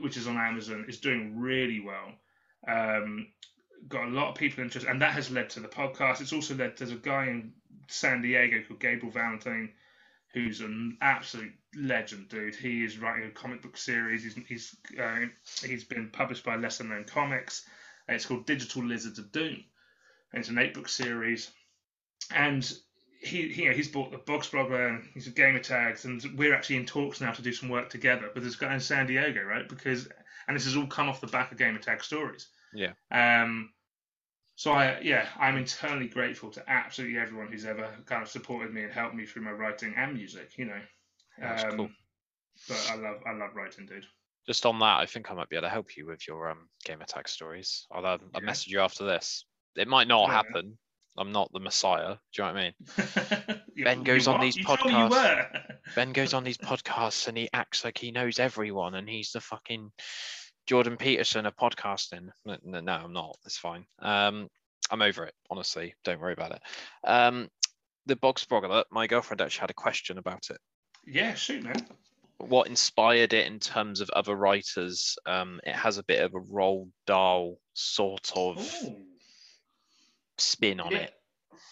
which 0.00 0.16
is 0.16 0.26
on 0.26 0.36
Amazon, 0.36 0.84
is 0.88 0.98
doing 1.00 1.38
really 1.38 1.80
well. 1.80 2.12
Um, 2.66 3.28
got 3.88 4.04
a 4.06 4.10
lot 4.10 4.30
of 4.30 4.34
people 4.36 4.64
interested, 4.64 4.90
and 4.90 5.00
that 5.02 5.12
has 5.12 5.30
led 5.30 5.50
to 5.50 5.60
the 5.60 5.68
podcast. 5.68 6.20
It's 6.20 6.32
also 6.32 6.54
led. 6.54 6.76
There's 6.76 6.90
a 6.90 6.96
guy 6.96 7.26
in 7.26 7.52
San 7.88 8.22
Diego 8.22 8.62
called 8.66 8.80
Gabriel 8.80 9.12
Valentine, 9.12 9.72
who's 10.34 10.60
an 10.60 10.98
absolute 11.00 11.52
legend, 11.76 12.28
dude. 12.28 12.56
He 12.56 12.84
is 12.84 12.98
writing 12.98 13.28
a 13.28 13.30
comic 13.30 13.62
book 13.62 13.76
series. 13.76 14.24
He's 14.24 14.34
he's 14.46 14.76
uh, 15.00 15.26
he's 15.62 15.84
been 15.84 16.10
published 16.10 16.44
by 16.44 16.56
Lesser 16.56 16.84
Known 16.84 17.04
Comics. 17.04 17.64
It's 18.08 18.26
called 18.26 18.44
Digital 18.44 18.84
Lizards 18.84 19.18
of 19.18 19.32
Doom. 19.32 19.64
And 20.32 20.40
it's 20.40 20.48
an 20.48 20.58
eight 20.58 20.74
book 20.74 20.88
series, 20.88 21.50
and 22.34 22.70
he, 23.20 23.48
he 23.48 23.72
he's 23.72 23.88
bought 23.88 24.10
the 24.10 24.18
Bog 24.18 24.42
Sprogler 24.42 24.88
and 24.88 25.08
he's 25.14 25.28
a 25.28 25.30
gamer 25.30 25.60
tags, 25.60 26.04
and 26.04 26.22
we're 26.36 26.54
actually 26.54 26.76
in 26.76 26.86
talks 26.86 27.20
now 27.20 27.30
to 27.32 27.42
do 27.42 27.52
some 27.52 27.68
work 27.68 27.88
together 27.88 28.28
with 28.34 28.42
this 28.42 28.56
guy 28.56 28.74
in 28.74 28.80
San 28.80 29.06
Diego, 29.06 29.42
right? 29.42 29.68
Because 29.68 30.08
and 30.48 30.56
this 30.56 30.64
has 30.64 30.76
all 30.76 30.88
come 30.88 31.08
off 31.08 31.20
the 31.20 31.28
back 31.28 31.52
of 31.52 31.58
gamer 31.58 31.78
tag 31.78 32.02
stories. 32.02 32.48
Yeah. 32.74 32.92
Um. 33.12 33.70
So 34.56 34.72
I 34.72 35.00
yeah 35.00 35.26
I'm 35.38 35.56
eternally 35.56 36.08
grateful 36.08 36.50
to 36.50 36.64
absolutely 36.70 37.18
everyone 37.18 37.48
who's 37.48 37.64
ever 37.64 37.90
kind 38.06 38.22
of 38.22 38.28
supported 38.28 38.72
me 38.72 38.84
and 38.84 38.92
helped 38.92 39.14
me 39.14 39.26
through 39.26 39.42
my 39.42 39.50
writing 39.52 39.94
and 39.96 40.14
music. 40.14 40.56
You 40.56 40.66
know. 40.66 40.80
That's 41.38 41.64
um, 41.64 41.76
cool. 41.76 41.90
But 42.68 42.86
I 42.90 42.94
love 42.94 43.20
I 43.26 43.32
love 43.32 43.54
writing, 43.56 43.86
dude. 43.86 44.06
Just 44.46 44.66
on 44.66 44.78
that, 44.78 44.98
I 45.00 45.06
think 45.06 45.30
I 45.30 45.34
might 45.34 45.48
be 45.48 45.56
able 45.56 45.66
to 45.66 45.70
help 45.70 45.96
you 45.96 46.06
with 46.06 46.28
your 46.28 46.50
um 46.50 46.68
gamer 46.84 47.04
tag 47.06 47.28
stories. 47.28 47.86
I'll 47.90 48.06
um, 48.06 48.20
I'll 48.34 48.42
message 48.42 48.72
you 48.72 48.80
after 48.80 49.04
this. 49.04 49.44
It 49.74 49.88
might 49.88 50.06
not 50.06 50.28
Yeah. 50.28 50.34
happen. 50.34 50.78
I'm 51.16 51.32
not 51.32 51.50
the 51.52 51.60
messiah. 51.60 52.16
Do 52.32 52.42
you 52.42 52.44
know 52.44 52.52
what 52.52 52.60
I 52.60 52.62
mean? 52.62 53.60
You- 53.74 53.84
Ben 53.84 54.04
goes 54.04 54.28
on 54.28 54.34
what? 54.34 54.42
these 54.42 54.56
You 54.56 54.64
podcasts. 54.64 55.10
were. 55.10 55.48
Ben 55.96 56.12
goes 56.12 56.32
on 56.32 56.44
these 56.44 56.58
podcasts 56.70 57.26
and 57.26 57.36
he 57.36 57.48
acts 57.52 57.84
like 57.84 57.98
he 57.98 58.12
knows 58.12 58.38
everyone 58.38 58.94
and 58.94 59.08
he's 59.08 59.32
the 59.32 59.40
fucking 59.40 59.90
Jordan 60.66 60.96
Peterson 60.96 61.46
of 61.46 61.56
podcasting. 61.56 62.28
No, 62.44 62.56
no, 62.62 62.92
I'm 62.92 63.12
not. 63.12 63.36
It's 63.44 63.58
fine. 63.58 63.84
Um, 63.98 64.48
I'm 64.90 65.02
over 65.02 65.24
it. 65.24 65.34
Honestly, 65.50 65.94
don't 66.04 66.20
worry 66.20 66.32
about 66.32 66.52
it. 66.52 66.62
Um, 67.04 67.48
the 68.06 68.16
Bog 68.16 68.38
Sprogler, 68.38 68.84
my 68.90 69.06
girlfriend 69.06 69.40
actually 69.40 69.60
had 69.60 69.70
a 69.70 69.74
question 69.74 70.18
about 70.18 70.50
it. 70.50 70.58
Yeah, 71.06 71.34
shoot, 71.34 71.62
man. 71.62 71.86
What 72.38 72.68
inspired 72.68 73.32
it 73.32 73.46
in 73.46 73.58
terms 73.58 74.00
of 74.00 74.10
other 74.10 74.34
writers? 74.34 75.16
Um, 75.26 75.60
it 75.64 75.74
has 75.74 75.98
a 75.98 76.02
bit 76.02 76.20
of 76.20 76.34
a 76.34 76.40
Roald 76.40 76.90
Dahl 77.06 77.58
sort 77.74 78.32
of 78.34 78.58
Ooh. 78.84 78.96
spin 80.38 80.80
on 80.80 80.92
yeah. 80.92 80.98
it. 80.98 81.14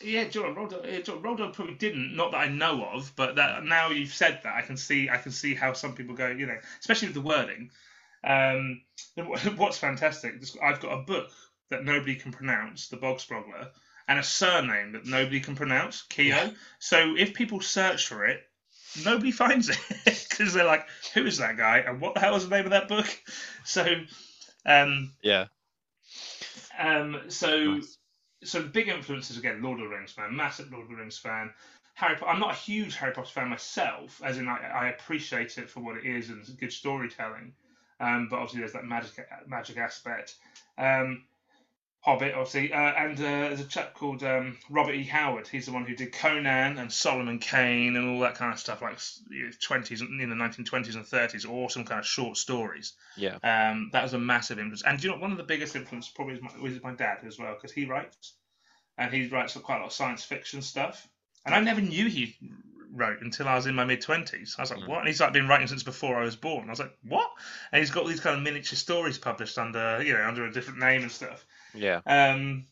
Yeah, 0.00 0.24
Jordan 0.24 0.68
yeah, 0.84 1.00
Jordan 1.00 1.22
Roldo 1.22 1.52
probably 1.52 1.74
didn't, 1.74 2.16
not 2.16 2.32
that 2.32 2.38
I 2.38 2.48
know 2.48 2.84
of, 2.84 3.12
but 3.14 3.36
that 3.36 3.64
now 3.64 3.90
you've 3.90 4.12
said 4.12 4.40
that, 4.42 4.54
I 4.54 4.62
can 4.62 4.76
see, 4.76 5.08
I 5.08 5.16
can 5.16 5.32
see 5.32 5.54
how 5.54 5.72
some 5.74 5.94
people 5.94 6.14
go, 6.14 6.28
you 6.28 6.46
know, 6.46 6.58
especially 6.80 7.08
with 7.08 7.14
the 7.14 7.20
wording. 7.20 7.70
Um, 8.24 8.82
what's 9.56 9.78
fantastic? 9.78 10.34
I've 10.62 10.80
got 10.80 10.98
a 10.98 11.02
book 11.02 11.30
that 11.70 11.84
nobody 11.84 12.16
can 12.16 12.32
pronounce, 12.32 12.88
the 12.88 12.96
Bog 12.96 13.18
Sprogler, 13.18 13.68
and 14.08 14.18
a 14.18 14.22
surname 14.22 14.92
that 14.92 15.06
nobody 15.06 15.40
can 15.40 15.54
pronounce, 15.54 16.02
Keo. 16.02 16.36
Yeah. 16.36 16.50
So 16.78 17.14
if 17.16 17.34
people 17.34 17.60
search 17.60 18.06
for 18.08 18.26
it, 18.26 18.42
nobody 19.04 19.30
finds 19.42 19.68
it 19.68 19.78
because 20.04 20.52
they're 20.52 20.64
like, 20.64 20.86
"Who 21.14 21.26
is 21.26 21.38
that 21.38 21.56
guy? 21.56 21.78
And 21.78 22.00
what 22.00 22.14
the 22.14 22.20
hell 22.20 22.36
is 22.36 22.48
the 22.48 22.54
name 22.54 22.64
of 22.66 22.70
that 22.72 22.88
book?" 22.88 23.06
So, 23.64 23.86
um, 24.66 25.12
Yeah. 25.22 25.46
um, 26.78 27.20
so 27.28 27.74
Nice. 27.76 27.98
so 28.42 28.60
the 28.60 28.68
big 28.68 28.88
influences 28.88 29.38
again, 29.38 29.62
Lord 29.62 29.80
of 29.80 29.88
the 29.88 29.94
Rings 29.96 30.10
fan, 30.12 30.34
massive 30.34 30.72
Lord 30.72 30.84
of 30.84 30.90
the 30.90 30.96
Rings 30.96 31.18
fan. 31.18 31.52
Harry 31.94 32.16
Potter. 32.16 32.30
I'm 32.32 32.40
not 32.40 32.52
a 32.52 32.58
huge 32.58 32.96
Harry 32.96 33.12
Potter 33.12 33.30
fan 33.30 33.48
myself, 33.48 34.20
as 34.24 34.38
in 34.38 34.48
I, 34.48 34.58
I 34.58 34.88
appreciate 34.88 35.58
it 35.58 35.70
for 35.70 35.80
what 35.80 35.96
it 35.96 36.04
is 36.04 36.30
and 36.30 36.44
good 36.58 36.72
storytelling. 36.72 37.54
Um, 38.02 38.26
but 38.28 38.36
obviously 38.36 38.60
there's 38.60 38.72
that 38.72 38.84
magic 38.84 39.26
magic 39.46 39.76
aspect. 39.78 40.34
Um, 40.76 41.24
Hobbit, 42.00 42.34
obviously, 42.34 42.72
uh, 42.72 42.76
and 42.78 43.16
uh, 43.16 43.22
there's 43.22 43.60
a 43.60 43.64
chap 43.64 43.94
called 43.94 44.24
um, 44.24 44.58
Robert 44.68 44.94
E. 44.94 45.04
Howard. 45.04 45.46
He's 45.46 45.66
the 45.66 45.72
one 45.72 45.84
who 45.84 45.94
did 45.94 46.12
Conan 46.12 46.76
and 46.78 46.92
Solomon 46.92 47.38
Kane 47.38 47.94
and 47.94 48.10
all 48.10 48.20
that 48.22 48.34
kind 48.34 48.52
of 48.52 48.58
stuff, 48.58 48.82
like 48.82 48.98
20s 48.98 50.00
in 50.00 50.28
the 50.28 50.34
1920s 50.34 50.96
and 50.96 51.04
30s, 51.04 51.48
awesome 51.48 51.84
kind 51.84 52.00
of 52.00 52.06
short 52.06 52.36
stories. 52.36 52.94
Yeah. 53.16 53.36
Um, 53.44 53.90
that 53.92 54.02
was 54.02 54.14
a 54.14 54.18
massive 54.18 54.58
influence. 54.58 54.82
And 54.82 55.00
you 55.00 55.10
know, 55.10 55.18
one 55.18 55.30
of 55.30 55.36
the 55.38 55.44
biggest 55.44 55.76
influences 55.76 56.10
probably 56.12 56.34
is 56.34 56.42
my, 56.42 56.50
was 56.60 56.82
my 56.82 56.92
dad 56.92 57.18
as 57.24 57.38
well, 57.38 57.54
because 57.54 57.70
he 57.70 57.84
writes, 57.84 58.34
and 58.98 59.14
he 59.14 59.28
writes 59.28 59.56
quite 59.58 59.76
a 59.76 59.78
lot 59.78 59.86
of 59.86 59.92
science 59.92 60.24
fiction 60.24 60.60
stuff. 60.60 61.06
And 61.46 61.54
I 61.54 61.60
never 61.60 61.80
knew 61.80 62.08
he 62.08 62.36
wrote 62.92 63.22
until 63.22 63.48
I 63.48 63.56
was 63.56 63.66
in 63.66 63.74
my 63.74 63.84
mid 63.84 64.00
twenties. 64.02 64.54
I 64.58 64.62
was 64.62 64.70
like, 64.70 64.80
Mm. 64.80 64.88
what? 64.88 64.98
And 64.98 65.08
he's 65.08 65.20
like 65.20 65.32
been 65.32 65.48
writing 65.48 65.66
since 65.66 65.82
before 65.82 66.20
I 66.20 66.24
was 66.24 66.36
born. 66.36 66.66
I 66.68 66.70
was 66.70 66.78
like, 66.78 66.96
what? 67.08 67.30
And 67.72 67.80
he's 67.80 67.90
got 67.90 68.06
these 68.06 68.20
kind 68.20 68.36
of 68.36 68.42
miniature 68.42 68.76
stories 68.76 69.18
published 69.18 69.58
under, 69.58 70.02
you 70.02 70.12
know, 70.12 70.26
under 70.26 70.44
a 70.44 70.52
different 70.52 70.78
name 70.80 71.02
and 71.02 71.10
stuff. 71.10 71.44
Yeah. 71.74 72.00
Um, 72.06 72.66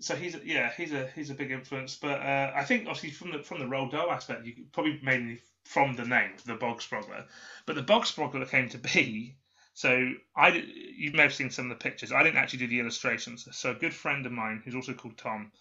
so 0.00 0.16
he's 0.16 0.34
a, 0.34 0.40
yeah, 0.44 0.72
he's 0.76 0.92
a 0.92 1.08
he's 1.14 1.30
a 1.30 1.34
big 1.34 1.50
influence. 1.50 1.96
But 1.96 2.20
uh, 2.20 2.52
I 2.54 2.64
think 2.64 2.86
obviously 2.88 3.10
from 3.10 3.32
the 3.32 3.42
from 3.42 3.58
the 3.58 3.66
Roald 3.66 3.90
Dahl 3.92 4.10
aspect, 4.10 4.46
you 4.46 4.54
probably 4.72 4.98
mainly 5.02 5.40
from 5.64 5.94
the 5.94 6.04
name, 6.04 6.30
the 6.46 6.54
Bog 6.54 6.80
Sprogler. 6.80 7.24
But 7.66 7.76
the 7.76 7.82
Bog 7.82 8.04
Sprogler 8.04 8.48
came 8.48 8.68
to 8.70 8.78
be. 8.78 9.36
So 9.74 10.12
I 10.34 10.48
you 10.96 11.12
may 11.12 11.22
have 11.22 11.34
seen 11.34 11.50
some 11.50 11.70
of 11.70 11.78
the 11.78 11.82
pictures. 11.82 12.12
I 12.12 12.22
didn't 12.22 12.38
actually 12.38 12.60
do 12.60 12.68
the 12.68 12.80
illustrations. 12.80 13.46
So 13.52 13.70
a 13.70 13.74
good 13.74 13.94
friend 13.94 14.24
of 14.26 14.32
mine, 14.32 14.62
who's 14.64 14.74
also 14.74 14.94
called 14.94 15.16
Tom, 15.18 15.52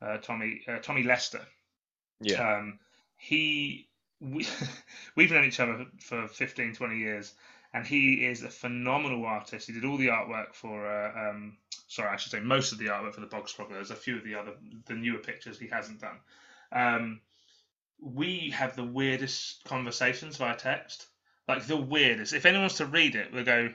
uh, 0.00 0.18
Tommy 0.18 0.62
uh, 0.68 0.78
Tommy 0.78 1.02
Lester. 1.02 1.40
Yeah. 2.20 2.56
Um, 2.56 2.78
he 3.18 3.88
we, 4.20 4.46
we've 5.16 5.30
known 5.30 5.44
each 5.44 5.60
other 5.60 5.86
for 6.00 6.26
15, 6.26 6.74
20 6.74 6.96
years, 6.96 7.34
and 7.74 7.86
he 7.86 8.26
is 8.26 8.42
a 8.42 8.48
phenomenal 8.48 9.26
artist. 9.26 9.66
He 9.66 9.74
did 9.74 9.84
all 9.84 9.98
the 9.98 10.08
artwork 10.08 10.54
for. 10.54 10.86
Uh, 10.86 11.30
um, 11.30 11.58
sorry, 11.88 12.08
I 12.08 12.16
should 12.16 12.32
say 12.32 12.40
most 12.40 12.72
of 12.72 12.78
the 12.78 12.86
artwork 12.86 13.14
for 13.14 13.20
the 13.20 13.26
Bog 13.26 13.46
Sprogler. 13.46 13.72
There's 13.72 13.90
a 13.90 13.96
few 13.96 14.16
of 14.16 14.24
the 14.24 14.36
other 14.36 14.52
the 14.86 14.94
newer 14.94 15.18
pictures 15.18 15.58
he 15.58 15.68
hasn't 15.68 16.00
done. 16.00 16.18
Um, 16.72 17.20
we 18.00 18.50
have 18.50 18.76
the 18.76 18.84
weirdest 18.84 19.64
conversations 19.64 20.36
via 20.36 20.56
text, 20.56 21.06
like 21.46 21.66
the 21.66 21.76
weirdest. 21.76 22.32
If 22.32 22.46
anyone's 22.46 22.74
to 22.74 22.86
read 22.86 23.16
it, 23.16 23.32
we'll 23.32 23.44
go, 23.44 23.74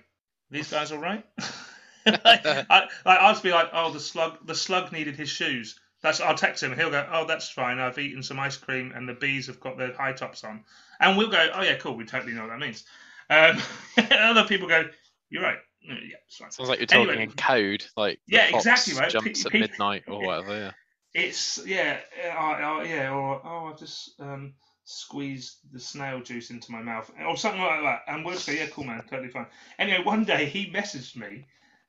"These 0.49 0.71
guys 0.71 0.91
all 0.91 0.99
right?" 0.99 1.25
like, 2.05 2.45
I, 2.45 2.87
like, 3.05 3.19
I'll 3.19 3.33
just 3.33 3.43
be 3.43 3.51
like, 3.51 3.69
"Oh, 3.73 3.91
the 3.91 3.99
slug, 3.99 4.45
the 4.45 4.55
slug 4.55 4.91
needed 4.91 5.15
his 5.15 5.29
shoes." 5.29 5.79
That's 6.03 6.19
I'll 6.19 6.35
text 6.35 6.61
him 6.61 6.75
he'll 6.75 6.91
go, 6.91 7.07
"Oh, 7.11 7.25
that's 7.25 7.49
fine. 7.49 7.79
I've 7.79 7.97
eaten 7.97 8.21
some 8.21 8.39
ice 8.39 8.57
cream 8.57 8.91
and 8.93 9.07
the 9.07 9.13
bees 9.13 9.47
have 9.47 9.61
got 9.61 9.77
their 9.77 9.93
high 9.93 10.11
tops 10.11 10.43
on," 10.43 10.65
and 10.99 11.17
we'll 11.17 11.29
go, 11.29 11.49
"Oh 11.53 11.63
yeah, 11.63 11.77
cool. 11.77 11.95
We 11.95 12.05
totally 12.05 12.33
know 12.33 12.41
what 12.41 12.49
that 12.49 12.59
means." 12.59 12.83
Um, 13.29 13.57
other 14.11 14.43
people 14.43 14.67
go, 14.67 14.83
"You're 15.29 15.43
right. 15.43 15.57
Yeah, 15.81 15.95
it's 16.27 16.37
fine." 16.37 16.51
Sounds 16.51 16.69
like 16.69 16.79
you're 16.79 16.87
talking 16.87 17.09
Anyway. 17.09 17.23
in 17.23 17.31
code, 17.31 17.85
like 17.95 18.19
Yeah, 18.27 18.47
exactly, 18.47 18.93
right? 18.95 19.09
Jumps 19.09 19.45
at 19.45 19.53
midnight 19.53 20.03
or 20.07 20.21
whatever. 20.21 20.55
Yeah. 20.55 20.71
It's 21.13 21.65
yeah, 21.65 21.99
uh, 22.25 22.37
uh, 22.37 22.83
yeah, 22.83 23.13
or 23.13 23.41
oh, 23.45 23.71
I 23.71 23.73
just 23.77 24.19
um, 24.19 24.55
squeezed 24.83 25.59
the 25.71 25.79
snail 25.79 26.21
juice 26.21 26.49
into 26.49 26.71
my 26.71 26.81
mouth, 26.81 27.09
or 27.25 27.37
something 27.37 27.61
like 27.61 27.81
that. 27.81 28.01
And 28.07 28.25
we'll 28.25 28.35
say, 28.35 28.57
yeah, 28.57 28.67
cool, 28.67 28.83
man, 28.83 29.03
totally 29.09 29.29
fine. 29.29 29.45
Anyway, 29.79 30.03
one 30.03 30.25
day 30.25 30.45
he 30.45 30.69
messaged 30.69 31.15
me. 31.15 31.45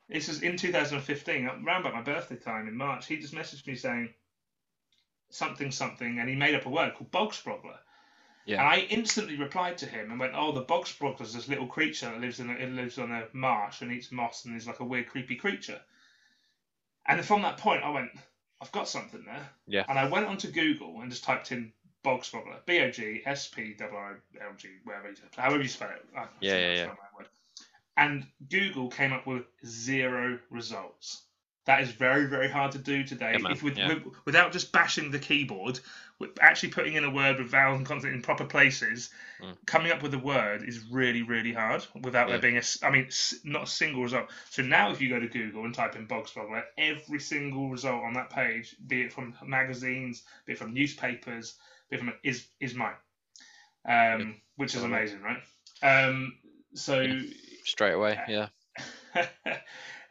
This 0.08 0.28
is 0.28 0.42
in 0.42 0.56
2015, 0.56 1.46
around 1.46 1.80
about 1.80 1.94
my 1.94 2.02
birthday 2.02 2.36
time 2.36 2.68
in 2.68 2.76
March. 2.76 3.06
He 3.06 3.16
just 3.16 3.34
messaged 3.34 3.66
me 3.66 3.74
saying 3.74 4.12
something 5.30 5.70
something, 5.70 6.18
and 6.18 6.28
he 6.28 6.34
made 6.34 6.54
up 6.54 6.66
a 6.66 6.70
word 6.70 6.94
called 6.94 7.10
bog 7.10 7.32
sprogler. 7.32 7.78
Yeah. 8.46 8.60
And 8.60 8.68
I 8.68 8.86
instantly 8.90 9.36
replied 9.36 9.78
to 9.78 9.86
him 9.86 10.10
and 10.10 10.20
went, 10.20 10.34
"Oh, 10.34 10.52
the 10.52 10.60
bog 10.60 10.84
sprogler 10.84 11.22
is 11.22 11.32
this 11.32 11.48
little 11.48 11.66
creature 11.66 12.06
that 12.10 12.20
lives 12.20 12.40
in 12.40 12.50
a, 12.50 12.52
it 12.52 12.70
lives 12.72 12.98
on 12.98 13.10
a 13.10 13.26
marsh 13.32 13.80
and 13.80 13.90
eats 13.90 14.12
moss 14.12 14.44
and 14.44 14.54
is 14.54 14.66
like 14.66 14.80
a 14.80 14.84
weird, 14.84 15.08
creepy 15.08 15.36
creature." 15.36 15.80
And 17.06 17.24
from 17.24 17.42
that 17.42 17.56
point, 17.58 17.82
I 17.82 17.90
went, 17.90 18.10
I've 18.60 18.72
got 18.72 18.88
something 18.88 19.24
there. 19.24 19.48
Yeah. 19.66 19.84
And 19.88 19.98
I 19.98 20.08
went 20.08 20.26
onto 20.26 20.50
Google 20.50 21.00
and 21.00 21.10
just 21.10 21.24
typed 21.24 21.52
in 21.52 21.72
bog 22.02 22.22
sproggler, 22.22 22.64
B 22.66 22.80
O 22.80 22.90
G 22.90 23.22
S 23.24 23.48
P 23.48 23.74
W 23.74 23.98
O 23.98 24.16
L 24.40 24.52
G, 24.56 24.68
whatever 24.84 25.10
you, 25.10 25.16
however 25.36 25.62
you 25.62 25.68
spell 25.68 25.90
it. 25.90 26.04
I- 26.16 26.28
Yeah, 26.40 26.58
yeah, 26.58 26.74
yeah. 26.74 26.94
Not 27.96 28.06
my 28.06 28.12
word. 28.12 28.22
And 28.22 28.26
Google 28.48 28.88
came 28.90 29.12
up 29.12 29.26
with 29.26 29.42
zero 29.66 30.38
results. 30.50 31.22
That 31.66 31.80
is 31.80 31.90
very, 31.90 32.26
very 32.26 32.50
hard 32.50 32.72
to 32.72 32.78
do 32.78 33.04
today. 33.04 33.38
Yeah, 33.40 33.50
if 33.50 33.62
with, 33.62 33.78
yeah. 33.78 33.88
with- 33.94 34.14
without 34.26 34.52
just 34.52 34.70
bashing 34.70 35.10
the 35.10 35.18
keyboard, 35.18 35.80
with 36.18 36.30
actually 36.40 36.68
putting 36.68 36.94
in 36.94 37.04
a 37.04 37.10
word 37.10 37.38
with 37.38 37.48
vowel 37.50 37.74
and 37.74 37.86
consonant 37.86 38.16
in 38.16 38.22
proper 38.22 38.44
places, 38.44 39.10
Mm. 39.40 39.56
coming 39.66 39.90
up 39.90 40.02
with 40.02 40.14
a 40.14 40.18
word 40.18 40.62
is 40.68 40.80
really, 40.90 41.22
really 41.22 41.54
hard 41.54 41.86
without 42.02 42.28
Yeah. 42.28 42.36
there 42.36 42.42
being 42.42 42.58
a, 42.58 42.62
I 42.86 42.90
mean, 42.90 43.08
not 43.44 43.62
a 43.64 43.66
single 43.66 44.02
result. 44.02 44.30
So 44.50 44.62
now, 44.62 44.90
if 44.92 45.00
you 45.00 45.08
go 45.08 45.18
to 45.18 45.26
Google 45.26 45.64
and 45.64 45.74
type 45.74 45.96
in 45.96 46.06
bog 46.06 46.26
sproggler, 46.26 46.64
every 46.78 47.20
single 47.20 47.70
result 47.70 48.04
on 48.04 48.12
that 48.14 48.30
page, 48.30 48.76
be 48.86 49.02
it 49.02 49.12
from 49.12 49.34
magazines, 49.44 50.22
be 50.46 50.52
it 50.52 50.58
from 50.58 50.74
newspapers, 50.74 51.54
be 51.90 51.96
it 51.96 52.00
from 52.00 52.12
is 52.22 52.46
is 52.60 52.74
mine, 52.74 52.96
um, 53.86 54.40
which 54.56 54.74
is 54.74 54.82
amazing, 54.82 55.22
right? 55.22 55.42
Um, 55.82 56.38
so. 56.74 57.22
Straight 57.64 57.92
away. 57.92 58.18
Yeah. 58.28 58.48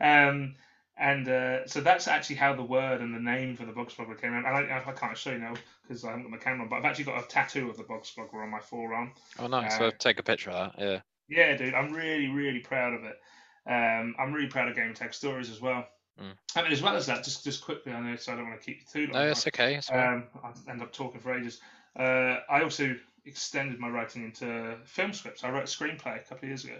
um, 0.01 0.55
and 0.97 1.27
uh, 1.27 1.67
so 1.67 1.81
that's 1.81 2.07
actually 2.07 2.35
how 2.35 2.55
the 2.55 2.63
word 2.63 3.01
and 3.01 3.13
the 3.13 3.19
name 3.19 3.55
for 3.55 3.65
the 3.65 3.71
Bog 3.71 3.89
Sprogler 3.89 4.19
came 4.19 4.33
out. 4.33 4.45
And 4.45 4.71
I, 4.71 4.83
I 4.85 4.91
can't 4.91 5.17
show 5.17 5.31
you 5.31 5.39
now 5.39 5.53
because 5.81 6.03
I 6.03 6.09
haven't 6.09 6.23
got 6.23 6.31
my 6.31 6.37
camera 6.37 6.63
on, 6.63 6.69
but 6.69 6.77
I've 6.77 6.85
actually 6.85 7.05
got 7.05 7.23
a 7.23 7.27
tattoo 7.27 7.69
of 7.69 7.77
the 7.77 7.83
Bog 7.83 8.03
Sprogler 8.03 8.43
on 8.43 8.49
my 8.49 8.59
forearm. 8.59 9.13
Oh, 9.39 9.47
nice. 9.47 9.75
Uh, 9.75 9.79
So 9.79 9.91
take 9.91 10.19
a 10.19 10.23
picture 10.23 10.51
of 10.51 10.73
that. 10.77 10.83
Yeah. 10.83 10.99
Yeah, 11.29 11.55
dude, 11.57 11.73
I'm 11.73 11.91
really, 11.93 12.27
really 12.27 12.59
proud 12.59 12.93
of 12.93 13.03
it. 13.05 13.19
Um, 13.65 14.15
I'm 14.19 14.33
really 14.33 14.49
proud 14.49 14.67
of 14.67 14.75
Gamer 14.75 14.93
Tag 14.93 15.13
Stories 15.13 15.49
as 15.49 15.61
well. 15.61 15.87
Mm. 16.21 16.33
I 16.55 16.61
mean, 16.61 16.71
as 16.71 16.81
well 16.81 16.95
as 16.95 17.07
that, 17.07 17.23
just 17.23 17.43
just 17.43 17.63
quickly, 17.63 17.91
I 17.91 17.99
know, 17.99 18.15
so 18.17 18.33
I 18.33 18.35
don't 18.35 18.47
want 18.47 18.59
to 18.59 18.65
keep 18.65 18.81
you 18.81 18.85
too 18.91 19.11
long. 19.11 19.23
No, 19.23 19.31
it's 19.31 19.47
okay. 19.47 19.79
Um, 19.91 20.25
I 20.43 20.71
end 20.71 20.81
up 20.81 20.91
talking 20.91 21.19
for 21.19 21.33
ages. 21.33 21.59
Uh, 21.97 22.37
I 22.49 22.61
also 22.61 22.95
extended 23.25 23.79
my 23.79 23.89
writing 23.89 24.25
into 24.25 24.77
film 24.85 25.13
scripts. 25.13 25.43
I 25.43 25.49
wrote 25.49 25.63
a 25.63 25.65
screenplay 25.65 26.17
a 26.17 26.23
couple 26.23 26.39
of 26.39 26.49
years 26.49 26.65
ago. 26.65 26.75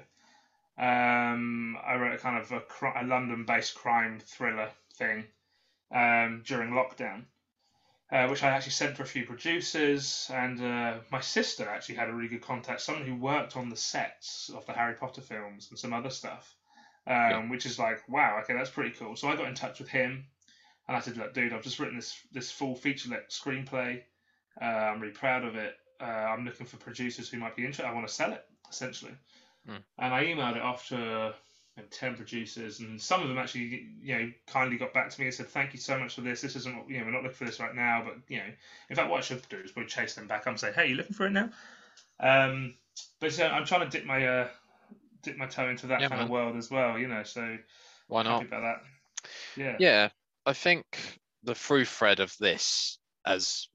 Um, 0.78 1.78
I 1.86 1.96
wrote 1.96 2.16
a 2.16 2.18
kind 2.18 2.38
of 2.38 2.52
a, 2.52 2.62
a 3.02 3.04
London-based 3.06 3.76
crime 3.76 4.20
thriller 4.26 4.70
thing 4.96 5.26
um, 5.94 6.44
during 6.46 6.72
lockdown, 6.72 7.26
uh, 8.12 8.28
which 8.28 8.44
I 8.44 8.50
actually 8.50 8.72
sent 8.72 8.96
to 8.96 9.04
a 9.04 9.06
few 9.06 9.26
producers. 9.26 10.30
And 10.34 10.60
uh, 10.62 10.96
my 11.12 11.22
sister 11.22 11.70
actually 11.70 11.96
had 11.96 12.10
a 12.10 12.14
really 12.14 12.30
good 12.30 12.42
contact, 12.42 12.82
someone 12.82 13.06
who 13.06 13.16
worked 13.16 13.56
on 13.56 13.70
the 13.70 13.76
sets 13.78 14.50
of 14.56 14.66
the 14.66 14.74
Harry 14.74 14.96
Potter 14.96 15.22
films 15.22 15.68
and 15.70 15.78
some 15.78 15.94
other 15.94 16.10
stuff, 16.10 16.56
um, 17.06 17.14
Yeah. 17.16 17.50
which 17.50 17.66
is 17.66 17.78
like, 17.78 18.08
wow, 18.10 18.40
okay, 18.42 18.54
that's 18.54 18.70
pretty 18.72 18.92
cool. 18.92 19.16
So 19.16 19.28
I 19.30 19.36
got 19.36 19.48
in 19.48 19.56
touch 19.56 19.80
with 19.80 19.90
him. 19.90 20.26
And 20.88 20.98
I 20.98 21.00
said, 21.00 21.16
look, 21.16 21.34
dude, 21.34 21.54
I've 21.54 21.64
just 21.64 21.80
written 21.80 21.96
this 21.96 22.14
this 22.34 22.52
full 22.52 22.76
feature 22.76 23.10
length 23.10 23.30
screenplay. 23.30 24.02
Uh, 24.62 24.66
I'm 24.66 25.00
really 25.00 25.14
proud 25.14 25.46
of 25.46 25.56
it. 25.56 25.76
Uh, 26.02 26.04
I'm 26.04 26.44
looking 26.44 26.66
for 26.66 26.76
producers 26.76 27.30
who 27.30 27.38
might 27.38 27.56
be 27.56 27.62
interested. 27.62 27.86
I 27.86 27.94
want 27.94 28.06
to 28.06 28.14
sell 28.14 28.34
it, 28.34 28.44
essentially. 28.70 29.14
Hmm. 29.66 29.78
And 29.98 30.14
I 30.14 30.26
emailed 30.26 30.56
it 30.58 30.62
off 30.62 30.88
to 30.90 31.34
you 31.78 31.84
10 31.90 32.16
producers, 32.16 32.82
and 32.82 33.02
some 33.02 33.22
of 33.24 33.30
them 33.30 33.38
actually, 33.38 33.88
you 34.02 34.16
know, 34.16 34.32
kindly 34.48 34.78
got 34.78 34.94
back 34.94 35.10
to 35.10 35.20
me 35.20 35.26
and 35.28 35.34
said, 35.34 35.48
thank 35.48 35.74
you 35.74 35.80
so 35.80 35.98
much 35.98 36.16
for 36.16 36.22
this. 36.22 36.42
This 36.42 36.56
isn't, 36.56 36.78
what, 36.78 36.90
you 36.90 37.00
know, 37.00 37.06
we're 37.06 37.12
not 37.12 37.24
looking 37.24 37.38
for 37.38 37.46
this 37.46 37.60
right 37.60 37.74
now, 37.74 38.04
but, 38.06 38.18
you 38.28 38.38
know, 38.38 38.52
in 38.90 38.96
fact, 38.96 39.10
what 39.10 39.18
I 39.18 39.22
should 39.22 39.48
do 39.50 39.58
is 39.58 39.72
probably 39.72 39.90
chase 39.90 40.14
them 40.14 40.28
back 40.28 40.42
up 40.42 40.48
and 40.48 40.60
say, 40.60 40.72
hey, 40.72 40.90
you 40.90 40.96
looking 40.96 41.16
for 41.16 41.26
it 41.26 41.32
now? 41.32 41.50
Um, 42.20 42.76
but 43.20 43.34
so 43.34 43.48
I'm 43.48 43.66
trying 43.66 43.90
to 43.90 43.98
dip 43.98 44.06
my, 44.06 44.26
uh, 44.26 44.48
dip 45.24 45.38
my 45.38 45.48
toe 45.48 45.70
into 45.70 45.88
that 45.88 46.02
Yeah, 46.02 46.10
kind 46.10 46.20
man. 46.20 46.26
of 46.26 46.30
world 46.30 46.58
as 46.58 46.70
well, 46.70 47.00
you 47.00 47.08
know, 47.08 47.24
so 47.24 47.58
Why 48.08 48.22
not? 48.24 48.44
about 48.44 48.62
that. 48.62 49.30
Yeah. 49.56 49.78
Yeah, 49.80 50.10
I 50.46 50.54
think 50.54 51.20
the 51.44 51.56
through 51.56 51.86
thread 51.86 52.20
of 52.20 52.36
this 52.38 53.00
as 53.26 53.68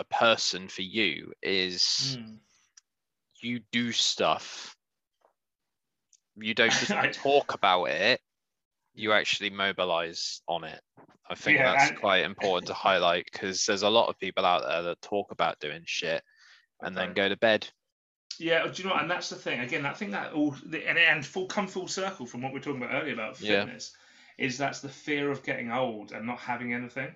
a 0.00 0.04
person 0.04 0.68
for 0.68 0.82
you 0.82 1.32
is 1.42 2.18
Mm. 2.20 2.38
you 3.40 3.60
do 3.70 3.92
stuff. 3.92 4.75
You 6.36 6.54
don't 6.54 6.72
just 6.72 6.92
talk 7.22 7.54
about 7.54 7.84
it, 7.86 8.20
you 8.94 9.12
actually 9.12 9.50
mobilize 9.50 10.42
on 10.48 10.64
it. 10.64 10.80
I 11.28 11.34
think 11.34 11.58
Yeah, 11.58 11.72
that's 11.72 11.98
quite 11.98 12.24
important 12.24 12.68
to 12.68 12.74
highlight 12.74 13.28
because 13.30 13.66
there's 13.66 13.82
a 13.82 13.90
lot 13.90 14.08
of 14.08 14.18
people 14.18 14.44
out 14.44 14.62
there 14.62 14.82
that 14.82 15.02
talk 15.02 15.32
about 15.32 15.58
doing 15.58 15.82
shit 15.84 16.22
and 16.82 16.96
then 16.96 17.14
go 17.14 17.28
to 17.28 17.36
bed. 17.36 17.68
Yeah, 18.38 18.66
do 18.66 18.82
you 18.82 18.88
know 18.88 18.94
what? 18.94 19.02
And 19.02 19.10
that's 19.10 19.30
the 19.30 19.36
thing. 19.36 19.60
Again, 19.60 19.86
I 19.86 19.92
think 19.92 20.12
that 20.12 20.32
all 20.32 20.54
and 20.72 20.98
and 20.98 21.24
full 21.24 21.46
come 21.46 21.66
full 21.66 21.88
circle 21.88 22.26
from 22.26 22.42
what 22.42 22.52
we 22.52 22.60
are 22.60 22.62
talking 22.62 22.82
about 22.82 22.94
earlier 22.94 23.14
about 23.14 23.40
Yeah. 23.40 23.64
fitness 23.64 23.94
is 24.38 24.58
that's 24.58 24.80
the 24.80 24.88
fear 24.88 25.30
of 25.30 25.42
getting 25.42 25.72
old 25.72 26.12
and 26.12 26.26
not 26.26 26.38
having 26.38 26.74
anything. 26.74 27.14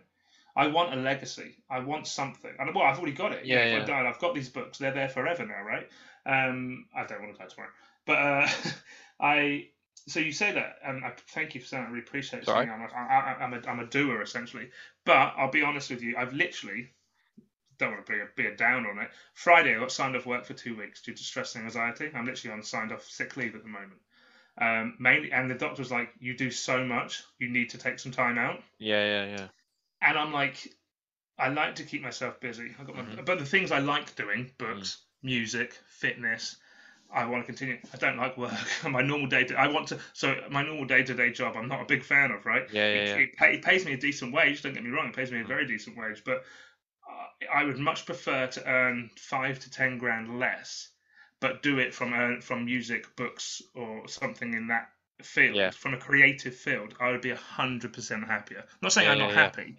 I 0.56 0.66
want 0.66 0.92
a 0.92 0.96
legacy. 0.96 1.56
I 1.70 1.80
want 1.80 2.06
something. 2.06 2.50
And 2.58 2.74
well, 2.74 2.84
I've 2.84 2.98
already 2.98 3.12
got 3.12 3.32
it. 3.32 3.44
Yeah, 3.44 3.64
if 3.64 3.72
yeah. 3.72 3.82
I 3.82 3.84
died, 3.84 4.06
I've 4.06 4.18
got 4.18 4.34
these 4.34 4.48
books. 4.48 4.78
They're 4.78 4.92
there 4.92 5.08
forever 5.08 5.46
now, 5.46 5.62
right? 5.62 5.88
Um, 6.26 6.86
I 6.96 7.04
don't 7.04 7.20
want 7.22 7.34
to 7.34 7.38
die 7.38 7.46
tomorrow, 7.46 7.70
but 8.06 8.18
uh, 8.18 8.48
I. 9.20 9.68
So 10.08 10.18
you 10.18 10.32
say 10.32 10.52
that, 10.52 10.76
and 10.84 11.04
I 11.04 11.12
thank 11.34 11.54
you 11.54 11.60
for 11.60 11.66
saying. 11.66 11.82
that. 11.82 11.88
I 11.88 11.92
really 11.92 12.04
appreciate 12.04 12.40
it. 12.40 12.42
It's. 12.42 12.48
I'm, 12.48 12.80
a, 12.80 12.88
I, 12.94 13.36
I'm, 13.40 13.52
a, 13.54 13.60
I'm 13.68 13.80
a 13.80 13.86
doer 13.86 14.22
essentially, 14.22 14.70
but 15.04 15.34
I'll 15.36 15.50
be 15.50 15.62
honest 15.62 15.90
with 15.90 16.02
you. 16.02 16.16
I've 16.16 16.32
literally 16.32 16.90
don't 17.78 17.92
want 17.92 18.06
to 18.06 18.12
be 18.12 18.18
a, 18.18 18.26
be 18.36 18.46
a 18.46 18.56
down 18.56 18.86
on 18.86 18.98
it. 18.98 19.10
Friday, 19.34 19.74
I 19.74 19.80
got 19.80 19.90
signed 19.90 20.14
off 20.14 20.26
work 20.26 20.44
for 20.44 20.54
two 20.54 20.76
weeks 20.76 21.02
due 21.02 21.14
to 21.14 21.22
stress 21.22 21.54
and 21.54 21.64
anxiety. 21.64 22.10
I'm 22.14 22.26
literally 22.26 22.54
on 22.54 22.62
signed 22.62 22.92
off 22.92 23.04
sick 23.04 23.36
leave 23.36 23.54
at 23.54 23.62
the 23.62 23.68
moment. 23.68 24.00
Um, 24.58 24.96
mainly, 24.98 25.32
and 25.32 25.50
the 25.50 25.54
doctor 25.54 25.80
was 25.80 25.90
like, 25.90 26.12
"You 26.18 26.36
do 26.36 26.50
so 26.50 26.84
much, 26.84 27.22
you 27.38 27.48
need 27.48 27.70
to 27.70 27.78
take 27.78 27.98
some 27.98 28.12
time 28.12 28.38
out." 28.38 28.62
Yeah, 28.78 29.04
yeah, 29.04 29.36
yeah. 29.36 29.48
And 30.02 30.18
I'm 30.18 30.32
like, 30.32 30.74
I 31.38 31.48
like 31.48 31.76
to 31.76 31.84
keep 31.84 32.02
myself 32.02 32.40
busy. 32.40 32.74
I 32.78 32.84
got 32.84 32.96
my, 32.96 33.02
Mhm. 33.02 33.24
but 33.24 33.38
the 33.38 33.46
things 33.46 33.70
I 33.70 33.78
like 33.78 34.14
doing, 34.16 34.52
books, 34.58 34.98
music, 35.22 35.78
fitness. 35.86 36.56
I 37.12 37.24
want 37.26 37.42
to 37.42 37.46
continue. 37.46 37.78
I 37.92 37.96
don't 37.96 38.16
like 38.16 38.36
work. 38.36 38.52
my 38.88 39.02
normal 39.02 39.28
day. 39.28 39.44
To, 39.44 39.54
I 39.58 39.66
want 39.68 39.88
to. 39.88 39.98
So 40.12 40.34
my 40.50 40.62
normal 40.62 40.84
day-to-day 40.86 41.32
job, 41.32 41.56
I'm 41.56 41.68
not 41.68 41.82
a 41.82 41.84
big 41.84 42.04
fan 42.04 42.30
of. 42.30 42.46
Right. 42.46 42.66
Yeah, 42.72 42.86
yeah, 42.92 43.00
It, 43.00 43.08
yeah. 43.08 43.16
it, 43.16 43.36
pay, 43.36 43.54
it 43.54 43.62
pays 43.64 43.84
me 43.84 43.92
a 43.94 43.96
decent 43.96 44.32
wage. 44.32 44.62
Don't 44.62 44.74
get 44.74 44.84
me 44.84 44.90
wrong. 44.90 45.08
It 45.08 45.16
pays 45.16 45.32
me 45.32 45.40
a 45.40 45.44
very 45.44 45.66
decent 45.66 45.96
wage, 45.96 46.22
but 46.24 46.44
uh, 47.11 47.46
I 47.52 47.64
would 47.64 47.78
much 47.78 48.06
prefer 48.06 48.46
to 48.46 48.66
earn 48.68 49.11
five 49.16 49.58
to 49.61 49.70
ten 49.70 49.98
grand 49.98 50.38
less, 50.38 50.88
but 51.40 51.62
do 51.62 51.78
it 51.78 51.94
from 51.94 52.12
earn, 52.12 52.40
from 52.40 52.64
music, 52.64 53.14
books, 53.16 53.62
or 53.74 54.06
something 54.08 54.54
in 54.54 54.68
that 54.68 54.90
field, 55.22 55.56
Yeah. 55.56 55.70
from 55.70 55.94
a 55.94 55.98
creative 55.98 56.54
field. 56.54 56.94
I 57.00 57.11
would 57.11 57.22
be 57.22 57.30
hundred 57.30 57.92
percent 57.92 58.24
happier. 58.26 58.64
not 58.82 58.92
saying 58.92 59.06
Yeah, 59.06 59.12
I'm 59.12 59.18
not 59.18 59.32
happy, 59.32 59.76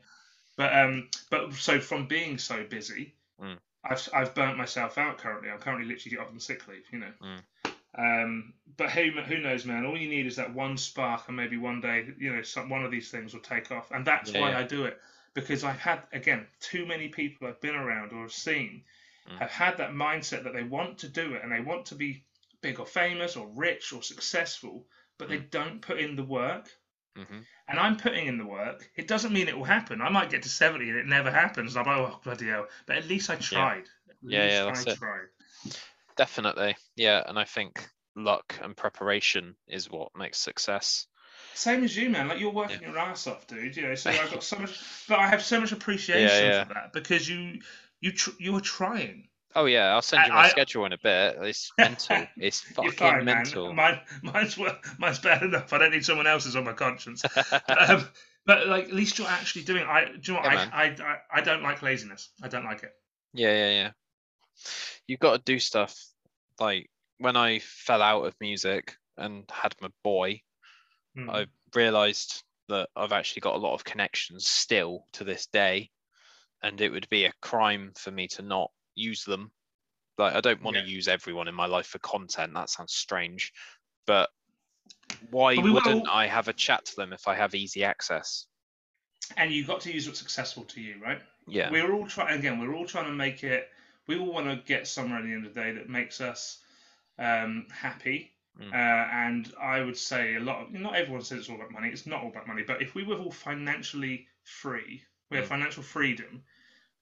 but 0.58 0.76
um, 0.76 1.10
but 1.30 1.54
so 1.54 1.80
from 1.80 2.08
being 2.08 2.38
so 2.38 2.64
busy, 2.64 3.16
Mm. 3.42 3.58
I've 3.84 4.10
I've 4.14 4.36
burnt 4.36 4.58
myself 4.58 4.98
out. 4.98 5.18
Currently, 5.18 5.50
I'm 5.50 5.60
currently 5.60 5.88
literally 5.88 6.18
off 6.18 6.30
on 6.30 6.40
sick 6.40 6.68
leave. 6.68 6.86
You 6.92 7.00
know. 7.00 7.14
Mm. 7.22 7.42
Um, 7.98 8.54
but 8.78 8.90
who 8.92 9.12
who 9.22 9.40
knows, 9.40 9.66
man? 9.66 9.86
All 9.86 9.98
you 9.98 10.10
need 10.10 10.26
is 10.26 10.38
that 10.38 10.54
one 10.54 10.78
spark, 10.78 11.28
and 11.28 11.36
maybe 11.36 11.58
one 11.58 11.82
day, 11.82 12.08
you 12.18 12.34
know, 12.34 12.42
some, 12.42 12.70
one 12.70 12.86
of 12.86 12.92
these 12.92 13.12
things 13.12 13.34
will 13.34 13.42
take 13.42 13.72
off, 13.72 13.92
and 13.92 14.06
that's 14.06 14.34
Yeah, 14.34 14.40
why 14.40 14.52
yeah. 14.52 14.60
I 14.60 14.64
do 14.64 14.86
it 14.86 15.00
because 15.34 15.64
I've 15.64 15.80
had 15.80 16.02
again 16.14 16.48
too 16.60 16.86
many 16.86 17.08
people 17.10 17.48
I've 17.48 17.62
been 17.62 17.76
around 17.76 18.12
or 18.14 18.22
have 18.24 18.34
seen 18.34 18.84
Mm. 19.30 19.40
have 19.40 19.52
had 19.52 19.78
that 19.78 19.92
mindset 19.92 20.44
that 20.44 20.54
they 20.54 20.64
want 20.64 20.98
to 21.00 21.08
do 21.08 21.34
it 21.36 21.44
and 21.44 21.52
they 21.52 21.62
want 21.62 21.86
to 21.88 21.96
be 21.96 22.24
big 22.62 22.80
or 22.80 22.86
famous 22.86 23.36
or 23.36 23.48
rich 23.48 23.94
or 23.94 24.02
successful, 24.04 24.86
but 25.18 25.30
they 25.30 25.38
don't 25.38 25.82
put 25.82 26.00
in 26.00 26.16
the 26.16 26.24
work. 26.24 26.70
hmm 27.16 27.42
And 27.72 27.80
I'm 27.80 27.96
putting 27.96 28.28
in 28.28 28.38
the 28.38 28.46
work. 28.46 28.90
It 28.98 29.08
doesn't 29.08 29.32
mean 29.32 29.48
it 29.48 29.58
will 29.58 29.64
happen. 29.64 30.02
I 30.02 30.10
might 30.10 30.30
get 30.30 30.44
to 30.44 30.50
70 30.50 30.90
and 30.90 31.00
it 31.00 31.06
never 31.06 31.32
happens. 31.32 31.78
I'm 31.78 31.86
like, 31.86 31.98
oh, 31.98 32.20
bloody 32.22 32.48
hell. 32.48 32.68
But 32.86 32.98
at 32.98 33.08
least 33.08 33.30
I 33.30 33.36
tried. 33.36 33.84
At 34.10 34.16
Yeah, 34.22 34.46
yeah, 34.46 34.64
that's 34.66 34.86
I 34.86 34.92
it. 34.92 34.98
tried. 34.98 35.28
Definitely. 36.18 36.76
Yeah, 36.98 37.24
and 37.26 37.40
I 37.40 37.46
think 37.46 37.88
luck 38.18 38.60
and 38.62 38.76
preparation 38.76 39.56
is 39.70 39.90
what 39.90 40.10
makes 40.18 40.38
success. 40.38 41.08
Same 41.54 41.86
as 41.86 41.96
you, 41.96 42.10
man. 42.10 42.28
Like 42.28 42.42
you're 42.42 42.52
working 42.52 42.82
your 42.82 42.98
ass 42.98 43.26
off, 43.26 43.48
dude. 43.48 43.78
You 43.78 43.84
know, 43.84 43.96
so 43.96 44.10
I've 44.10 44.32
got 44.32 44.44
so 44.44 44.60
much, 44.60 44.78
but 45.08 45.20
I 45.20 45.28
have 45.28 45.42
so 45.42 45.62
much 45.62 45.72
appreciation 45.72 46.46
yeah. 46.46 46.66
for 46.66 46.74
that 46.74 46.92
because 46.94 47.30
you, 47.30 47.60
you, 48.02 48.12
tr- 48.12 48.32
you 48.38 48.52
were 48.52 48.62
trying. 48.62 49.30
Oh 49.56 49.66
yeah, 49.66 49.94
I'll 49.94 50.02
send 50.02 50.28
you 50.28 50.34
my 50.34 50.44
I- 50.44 50.50
schedule 50.50 50.86
in 50.86 50.94
a 50.94 50.98
bit. 50.98 51.38
It's 51.42 51.72
mental. 51.78 52.26
It's 52.38 52.62
fucking 52.62 52.92
fine, 52.92 53.26
mental. 53.26 53.74
Mine, 53.74 54.00
mine's 54.22 54.58
mine's 54.98 55.20
bad 55.20 55.44
enough. 55.44 55.74
I 55.74 55.78
don't 55.78 55.92
need 55.92 56.06
someone 56.06 56.28
else's 56.28 56.56
on 56.56 56.64
my 56.64 56.74
conscience. 56.74 57.24
um, 57.68 58.08
but 58.46 58.68
like, 58.68 58.86
at 58.86 58.94
least 58.94 59.20
you're 59.20 59.28
actually 59.28 59.64
doing. 59.64 59.84
I, 59.84 60.06
do 60.06 60.12
you 60.24 60.34
know 60.34 60.40
what? 60.44 60.52
Yeah, 60.54 60.70
I, 60.74 60.84
I, 60.84 60.86
I, 60.86 61.18
I 61.34 61.42
don't 61.42 61.64
like 61.64 61.82
laziness. 61.82 62.30
I 62.42 62.48
don't 62.48 62.66
like 62.66 62.84
it. 62.84 62.92
Yeah, 63.34 63.54
yeah, 63.54 63.70
yeah. 63.70 63.92
You've 65.08 65.20
got 65.20 65.38
to 65.38 65.42
do 65.44 65.60
stuff. 65.60 65.96
Like 66.60 66.90
when 67.18 67.36
I 67.36 67.60
fell 67.60 68.02
out 68.02 68.26
of 68.26 68.36
music 68.40 68.96
and 69.18 69.44
had 69.52 69.76
my 69.82 69.90
boy, 70.04 70.42
Hmm. 71.16 71.30
I 71.30 71.46
realized 71.76 72.44
that 72.70 72.88
I've 72.96 73.12
actually 73.12 73.42
got 73.42 73.56
a 73.56 73.60
lot 73.60 73.74
of 73.74 73.84
connections 73.84 74.48
still 74.48 75.06
to 75.14 75.26
this 75.26 75.46
day, 75.48 75.90
and 76.64 76.80
it 76.80 76.90
would 76.90 77.10
be 77.10 77.26
a 77.26 77.34
crime 77.42 77.92
for 77.98 78.12
me 78.12 78.30
to 78.30 78.42
not 78.44 78.72
use 78.96 79.24
them. 79.24 79.52
Like 80.18 80.36
I 80.36 80.42
don't 80.42 80.62
want 80.62 80.76
to 80.78 80.82
Yeah. 80.84 80.88
use 80.88 81.08
everyone 81.08 81.48
in 81.48 81.56
my 81.56 81.66
life 81.66 81.88
for 81.88 82.00
content. 82.00 82.54
That 82.54 82.70
sounds 82.70 82.94
strange, 82.94 83.54
but 84.06 84.30
why 85.30 85.56
But 85.56 85.64
we 85.66 85.72
wouldn't 85.72 86.04
will- 86.04 86.10
I 86.12 86.28
have 86.28 86.48
a 86.48 86.54
chat 86.54 86.86
to 86.86 86.96
them 86.96 87.14
if 87.14 87.28
I 87.28 87.36
have 87.36 87.56
easy 87.56 87.84
access? 87.84 88.48
and 89.38 89.54
you 89.54 89.64
got 89.64 89.80
to 89.80 89.94
use 89.94 90.08
what's 90.08 90.20
successful 90.20 90.66
to 90.66 90.82
you, 90.82 90.98
right? 91.02 91.22
Yeah. 91.48 91.70
We're 91.72 91.94
all 91.94 92.06
trying 92.08 92.38
again. 92.38 92.60
We're 92.60 92.74
all 92.76 92.86
trying 92.88 93.06
to 93.06 93.12
make 93.14 93.44
it. 93.46 93.72
We 94.08 94.18
all 94.20 94.34
want 94.34 94.48
to 94.48 94.58
get 94.68 94.88
somewhere 94.88 95.20
at 95.20 95.24
the 95.26 95.32
end 95.32 95.46
of 95.46 95.54
the 95.54 95.62
day 95.62 95.72
that 95.72 95.88
makes 95.90 96.20
us 96.20 96.62
um, 97.18 97.68
happy. 97.72 98.34
Mm. 98.60 98.74
Uh, 98.74 99.10
and 99.14 99.54
I 99.62 99.80
would 99.82 99.98
say 99.98 100.36
a 100.36 100.40
lot 100.40 100.64
of 100.64 100.72
not 100.74 100.96
everyone 100.96 101.22
says 101.22 101.40
it's 101.40 101.50
all 101.50 101.56
about 101.56 101.72
money. 101.72 101.90
It's 101.90 102.06
not 102.08 102.24
all 102.24 102.30
about 102.30 102.48
money. 102.48 102.64
But 102.64 102.82
if 102.82 102.94
we 102.96 103.04
were 103.04 103.18
all 103.18 103.32
financially 103.32 104.28
free, 104.44 105.04
we 105.30 105.38
had 105.38 105.46
Mm. 105.46 105.50
financial 105.50 105.84
freedom, 105.84 106.44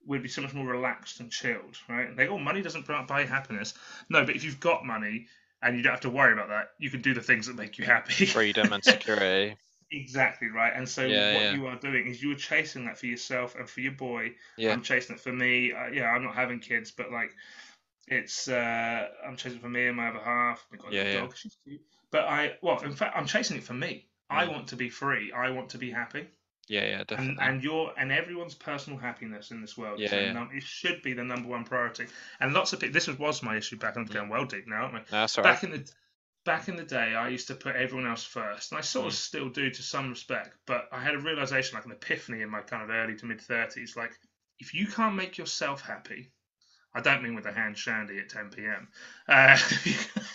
we'd 0.09 0.23
be 0.23 0.27
so 0.27 0.41
much 0.41 0.53
more 0.53 0.65
relaxed 0.65 1.19
and 1.19 1.31
chilled, 1.31 1.77
right? 1.87 2.15
They 2.17 2.27
oh 2.27 2.39
money 2.39 2.61
doesn't 2.61 2.87
buy 3.07 3.25
happiness. 3.25 3.75
No, 4.09 4.25
but 4.25 4.35
if 4.35 4.43
you've 4.43 4.59
got 4.59 4.83
money 4.85 5.27
and 5.61 5.77
you 5.77 5.83
don't 5.83 5.91
have 5.93 6.01
to 6.01 6.09
worry 6.09 6.33
about 6.33 6.49
that, 6.49 6.71
you 6.79 6.89
can 6.89 7.01
do 7.01 7.13
the 7.13 7.21
things 7.21 7.45
that 7.47 7.55
make 7.55 7.77
you 7.77 7.85
happy. 7.85 8.25
Freedom 8.25 8.73
and 8.73 8.83
security. 8.83 9.55
Exactly 9.91 10.49
right. 10.49 10.73
And 10.75 10.89
so 10.89 11.05
Yeah, 11.05 11.33
what 11.35 11.43
yeah. 11.43 11.53
you 11.53 11.67
are 11.67 11.75
doing 11.75 12.07
is 12.07 12.21
you 12.21 12.31
are 12.31 12.35
chasing 12.35 12.85
that 12.85 12.97
for 12.97 13.05
yourself 13.05 13.55
and 13.55 13.69
for 13.69 13.81
your 13.81 13.91
boy. 13.91 14.33
Yeah. 14.57 14.73
I'm 14.73 14.81
chasing 14.81 15.15
it 15.15 15.21
for 15.21 15.31
me. 15.31 15.73
Uh, 15.73 15.87
yeah, 15.87 16.05
I'm 16.07 16.23
not 16.23 16.35
having 16.35 16.59
kids, 16.59 16.91
but 16.91 17.11
like, 17.11 17.31
it's 18.07 18.47
uh, 18.47 19.07
I'm 19.27 19.35
chasing 19.35 19.57
it 19.59 19.61
for 19.61 19.69
me 19.69 19.87
and 19.87 19.97
my 19.97 20.09
other 20.09 20.19
half. 20.23 20.65
We've 20.71 20.81
got 20.81 20.91
a 20.91 20.95
Yeah, 20.95 21.03
yeah. 21.03 21.19
dog. 21.21 21.35
She's 21.37 21.55
cute. 21.63 21.81
But 22.11 22.21
I, 22.25 22.57
well, 22.61 22.79
in 22.79 22.93
fact, 22.93 23.15
I'm 23.15 23.27
chasing 23.27 23.57
it 23.57 23.63
for 23.63 23.73
me. 23.73 24.07
I 24.29 24.45
Mm. 24.45 24.51
want 24.53 24.67
to 24.69 24.75
be 24.75 24.89
free. 24.89 25.31
I 25.31 25.51
want 25.51 25.69
to 25.69 25.77
be 25.77 25.91
happy. 25.91 26.27
Yeah, 26.69 26.85
yeah, 26.85 27.03
definitely. 27.03 27.37
And 27.41 27.55
and 27.55 27.63
your 27.63 27.91
and 27.97 28.11
everyone's 28.11 28.55
personal 28.55 28.97
happiness 28.99 29.51
in 29.51 29.59
this 29.61 29.77
world. 29.77 29.99
Yeah, 29.99 30.15
yeah. 30.15 30.31
num- 30.31 30.51
it 30.53 30.63
should 30.63 31.01
be 31.01 31.13
the 31.13 31.23
number 31.23 31.49
one 31.49 31.63
priority. 31.65 32.05
And 32.39 32.53
lots 32.53 32.71
of 32.73 32.79
people. 32.79 32.93
This 32.93 33.07
was, 33.07 33.19
was 33.19 33.43
my 33.43 33.57
issue 33.57 33.77
back. 33.77 33.97
I'm 33.97 34.05
Mm. 34.07 34.13
going 34.13 34.29
well 34.29 34.45
deep 34.45 34.67
now, 34.67 34.83
aren't 34.83 34.93
we? 34.93 34.99
no, 34.99 35.05
that's 35.11 35.37
all 35.37 35.43
right. 35.43 35.53
back 35.53 35.63
in 35.63 35.71
the 35.71 35.91
back 36.45 36.69
in 36.69 36.77
the 36.77 36.83
day 36.83 37.13
i 37.15 37.27
used 37.27 37.47
to 37.47 37.53
put 37.53 37.75
everyone 37.75 38.07
else 38.09 38.23
first 38.23 38.71
and 38.71 38.79
i 38.79 38.81
sort 38.81 39.07
of 39.07 39.11
Mm. 39.13 39.15
still 39.17 39.49
do 39.49 39.69
to 39.69 39.83
some 39.83 40.09
respect 40.09 40.55
but 40.65 40.87
i 40.91 40.99
had 40.99 41.13
a 41.13 41.19
realization 41.19 41.75
like 41.75 41.85
an 41.85 41.91
epiphany 41.91 42.41
in 42.41 42.49
my 42.49 42.61
kind 42.61 42.81
of 42.81 42.89
early 42.89 43.15
to 43.17 43.25
mid 43.25 43.39
30s 43.39 43.97
like 43.97 44.13
if 44.57 44.73
you 44.73 44.87
can't 44.87 45.15
make 45.15 45.37
yourself 45.37 45.81
happy 45.81 46.31
i 46.95 47.01
don't 47.01 47.21
mean 47.21 47.35
with 47.35 47.45
a 47.45 47.51
hand 47.51 47.77
shandy 47.77 48.17
at 48.19 48.29
10 48.29 48.51
p.m 48.51 48.87
uh, 49.27 49.57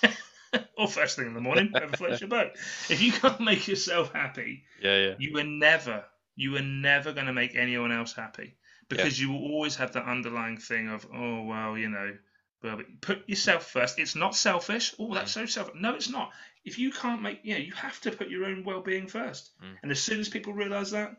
or 0.78 0.86
first 0.88 1.16
thing 1.16 1.26
in 1.26 1.34
the 1.34 1.40
morning 1.40 1.68
whoever 1.72 1.96
floats 1.96 2.20
your 2.20 2.28
boat 2.28 2.52
if 2.90 3.00
you 3.00 3.10
can't 3.10 3.40
make 3.40 3.66
yourself 3.66 4.12
happy 4.12 4.62
Yeah, 4.82 4.98
yeah. 4.98 5.14
you 5.18 5.32
were 5.32 5.42
never 5.44 6.04
you 6.36 6.56
are 6.56 6.62
never 6.62 7.12
going 7.12 7.26
to 7.26 7.32
make 7.32 7.54
anyone 7.54 7.92
else 7.92 8.12
happy 8.12 8.54
because 8.88 9.20
you 9.20 9.32
will 9.32 9.52
always 9.52 9.76
have 9.76 9.92
that 9.92 10.04
underlying 10.04 10.58
thing 10.58 10.88
of 10.88 11.06
oh 11.12 11.42
well 11.42 11.76
you 11.78 11.88
know 11.88 12.16
well 12.62 12.76
but 12.76 13.00
put 13.00 13.28
yourself 13.28 13.66
first. 13.66 13.98
It's 13.98 14.14
not 14.14 14.34
selfish. 14.34 14.94
Oh 14.98 15.14
that's 15.14 15.32
so 15.32 15.46
selfish 15.46 15.74
no 15.80 15.94
it's 15.94 16.08
not. 16.08 16.32
If 16.64 16.78
you 16.78 16.90
can't 16.90 17.22
make 17.22 17.40
you 17.42 17.54
know 17.54 17.60
you 17.60 17.72
have 17.74 18.00
to 18.02 18.10
put 18.10 18.28
your 18.28 18.46
own 18.46 18.64
well-being 18.64 19.06
first. 19.06 19.50
Mm. 19.62 19.76
and 19.82 19.92
as 19.92 20.02
soon 20.02 20.20
as 20.20 20.28
people 20.28 20.52
realize 20.52 20.90
that 20.92 21.16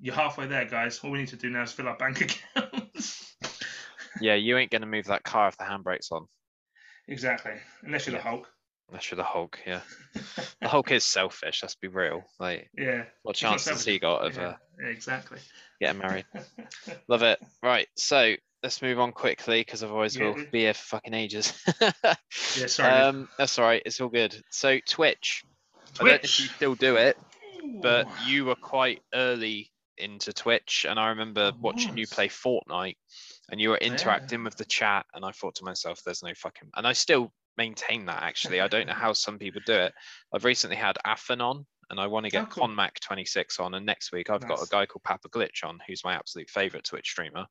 you're 0.00 0.14
halfway 0.14 0.46
there 0.46 0.64
guys. 0.64 1.00
All 1.02 1.10
we 1.10 1.18
need 1.18 1.28
to 1.28 1.36
do 1.36 1.50
now 1.50 1.62
is 1.62 1.72
fill 1.72 1.88
our 1.88 1.96
bank 1.96 2.20
accounts. 2.54 3.34
Yeah, 4.20 4.34
you 4.34 4.58
ain't 4.58 4.70
gonna 4.70 4.86
move 4.86 5.06
that 5.06 5.22
car 5.22 5.48
if 5.48 5.56
the 5.56 5.64
handbrake's 5.64 6.10
on. 6.10 6.26
exactly. 7.06 7.52
Unless 7.82 8.06
you're 8.06 8.16
the 8.16 8.22
hulk 8.22 8.50
You're 8.90 9.16
the 9.16 9.22
Hulk, 9.24 9.58
yeah. 9.66 9.80
The 10.60 10.68
Hulk 10.68 10.90
is 10.92 11.04
selfish, 11.04 11.62
let's 11.62 11.74
be 11.74 11.88
real. 11.88 12.22
Like 12.38 12.70
yeah 12.76 13.04
what 13.22 13.36
chance 13.36 13.68
has 13.68 13.84
he 13.84 13.98
got 13.98 14.24
of 14.24 14.36
yeah, 14.36 14.54
uh, 14.82 14.86
exactly 14.86 15.38
getting 15.80 15.98
married? 16.00 16.26
Love 17.08 17.22
it. 17.22 17.40
Right, 17.62 17.88
so 17.96 18.34
let's 18.62 18.80
move 18.80 19.00
on 19.00 19.12
quickly 19.12 19.60
because 19.60 19.82
otherwise 19.82 20.16
Yeah, 20.16 20.34
we'll 20.34 20.46
be 20.52 20.60
here 20.60 20.74
for 20.74 20.96
fucking 20.96 21.14
ages. 21.14 21.52
yeah 21.82 22.66
sorry 22.66 22.92
um, 22.92 23.28
that's 23.38 23.58
all 23.58 23.64
right. 23.64 23.82
It's 23.84 24.00
all 24.00 24.08
good. 24.08 24.40
So 24.50 24.78
Twitch. 24.86 25.44
Twitch. 25.94 26.00
I 26.00 26.04
don't 26.04 26.08
know 26.08 26.14
if 26.14 26.40
you 26.40 26.46
still 26.46 26.74
do 26.74 26.96
it, 26.96 27.18
but 27.82 28.06
you 28.26 28.44
were 28.44 28.54
quite 28.54 29.02
early 29.14 29.70
into 29.98 30.32
Twitch, 30.32 30.86
and 30.88 30.98
I 30.98 31.08
remember 31.08 31.52
watching 31.60 31.96
you 31.96 32.06
play 32.06 32.28
Fortnite, 32.28 32.96
and 33.50 33.60
you 33.60 33.70
were 33.70 33.76
interacting 33.76 34.44
with 34.44 34.56
the 34.56 34.64
chat, 34.64 35.06
and 35.14 35.24
I 35.24 35.32
thought 35.32 35.56
to 35.56 35.64
myself, 35.64 36.00
"There's 36.04 36.22
no 36.22 36.32
fucking," 36.34 36.70
and 36.74 36.86
I 36.86 36.92
still 36.92 37.32
maintain 37.56 38.06
that. 38.06 38.22
Actually, 38.22 38.60
I 38.60 38.68
don't 38.68 38.86
know 38.86 38.92
how 39.04 39.12
some 39.12 39.38
people 39.38 39.60
do 39.64 39.74
it. 39.74 39.92
I've 40.34 40.44
recently 40.44 40.76
had 40.76 40.98
Athen 41.04 41.40
on, 41.40 41.66
and 41.90 42.00
I 42.00 42.06
want 42.06 42.24
to 42.26 42.30
get 42.30 42.44
Oh, 42.44 42.46
cool. 42.46 42.68
Conmac 42.68 43.00
26 43.00 43.60
on, 43.60 43.74
and 43.74 43.84
next 43.86 44.12
week 44.12 44.30
I've 44.30 44.46
got 44.46 44.62
a 44.62 44.68
guy 44.70 44.86
called 44.86 45.02
Papa 45.04 45.28
Glitch 45.28 45.64
on, 45.64 45.78
who's 45.86 46.04
my 46.04 46.14
absolute 46.14 46.48
favorite 46.50 46.84
Twitch 46.84 47.08
streamer. 47.10 47.46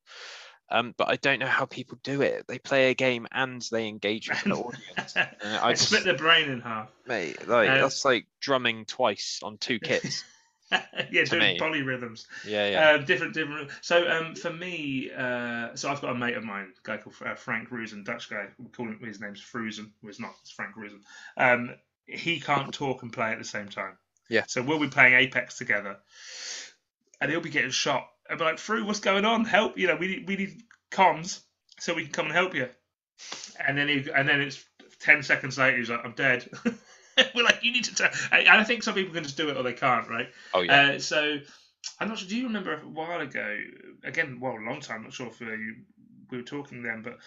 Um, 0.73 0.93
but 0.97 1.09
I 1.09 1.17
don't 1.17 1.39
know 1.39 1.47
how 1.47 1.65
people 1.65 1.97
do 2.01 2.21
it. 2.21 2.45
They 2.47 2.57
play 2.57 2.91
a 2.91 2.93
game 2.95 3.27
and 3.33 3.61
they 3.73 3.89
engage 3.89 4.29
with 4.29 4.41
the 4.43 4.53
audience. 4.55 5.17
I 5.17 5.29
I 5.43 5.71
just, 5.73 5.87
split 5.87 6.05
the 6.05 6.13
brain 6.13 6.49
in 6.49 6.61
half. 6.61 6.87
mate, 7.05 7.45
like 7.45 7.69
Uh, 7.69 7.81
that's 7.81 8.05
like 8.05 8.25
drumming 8.39 8.85
twice 8.85 9.41
on 9.43 9.57
two 9.57 9.79
kits. 9.83 10.23
yeah, 11.11 11.23
doing 11.25 11.41
me. 11.41 11.59
polyrhythms. 11.59 12.25
Yeah, 12.45 12.69
yeah. 12.69 12.89
Uh, 12.89 12.97
different, 12.99 13.33
different. 13.33 13.69
So, 13.81 14.09
um, 14.09 14.35
for 14.35 14.51
me, 14.51 15.11
uh, 15.15 15.75
so 15.75 15.89
I've 15.89 16.01
got 16.01 16.11
a 16.11 16.15
mate 16.15 16.37
of 16.37 16.43
mine, 16.43 16.73
a 16.77 16.87
guy 16.87 16.97
called 16.97 17.15
uh, 17.25 17.35
Frank 17.35 17.69
Rusen, 17.69 18.05
Dutch 18.05 18.29
guy. 18.29 18.47
We 18.57 18.69
call 18.69 18.87
him. 18.87 18.99
His 19.03 19.19
name's 19.19 19.41
Frusen. 19.41 19.91
Well, 20.01 20.09
it's 20.09 20.19
not. 20.19 20.33
It's 20.41 20.51
Frank 20.51 20.75
Rusen. 20.75 21.01
Um, 21.37 21.75
he 22.05 22.39
can't 22.39 22.73
talk 22.73 23.03
and 23.03 23.11
play 23.11 23.31
at 23.31 23.37
the 23.37 23.45
same 23.45 23.67
time. 23.67 23.97
Yeah. 24.29 24.43
So 24.47 24.61
we'll 24.61 24.79
be 24.79 24.87
playing 24.87 25.13
Apex 25.15 25.57
together, 25.57 25.97
and 27.19 27.29
he'll 27.29 27.41
be 27.41 27.49
getting 27.49 27.71
shot. 27.71 28.07
I'll 28.29 28.37
be 28.37 28.43
like, 28.43 28.59
Fru, 28.59 28.85
what's 28.85 29.01
going 29.01 29.25
on? 29.25 29.45
Help! 29.45 29.77
You 29.77 29.87
know, 29.87 29.97
we 29.97 30.07
need, 30.07 30.27
we 30.27 30.35
need 30.37 30.63
comms 30.89 31.41
so 31.79 31.93
we 31.93 32.03
can 32.03 32.11
come 32.11 32.25
and 32.27 32.35
help 32.35 32.55
you. 32.55 32.69
And 33.59 33.77
then 33.77 33.87
he, 33.87 34.09
and 34.09 34.27
then 34.27 34.39
it's 34.41 34.63
ten 34.99 35.21
seconds 35.21 35.57
later. 35.57 35.77
He's 35.77 35.89
like, 35.89 36.05
I'm 36.05 36.13
dead. 36.13 36.49
We're 37.35 37.43
like, 37.43 37.63
you 37.63 37.71
need 37.71 37.85
to. 37.85 37.95
T-. 37.95 38.05
And 38.31 38.49
I 38.49 38.63
think 38.63 38.83
some 38.83 38.93
people 38.93 39.13
can 39.13 39.23
just 39.23 39.37
do 39.37 39.49
it 39.49 39.57
or 39.57 39.63
they 39.63 39.73
can't, 39.73 40.07
right? 40.09 40.29
oh 40.53 40.61
yeah. 40.61 40.93
Uh, 40.93 40.99
so 40.99 41.39
I'm 41.99 42.07
not 42.07 42.17
sure. 42.17 42.27
Do 42.27 42.37
you 42.37 42.43
remember 42.43 42.73
a 42.73 42.77
while 42.79 43.21
ago? 43.21 43.57
Again, 44.03 44.39
well, 44.39 44.53
a 44.53 44.65
long 44.65 44.81
time. 44.81 44.97
I'm 44.97 45.03
not 45.03 45.13
sure 45.13 45.27
if 45.27 45.41
uh, 45.41 45.45
you 45.45 45.75
we 46.29 46.37
were 46.37 46.43
talking 46.43 46.81
then, 46.81 47.01
but 47.01 47.17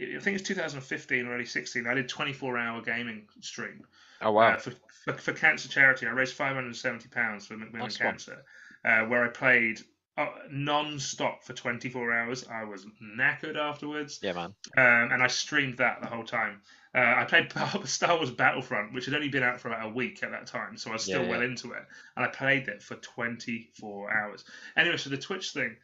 I 0.00 0.20
think 0.20 0.38
it's 0.38 0.48
2015 0.48 1.26
or 1.26 1.34
early 1.34 1.44
16. 1.44 1.86
I 1.86 1.94
did 1.94 2.08
24 2.08 2.58
hour 2.58 2.80
gaming 2.80 3.26
stream 3.40 3.84
oh 4.22 4.32
wow. 4.32 4.52
uh, 4.52 4.56
for, 4.56 4.72
for 5.04 5.12
for 5.14 5.32
cancer 5.32 5.68
charity. 5.68 6.06
I 6.06 6.10
raised 6.10 6.34
570 6.34 7.08
pounds 7.08 7.46
for 7.46 7.56
Macmillan 7.56 7.86
Nice. 7.86 7.96
Cancer, 7.96 8.44
uh, 8.84 9.02
where 9.02 9.24
I 9.24 9.28
played. 9.28 9.80
Uh, 10.14 10.26
non-stop 10.50 11.42
for 11.42 11.54
24 11.54 12.12
hours. 12.12 12.46
I 12.46 12.64
was 12.64 12.84
knackered 13.02 13.56
afterwards, 13.56 14.20
yeah, 14.22 14.34
man. 14.34 14.52
um, 14.76 15.10
and 15.10 15.22
I 15.22 15.26
streamed 15.28 15.78
that 15.78 16.02
the 16.02 16.06
whole 16.06 16.22
time. 16.22 16.60
Uh, 16.94 17.14
I 17.18 17.24
played 17.24 17.52
Star 17.84 18.16
Wars 18.16 18.30
Battlefront, 18.30 18.92
which 18.92 19.06
had 19.06 19.14
only 19.14 19.28
been 19.28 19.42
out 19.42 19.60
for 19.60 19.68
about 19.68 19.86
a 19.86 19.90
week 19.94 20.22
at 20.22 20.30
that 20.32 20.46
time, 20.46 20.76
so 20.76 20.90
I 20.90 20.94
was 20.94 21.04
still 21.04 21.24
Yeah, 21.24 21.26
well 21.26 21.40
yeah. 21.40 21.42
into 21.42 21.72
it, 21.72 21.84
and 22.16 22.24
I 22.24 22.28
played 22.28 22.68
it 22.68 22.82
for 22.82 22.96
24 22.96 24.12
hours. 24.12 24.44
Anyway, 24.76 24.96
so 24.96 25.10
the 25.10 25.16
Twitch 25.18 25.52
thing, 25.52 25.76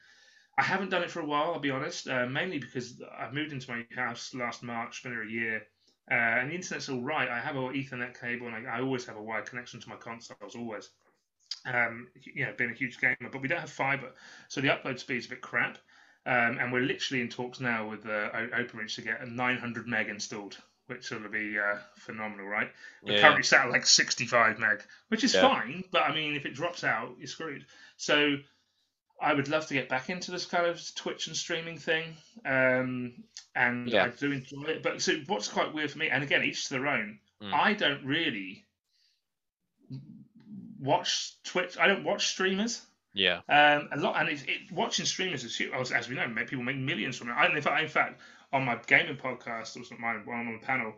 I 0.59 0.63
haven't 0.63 0.91
done 0.91 1.03
it 1.03 1.11
for 1.11 1.21
a 1.21 1.27
while. 1.27 1.53
I'll 1.53 1.61
be 1.61 1.71
honest, 1.71 2.09
uh, 2.09 2.27
mainly 2.27 2.59
because 2.59 3.01
I 3.17 3.31
moved 3.31 3.53
into 3.53 3.71
my 3.71 3.87
house 3.97 4.35
last 4.35 4.63
March, 4.63 5.03
been 5.03 5.13
here 5.13 5.23
a 5.23 5.31
year, 5.31 5.67
uh, 6.11 6.15
and 6.15 6.51
the 6.51 6.55
internet's 6.57 6.89
all 6.89 7.03
right. 7.03 7.29
I 7.29 7.41
have 7.41 7.57
an 7.57 7.73
Ethernet 7.75 8.19
cable, 8.21 8.49
and 8.49 8.69
I, 8.69 8.79
I 8.79 8.81
always 8.83 9.07
have 9.07 9.17
a 9.17 9.23
wired 9.23 9.47
connection 9.47 9.81
to 9.81 9.89
my 9.89 9.97
consoles, 9.97 10.57
always. 10.57 10.91
Um, 11.67 12.09
you 12.23 12.47
know, 12.47 12.55
being 12.57 12.71
a 12.71 12.75
huge 12.75 12.99
gamer, 13.01 13.31
but 13.31 13.43
we 13.43 13.49
don't 13.49 13.61
have 13.61 13.71
fiber, 13.71 14.13
so 14.49 14.61
the 14.61 14.69
upload 14.69 14.99
speed's 14.99 15.27
a 15.27 15.31
bit 15.31 15.43
crap. 15.43 15.79
Um, 16.27 16.59
and 16.59 16.73
we're 16.73 16.83
literally 16.83 17.23
in 17.23 17.29
talks 17.29 17.61
now 17.61 17.89
with 17.89 18.07
uh, 18.07 18.31
OpenReach 18.33 18.95
to 18.97 19.03
get 19.03 19.23
a 19.23 19.27
900 19.31 19.87
meg 19.87 20.09
installed, 20.09 20.59
which 20.89 21.11
will 21.11 21.29
be 21.29 21.59
uh, 21.59 21.77
phenomenal, 21.97 22.47
right? 22.47 22.71
We're 23.03 23.15
Yeah. 23.15 23.21
currently 23.21 23.43
sat 23.45 23.67
at 23.67 23.71
like 23.71 23.87
65 23.87 24.59
meg, 24.59 24.83
which 25.09 25.23
is 25.23 25.35
Yeah. 25.35 25.43
fine, 25.43 25.85
but 25.91 26.03
I 26.03 26.15
mean, 26.15 26.35
if 26.35 26.45
it 26.47 26.55
drops 26.55 26.83
out, 26.83 27.15
you're 27.19 27.27
screwed. 27.29 27.65
So 27.97 28.37
I 29.21 29.35
would 29.35 29.49
love 29.49 29.67
to 29.67 29.75
get 29.75 29.89
back 29.89 30.11
into 30.11 30.31
this 30.31 30.47
kind 30.47 30.67
of 30.67 30.81
Twitch 30.95 31.27
and 31.27 31.37
streaming 31.37 31.79
thing, 31.79 32.17
um, 32.45 33.23
and 33.55 33.89
Yeah. 33.89 34.05
I 34.05 34.09
do 34.09 34.33
enjoy 34.33 34.65
it. 34.65 34.83
But 34.83 35.03
so 35.03 35.15
what's 35.27 35.49
quite 35.49 35.73
weird 35.73 35.91
for 35.91 35.99
me, 35.99 36.09
and 36.09 36.23
again, 36.23 36.43
each 36.43 36.65
to 36.69 36.75
their 36.75 36.87
own. 36.87 37.19
Mm. 37.43 37.53
I 37.53 37.75
don't 37.75 38.05
really 38.05 38.65
watch 40.81 41.33
Twitch. 41.45 41.77
I 41.79 41.87
don't 41.87 42.05
watch 42.05 42.29
streamers. 42.29 42.81
Yeah. 43.15 43.41
Um, 43.49 43.89
a 43.93 43.97
lot, 43.99 44.17
and 44.21 44.29
it's, 44.29 44.43
it, 44.43 44.71
watching 44.71 45.05
streamers 45.05 45.45
is 45.45 45.57
huge. 45.57 45.73
As, 45.73 45.93
as 45.93 46.09
we 46.09 46.15
know, 46.15 46.29
people 46.47 46.65
make 46.65 46.77
millions 46.77 47.17
from 47.17 47.31
it. 47.31 47.33
I, 47.33 47.47
in, 47.47 47.61
fact, 47.61 47.83
in 47.83 47.89
fact, 47.89 48.21
on 48.53 48.65
my 48.65 48.79
gaming 48.87 49.17
podcast, 49.17 49.77
or 49.77 49.99
my 49.99 50.15
one 50.25 50.47
on 50.47 50.59
the 50.61 50.67
panel, 50.67 50.95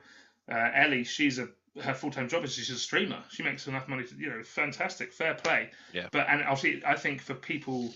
uh, 0.50 0.70
Ellie, 0.74 1.04
she's 1.04 1.38
a 1.38 1.48
her 1.82 1.94
full 1.94 2.10
time 2.10 2.28
job 2.28 2.44
is 2.44 2.54
she's 2.54 2.70
a 2.70 2.78
streamer. 2.78 3.22
She 3.30 3.42
makes 3.42 3.66
enough 3.66 3.88
money 3.88 4.04
to, 4.04 4.14
you 4.16 4.28
know, 4.28 4.42
fantastic, 4.42 5.12
fair 5.12 5.34
play. 5.34 5.70
Yeah. 5.92 6.08
But 6.10 6.26
and 6.28 6.42
obviously, 6.42 6.82
I 6.84 6.96
think 6.96 7.22
for 7.22 7.34
people, 7.34 7.94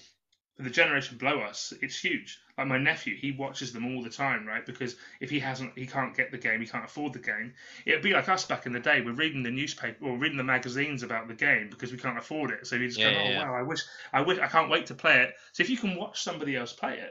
for 0.57 0.63
the 0.63 0.71
generation 0.71 1.19
below 1.19 1.41
us, 1.41 1.73
it's 1.83 1.99
huge. 1.99 2.39
Like 2.57 2.69
my 2.69 2.79
nephew, 2.79 3.17
he 3.17 3.33
watches 3.33 3.73
them 3.73 3.85
all 3.85 4.03
the 4.05 4.11
time, 4.11 4.47
right? 4.47 4.65
Because 4.65 4.95
if 5.21 5.29
he 5.29 5.41
hasn't, 5.41 5.77
he 5.77 5.87
can't 5.87 6.17
get 6.17 6.31
the 6.31 6.39
game, 6.39 6.61
he 6.61 6.67
can't 6.69 6.85
afford 6.85 7.13
the 7.15 7.19
game. 7.19 7.53
It'd 7.85 8.03
be 8.03 8.13
like 8.13 8.29
us 8.29 8.45
back 8.45 8.67
in 8.67 8.73
the 8.73 8.79
day. 8.79 9.01
We're 9.01 9.13
reading 9.13 9.43
the 9.43 9.51
newspaper 9.51 10.05
or 10.05 10.17
reading 10.17 10.39
the 10.39 10.45
magazines 10.45 11.03
about 11.03 11.27
the 11.27 11.35
game 11.35 11.69
because 11.69 11.91
we 11.91 11.99
can't 11.99 12.17
afford 12.17 12.53
it. 12.53 12.69
So 12.69 12.79
we 12.79 12.87
just 12.87 13.01
Yeah, 13.01 13.13
go, 13.13 13.19
oh 13.19 13.31
yeah. 13.31 13.45
wow, 13.45 13.55
I 13.57 13.63
wish, 13.63 13.81
I 14.13 14.21
wish, 14.21 14.39
I 14.39 14.47
can't 14.47 14.71
wait 14.71 14.87
to 14.87 14.95
play 14.95 15.23
it. 15.23 15.35
So 15.53 15.65
if 15.65 15.71
you 15.71 15.77
can 15.77 15.97
watch 15.97 16.23
somebody 16.23 16.55
else 16.55 16.73
play 16.73 16.99
it, 17.01 17.11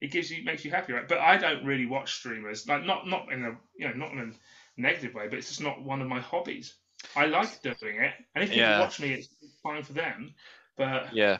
it 0.00 0.10
gives 0.10 0.30
you 0.30 0.44
makes 0.44 0.64
you 0.64 0.70
happy, 0.70 0.92
right? 0.92 1.08
But 1.08 1.18
I 1.18 1.36
don't 1.36 1.64
really 1.64 1.86
watch 1.86 2.14
streamers, 2.14 2.66
like 2.68 2.84
not 2.84 3.06
not 3.06 3.32
in 3.32 3.44
a 3.44 3.56
you 3.78 3.88
know 3.88 3.94
not 3.94 4.12
in 4.12 4.18
a 4.20 4.80
negative 4.80 5.14
way, 5.14 5.28
but 5.28 5.38
it's 5.38 5.48
just 5.48 5.62
not 5.62 5.82
one 5.82 6.00
of 6.02 6.08
my 6.08 6.20
hobbies. 6.20 6.76
I 7.14 7.26
like 7.26 7.62
doing 7.62 7.76
it, 7.82 8.14
and 8.34 8.44
if 8.44 8.52
people 8.52 8.72
Yeah. 8.72 8.80
watch 8.80 9.00
me, 9.00 9.12
it's 9.12 9.28
fine 9.62 9.82
for 9.82 9.92
them. 9.94 10.34
But 10.76 11.08
Yeah. 11.12 11.38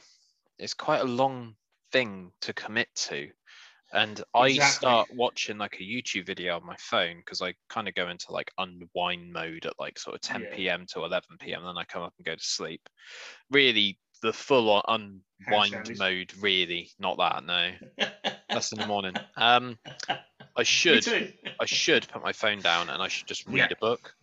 it's 0.58 0.74
quite 0.74 1.00
a 1.00 1.04
long 1.04 1.56
thing 1.92 2.32
to 2.42 2.52
commit 2.52 2.88
to. 2.96 3.30
And 3.92 4.22
I 4.34 4.48
Exactly. 4.48 4.58
start 4.58 5.10
watching 5.10 5.58
like 5.58 5.76
a 5.80 5.84
YouTube 5.84 6.26
video 6.26 6.56
on 6.56 6.66
my 6.66 6.76
phone 6.78 7.18
because 7.18 7.40
I 7.42 7.54
kind 7.70 7.88
of 7.88 7.94
go 7.94 8.08
into 8.08 8.32
like 8.32 8.50
unwind 8.58 9.32
mode 9.32 9.66
at 9.66 9.78
like 9.78 9.98
sort 9.98 10.16
of 10.16 10.22
10 10.22 10.42
Yeah. 10.42 10.68
p.m. 10.68 10.86
to 10.92 11.04
11 11.04 11.54
p.m. 11.54 11.64
Then 11.64 11.78
I 11.78 11.84
come 11.84 12.02
up 12.02 12.14
and 12.18 12.26
go 12.26 12.34
to 12.34 12.42
sleep. 12.44 12.82
Really, 13.50 13.98
the 14.26 14.32
full 14.32 14.70
on 14.70 15.20
unwind 15.48 15.98
mode, 15.98 16.32
really, 16.40 16.90
not 16.98 17.18
that. 17.18 17.44
No, 17.44 17.70
that's 18.50 18.72
in 18.72 18.78
the 18.78 18.86
morning. 18.86 19.14
Um, 19.36 19.78
I 20.56 20.62
should. 20.62 21.06
I 21.60 21.64
should 21.66 22.08
put 22.08 22.22
my 22.22 22.32
phone 22.32 22.58
down 22.60 22.90
and 22.90 23.02
I 23.02 23.08
should 23.08 23.26
just 23.26 23.46
read 23.46 23.58
Yeah. 23.58 23.68
a 23.72 23.76
book. 23.76 24.14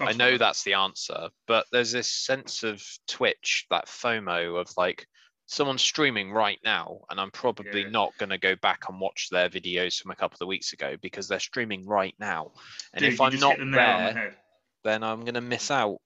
I 0.00 0.12
know 0.12 0.30
fine. 0.30 0.38
that's 0.38 0.62
the 0.64 0.74
answer, 0.74 1.28
but 1.46 1.66
there's 1.72 1.92
this 1.92 2.10
sense 2.10 2.62
of 2.62 2.82
Twitch, 3.06 3.66
that 3.70 3.86
FOMO 3.86 4.58
of 4.58 4.70
like 4.78 5.06
someone's 5.44 5.82
streaming 5.82 6.32
right 6.32 6.58
now, 6.64 7.00
and 7.10 7.20
I'm 7.20 7.30
probably 7.30 7.82
Yeah. 7.82 7.90
not 7.90 8.16
going 8.18 8.30
to 8.30 8.38
go 8.38 8.56
back 8.56 8.88
and 8.88 8.98
watch 8.98 9.28
their 9.30 9.50
videos 9.50 10.00
from 10.00 10.10
a 10.10 10.16
couple 10.16 10.38
of 10.40 10.48
weeks 10.48 10.72
ago 10.72 10.96
because 11.02 11.28
they're 11.28 11.38
streaming 11.40 11.86
right 11.86 12.14
now. 12.18 12.52
And 12.94 13.02
Dude, 13.02 13.12
if 13.12 13.20
I'm 13.20 13.38
not 13.38 13.58
hit 13.58 13.64
the 13.66 13.70
there, 13.72 14.36
then 14.84 15.02
I'm 15.02 15.20
going 15.20 15.34
to 15.34 15.40
miss 15.42 15.70
out. 15.70 15.98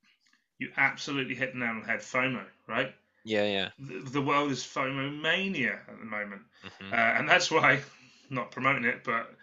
You 0.59 0.71
absolutely 0.77 1.35
hit 1.37 1.53
the 1.53 1.59
nail 1.61 1.69
on 1.69 1.81
the 1.81 1.87
head. 1.87 2.01
FOMO, 2.01 2.45
right? 2.67 2.95
Yeah, 3.25 3.45
yeah. 3.45 3.69
The, 3.79 4.11
the 4.11 4.23
world 4.23 4.51
is 4.51 4.63
FOMO 4.63 5.21
mania 5.21 5.81
at 5.89 5.99
the 5.99 6.05
moment, 6.05 6.43
mhm. 6.65 6.93
uh, 6.93 6.97
and 6.97 7.29
that's 7.29 7.51
why, 7.51 7.81
not 8.31 8.51
promoting 8.51 8.85
it, 8.85 9.03
but 9.03 9.35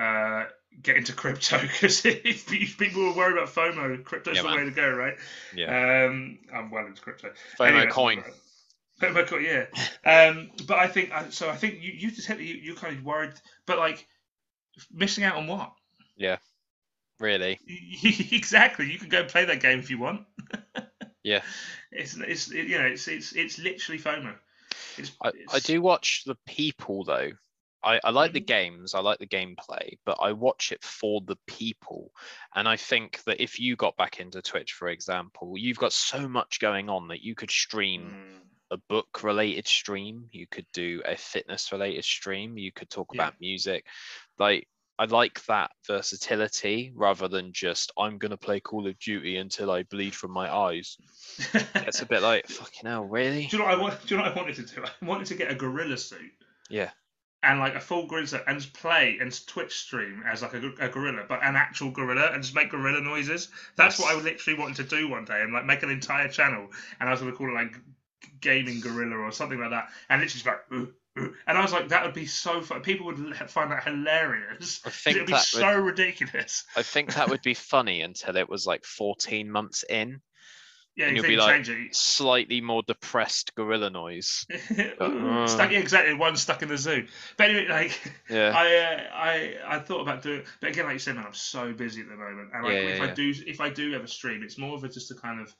uh, 0.00 0.46
get 0.82 0.96
into 0.96 1.12
crypto 1.12 1.58
because 1.62 2.02
if, 2.04 2.46
people 2.78 3.02
were 3.02 3.14
worried 3.14 3.36
about 3.36 3.54
FOMO, 3.54 4.02
crypto's 4.04 4.36
Yeah, 4.36 4.42
the 4.42 4.48
man. 4.48 4.56
way 4.56 4.64
to 4.64 4.70
go, 4.70 4.90
right? 4.90 5.16
yeah. 5.54 6.06
Um, 6.06 6.38
I'm 6.52 6.70
well 6.70 6.86
into 6.86 7.02
crypto. 7.02 7.32
FOMO 7.58 7.68
Anyway, 7.68 7.86
coin. 7.90 8.24
FOMO 9.00 9.26
coin, 9.26 9.44
yeah. 9.44 9.66
Um, 10.04 10.50
but 10.66 10.78
I 10.78 10.88
think 10.88 11.12
so. 11.30 11.50
I 11.50 11.56
think 11.56 11.82
you, 11.82 11.92
you 11.92 12.10
just 12.10 12.26
hit. 12.26 12.40
You, 12.40 12.54
you're 12.54 12.76
kind 12.76 12.96
of 12.96 13.04
worried, 13.04 13.34
but 13.66 13.78
like 13.78 14.06
missing 14.90 15.24
out 15.24 15.36
on 15.36 15.46
what? 15.46 15.72
Yeah. 16.16 16.38
Really? 17.18 17.58
exactly. 18.32 18.90
You 18.90 18.98
can 18.98 19.08
go 19.08 19.24
play 19.24 19.44
that 19.46 19.60
game 19.60 19.78
if 19.78 19.90
you 19.90 19.98
want. 19.98 20.26
Yeah. 21.26 21.42
It's 21.90 22.16
it's 22.16 22.52
it, 22.52 22.68
you 22.68 22.78
know 22.78 22.86
it's 22.86 23.08
it's 23.08 23.32
it's 23.32 23.58
literally 23.58 24.00
FOMO. 24.00 24.34
It's, 24.96 25.10
I, 25.24 25.32
I 25.52 25.58
do 25.58 25.82
watch 25.82 26.22
the 26.24 26.36
people 26.46 27.02
though. 27.04 27.32
I, 27.82 28.00
I 28.04 28.10
like 28.10 28.32
the 28.32 28.40
Mhm. 28.40 28.46
games, 28.46 28.94
I 28.94 29.00
like 29.00 29.18
the 29.18 29.26
gameplay, 29.26 29.98
but 30.04 30.18
I 30.20 30.32
watch 30.32 30.70
it 30.70 30.84
for 30.84 31.20
the 31.22 31.36
people. 31.46 32.12
And 32.54 32.68
I 32.68 32.76
think 32.76 33.22
that 33.24 33.40
if 33.42 33.58
you 33.58 33.74
got 33.74 33.96
back 33.96 34.20
into 34.20 34.40
Twitch, 34.40 34.72
for 34.72 34.88
example, 34.88 35.54
you've 35.58 35.78
got 35.78 35.92
so 35.92 36.28
much 36.28 36.60
going 36.60 36.88
on 36.88 37.08
that 37.08 37.22
you 37.22 37.34
could 37.34 37.50
stream 37.50 38.14
Mm, 38.14 38.40
a 38.70 38.76
book 38.88 39.22
related 39.24 39.66
stream, 39.66 40.28
you 40.30 40.46
could 40.46 40.66
do 40.72 41.02
a 41.04 41.16
fitness 41.16 41.72
related 41.72 42.04
stream, 42.04 42.56
you 42.56 42.70
could 42.72 42.90
talk 42.90 43.12
Yeah. 43.12 43.22
about 43.22 43.34
music. 43.40 43.84
Like 44.38 44.68
I 44.98 45.04
like 45.04 45.44
that 45.46 45.70
versatility 45.86 46.92
rather 46.94 47.28
than 47.28 47.52
just 47.52 47.92
I'm 47.98 48.16
gonna 48.18 48.36
play 48.38 48.60
Call 48.60 48.86
of 48.86 48.98
Duty 48.98 49.36
until 49.36 49.70
I 49.70 49.82
bleed 49.82 50.14
from 50.14 50.30
my 50.30 50.52
eyes. 50.54 50.96
It's 51.74 52.00
a 52.00 52.06
bit 52.06 52.22
like 52.22 52.46
fucking 52.48 52.88
hell, 52.88 53.04
really? 53.04 53.46
do 53.46 53.56
you 53.56 53.62
know 53.62 53.68
what 53.68 53.78
I 53.78 53.80
want? 53.82 54.06
Do 54.06 54.14
you 54.14 54.20
know 54.20 54.26
what 54.28 54.36
I 54.36 54.40
wanted 54.40 54.56
to 54.56 54.74
do? 54.74 54.84
I 54.84 55.04
wanted 55.04 55.26
to 55.26 55.34
get 55.34 55.50
a 55.50 55.54
gorilla 55.54 55.98
suit 55.98 56.32
Yeah. 56.70 56.90
and 57.42 57.60
like 57.60 57.74
a 57.74 57.80
full 57.80 58.06
gorilla 58.06 58.26
suit 58.26 58.42
and 58.46 58.58
just 58.58 58.72
play 58.72 59.18
and 59.20 59.46
Twitch 59.46 59.74
stream 59.78 60.22
as 60.26 60.40
like 60.40 60.54
a, 60.54 60.72
a 60.80 60.88
gorilla, 60.88 61.24
but 61.28 61.44
an 61.44 61.56
actual 61.56 61.90
gorilla 61.90 62.30
and 62.32 62.42
just 62.42 62.54
make 62.54 62.70
gorilla 62.70 63.00
noises. 63.02 63.48
That's 63.76 63.98
what 63.98 64.10
I 64.10 64.14
Yes. 64.16 64.24
literally 64.24 64.58
wanted 64.58 64.88
to 64.88 64.96
do 64.96 65.08
one 65.08 65.26
day 65.26 65.42
and 65.42 65.52
like 65.52 65.66
make 65.66 65.82
an 65.82 65.90
entire 65.90 66.28
channel 66.28 66.68
and 67.00 67.08
I 67.08 67.12
was 67.12 67.20
gonna 67.20 67.32
call 67.32 67.50
it 67.50 67.54
like 67.54 67.76
gaming 68.40 68.80
gorilla 68.80 69.16
or 69.16 69.30
something 69.30 69.60
like 69.60 69.70
that 69.70 69.90
and 70.08 70.22
literally 70.22 70.32
just 70.42 70.46
like. 70.46 70.88
And 71.16 71.56
I 71.58 71.62
was 71.62 71.72
like, 71.72 71.88
that 71.88 72.04
would 72.04 72.14
be 72.14 72.26
so 72.26 72.60
fun. 72.60 72.82
People 72.82 73.06
would 73.06 73.34
find 73.48 73.70
that 73.70 73.84
hilarious. 73.84 74.80
I 74.84 74.90
think 74.90 75.16
It 75.16 75.20
would 75.20 75.26
be 75.26 75.36
so 75.38 75.66
would 75.76 75.86
ridiculous. 75.86 76.64
I 76.76 76.82
think 76.82 77.14
that 77.14 77.30
would 77.30 77.42
be 77.42 77.54
funny 77.54 78.02
until 78.02 78.36
it 78.36 78.48
was 78.48 78.66
like 78.66 78.84
14 78.84 79.50
months 79.50 79.84
in. 79.88 80.20
Yeah, 80.94 81.08
And 81.08 81.16
you 81.16 81.22
you'll 81.22 81.30
be 81.30 81.36
like, 81.36 81.64
change 81.64 81.68
it. 81.70 81.94
slightly 81.94 82.60
more 82.62 82.82
depressed 82.82 83.54
gorilla 83.54 83.90
noise. 83.90 84.46
Ooh, 85.02 85.46
stuck 85.46 85.70
yeah, 85.70 85.78
exactly 85.78 86.14
one 86.14 86.36
stuck 86.36 86.62
in 86.62 86.68
the 86.68 86.78
zoo. 86.78 87.06
But 87.36 87.50
anyway, 87.50 87.68
like 87.68 88.12
Yeah. 88.30 88.52
I, 88.54 88.76
uh, 88.76 89.14
I 89.14 89.76
I 89.76 89.78
thought 89.80 90.00
about 90.00 90.22
doing, 90.22 90.42
but 90.60 90.70
again, 90.70 90.84
like 90.86 90.94
you 90.94 90.98
said, 90.98 91.16
man, 91.16 91.26
I'm 91.26 91.34
so 91.34 91.72
busy 91.74 92.00
at 92.00 92.08
the 92.08 92.16
moment, 92.16 92.50
and 92.54 92.64
like 92.64 92.72
Yeah, 92.74 92.80
if 92.80 92.98
yeah, 92.98 93.04
I 93.04 93.14
do 93.14 93.32
if 93.46 93.60
I 93.60 93.68
do 93.68 93.94
ever 93.94 94.06
stream, 94.06 94.42
it's 94.42 94.56
more 94.58 94.74
of 94.74 94.84
a 94.84 94.88
just 94.88 95.10
a 95.10 95.14
kind 95.14 95.40
of 95.40 95.54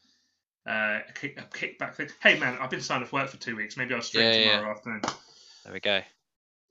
uh, 0.67 1.01
a, 1.09 1.13
kick, 1.15 1.39
a 1.39 1.43
kickback 1.43 1.95
thing. 1.95 2.09
Hey 2.23 2.39
man, 2.39 2.57
I've 2.59 2.71
been 2.71 2.81
signed 2.81 3.05
off 3.05 3.13
work 3.13 3.29
for 3.29 3.37
two 3.37 3.57
weeks. 3.57 3.77
Maybe 3.77 3.95
I'll 3.95 4.01
stream 4.03 4.33
tomorrow 4.33 4.71
afternoon. 4.71 5.03
There 5.67 5.75
we 5.75 5.81
go. 5.81 6.01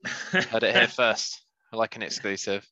Heard 0.50 0.62
it 0.62 0.74
here 0.74 0.88
first. 0.88 1.42
I 1.70 1.76
like 1.76 1.96
an 1.96 2.02
exclusive. 2.02 2.66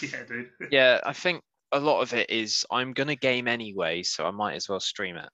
yeah, 0.00 0.24
dude. 0.26 0.48
Yeah, 0.70 1.00
I 1.04 1.12
think 1.12 1.42
a 1.72 1.78
lot 1.78 2.00
of 2.00 2.14
it 2.14 2.30
is 2.30 2.64
I'm 2.70 2.94
gonna 2.94 3.16
game 3.16 3.46
anyway, 3.46 4.02
so 4.02 4.24
I 4.24 4.30
might 4.30 4.54
as 4.54 4.66
well 4.66 4.80
stream 4.80 5.16
it. 5.16 5.28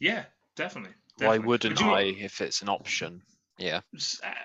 Yeah, 0.00 0.24
definitely. 0.56 0.94
Why 1.18 1.36
wouldn't 1.36 1.78
know 1.78 1.90
I 1.90 2.06
what? 2.06 2.14
if 2.18 2.40
it's 2.40 2.62
an 2.62 2.70
option? 2.70 3.20
Yeah. 3.58 3.80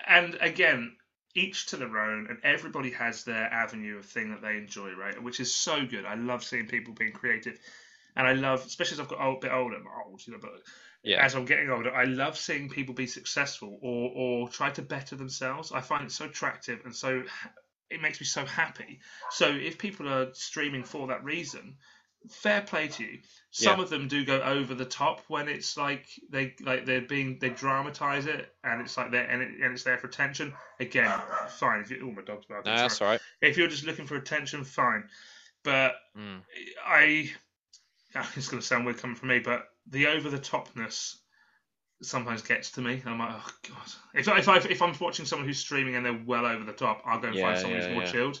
And 0.06 0.36
again 0.40 0.96
each 1.34 1.66
to 1.66 1.78
their 1.78 1.98
own 1.98 2.26
and 2.28 2.38
everybody 2.42 2.90
has 2.90 3.24
their 3.24 3.44
avenue 3.46 3.96
of 3.96 4.04
thing 4.04 4.30
that 4.30 4.42
they 4.42 4.58
enjoy 4.58 4.90
right 4.92 5.22
which 5.22 5.40
is 5.40 5.54
so 5.54 5.86
good 5.86 6.04
i 6.04 6.14
love 6.14 6.44
seeing 6.44 6.66
people 6.66 6.92
being 6.92 7.10
creative 7.10 7.58
and 8.16 8.26
i 8.26 8.34
love 8.34 8.62
especially 8.66 8.96
as 8.96 9.00
i've 9.00 9.08
got 9.08 9.18
a 9.18 9.40
bit 9.40 9.50
older 9.50 9.76
I'm 9.76 9.86
old 10.06 10.20
you 10.26 10.34
know 10.34 10.38
but 10.38 10.60
Yeah. 11.04 11.24
as 11.24 11.34
i'm 11.34 11.44
getting 11.44 11.68
older 11.70 11.92
i 11.94 12.04
love 12.04 12.36
seeing 12.38 12.68
people 12.68 12.94
be 12.94 13.06
successful 13.06 13.78
or 13.82 14.10
or 14.14 14.48
try 14.48 14.70
to 14.70 14.82
better 14.82 15.16
themselves 15.16 15.72
i 15.72 15.80
find 15.80 16.04
it 16.04 16.12
so 16.12 16.26
attractive 16.26 16.80
and 16.84 16.94
so 16.94 17.22
it 17.90 18.00
makes 18.00 18.20
me 18.20 18.26
so 18.26 18.44
happy 18.44 19.00
so 19.30 19.48
if 19.48 19.78
people 19.78 20.08
are 20.08 20.32
streaming 20.34 20.84
for 20.84 21.08
that 21.08 21.24
reason 21.24 21.74
fair 22.30 22.60
play 22.60 22.86
to 22.86 23.02
you 23.02 23.18
some 23.50 23.78
Yeah. 23.78 23.82
of 23.82 23.90
them 23.90 24.06
do 24.06 24.24
go 24.24 24.40
over 24.40 24.76
the 24.76 24.84
top 24.84 25.22
when 25.26 25.48
it's 25.48 25.76
like 25.76 26.06
they 26.30 26.54
like 26.62 26.86
they're 26.86 27.00
being 27.00 27.38
they 27.40 27.48
dramatize 27.50 28.26
it 28.26 28.54
and 28.62 28.80
it's 28.80 28.96
like 28.96 29.10
they're 29.10 29.24
and, 29.28 29.42
it, 29.42 29.48
and 29.60 29.72
it's 29.74 29.82
there 29.82 29.98
for 29.98 30.06
attention 30.06 30.54
again 30.78 31.10
fine 31.48 31.80
if 31.80 31.90
you 31.90 31.98
oh 32.04 32.12
my 32.12 32.22
dog's 32.22 32.46
barking 32.46 32.70
No, 32.70 32.76
sorry. 32.76 32.88
that's 32.88 33.02
all 33.02 33.08
right. 33.08 33.20
if 33.40 33.56
you're 33.58 33.66
just 33.66 33.84
looking 33.84 34.06
for 34.06 34.14
attention 34.16 34.62
fine 34.64 35.02
but 35.64 35.94
Mm. 36.16 36.42
i 36.86 37.28
it's 38.36 38.48
going 38.48 38.60
to 38.60 38.66
sound 38.66 38.84
weird 38.86 38.98
coming 38.98 39.16
from 39.16 39.28
me 39.30 39.40
but 39.40 39.66
the 39.88 40.06
over 40.06 40.30
the 40.30 40.38
topness 40.38 41.16
sometimes 42.02 42.42
gets 42.42 42.72
to 42.72 42.80
me 42.80 43.00
i'm 43.06 43.18
like 43.18 43.30
oh 43.32 43.50
god 43.68 43.92
if, 44.14 44.28
I- 44.28 44.38
if, 44.38 44.48
I, 44.48 44.56
if 44.58 44.82
i'm 44.82 44.94
watching 45.00 45.24
someone 45.24 45.46
who's 45.46 45.58
streaming 45.58 45.94
and 45.94 46.04
they're 46.04 46.20
well 46.26 46.46
over 46.46 46.64
the 46.64 46.72
top 46.72 47.02
i'll 47.06 47.20
go 47.20 47.28
and 47.28 47.36
Yeah, 47.36 47.46
find 47.46 47.58
someone 47.58 47.78
yeah, 47.80 47.86
who's 47.86 47.94
more 47.94 48.02
yeah. 48.04 48.10
chilled 48.10 48.40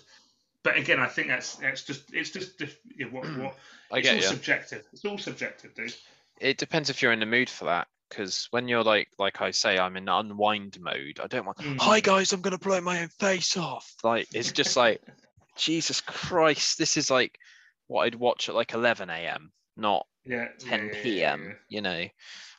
but 0.64 0.76
again 0.76 0.98
i 0.98 1.06
think 1.06 1.28
that's 1.28 1.56
that's 1.56 1.84
just 1.84 2.12
it's 2.12 2.30
just 2.30 2.58
diff- 2.58 2.80
you 2.96 3.04
know, 3.06 3.12
what, 3.12 3.24
what 3.38 3.56
I 3.92 3.98
it's 3.98 4.08
all 4.08 4.16
you. 4.16 4.22
subjective 4.22 4.84
it's 4.92 5.04
all 5.04 5.18
subjective 5.18 5.74
dude 5.74 5.94
It 6.40 6.58
depends 6.58 6.90
if 6.90 7.02
you're 7.02 7.12
in 7.12 7.20
the 7.20 7.26
mood 7.26 7.48
for 7.50 7.66
that. 7.66 7.86
Because 8.08 8.48
when 8.50 8.68
you're 8.68 8.82
like, 8.84 9.08
like 9.18 9.40
I 9.40 9.52
say, 9.52 9.78
I'm 9.78 9.96
in 9.96 10.06
unwind 10.06 10.78
mode. 10.80 11.18
I 11.22 11.26
don't 11.28 11.46
want. 11.46 11.56
Mm. 11.58 11.80
Hi 11.80 12.00
guys, 12.00 12.34
I'm 12.34 12.42
gonna 12.42 12.58
blow 12.58 12.78
my 12.82 13.00
own 13.00 13.08
face 13.08 13.56
off. 13.56 13.90
Like 14.02 14.28
it's 14.34 14.52
just 14.52 14.76
like, 14.76 15.00
Jesus 15.56 16.02
Christ, 16.02 16.76
this 16.76 16.98
is 16.98 17.10
like 17.10 17.38
what 17.86 18.02
I'd 18.02 18.14
watch 18.14 18.50
at 18.50 18.54
like 18.54 18.74
11 18.74 19.08
a.m. 19.08 19.50
Not 19.78 20.06
Yeah. 20.24 20.48
10 20.58 20.80
yeah, 20.80 20.94
yeah, 20.94 21.02
p.m. 21.02 21.46
yeah, 21.48 21.54
You 21.68 21.82
know, 21.82 21.90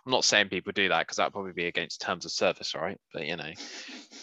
I'm 0.06 0.12
not 0.12 0.26
saying 0.26 0.50
people 0.50 0.74
do 0.74 0.90
that 0.90 1.00
because 1.00 1.18
that'd 1.18 1.34
probably 1.34 1.54
be 1.54 1.66
against 1.66 2.02
terms 2.02 2.26
of 2.26 2.32
service, 2.32 2.76
right? 2.76 3.00
But 3.14 3.26
you 3.26 3.36
know, 3.38 3.52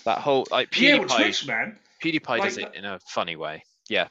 that 0.05 0.19
whole 0.19 0.47
like 0.51 0.77
Yeah, 0.77 0.97
PewDiePie, 0.97 1.09
well, 1.09 1.19
Twitch, 1.19 1.47
man. 1.47 1.79
PewDiePie 2.03 2.29
like 2.29 2.43
does 2.43 2.59
it 2.59 2.75
in 2.75 2.85
a 2.85 2.99
funny 3.09 3.37
way. 3.37 3.65
Yeah, 3.89 4.09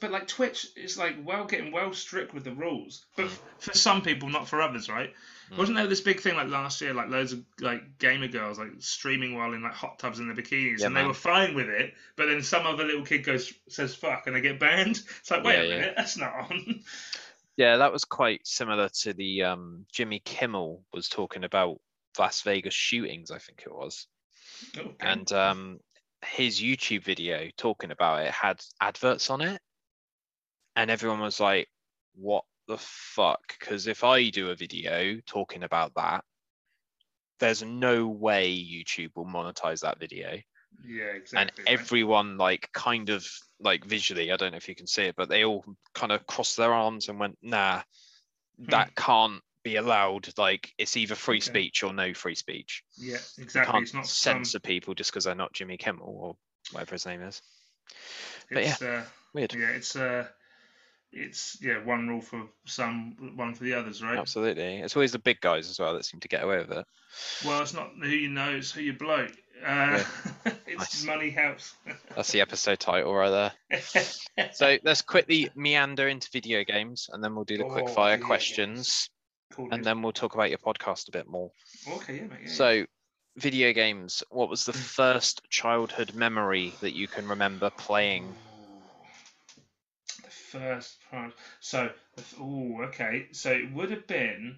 But 0.00 0.10
like 0.10 0.26
Twitch 0.28 0.66
is 0.76 0.98
like 0.98 1.16
well 1.24 1.44
getting 1.46 1.72
well 1.72 1.92
strict 1.92 2.34
with 2.34 2.44
the 2.44 2.52
rules. 2.52 3.06
But 3.16 3.26
Mm. 3.26 3.38
for 3.58 3.72
some 3.74 4.02
people, 4.02 4.28
not 4.28 4.48
for 4.48 4.60
others, 4.60 4.88
right? 4.88 5.14
Mm. 5.50 5.56
Wasn't 5.56 5.76
there 5.76 5.86
this 5.86 6.00
big 6.00 6.20
thing 6.20 6.36
like 6.36 6.48
last 6.48 6.80
year, 6.80 6.92
like 6.94 7.08
loads 7.08 7.32
of 7.32 7.42
like 7.60 7.98
gamer 7.98 8.28
girls 8.28 8.58
like 8.58 8.70
streaming 8.80 9.34
while 9.34 9.52
in 9.54 9.62
like 9.62 9.72
hot 9.72 9.98
tubs 9.98 10.18
in 10.18 10.26
their 10.28 10.36
bikinis, 10.36 10.80
Yeah, 10.80 10.86
and 10.88 10.96
they 10.96 11.04
were 11.04 11.14
fine 11.14 11.54
with 11.54 11.68
it. 11.68 11.94
But 12.16 12.26
then 12.26 12.42
some 12.42 12.66
other 12.66 12.84
little 12.84 13.04
kid 13.04 13.24
goes 13.24 13.52
says 13.68 13.94
fuck, 13.94 14.26
and 14.26 14.36
they 14.36 14.40
get 14.40 14.60
banned. 14.60 15.00
It's 15.20 15.30
like 15.30 15.42
wait 15.44 15.54
Yeah, 15.54 15.62
a 15.62 15.66
yeah. 15.68 15.76
minute, 15.78 15.94
that's 15.96 16.16
not 16.16 16.34
on. 16.34 16.84
yeah, 17.58 17.78
that 17.78 17.92
was 17.92 18.04
quite 18.04 18.46
similar 18.46 18.88
to 19.00 19.12
the 19.12 19.42
um, 19.42 19.84
Jimmy 19.92 20.20
Kimmel 20.24 20.84
was 20.94 21.08
talking 21.08 21.42
about 21.42 21.78
Las 22.16 22.42
Vegas 22.42 22.72
shootings, 22.72 23.32
I 23.32 23.38
think 23.38 23.64
it 23.66 23.74
was. 23.74 24.06
Okay. 24.76 24.94
and 25.00 25.30
um, 25.32 25.80
his 26.24 26.60
YouTube 26.60 27.02
video 27.02 27.48
talking 27.56 27.90
about 27.90 28.22
it 28.22 28.30
had 28.30 28.62
adverts 28.80 29.28
on 29.28 29.40
it, 29.40 29.60
and 30.76 30.88
everyone 30.88 31.18
was 31.18 31.40
like, 31.40 31.68
"What 32.14 32.44
the 32.68 32.78
fuck?" 32.78 33.40
Because 33.58 33.88
if 33.88 34.04
I 34.04 34.30
do 34.30 34.50
a 34.50 34.56
video 34.56 35.18
talking 35.26 35.64
about 35.64 35.94
that, 35.96 36.24
there's 37.40 37.64
no 37.64 38.06
way 38.06 38.56
YouTube 38.56 39.10
will 39.16 39.26
monetize 39.26 39.80
that 39.80 39.98
video, 39.98 40.38
yeah, 40.86 41.04
and 41.10 41.16
exactly. 41.16 41.64
right. 41.64 41.72
everyone 41.72 42.36
like 42.38 42.70
kind 42.72 43.10
of 43.10 43.26
like 43.60 43.84
visually, 43.84 44.30
I 44.32 44.36
don't 44.36 44.52
know 44.52 44.56
if 44.56 44.68
you 44.68 44.74
can 44.74 44.86
see 44.86 45.04
it, 45.04 45.16
but 45.16 45.28
they 45.28 45.44
all 45.44 45.64
kind 45.94 46.12
of 46.12 46.26
crossed 46.26 46.56
their 46.56 46.72
arms 46.72 47.08
and 47.08 47.18
went, 47.18 47.38
"Nah, 47.42 47.82
Hmm. 48.58 48.70
that 48.70 48.94
can't." 48.94 49.42
be 49.64 49.74
allowed. 49.74 50.32
Like 50.38 50.72
it's 50.78 50.96
either 50.96 51.16
free 51.16 51.38
Okay. 51.38 51.46
speech 51.46 51.82
or 51.82 51.92
no 51.92 52.14
free 52.14 52.36
speech. 52.36 52.84
Yeah, 52.96 53.18
exactly. 53.38 53.60
You 53.60 53.66
can't 53.66 53.82
It's 53.82 53.92
not 53.92 54.06
some. 54.06 54.44
censor 54.44 54.60
people 54.60 54.94
just 54.94 55.10
because 55.10 55.24
they're 55.24 55.34
not 55.34 55.52
Jimmy 55.52 55.76
Kimmel 55.76 56.06
or 56.06 56.36
whatever 56.70 56.92
his 56.94 57.04
name 57.04 57.20
is. 57.22 57.42
but 58.50 58.62
It's, 58.62 58.80
uh, 58.80 59.04
Weird. 59.34 59.52
yeah, 59.54 59.70
it's 59.70 59.96
uh, 59.96 60.28
it's 61.12 61.58
yeah, 61.60 61.82
one 61.84 62.06
rule 62.08 62.20
for 62.20 62.48
some, 62.66 63.16
one 63.36 63.52
for 63.54 63.64
the 63.64 63.74
others, 63.74 64.02
right? 64.02 64.16
Absolutely. 64.18 64.76
It's 64.78 64.94
always 64.96 65.12
the 65.12 65.18
big 65.18 65.40
guys 65.40 65.68
as 65.68 65.78
well 65.80 65.94
that 65.94 66.04
seem 66.04 66.20
to 66.20 66.28
get 66.28 66.44
away 66.44 66.58
with 66.58 66.70
it. 66.70 66.86
Well, 67.44 67.60
it's 67.60 67.74
not 67.74 67.92
who 68.00 68.08
you 68.08 68.28
know, 68.28 68.56
it's 68.56 68.70
who 68.70 68.80
you 68.82 68.92
blow. 68.92 69.26
Uh, 69.64 70.02
it's 70.66 70.78
Nice. 70.78 71.04
money 71.04 71.30
helps. 71.30 71.74
That's 72.16 72.32
the 72.32 72.40
episode 72.40 72.78
title 72.78 73.14
right 73.14 73.30
there. 73.30 73.80
So 74.52 74.76
let's 74.82 75.02
quickly 75.02 75.50
meander 75.54 76.08
into 76.08 76.28
video 76.32 76.64
games 76.64 77.08
and 77.12 77.22
then 77.22 77.34
we'll 77.34 77.44
do 77.44 77.58
the 77.58 77.64
Oh, 77.64 77.68
quick 77.68 77.88
fire 77.90 78.16
video 78.16 78.26
questions 78.26 79.10
Cool, 79.52 79.66
and 79.70 79.80
dude. 79.80 79.84
then 79.84 80.02
we'll 80.02 80.12
talk 80.12 80.34
about 80.34 80.48
your 80.50 80.58
podcast 80.58 81.08
a 81.08 81.12
bit 81.12 81.28
more. 81.28 81.50
okay, 81.92 82.16
yeah, 82.16 82.22
mate. 82.22 82.40
Yeah, 82.44 82.48
So, 82.48 82.86
video 83.36 83.72
games, 83.72 84.22
what 84.30 84.48
was 84.48 84.64
the 84.64 84.72
first 84.72 85.42
childhood 85.50 86.14
memory 86.14 86.72
that 86.80 86.94
you 86.94 87.06
can 87.08 87.26
remember 87.28 87.70
playing? 87.70 88.34
The 90.24 90.30
first 90.30 90.98
part. 91.10 91.32
So, 91.60 91.90
oh, 92.40 92.82
okay. 92.84 93.28
So 93.32 93.52
it 93.52 93.72
would 93.72 93.90
have 93.90 94.06
been 94.06 94.56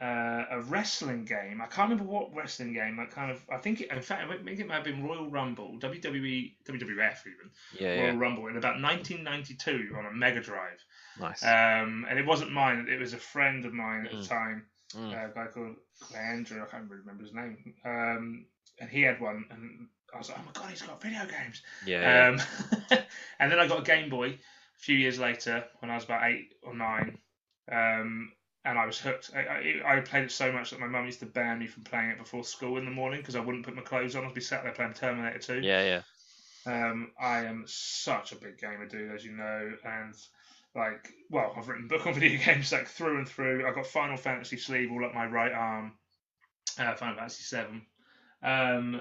uh, 0.00 0.44
a 0.50 0.60
wrestling 0.62 1.24
game. 1.24 1.60
I 1.62 1.66
can't 1.66 1.90
remember 1.90 2.10
what 2.10 2.34
wrestling 2.34 2.72
game. 2.72 2.98
I 2.98 3.04
kind 3.06 3.30
of, 3.30 3.40
I 3.52 3.58
think, 3.58 3.80
it, 3.82 3.90
in 3.92 4.00
fact, 4.00 4.30
I 4.30 4.36
think 4.42 4.58
it 4.58 4.66
might 4.66 4.76
have 4.76 4.84
been 4.84 5.04
Royal 5.04 5.28
Rumble, 5.30 5.76
WWE, 5.78 6.54
WWF 6.64 7.18
even, 7.26 7.50
Yeah, 7.78 7.88
Royal 8.02 8.14
yeah. 8.14 8.18
Rumble 8.18 8.46
in 8.46 8.56
about 8.56 8.80
1992 8.80 9.94
on 9.98 10.06
a 10.06 10.12
Mega 10.12 10.40
Drive. 10.40 10.82
Nice. 11.18 11.42
Um, 11.44 12.06
and 12.08 12.18
it 12.18 12.24
wasn't 12.26 12.52
mine. 12.52 12.86
It 12.90 12.98
was 12.98 13.12
a 13.12 13.18
friend 13.18 13.64
of 13.66 13.74
mine 13.74 14.06
at 14.06 14.12
Mm. 14.12 14.22
the 14.22 14.26
time, 14.28 14.66
Mm. 14.94 15.12
uh, 15.12 15.30
a 15.30 15.34
guy 15.34 15.46
called 15.52 15.76
Andrew. 16.16 16.62
I 16.62 16.66
can't 16.70 16.88
really 16.88 17.00
remember 17.02 17.22
his 17.24 17.34
name. 17.34 17.74
Um, 17.84 18.46
and 18.80 18.88
he 18.90 19.02
had 19.02 19.20
one, 19.20 19.44
and 19.50 19.88
I 20.14 20.18
was 20.18 20.30
like, 20.30 20.38
"Oh 20.38 20.42
my 20.46 20.52
god, 20.52 20.70
he's 20.70 20.82
got 20.82 21.00
video 21.02 21.26
games!" 21.26 21.62
Yeah, 21.84 22.00
yeah. 22.00 22.28
Um, 22.90 22.98
and 23.38 23.52
then 23.52 23.58
I 23.60 23.66
got 23.68 23.80
a 23.80 23.82
Game 23.82 24.08
Boy 24.08 24.28
a 24.30 24.78
few 24.78 24.96
years 24.96 25.18
later 25.18 25.64
when 25.80 25.90
I 25.90 25.94
was 25.94 26.04
about 26.04 26.24
eight 26.30 26.54
or 26.62 26.74
nine, 26.74 27.18
um, 27.70 28.32
and 28.64 28.78
I 28.78 28.86
was 28.86 28.98
hooked. 28.98 29.30
I, 29.34 29.40
I, 29.84 29.96
I 29.96 30.00
played 30.00 30.24
it 30.24 30.32
so 30.32 30.52
much 30.52 30.70
that 30.70 30.80
my 30.80 30.86
mum 30.86 31.06
used 31.06 31.20
to 31.20 31.26
ban 31.26 31.58
me 31.58 31.66
from 31.66 31.84
playing 31.84 32.10
it 32.10 32.18
before 32.18 32.44
school 32.44 32.76
in 32.78 32.84
the 32.84 32.90
morning 32.90 33.20
because 33.20 33.36
I 33.36 33.40
wouldn't 33.40 33.64
put 33.64 33.74
my 33.74 33.82
clothes 33.82 34.16
on. 34.16 34.26
I'd 34.26 34.34
be 34.34 34.40
sat 34.40 34.62
there 34.62 34.72
playing 34.72 34.94
Terminator 34.94 35.38
2. 35.38 35.60
yeah, 35.60 35.84
yeah. 35.84 36.02
Um, 36.66 37.12
I 37.18 37.46
am 37.46 37.64
such 37.66 38.32
a 38.32 38.36
big 38.36 38.58
gamer, 38.58 38.86
dude, 38.86 39.12
as 39.14 39.24
you 39.24 39.32
know, 39.32 39.72
and 39.82 40.14
like, 40.74 41.08
well, 41.30 41.54
I've 41.56 41.68
written 41.68 41.86
a 41.86 41.88
book 41.88 42.06
on 42.06 42.14
video 42.20 42.38
games 42.44 42.72
like 42.72 42.86
through 42.86 43.18
and 43.18 43.28
through. 43.28 43.66
I've 43.66 43.74
got 43.74 43.86
Final 43.86 44.16
Fantasy 44.16 44.56
sleeve 44.56 44.92
all 44.92 45.04
up 45.04 45.14
my 45.14 45.26
right 45.26 45.52
arm, 45.52 45.92
uh, 46.78 46.94
Final 46.94 47.16
Fantasy 47.16 47.44
Seven. 47.44 47.82
Um, 48.42 49.00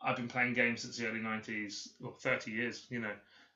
I've 0.00 0.16
been 0.16 0.28
playing 0.28 0.54
games 0.54 0.82
since 0.82 0.96
the 0.96 1.06
early 1.06 1.20
'90s, 1.20 1.88
well, 2.00 2.16
30 2.20 2.50
years, 2.50 2.86
you 2.90 3.00
know, 3.00 3.12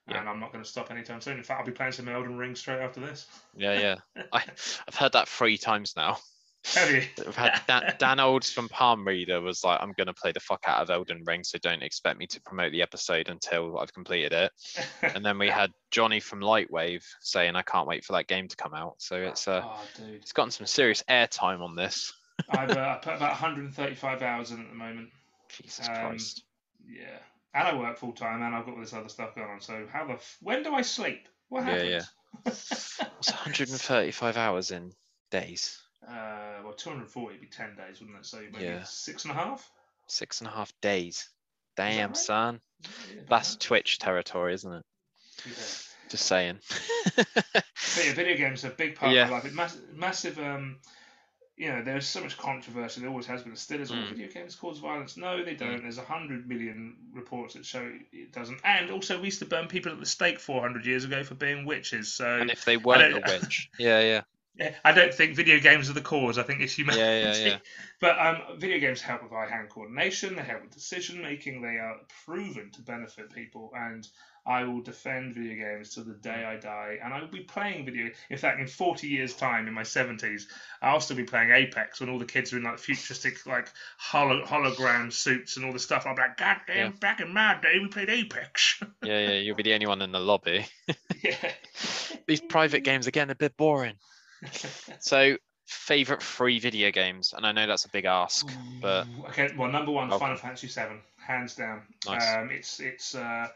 Yeah. 0.09 0.21
and 0.21 0.29
I'm 0.29 0.41
not 0.41 0.53
going 0.53 0.65
to 0.65 0.69
stop 0.69 0.91
anytime 0.91 1.21
soon. 1.21 1.37
In 1.39 1.45
fact, 1.45 1.61
I'll 1.61 1.67
be 1.67 1.73
playing 1.73 1.93
some 1.93 2.09
Elden 2.09 2.37
Ring 2.37 2.55
straight 2.57 2.81
after 2.81 3.01
this. 3.01 3.27
Yeah, 3.57 3.79
yeah. 4.17 4.23
I, 4.33 4.43
I've 4.89 4.95
heard 4.95 5.13
that 5.13 5.29
three 5.29 5.57
times 5.59 5.95
now. 5.97 6.19
Have 6.75 6.91
you? 6.91 7.03
I've 7.27 7.37
had 7.37 7.63
Dan, 7.67 7.95
Dan 7.99 8.21
Olds 8.21 8.51
from 8.51 8.69
Palm 8.69 9.07
Reader 9.07 9.41
was 9.41 9.65
like, 9.65 9.81
I'm 9.81 9.93
going 9.97 10.09
to 10.09 10.15
play 10.15 10.33
the 10.33 10.41
fuck 10.41 10.65
out 10.67 10.83
of 10.83 10.91
Elden 10.91 11.23
Ring, 11.25 11.43
so 11.45 11.59
don't 11.59 11.83
expect 11.83 12.19
me 12.19 12.27
to 12.29 12.41
promote 12.43 12.73
the 12.73 12.83
episode 12.83 13.29
until 13.29 13.79
I've 13.79 13.95
completed 13.95 14.33
it. 14.33 14.53
And 15.15 15.25
then 15.25 15.39
we 15.39 15.49
had 15.49 15.71
Johnny 15.91 16.21
from 16.21 16.41
Lightwave 16.41 17.05
saying, 17.21 17.57
I 17.57 17.63
can't 17.63 17.87
wait 17.89 18.05
for 18.05 18.13
that 18.15 18.27
game 18.27 18.49
to 18.49 18.57
come 18.57 18.75
out. 18.75 18.95
So 18.99 19.17
it's 19.17 19.49
uh, 19.49 19.63
oh, 19.65 19.83
dude. 19.97 20.15
it's 20.17 20.33
gotten 20.33 20.51
some 20.51 20.67
serious 20.67 21.03
airtime 21.09 21.61
on 21.61 21.77
this. 21.77 22.13
I've 22.51 22.71
uh, 22.71 22.97
put 22.99 23.15
about 23.17 23.31
135 23.33 24.23
hours 24.23 24.51
in 24.51 24.61
at 24.61 24.69
the 24.69 24.75
moment. 24.75 25.09
Jesus 25.49 25.89
Um, 25.89 25.95
Christ. 25.95 26.43
Yeah, 26.87 27.19
and 27.55 27.69
I 27.69 27.75
work 27.77 27.99
full 27.99 28.13
time, 28.13 28.43
and 28.43 28.55
I've 28.55 28.65
got 28.67 28.75
all 28.75 28.81
this 28.81 28.93
other 28.93 29.09
stuff 29.09 29.35
going 29.35 29.49
on. 29.51 29.61
So 29.61 29.87
how 29.93 30.07
the 30.07 30.15
f- 30.15 30.37
when 30.43 30.63
do 30.63 30.75
I 30.75 30.83
sleep? 30.83 31.29
What 31.49 31.67
Yeah, 31.67 31.73
happens? 31.73 31.91
yeah. 31.91 32.03
What's 33.17 33.31
135 33.33 34.37
hours 34.37 34.71
in 34.71 34.93
days? 35.31 35.81
Uh, 36.07 36.61
well, 36.65 36.73
240 36.73 37.33
would 37.35 37.41
be 37.41 37.47
10 37.49 37.77
days, 37.77 38.01
wouldn't 38.01 38.19
it? 38.19 38.27
So 38.27 38.41
maybe 38.53 38.65
Yeah. 38.65 38.85
six 38.85 39.25
and 39.25 39.33
a 39.33 39.35
half. 39.35 39.69
Six 40.07 40.41
and 40.41 40.49
a 40.49 40.53
half 40.53 40.73
days. 40.81 41.29
Damn, 41.77 42.11
right? 42.11 42.17
son. 42.17 42.61
Yeah, 42.83 42.89
That's 43.29 43.53
about 43.55 43.61
Twitch 43.61 43.99
territory, 43.99 44.55
isn't 44.55 44.73
it? 44.73 44.83
Yeah. 45.47 45.53
Just 46.09 46.27
saying. 46.27 46.59
Yeah, 47.17 48.13
video 48.15 48.37
games 48.37 48.65
are 48.65 48.69
a 48.69 48.75
big 48.75 48.97
part 48.97 49.13
Yeah. 49.15 49.25
of 49.25 49.31
my 49.31 49.37
life. 49.37 49.45
It 49.47 49.55
mass- 49.55 49.79
massive. 49.95 50.39
Um, 50.39 50.79
you 51.61 51.71
know, 51.71 51.83
there's 51.83 52.09
so 52.09 52.23
much 52.23 52.39
controversy. 52.39 53.03
There 53.03 53.11
always 53.11 53.27
has 53.27 53.43
been. 53.43 53.55
Still 53.55 53.83
is. 53.83 53.91
All 53.91 53.99
Mm. 53.99 54.09
video 54.09 54.29
games 54.29 54.57
cause 54.57 54.79
violence? 54.79 55.19
No, 55.19 55.45
they 55.45 55.55
don't. 55.55 55.83
There's 55.83 55.99
a 55.99 56.03
hundred 56.03 56.49
million 56.49 56.97
reports 57.13 57.53
that 57.53 57.67
show 57.67 57.87
it 58.13 58.33
doesn't. 58.33 58.61
And 58.65 58.91
also, 58.91 59.19
we 59.19 59.27
used 59.27 59.41
to 59.41 59.45
burn 59.45 59.69
people 59.69 59.93
at 59.93 60.01
the 60.01 60.07
stake 60.07 60.41
400 60.41 60.87
years 60.87 61.05
ago 61.05 61.23
for 61.23 61.35
being 61.35 61.67
witches. 61.67 62.15
So 62.15 62.25
and 62.25 62.51
if 62.51 62.65
they 62.65 62.79
weren't 62.79 63.13
a 63.13 63.21
witch. 63.31 63.69
Yeah, 63.79 64.01
yeah. 64.01 64.23
Yeah, 64.57 64.75
I 64.85 64.93
don't 64.93 65.13
think 65.13 65.37
video 65.37 65.61
games 65.61 65.91
are 65.91 65.93
the 65.93 66.01
cause. 66.01 66.39
I 66.39 66.45
think 66.45 66.63
it's 66.63 66.73
humanity. 66.73 67.05
Yeah, 67.05 67.35
yeah, 67.35 67.47
yeah. 67.53 67.59
But 68.01 68.19
um, 68.19 68.59
video 68.59 68.79
games 68.79 69.03
help 69.03 69.23
with 69.23 69.33
eye-hand 69.33 69.69
coordination. 69.69 70.37
They 70.37 70.43
help 70.43 70.63
with 70.63 70.71
decision 70.73 71.21
making. 71.21 71.61
They 71.61 71.77
are 71.77 71.97
proven 72.25 72.71
to 72.71 72.81
benefit 72.81 73.33
people, 73.35 73.71
and 73.77 74.09
I 74.47 74.65
will 74.65 74.81
defend 74.81 75.35
video 75.35 75.55
games 75.55 75.95
till 75.95 76.05
the 76.05 76.15
day 76.15 76.45
I 76.45 76.57
die. 76.57 76.99
And 77.03 77.13
I 77.13 77.21
will 77.21 77.29
be 77.29 77.41
playing 77.41 77.85
video. 77.85 78.11
In 78.31 78.39
fact, 78.39 78.61
in 78.61 78.67
forty 78.67 79.09
years' 79.09 79.35
time, 79.35 79.69
in 79.69 79.75
my 79.75 79.83
seventies, 79.83 80.49
I'll 80.83 81.01
still 81.01 81.17
be 81.17 81.25
playing 81.25 81.51
Apex 81.51 82.01
when 82.01 82.09
all 82.11 82.19
the 82.19 82.25
kids 82.27 82.53
are 82.53 82.57
in 82.59 82.63
like 82.65 82.79
futuristic, 82.79 83.47
like 83.47 83.69
holo- 83.99 84.45
hologram 84.45 85.13
suits 85.13 85.57
and 85.57 85.67
all 85.67 85.73
the 85.73 85.79
stuff. 85.79 86.05
I'll 86.07 86.15
be 86.17 86.23
like, 86.23 86.37
God 86.37 86.57
damn! 86.67 86.77
Yeah. 86.77 86.91
Back 87.01 87.21
in 87.21 87.33
my 87.35 87.59
day, 87.61 87.79
we 87.81 87.89
played 87.89 88.11
Apex. 88.11 88.83
Yeah, 89.03 89.29
yeah. 89.29 89.39
You'll 89.39 89.57
be 89.57 89.63
the 89.63 89.73
only 89.75 89.87
one 89.87 90.03
in 90.03 90.13
the 90.13 90.21
lobby. 90.21 90.67
yeah. 91.23 91.35
These 92.27 92.43
private 92.43 92.81
games 92.85 93.09
are 93.09 93.11
getting 93.11 93.31
a 93.31 93.35
bit 93.35 93.57
boring. 93.57 93.95
So, 95.01 95.37
favorite 95.67 96.23
free 96.23 96.59
video 96.59 96.91
games, 96.91 97.33
and 97.37 97.47
I 97.47 97.53
know 97.53 97.67
that's 97.67 97.85
a 97.85 97.89
big 97.89 98.05
ask, 98.05 98.47
but 98.81 99.07
okay, 99.29 99.51
well, 99.57 99.71
number 99.71 99.93
one, 99.93 100.11
Okay. 100.11 100.19
Final 100.19 100.37
Fantasy 100.37 100.67
VII, 100.67 100.97
hands 101.25 101.55
down. 101.55 101.83
Nice. 102.07 102.35
Um, 102.35 102.51
it's 102.51 102.81
it's 102.81 103.15
uh, 103.15 103.49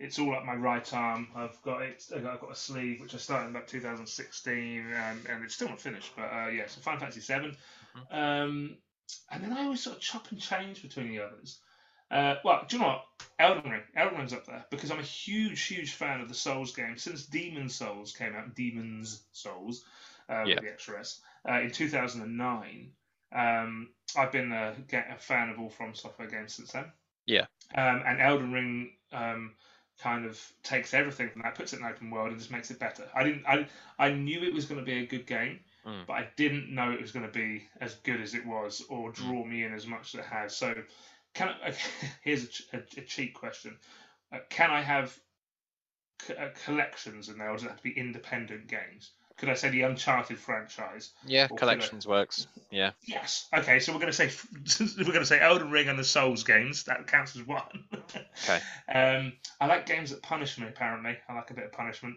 it's 0.00 0.18
all 0.18 0.34
up 0.34 0.44
my 0.46 0.54
right 0.54 0.92
arm. 0.94 1.28
I've 1.36 1.60
got 1.62 1.82
it. 1.82 2.04
I've 2.14 2.22
got 2.24 2.50
a 2.50 2.56
sleeve 2.56 3.00
which 3.00 3.14
I 3.14 3.18
started 3.18 3.48
in 3.48 3.50
about 3.54 3.68
2016, 3.68 4.86
and, 4.92 5.26
and 5.26 5.44
it's 5.44 5.54
still 5.54 5.68
not 5.68 5.80
finished. 5.80 6.12
But 6.16 6.32
uh, 6.32 6.48
yeah, 6.48 6.66
so 6.66 6.80
Final 6.80 7.00
Fantasy 7.00 7.20
VII. 7.20 7.50
Mm-hmm. 7.50 8.16
Um, 8.18 8.76
and 9.30 9.44
then 9.44 9.52
I 9.52 9.64
always 9.64 9.82
sort 9.82 9.96
of 9.96 10.02
chop 10.02 10.30
and 10.30 10.40
change 10.40 10.82
between 10.82 11.08
the 11.08 11.20
others. 11.20 11.58
Uh, 12.10 12.36
well, 12.44 12.64
do 12.66 12.76
you 12.76 12.82
know 12.82 12.88
what? 12.88 13.04
Elden 13.38 13.70
Ring. 13.70 13.82
Elden 13.94 14.18
Ring's 14.18 14.32
up 14.32 14.46
there 14.46 14.64
because 14.70 14.90
I'm 14.90 14.98
a 14.98 15.02
huge, 15.02 15.62
huge 15.64 15.92
fan 15.92 16.20
of 16.20 16.28
the 16.28 16.34
Souls 16.34 16.74
game 16.74 16.96
since 16.96 17.26
Demon 17.26 17.68
Souls 17.68 18.12
came 18.12 18.34
out. 18.34 18.54
Demons 18.54 19.22
Souls, 19.32 19.84
uh, 20.28 20.44
Yeah. 20.46 20.54
with 20.56 20.64
the 20.64 20.70
extra 20.72 20.98
S, 20.98 21.20
uh, 21.48 21.60
in 21.60 21.70
2009. 21.70 22.90
Um, 23.32 23.90
I've 24.16 24.32
been 24.32 24.50
a, 24.50 24.74
a 24.92 25.18
fan 25.18 25.50
of 25.50 25.60
all 25.60 25.70
From 25.70 25.94
Software 25.94 26.26
games 26.28 26.54
since 26.54 26.72
then. 26.72 26.86
Yeah. 27.26 27.46
Um, 27.74 28.02
and 28.04 28.20
Elden 28.20 28.52
Ring 28.52 28.92
um, 29.12 29.54
kind 30.02 30.24
of 30.24 30.40
takes 30.62 30.94
everything 30.94 31.28
from 31.30 31.42
that, 31.42 31.54
puts 31.54 31.72
it 31.72 31.80
in 31.80 31.84
open 31.84 32.10
world, 32.10 32.30
and 32.30 32.38
just 32.38 32.50
makes 32.50 32.70
it 32.70 32.78
better. 32.78 33.04
I 33.14 33.24
didn't. 33.24 33.46
I 33.46 33.66
I 33.98 34.10
knew 34.12 34.42
it 34.42 34.54
was 34.54 34.66
going 34.66 34.80
to 34.80 34.84
be 34.86 34.98
a 34.98 35.06
good 35.06 35.26
game, 35.26 35.60
Mm. 35.86 36.06
but 36.06 36.12
I 36.14 36.28
didn't 36.36 36.68
know 36.74 36.90
it 36.92 37.00
was 37.00 37.12
going 37.12 37.24
to 37.26 37.32
be 37.32 37.64
as 37.80 37.94
good 37.96 38.20
as 38.20 38.34
it 38.34 38.44
was, 38.44 38.82
or 38.90 39.12
draw 39.12 39.44
me 39.44 39.64
in 39.64 39.72
as 39.72 39.86
much 39.86 40.14
as 40.14 40.20
it 40.20 40.26
has. 40.26 40.56
So, 40.56 40.74
can 41.34 41.48
I, 41.64 41.74
here's 42.22 42.62
a, 42.72 42.76
a, 42.76 42.80
a 42.98 43.02
cheap 43.02 43.34
question: 43.34 43.76
uh, 44.32 44.38
Can 44.50 44.70
I 44.70 44.82
have 44.82 45.18
c- 46.22 46.34
uh, 46.34 46.48
collections 46.64 47.28
in 47.28 47.38
there, 47.38 47.50
or 47.50 47.54
does 47.54 47.64
it 47.64 47.68
have 47.68 47.76
to 47.78 47.82
be 47.82 47.98
independent 47.98 48.68
games? 48.68 49.12
Could 49.40 49.48
I 49.48 49.54
say 49.54 49.70
the 49.70 49.82
Uncharted 49.82 50.38
franchise? 50.38 51.10
yeah, 51.26 51.46
Or 51.50 51.56
could 51.56 51.68
I- 51.68 51.74
collections 51.74 52.06
works. 52.06 52.46
Yeah, 52.70 52.90
Yes. 53.06 53.48
Okay, 53.56 53.80
so 53.80 53.92
we're 53.92 53.98
going 53.98 54.12
to 54.12 54.16
say 54.16 54.30
we're 54.98 55.04
going 55.06 55.20
to 55.20 55.26
say 55.26 55.40
Elden 55.40 55.70
Ring 55.70 55.88
and 55.88 55.98
the 55.98 56.04
Souls 56.04 56.44
games. 56.44 56.84
That 56.84 57.06
counts 57.06 57.34
as 57.36 57.46
one. 57.46 57.84
Okay. 57.94 58.60
Um, 58.94 59.32
I 59.60 59.66
like 59.66 59.86
games 59.86 60.10
that 60.10 60.22
punish 60.22 60.58
me. 60.58 60.66
Apparently, 60.68 61.16
I 61.28 61.34
like 61.34 61.50
a 61.50 61.54
bit 61.54 61.64
of 61.64 61.72
punishment. 61.72 62.16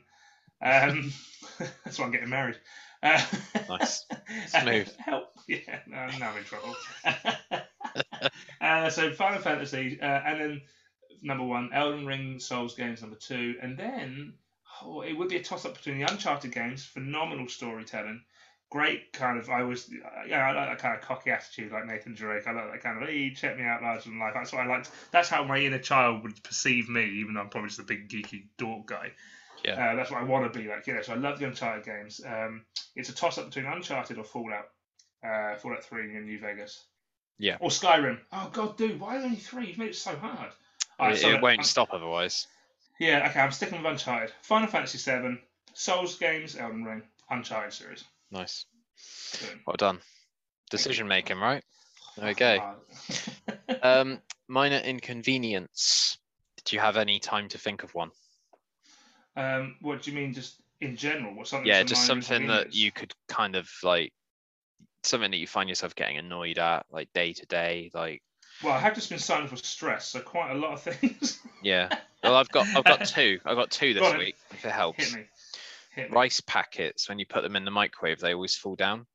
Um, 0.62 1.12
that's 1.84 1.98
why 2.00 2.06
I'm 2.06 2.12
getting 2.12 2.30
married. 2.30 2.58
Uh, 3.02 3.22
Nice. 3.70 4.06
Smooth. 4.48 4.91
Help. 4.98 5.26
Yeah. 5.48 5.80
No, 5.88 5.95
now 5.98 6.04
I'm 6.08 6.20
not 6.20 6.38
in 6.38 6.44
trouble. 6.45 6.76
uh, 8.62 8.90
so 8.90 9.12
Final 9.12 9.41
Fantasy, 9.41 10.00
uh, 10.02 10.06
and 10.06 10.41
then 10.41 10.62
number 11.22 11.44
one, 11.44 11.70
Elden 11.74 12.06
Ring, 12.06 12.40
Souls 12.40 12.76
games 12.76 13.02
number 13.02 13.18
two, 13.18 13.56
and 13.62 13.78
then 13.78 14.34
oh, 14.84 15.01
it 15.01 15.14
would 15.14 15.30
be 15.30 15.38
a 15.38 15.43
toss 15.43 15.65
up 15.65 15.76
between 15.76 15.99
the 15.99 16.11
Uncharted 16.11 16.51
games, 16.51 16.84
phenomenal 16.85 17.47
storytelling, 17.47 18.22
great 18.69 19.14
kind 19.14 19.39
of. 19.39 19.49
I 19.49 19.64
was, 19.64 19.89
yeah, 20.27 20.47
I 20.47 20.51
like 20.51 20.69
that 20.69 20.80
kind 20.80 20.95
of 20.95 21.01
cocky 21.01 21.31
attitude 21.31 21.72
like 21.72 21.85
Nathan 21.85 22.14
Drake. 22.15 22.47
I 22.47 22.51
like 22.51 22.72
that 22.72 22.81
kind 22.84 23.01
of, 23.01 23.07
hey, 23.07 23.34
check 23.34 23.57
me 23.57 23.64
out 23.64 23.81
larger 23.81 24.10
than 24.10 24.19
life. 24.19 24.34
That's 24.34 24.51
what 24.51 24.61
I 24.61 24.68
liked. 24.68 24.89
That's 25.11 25.30
how 25.30 25.43
my 25.43 25.57
inner 25.60 25.80
child 25.80 26.23
would 26.23 26.41
perceive 26.43 26.89
me, 26.89 27.05
even 27.19 27.34
though 27.35 27.41
I'm 27.41 27.49
probably 27.49 27.69
just 27.69 27.80
a 27.80 27.84
big 27.84 28.10
geeky 28.10 28.47
dork 28.57 28.88
guy. 28.88 29.11
Yeah. 29.64 29.91
Uh, 29.91 29.95
that's 29.95 30.11
what 30.11 30.19
I 30.19 30.23
want 30.26 30.51
to 30.51 30.60
be 30.60 30.68
like. 30.68 30.85
You 30.88 30.95
know, 30.95 31.01
so 31.01 31.14
I 31.14 31.15
love 31.18 31.39
the 31.39 31.45
Uncharted 31.47 31.85
games. 31.85 32.19
Um, 32.26 32.65
it's 32.95 33.10
a 33.10 33.15
toss 33.15 33.38
up 33.38 33.45
between 33.45 33.65
Uncharted 33.65 34.18
or 34.18 34.23
Fallout. 34.26 34.65
uh, 35.23 35.55
Fallout 35.55 35.84
3 35.85 36.15
in 36.18 36.26
New 36.26 36.39
Vegas. 36.39 36.84
Yeah. 37.39 37.57
Or 37.60 37.69
Skyrim. 37.69 38.19
Oh 38.31 38.49
god, 38.53 38.77
dude, 38.77 38.99
why 38.99 39.18
only 39.18 39.38
three? 39.38 39.68
You've 39.68 39.77
made 39.77 39.89
it 39.89 39.95
so 39.95 40.15
hard. 40.15 40.51
it, 40.99 41.18
so 41.18 41.30
it 41.30 41.41
won't 41.41 41.60
I'm- 41.60 41.64
stop 41.64 41.89
otherwise. 41.91 42.47
Yeah, 43.04 43.28
okay, 43.28 43.42
I'm 43.42 43.52
sticking 43.52 43.80
with 43.80 43.92
Uncharted. 43.92 44.32
Final 44.44 44.70
Fantasy 44.70 44.98
7, 44.98 45.38
Souls 45.74 46.16
games, 46.18 46.56
Elden 46.56 46.86
Ring, 46.86 47.04
Uncharted 47.30 47.74
series. 47.74 48.06
Nice. 48.32 48.66
Boom. 49.42 49.60
Well 49.68 49.76
done. 49.78 50.00
Decision 50.70 51.10
making, 51.10 51.38
right? 51.38 51.62
There 52.16 52.28
we 52.28 52.34
go. 52.34 52.60
Um, 53.82 54.22
minor 54.48 54.78
inconvenience. 54.78 56.18
Did 56.58 56.72
you 56.72 56.80
have 56.80 56.96
any 56.96 57.20
time 57.20 57.50
to 57.50 57.58
think 57.58 57.84
of 57.84 57.94
one? 57.94 58.12
um, 59.36 59.76
what 59.82 60.04
do 60.04 60.12
you 60.12 60.16
mean, 60.16 60.34
just 60.34 60.62
in 60.80 60.96
general? 60.96 61.36
What 61.36 61.48
something? 61.48 61.68
Yeah, 61.68 61.84
just 61.84 62.06
something 62.06 62.48
that 62.48 62.74
you 62.74 62.94
could 62.94 63.14
kind 63.28 63.58
of 63.58 63.70
like 63.84 64.14
something 65.04 65.32
that 65.32 65.38
you 65.38 65.48
find 65.48 65.68
yourself 65.68 65.96
getting 65.96 66.18
annoyed 66.18 66.60
at, 66.60 66.86
like 66.90 67.12
day 67.14 67.34
to 67.34 67.46
day, 67.48 67.92
like 67.94 68.22
Well, 68.64 68.73
I 68.73 68.80
have 68.80 68.95
just 68.95 69.10
been 69.10 69.19
signed 69.19 69.49
for 69.49 69.57
stress, 69.57 70.07
so 70.07 70.22
quite 70.22 70.52
a 70.52 70.56
lot 70.56 70.73
of 70.73 70.81
things. 70.81 71.40
yeah. 71.64 71.90
Well, 72.23 72.35
I've 72.35 72.49
got 72.49 72.65
I've 72.68 72.84
got 72.84 73.06
two. 73.06 73.40
I've 73.45 73.57
got 73.57 73.69
two 73.72 73.94
this 73.94 74.03
then. 74.03 74.18
week. 74.18 74.35
If 74.52 74.65
it 74.65 74.72
helps. 74.72 75.03
Hit 75.03 75.19
me. 75.19 75.26
Hit 75.95 76.10
me. 76.10 76.15
Rice 76.15 76.40
packets 76.40 77.10
when 77.10 77.19
you 77.19 77.26
put 77.26 77.44
them 77.44 77.56
in 77.56 77.65
the 77.65 77.72
microwave, 77.72 78.19
they 78.19 78.34
always 78.34 78.56
fall 78.56 78.76
down. 78.76 79.06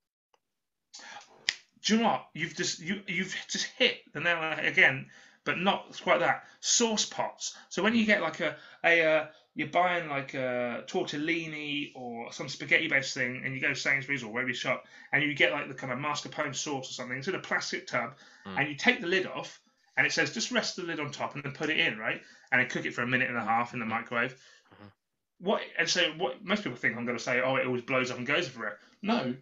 Do 1.82 1.94
you 1.94 2.00
know 2.00 2.08
what? 2.08 2.26
You've 2.34 2.54
just 2.54 2.80
you 2.80 3.00
you've 3.06 3.34
just 3.48 3.66
hit 3.78 4.00
the 4.12 4.20
nail 4.20 4.36
on 4.36 4.50
the 4.50 4.56
head 4.56 4.66
again, 4.66 5.06
but 5.44 5.58
not 5.58 5.98
quite 6.02 6.20
that. 6.20 6.44
Sauce 6.60 7.06
pots. 7.06 7.56
So 7.70 7.82
when 7.82 7.94
you 7.94 8.04
get 8.04 8.20
like 8.20 8.40
a 8.40 8.56
a 8.84 9.02
uh, 9.02 9.26
you're 9.58 9.66
buying 9.68 10.08
like 10.08 10.34
a 10.34 10.84
tortellini 10.86 11.90
or 11.96 12.32
some 12.32 12.48
spaghetti 12.48 12.86
based 12.86 13.12
thing, 13.12 13.42
and 13.44 13.52
you 13.54 13.60
go 13.60 13.68
to 13.70 13.74
Sainsbury's 13.74 14.22
or 14.22 14.32
wherever 14.32 14.48
you 14.48 14.54
shop, 14.54 14.84
and 15.12 15.20
you 15.22 15.34
get 15.34 15.50
like 15.50 15.66
the 15.66 15.74
kind 15.74 15.92
of 15.92 15.98
mascarpone 15.98 16.54
sauce 16.54 16.88
or 16.88 16.92
something. 16.94 17.18
It's 17.18 17.26
in 17.26 17.34
a 17.34 17.40
plastic 17.40 17.88
tub, 17.88 18.14
Mm. 18.46 18.56
and 18.56 18.68
you 18.68 18.76
take 18.76 19.00
the 19.00 19.08
lid 19.08 19.26
off, 19.26 19.60
and 19.96 20.06
it 20.06 20.12
says 20.12 20.32
just 20.32 20.52
rest 20.52 20.76
the 20.76 20.82
lid 20.84 21.00
on 21.00 21.10
top 21.10 21.34
and 21.34 21.42
then 21.42 21.52
put 21.52 21.70
it 21.70 21.78
in, 21.80 21.98
right? 21.98 22.22
And 22.52 22.60
then 22.60 22.68
cook 22.70 22.86
it 22.86 22.94
for 22.94 23.02
a 23.02 23.06
minute 23.06 23.28
and 23.28 23.36
a 23.36 23.44
half 23.44 23.74
in 23.74 23.80
the 23.80 23.84
microwave. 23.84 24.40
Mhm. 24.72 24.92
What 25.40 25.62
and 25.76 25.88
so 25.88 26.12
what 26.12 26.44
most 26.44 26.62
people 26.62 26.78
think 26.78 26.96
I'm 26.96 27.04
going 27.04 27.18
to 27.18 27.22
say, 27.24 27.40
oh, 27.40 27.56
it 27.56 27.66
always 27.66 27.82
blows 27.82 28.12
up 28.12 28.18
and 28.18 28.26
goes 28.26 28.46
everywhere. 28.46 28.78
No. 29.02 29.34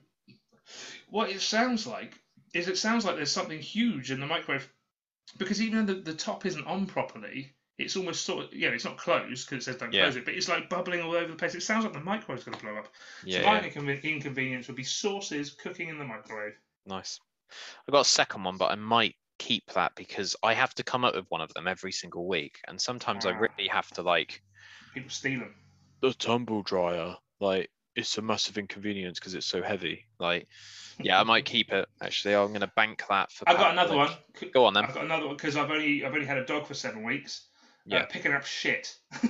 What 1.10 1.28
it 1.30 1.42
sounds 1.42 1.86
like 1.86 2.18
is 2.54 2.68
it 2.68 2.78
sounds 2.78 3.04
like 3.04 3.16
there's 3.16 3.30
something 3.30 3.58
huge 3.60 4.10
in 4.10 4.18
the 4.20 4.26
microwave 4.26 4.66
because 5.38 5.60
even 5.60 5.84
though 5.84 5.92
the, 5.94 6.00
the 6.00 6.14
top 6.14 6.46
isn't 6.46 6.66
on 6.66 6.86
properly, 6.86 7.52
it's 7.78 7.96
almost 7.96 8.24
sort 8.24 8.44
of 8.46 8.54
yeah, 8.54 8.68
it's 8.70 8.84
not 8.84 8.96
closed 8.96 9.48
because 9.48 9.62
it 9.62 9.64
says 9.70 9.76
don't 9.76 9.92
Yeah. 9.92 10.04
close 10.04 10.16
it, 10.16 10.24
but 10.24 10.34
it's 10.34 10.48
like 10.48 10.68
bubbling 10.70 11.00
all 11.02 11.12
over 11.14 11.28
the 11.30 11.36
place. 11.36 11.54
It 11.54 11.62
sounds 11.62 11.84
like 11.84 11.92
the 11.92 12.00
microwave's 12.00 12.44
going 12.44 12.56
to 12.58 12.64
blow 12.64 12.76
up. 12.76 12.88
Yeah, 13.24 13.40
so 13.40 13.46
my 13.46 13.60
yeah. 13.60 13.68
inconven- 13.68 14.02
inconvenience 14.02 14.66
would 14.68 14.76
be 14.76 14.84
sauces 14.84 15.50
cooking 15.50 15.88
in 15.88 15.98
the 15.98 16.04
microwave. 16.04 16.54
nice. 16.86 17.20
I've 17.88 17.92
got 17.92 18.00
a 18.00 18.04
second 18.04 18.42
one, 18.44 18.56
but 18.56 18.72
I 18.72 18.74
might 18.74 19.14
keep 19.38 19.66
that 19.74 19.94
because 19.94 20.34
I 20.42 20.54
have 20.54 20.74
to 20.76 20.82
come 20.82 21.04
up 21.04 21.14
with 21.14 21.26
one 21.28 21.40
of 21.40 21.52
them 21.54 21.68
every 21.68 21.92
single 21.92 22.26
week, 22.26 22.58
and 22.66 22.80
sometimes 22.80 23.24
I 23.26 23.32
Ah. 23.32 23.38
really 23.38 23.68
have 23.68 23.88
to 23.90 24.02
like 24.02 24.42
People 24.94 25.10
steal 25.10 25.40
them. 25.40 25.54
the 26.00 26.12
tumble 26.14 26.62
dryer. 26.62 27.14
Like 27.38 27.70
it's 27.94 28.16
a 28.18 28.22
massive 28.22 28.56
inconvenience 28.58 29.18
because 29.18 29.34
it's 29.34 29.46
so 29.46 29.62
heavy. 29.62 30.06
Like 30.18 30.48
yeah, 30.98 31.20
I 31.20 31.24
might 31.24 31.44
keep 31.44 31.70
it. 31.72 31.86
Actually, 32.02 32.34
I'm 32.34 32.52
gonna 32.52 32.72
bank 32.74 33.02
that 33.10 33.30
for. 33.30 33.46
I've 33.48 33.58
got 33.58 33.72
another 33.72 33.94
one. 33.96 34.10
Go 34.52 34.64
on 34.64 34.72
then. 34.74 34.84
I've 34.86 34.94
got 34.94 35.04
another 35.04 35.26
one 35.26 35.36
because 35.36 35.56
I've 35.56 35.70
only 35.70 36.04
I've 36.04 36.14
only 36.14 36.26
had 36.26 36.38
a 36.38 36.46
dog 36.46 36.66
for 36.66 36.74
seven 36.74 37.02
weeks. 37.04 37.46
Yeah. 37.86 37.98
Uh, 38.02 38.06
picking 38.06 38.32
up 38.32 38.44
shit. 38.44 38.96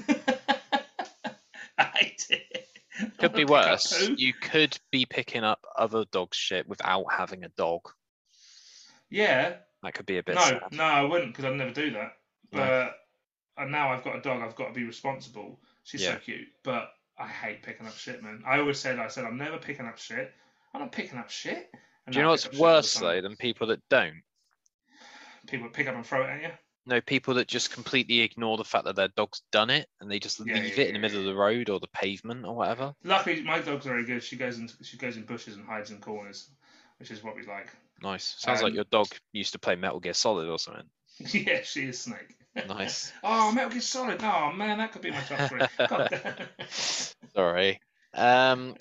I 1.79 1.85
hate 1.95 2.27
it. 2.31 2.67
Could 3.19 3.35
be 3.35 3.45
worse. 3.45 4.09
You 4.17 4.33
could 4.33 4.79
be 4.91 5.05
picking 5.05 5.45
up 5.45 5.67
other 5.77 6.05
dogs' 6.11 6.37
shit 6.39 6.67
without 6.67 7.05
having 7.13 7.45
a 7.45 7.49
dog. 7.51 7.83
Yeah. 9.11 9.57
That 9.83 9.95
could 9.95 10.07
be 10.07 10.17
a 10.19 10.23
bit 10.23 10.37
No, 10.37 10.41
sad. 10.41 10.63
no, 10.73 10.85
I 10.85 11.03
wouldn't 11.03 11.33
because 11.33 11.45
I'd 11.45 11.57
never 11.57 11.73
do 11.73 11.91
that. 11.93 12.13
No. 12.53 12.59
But 13.57 13.63
and 13.63 13.71
now 13.71 13.93
I've 13.93 14.03
got 14.03 14.17
a 14.17 14.21
dog. 14.21 14.41
I've 14.43 14.57
got 14.57 14.69
to 14.69 14.73
be 14.73 14.85
responsible. 14.85 15.61
She's 15.85 16.03
Yeah. 16.03 16.15
so 16.15 16.21
cute, 16.21 16.49
but 16.65 16.91
I 17.19 17.27
hate 17.29 17.63
picking 17.63 17.87
up 17.87 17.95
shit, 17.97 18.23
man. 18.23 18.43
I 18.47 18.59
always 18.59 18.79
said 18.79 18.99
I 18.99 19.09
said 19.09 19.25
I'm 19.25 19.37
never 19.37 19.59
picking 19.59 19.87
up 19.87 19.99
shit. 19.99 20.33
I'm 20.73 20.81
not 20.81 20.93
picking 20.93 21.19
up 21.19 21.31
shit. 21.31 21.71
And 22.07 22.13
Do 22.13 22.19
you 22.19 22.25
know 22.25 22.31
what's 22.31 22.45
pick 22.45 22.53
up 22.53 22.55
shit 22.55 22.61
all 22.63 22.67
the 22.73 22.77
worse 22.77 22.95
though 22.95 23.21
than 23.21 23.37
people 23.37 23.67
that 23.69 23.81
don't? 23.91 24.23
People 25.47 25.69
pick 25.69 25.87
up 25.87 25.95
and 25.95 26.05
throw 26.07 26.23
it 26.25 26.31
at 26.31 26.43
you. 26.43 26.51
No, 26.87 27.01
people 27.01 27.35
that 27.35 27.49
just 27.49 27.73
completely 27.73 28.21
ignore 28.21 28.57
the 28.57 28.65
fact 28.65 28.85
that 28.85 28.95
their 28.95 29.09
dog's 29.09 29.43
done 29.51 29.71
it 29.71 29.89
and 30.01 30.09
they 30.11 30.21
just 30.21 30.39
Yeah, 30.41 30.55
leave 30.55 30.79
yeah, 30.79 30.85
it 30.85 30.89
in 30.89 30.95
the 30.95 31.01
middle 31.01 31.19
of 31.19 31.25
the 31.27 31.35
road 31.35 31.69
or 31.69 31.81
the 31.81 31.89
pavement 31.89 32.47
or 32.47 32.55
whatever. 32.55 32.95
Luckily, 33.03 33.43
my 33.43 33.61
dog's 33.61 33.85
very 33.85 34.05
good. 34.05 34.23
She 34.23 34.37
goes 34.37 34.59
in 34.59 34.71
she 34.83 34.97
goes 34.97 35.17
in 35.17 35.25
bushes 35.25 35.57
and 35.57 35.67
hides 35.67 35.91
in 35.91 36.01
corners, 36.01 36.49
which 36.99 37.11
is 37.11 37.25
what 37.25 37.35
we 37.35 37.43
like. 37.45 37.69
Nice. 38.01 38.37
Sounds 38.39 38.63
like 38.63 38.71
Um, 38.71 38.77
your 38.77 38.85
dog 38.85 39.09
used 39.33 39.53
to 39.53 39.59
play 39.59 39.75
Metal 39.75 40.01
Gear 40.01 40.15
Solid 40.15 40.49
or 40.49 40.59
something. 40.59 40.89
yeah, 41.19 41.63
she 41.63 41.89
is 41.89 42.01
Snake. 42.01 42.37
Nice. 42.69 43.13
oh, 43.25 43.51
Metal 43.53 43.71
Gear 43.71 43.81
Solid. 43.81 44.23
Oh 44.23 44.53
man, 44.53 44.79
that 44.79 44.93
could 44.93 45.03
be 45.03 45.11
my 45.11 45.21
top 45.21 45.41
three. 45.41 45.61
Sorry. 47.35 47.81
Um, 48.15 48.77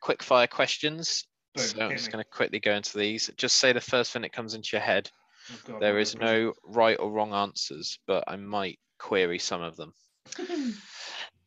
quick 0.00 0.22
fire 0.22 0.46
questions. 0.46 1.26
Boom, 1.54 1.64
so 1.64 1.80
I'm 1.80 1.96
just 1.96 2.10
going 2.10 2.22
to 2.22 2.30
quickly 2.30 2.60
go 2.60 2.72
into 2.72 2.98
these. 2.98 3.30
Just 3.36 3.56
say 3.56 3.72
the 3.72 3.80
first 3.80 4.12
thing 4.12 4.22
that 4.22 4.32
comes 4.32 4.54
into 4.54 4.70
your 4.72 4.82
head. 4.82 5.10
Oh, 5.50 5.58
God, 5.66 5.80
There 5.80 5.98
is 5.98 6.14
no 6.14 6.54
right 6.64 6.98
or 6.98 7.10
wrong 7.10 7.32
answers, 7.32 7.98
but 8.06 8.24
I 8.26 8.36
might 8.36 8.78
query 8.98 9.38
some 9.38 9.62
of 9.62 9.76
them. 9.76 9.94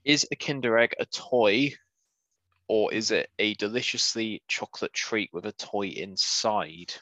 Is 0.04 0.28
a 0.32 0.36
Kinder 0.36 0.80
Egg 0.80 0.96
a 1.00 1.06
toy 1.06 1.74
or 2.68 2.94
is 2.94 3.12
it 3.12 3.30
a 3.38 3.54
deliciously 3.56 4.42
chocolate 4.48 4.94
treat 4.94 5.30
with 5.34 5.46
a 5.46 5.52
toy 5.52 5.88
inside? 5.88 6.94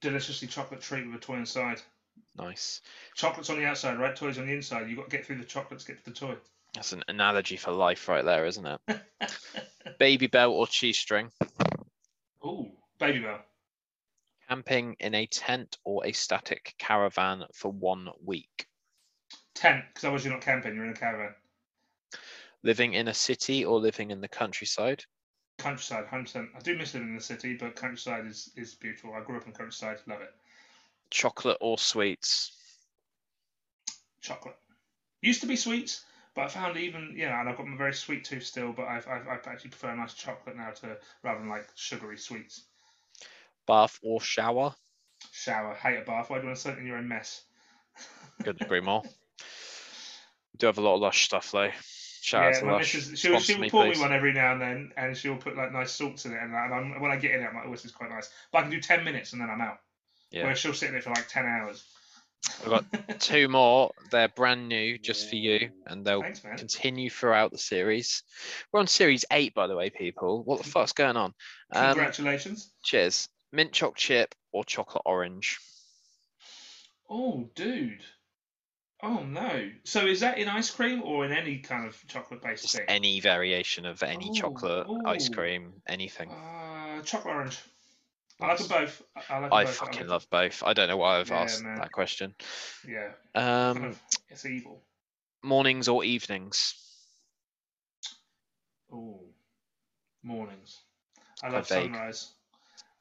Deliciously 0.00 0.48
chocolate 0.48 0.80
treat 0.80 1.06
with 1.06 1.14
a 1.14 1.20
toy 1.24 1.36
inside. 1.36 1.80
Nice. 2.36 2.82
Chocolate's 3.14 3.48
on 3.48 3.58
the 3.58 3.64
outside, 3.64 3.98
right? 3.98 4.14
Toys 4.14 4.38
on 4.38 4.46
the 4.46 4.52
inside. 4.52 4.88
You've 4.88 4.98
got 4.98 5.08
to 5.08 5.16
get 5.16 5.24
through 5.24 5.38
the 5.38 5.44
chocolate 5.44 5.80
to 5.80 5.86
get 5.86 6.04
to 6.04 6.10
the 6.10 6.16
toy. 6.16 6.34
That's 6.74 6.92
an 6.92 7.04
analogy 7.06 7.56
for 7.56 7.70
life 7.70 8.08
right 8.08 8.24
there, 8.24 8.44
isn't 8.44 8.66
it? 8.66 8.80
Baby 9.98 10.26
bell 10.26 10.50
or 10.50 10.66
cheese 10.66 10.98
string? 10.98 11.30
Ooh, 12.44 12.72
baby 12.98 13.20
bell. 13.20 13.38
Camping 14.48 14.96
in 15.00 15.14
a 15.14 15.26
tent 15.26 15.78
or 15.84 16.04
a 16.06 16.12
static 16.12 16.74
caravan 16.78 17.44
for 17.54 17.72
one 17.72 18.08
week? 18.22 18.66
Tent, 19.54 19.84
because 19.88 20.04
otherwise 20.04 20.24
you're 20.24 20.34
not 20.34 20.42
camping, 20.42 20.74
you're 20.74 20.84
in 20.84 20.90
a 20.90 20.94
caravan. 20.94 21.34
Living 22.62 22.92
in 22.94 23.08
a 23.08 23.14
city 23.14 23.64
or 23.64 23.78
living 23.78 24.10
in 24.10 24.20
the 24.20 24.28
countryside? 24.28 25.04
Countryside, 25.58 26.06
100%. 26.06 26.48
I 26.54 26.60
do 26.60 26.76
miss 26.76 26.92
living 26.94 27.10
in 27.10 27.14
the 27.14 27.22
city, 27.22 27.54
but 27.54 27.76
countryside 27.76 28.26
is, 28.26 28.50
is 28.56 28.74
beautiful. 28.74 29.14
I 29.14 29.20
grew 29.20 29.36
up 29.36 29.46
in 29.46 29.52
countryside, 29.52 29.98
love 30.06 30.20
it. 30.20 30.34
Chocolate 31.10 31.58
or 31.60 31.78
sweets? 31.78 32.52
Chocolate. 34.20 34.56
Used 35.22 35.40
to 35.40 35.46
be 35.46 35.56
sweets, 35.56 36.04
but 36.34 36.42
I 36.42 36.48
found 36.48 36.76
even, 36.76 37.14
you 37.16 37.26
know, 37.26 37.34
and 37.34 37.48
I've 37.48 37.56
got 37.56 37.66
my 37.66 37.76
very 37.76 37.94
sweet 37.94 38.24
tooth 38.24 38.44
still, 38.44 38.72
but 38.72 38.86
I've, 38.86 39.06
I've, 39.08 39.26
I 39.26 39.34
actually 39.46 39.70
prefer 39.70 39.90
a 39.90 39.96
nice 39.96 40.14
chocolate 40.14 40.56
now 40.56 40.70
to 40.70 40.98
rather 41.22 41.40
than 41.40 41.48
like 41.48 41.68
sugary 41.76 42.18
sweets. 42.18 42.64
Bath 43.66 43.98
or 44.02 44.20
shower? 44.20 44.74
Shower, 45.32 45.74
hate 45.74 45.98
a 45.98 46.02
bath. 46.02 46.30
Why 46.30 46.36
do 46.36 46.42
you 46.42 46.48
want 46.48 46.56
to 46.56 46.62
sit 46.62 46.78
in 46.78 46.86
your 46.86 46.96
own 46.96 47.08
mess? 47.08 47.42
Couldn't 48.42 48.62
agree 48.62 48.80
more. 48.82 49.02
We 49.04 50.58
do 50.58 50.66
have 50.66 50.78
a 50.78 50.82
lot 50.82 50.94
of 50.94 51.00
Lush 51.00 51.24
stuff 51.24 51.50
though. 51.50 51.70
Shout 52.22 52.44
out 52.44 52.54
yeah, 52.54 52.60
to 52.60 52.66
Lush. 52.66 52.94
missus, 52.94 53.18
she'll, 53.18 53.38
she'll 53.38 53.58
me, 53.58 53.68
pour 53.68 53.84
me 53.84 53.98
one 53.98 54.12
every 54.12 54.32
now 54.32 54.52
and 54.52 54.60
then, 54.60 54.92
and 54.96 55.16
she'll 55.16 55.36
put 55.36 55.56
like 55.56 55.72
nice 55.72 55.92
salts 55.92 56.24
in 56.24 56.32
it, 56.32 56.38
and, 56.40 56.54
and 56.54 56.74
I'm, 56.74 57.00
when 57.00 57.10
I 57.10 57.16
get 57.16 57.32
in 57.32 57.42
it, 57.42 57.46
I'm 57.46 57.54
like, 57.54 57.64
oh, 57.66 57.70
this 57.70 57.84
is 57.84 57.92
quite 57.92 58.10
nice. 58.10 58.30
But 58.50 58.58
I 58.58 58.62
can 58.62 58.70
do 58.70 58.80
10 58.80 59.04
minutes 59.04 59.32
and 59.32 59.42
then 59.42 59.50
I'm 59.50 59.60
out. 59.60 59.78
Yeah. 60.30 60.44
Whereas 60.44 60.58
she'll 60.58 60.72
sit 60.72 60.88
in 60.88 60.94
it 60.94 61.04
for 61.04 61.10
like 61.10 61.28
10 61.28 61.44
hours. 61.44 61.84
I've 62.62 62.70
got 62.70 63.20
Two 63.20 63.48
more. 63.50 63.92
They're 64.10 64.28
brand 64.28 64.68
new 64.68 64.98
just 64.98 65.28
for 65.28 65.36
you, 65.36 65.70
and 65.86 66.04
they'll 66.04 66.22
Thanks, 66.22 66.40
continue 66.56 67.10
throughout 67.10 67.52
the 67.52 67.58
series. 67.58 68.22
We're 68.72 68.80
on 68.80 68.86
series 68.86 69.24
eight, 69.30 69.54
by 69.54 69.66
the 69.66 69.76
way, 69.76 69.90
people. 69.90 70.42
What 70.44 70.62
the 70.62 70.68
fuck's 70.68 70.92
going 70.92 71.16
on? 71.16 71.34
Um, 71.72 71.94
Congratulations. 71.94 72.70
cheers. 72.82 73.28
Mint 73.54 73.70
choc 73.72 73.94
chip 73.96 74.34
or 74.50 74.64
chocolate 74.64 75.02
orange? 75.06 75.60
Oh, 77.08 77.48
dude. 77.54 78.00
Oh 79.00 79.22
no. 79.22 79.70
So 79.84 80.06
is 80.06 80.20
that 80.20 80.38
in 80.38 80.48
ice 80.48 80.70
cream 80.70 81.02
or 81.04 81.24
in 81.24 81.30
any 81.30 81.58
kind 81.58 81.86
of 81.86 81.96
chocolate 82.08 82.42
based 82.42 82.72
thing? 82.72 82.84
any 82.88 83.20
variation 83.20 83.86
of 83.86 84.02
any 84.02 84.30
Ooh, 84.30 84.34
chocolate, 84.34 84.88
ice 85.06 85.28
cream, 85.28 85.72
anything. 85.86 86.30
Uh, 86.30 87.02
chocolate 87.02 87.34
orange. 87.34 87.58
I 88.40 88.48
like 88.48 88.58
them 88.58 88.66
both. 88.68 89.02
I 89.14 89.34
I 89.34 89.38
like 89.38 89.52
I 89.52 89.64
both. 89.66 89.74
fucking 89.76 89.98
I'm- 90.00 90.08
love 90.08 90.26
both. 90.30 90.62
I 90.64 90.72
don't 90.72 90.88
know 90.88 90.96
why 90.96 91.20
I've 91.20 91.28
Yeah, 91.28 91.42
asked 91.42 91.62
man. 91.62 91.76
that 91.76 91.92
question. 91.92 92.34
Yeah. 92.88 93.12
kind 93.36 93.76
Um, 93.78 93.84
of- 93.84 94.00
it's 94.30 94.44
evil. 94.46 94.82
mornings 95.42 95.86
or 95.86 96.02
evenings? 96.02 96.74
Oh, 98.92 99.20
mornings. 100.24 100.80
I 101.42 101.50
love 101.50 101.68
vague. 101.68 101.92
sunrise. 101.92 102.32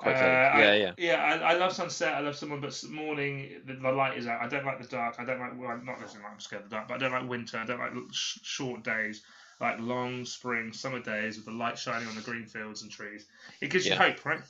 Quite 0.03 0.15
Uh, 0.15 0.19
vague. 0.19 0.37
I- 0.37 0.59
Yeah, 0.61 0.73
yeah. 0.75 0.93
Yeah, 0.97 1.23
I, 1.23 1.53
I 1.53 1.53
love 1.55 1.73
sunset. 1.73 2.13
I 2.13 2.19
love 2.19 2.35
someone, 2.35 2.61
but 2.61 2.81
morning 2.89 3.61
the, 3.65 3.73
the 3.73 3.91
light 3.91 4.17
is 4.17 4.27
out. 4.27 4.41
I 4.41 4.47
don't 4.47 4.65
like 4.65 4.81
the 4.81 4.87
dark. 4.87 5.15
I 5.19 5.25
don't 5.25 5.39
like. 5.39 5.57
Well, 5.57 5.69
I'm 5.69 5.83
not 5.85 5.99
necessarily 5.99 6.23
like 6.25 6.33
I'm 6.33 6.39
scared 6.39 6.63
of 6.63 6.69
the 6.69 6.75
dark, 6.75 6.87
but 6.87 6.95
I 6.95 6.97
don't 6.97 7.11
like 7.11 7.27
winter. 7.29 7.57
I 7.57 7.65
don't 7.65 7.79
like 7.79 7.91
sh- 8.11 8.37
short 8.43 8.83
days. 8.83 9.23
I 9.59 9.71
like 9.71 9.79
long 9.79 10.25
spring, 10.25 10.73
summer 10.73 10.99
days 10.99 11.37
with 11.37 11.45
the 11.45 11.51
light 11.51 11.77
shining 11.77 12.07
on 12.07 12.15
the 12.15 12.21
green 12.21 12.45
fields 12.45 12.81
and 12.81 12.91
trees. 12.91 13.25
It 13.61 13.69
gives 13.69 13.85
you 13.85 13.95
hope, 13.95 14.25
right? 14.25 14.41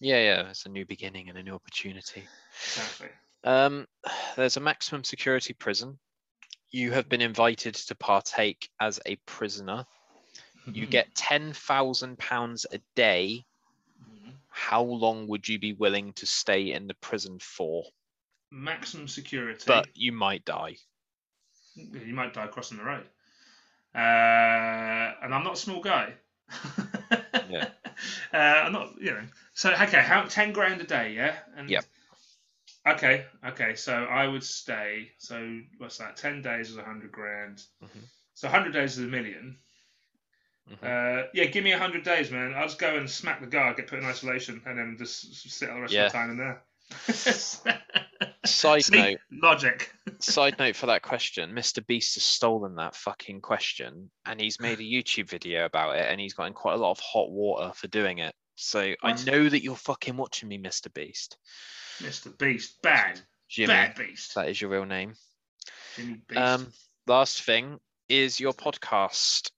Yeah, 0.00 0.18
yeah. 0.18 0.48
It's 0.50 0.64
a 0.64 0.68
new 0.70 0.86
beginning 0.86 1.28
and 1.28 1.36
a 1.36 1.42
new 1.42 1.54
opportunity. 1.54 2.24
Exactly. 2.64 3.08
Um, 3.44 3.86
there's 4.36 4.56
a 4.56 4.60
maximum 4.60 5.02
security 5.04 5.54
prison. 5.54 5.98
You 6.70 6.92
have 6.92 7.08
been 7.08 7.20
invited 7.20 7.74
to 7.74 7.94
partake 7.96 8.70
as 8.80 9.00
a 9.06 9.16
prisoner. 9.26 9.86
You 10.66 10.86
get 10.98 11.14
ten 11.16 11.52
thousand 11.52 12.18
pounds 12.18 12.64
a 12.70 12.78
day. 12.94 13.44
How 14.50 14.82
long 14.82 15.28
would 15.28 15.48
you 15.48 15.58
be 15.58 15.72
willing 15.72 16.12
to 16.14 16.26
stay 16.26 16.72
in 16.72 16.86
the 16.86 16.94
prison 16.94 17.38
for? 17.38 17.84
maximum 18.50 19.08
security. 19.08 19.64
But 19.66 19.88
you 19.94 20.12
might 20.12 20.44
die. 20.44 20.76
you 21.76 22.14
might 22.14 22.34
die 22.34 22.48
crossing 22.48 22.78
the 22.78 22.84
road. 22.84 23.06
Uh, 23.94 25.14
and 25.22 25.34
I'm 25.34 25.44
not 25.44 25.54
a 25.54 25.56
small 25.56 25.80
guy. 25.80 26.14
Yeah. 27.48 27.68
Uh, 28.32 28.36
I'm 28.36 28.72
not, 28.72 28.92
you 29.00 29.10
know. 29.10 29.24
So 29.54 29.72
okay, 29.72 30.00
how 30.00 30.22
ten 30.22 30.52
grand 30.52 30.80
a 30.80 30.84
day, 30.84 31.14
yeah. 31.14 31.34
And 31.56 31.68
Yep. 31.68 31.84
Okay, 32.86 33.26
okay. 33.44 33.74
So 33.74 33.92
I 34.04 34.28
would 34.28 34.44
stay. 34.44 35.10
So 35.18 35.60
what's 35.78 35.98
that? 35.98 36.16
Ten 36.16 36.42
days 36.42 36.70
is 36.70 36.76
a 36.76 36.84
hundred 36.84 37.10
grand. 37.10 37.62
Mhm. 37.82 38.04
So 38.34 38.48
hundred 38.48 38.72
days 38.72 38.96
is 38.96 39.04
a 39.04 39.08
1000000 39.08 39.56
Mhm. 40.70 40.82
Uh, 40.82 41.26
yeah, 41.34 41.44
give 41.46 41.64
me 41.64 41.70
hundred 41.72 42.04
days, 42.04 42.30
man. 42.30 42.54
I'll 42.54 42.66
just 42.66 42.78
go 42.78 42.96
and 42.96 43.10
smack 43.10 43.40
the 43.40 43.46
guard, 43.46 43.76
get 43.76 43.88
put 43.88 43.98
in 43.98 44.04
isolation, 44.04 44.62
and 44.66 44.78
then 44.78 44.96
just 44.98 45.34
sit 45.50 45.68
all 45.68 45.76
the 45.76 45.80
rest 45.82 45.92
Yeah. 45.94 46.06
of 46.06 46.12
the 46.12 46.18
time 46.18 46.30
in 46.30 46.36
there. 46.38 46.62
Side 48.44 48.84
note, 48.90 49.18
logic. 49.30 49.92
side 50.18 50.58
note 50.58 50.74
for 50.76 50.86
that 50.86 51.02
question, 51.02 51.52
Mr. 51.52 51.86
Beast 51.86 52.14
has 52.14 52.22
stolen 52.24 52.76
that 52.76 52.96
fucking 52.96 53.40
question 53.42 54.10
and 54.26 54.40
he's 54.40 54.58
made 54.60 54.80
a 54.80 54.82
YouTube 54.82 55.28
video 55.28 55.66
about 55.66 55.96
it 55.96 56.06
and 56.10 56.20
he's 56.20 56.34
gotten 56.34 56.52
quite 56.54 56.74
a 56.74 56.78
lot 56.78 56.90
of 56.90 57.00
hot 57.00 57.30
water 57.30 57.72
for 57.74 57.86
doing 57.88 58.18
it. 58.18 58.34
So 58.56 58.94
I 59.02 59.12
know 59.24 59.48
that 59.48 59.62
you're 59.62 59.76
fucking 59.76 60.16
watching 60.16 60.48
me, 60.48 60.58
Mr. 60.58 60.92
Beast. 60.92 61.36
Mr. 62.00 62.36
Beast, 62.36 62.80
bad, 62.82 63.20
Jimmy, 63.48 63.68
bad 63.68 63.94
Beast. 63.94 64.34
that 64.34 64.48
is 64.48 64.60
your 64.60 64.70
real 64.70 64.86
name. 64.86 65.14
Jimmy 65.96 66.20
Beast. 66.26 66.40
Um, 66.40 66.72
last 67.06 67.42
thing 67.42 67.78
is 68.08 68.40
your 68.40 68.52
podcast. 68.52 69.50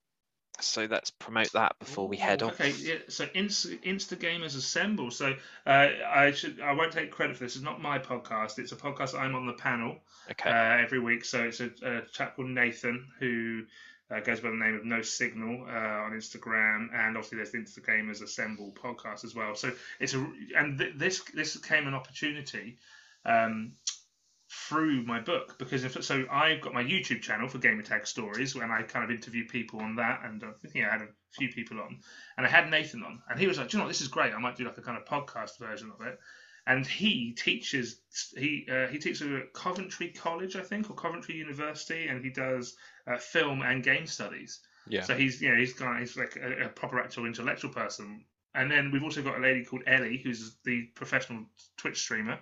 So 0.64 0.86
let's 0.90 1.10
promote 1.10 1.52
that 1.52 1.78
before 1.78 2.08
we 2.08 2.16
head 2.16 2.42
off. 2.42 2.60
Okay, 2.60 2.72
yeah. 2.78 2.94
So 3.08 3.26
Insta, 3.26 3.80
Insta 3.82 4.16
Gamers 4.16 4.56
Assemble. 4.56 5.10
So 5.10 5.34
uh, 5.66 5.88
I 6.14 6.32
should 6.32 6.60
I 6.60 6.72
won't 6.72 6.92
take 6.92 7.10
credit 7.10 7.36
for 7.36 7.44
this. 7.44 7.56
It's 7.56 7.64
not 7.64 7.80
my 7.80 7.98
podcast. 7.98 8.58
It's 8.58 8.72
a 8.72 8.76
podcast 8.76 9.18
I'm 9.18 9.34
on 9.34 9.46
the 9.46 9.52
panel 9.54 9.96
Okay. 10.30 10.50
uh, 10.50 10.82
every 10.82 11.00
week. 11.00 11.24
So 11.24 11.42
it's 11.44 11.60
a, 11.60 11.70
a 11.82 12.02
chap 12.12 12.36
called 12.36 12.48
Nathan 12.48 13.08
who 13.18 13.62
uh, 14.10 14.20
goes 14.20 14.40
by 14.40 14.50
the 14.50 14.56
name 14.56 14.74
of 14.74 14.84
No 14.84 15.02
Signal 15.02 15.64
uh, 15.68 16.04
on 16.04 16.12
Instagram, 16.12 16.88
and 16.94 17.16
obviously 17.16 17.36
there's 17.36 17.50
the 17.52 17.58
Insta 17.58 17.80
Gamers 17.80 18.22
Assemble 18.22 18.72
podcast 18.72 19.24
as 19.24 19.34
well. 19.34 19.54
So 19.54 19.72
it's 20.00 20.14
a 20.14 20.26
and 20.56 20.78
th- 20.78 20.94
this 20.96 21.22
this 21.34 21.56
came 21.58 21.86
an 21.86 21.94
opportunity. 21.94 22.78
Um, 23.24 23.72
through 24.68 25.02
my 25.04 25.18
book 25.18 25.56
because 25.58 25.82
if 25.82 26.04
so 26.04 26.26
I've 26.30 26.60
got 26.60 26.74
my 26.74 26.84
YouTube 26.84 27.22
channel 27.22 27.48
for 27.48 27.58
Gamer 27.58 27.82
Tag 27.82 28.06
Stories 28.06 28.54
and 28.54 28.70
I 28.70 28.82
kind 28.82 29.04
of 29.04 29.10
interview 29.10 29.46
people 29.48 29.80
on 29.80 29.96
that 29.96 30.20
and 30.24 30.44
uh, 30.44 30.48
yeah 30.74 30.88
I 30.88 30.92
had 30.92 31.02
a 31.02 31.08
few 31.30 31.48
people 31.48 31.80
on 31.80 32.00
and 32.36 32.46
I 32.46 32.50
had 32.50 32.70
Nathan 32.70 33.02
on 33.02 33.22
and 33.30 33.40
he 33.40 33.46
was 33.46 33.56
like 33.56 33.68
do 33.68 33.76
you 33.76 33.78
know 33.78 33.84
what 33.86 33.88
this 33.88 34.02
is 34.02 34.08
great 34.08 34.34
I 34.34 34.38
might 34.38 34.56
do 34.56 34.64
like 34.64 34.76
a 34.76 34.82
kind 34.82 34.98
of 34.98 35.06
podcast 35.06 35.58
version 35.58 35.90
of 35.98 36.06
it 36.06 36.18
and 36.66 36.86
he 36.86 37.32
teaches 37.32 38.00
he 38.36 38.68
uh, 38.70 38.88
he 38.88 38.98
teaches 38.98 39.22
at 39.22 39.54
Coventry 39.54 40.08
College 40.10 40.54
I 40.56 40.62
think 40.62 40.90
or 40.90 40.94
Coventry 40.94 41.34
University 41.36 42.08
and 42.08 42.22
he 42.22 42.30
does 42.30 42.76
uh, 43.06 43.16
film 43.16 43.62
and 43.62 43.82
game 43.82 44.06
studies 44.06 44.60
yeah. 44.88 45.02
so 45.02 45.14
he's 45.14 45.40
you 45.40 45.50
know 45.50 45.56
he's 45.56 45.72
got 45.72 45.98
he's 45.98 46.16
like 46.16 46.36
a, 46.36 46.66
a 46.66 46.68
proper 46.68 47.00
actual 47.00 47.26
intellectual 47.26 47.70
person. 47.70 48.24
And 48.54 48.70
then 48.70 48.90
we've 48.90 49.02
also 49.02 49.22
got 49.22 49.38
a 49.38 49.40
lady 49.40 49.64
called 49.64 49.82
Ellie, 49.86 50.20
who's 50.22 50.56
the 50.64 50.82
professional 50.94 51.46
Twitch 51.78 51.98
streamer. 51.98 52.38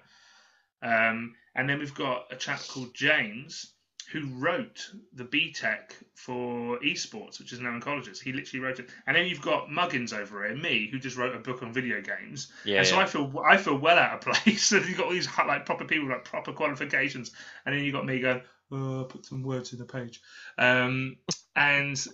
Um, 0.82 1.36
and 1.54 1.68
then 1.68 1.78
we've 1.78 1.94
got 1.94 2.26
a 2.30 2.36
chap 2.36 2.60
called 2.68 2.94
James 2.94 3.74
who 4.12 4.26
wrote 4.38 4.90
the 5.12 5.24
BTEC 5.24 5.92
for 6.16 6.80
esports, 6.80 7.38
which 7.38 7.52
is 7.52 7.60
now 7.60 7.72
in 7.74 7.80
colleges. 7.80 8.20
He 8.20 8.32
literally 8.32 8.58
wrote 8.64 8.80
it. 8.80 8.90
And 9.06 9.14
then 9.16 9.26
you've 9.26 9.40
got 9.40 9.68
Muggins 9.68 10.12
over 10.12 10.44
here, 10.44 10.56
me, 10.56 10.88
who 10.90 10.98
just 10.98 11.16
wrote 11.16 11.32
a 11.32 11.38
book 11.38 11.62
on 11.62 11.72
video 11.72 12.00
games. 12.00 12.50
yeah, 12.64 12.78
and 12.78 12.86
so 12.86 12.96
yeah. 12.96 13.02
I 13.02 13.06
feel 13.06 13.42
I 13.48 13.56
feel 13.56 13.78
well 13.78 13.98
out 13.98 14.14
of 14.14 14.20
place. 14.44 14.72
and 14.72 14.84
you've 14.86 14.98
got 14.98 15.06
all 15.06 15.12
these 15.12 15.28
like 15.46 15.64
proper 15.64 15.84
people 15.84 16.08
with 16.08 16.16
like 16.16 16.24
proper 16.24 16.52
qualifications, 16.52 17.30
and 17.64 17.72
then 17.74 17.84
you've 17.84 17.94
got 17.94 18.04
me 18.04 18.18
going, 18.20 18.42
oh, 18.72 19.04
put 19.08 19.26
some 19.26 19.44
words 19.44 19.72
in 19.72 19.78
the 19.78 19.84
page. 19.84 20.20
Um, 20.58 21.16
and 21.54 22.04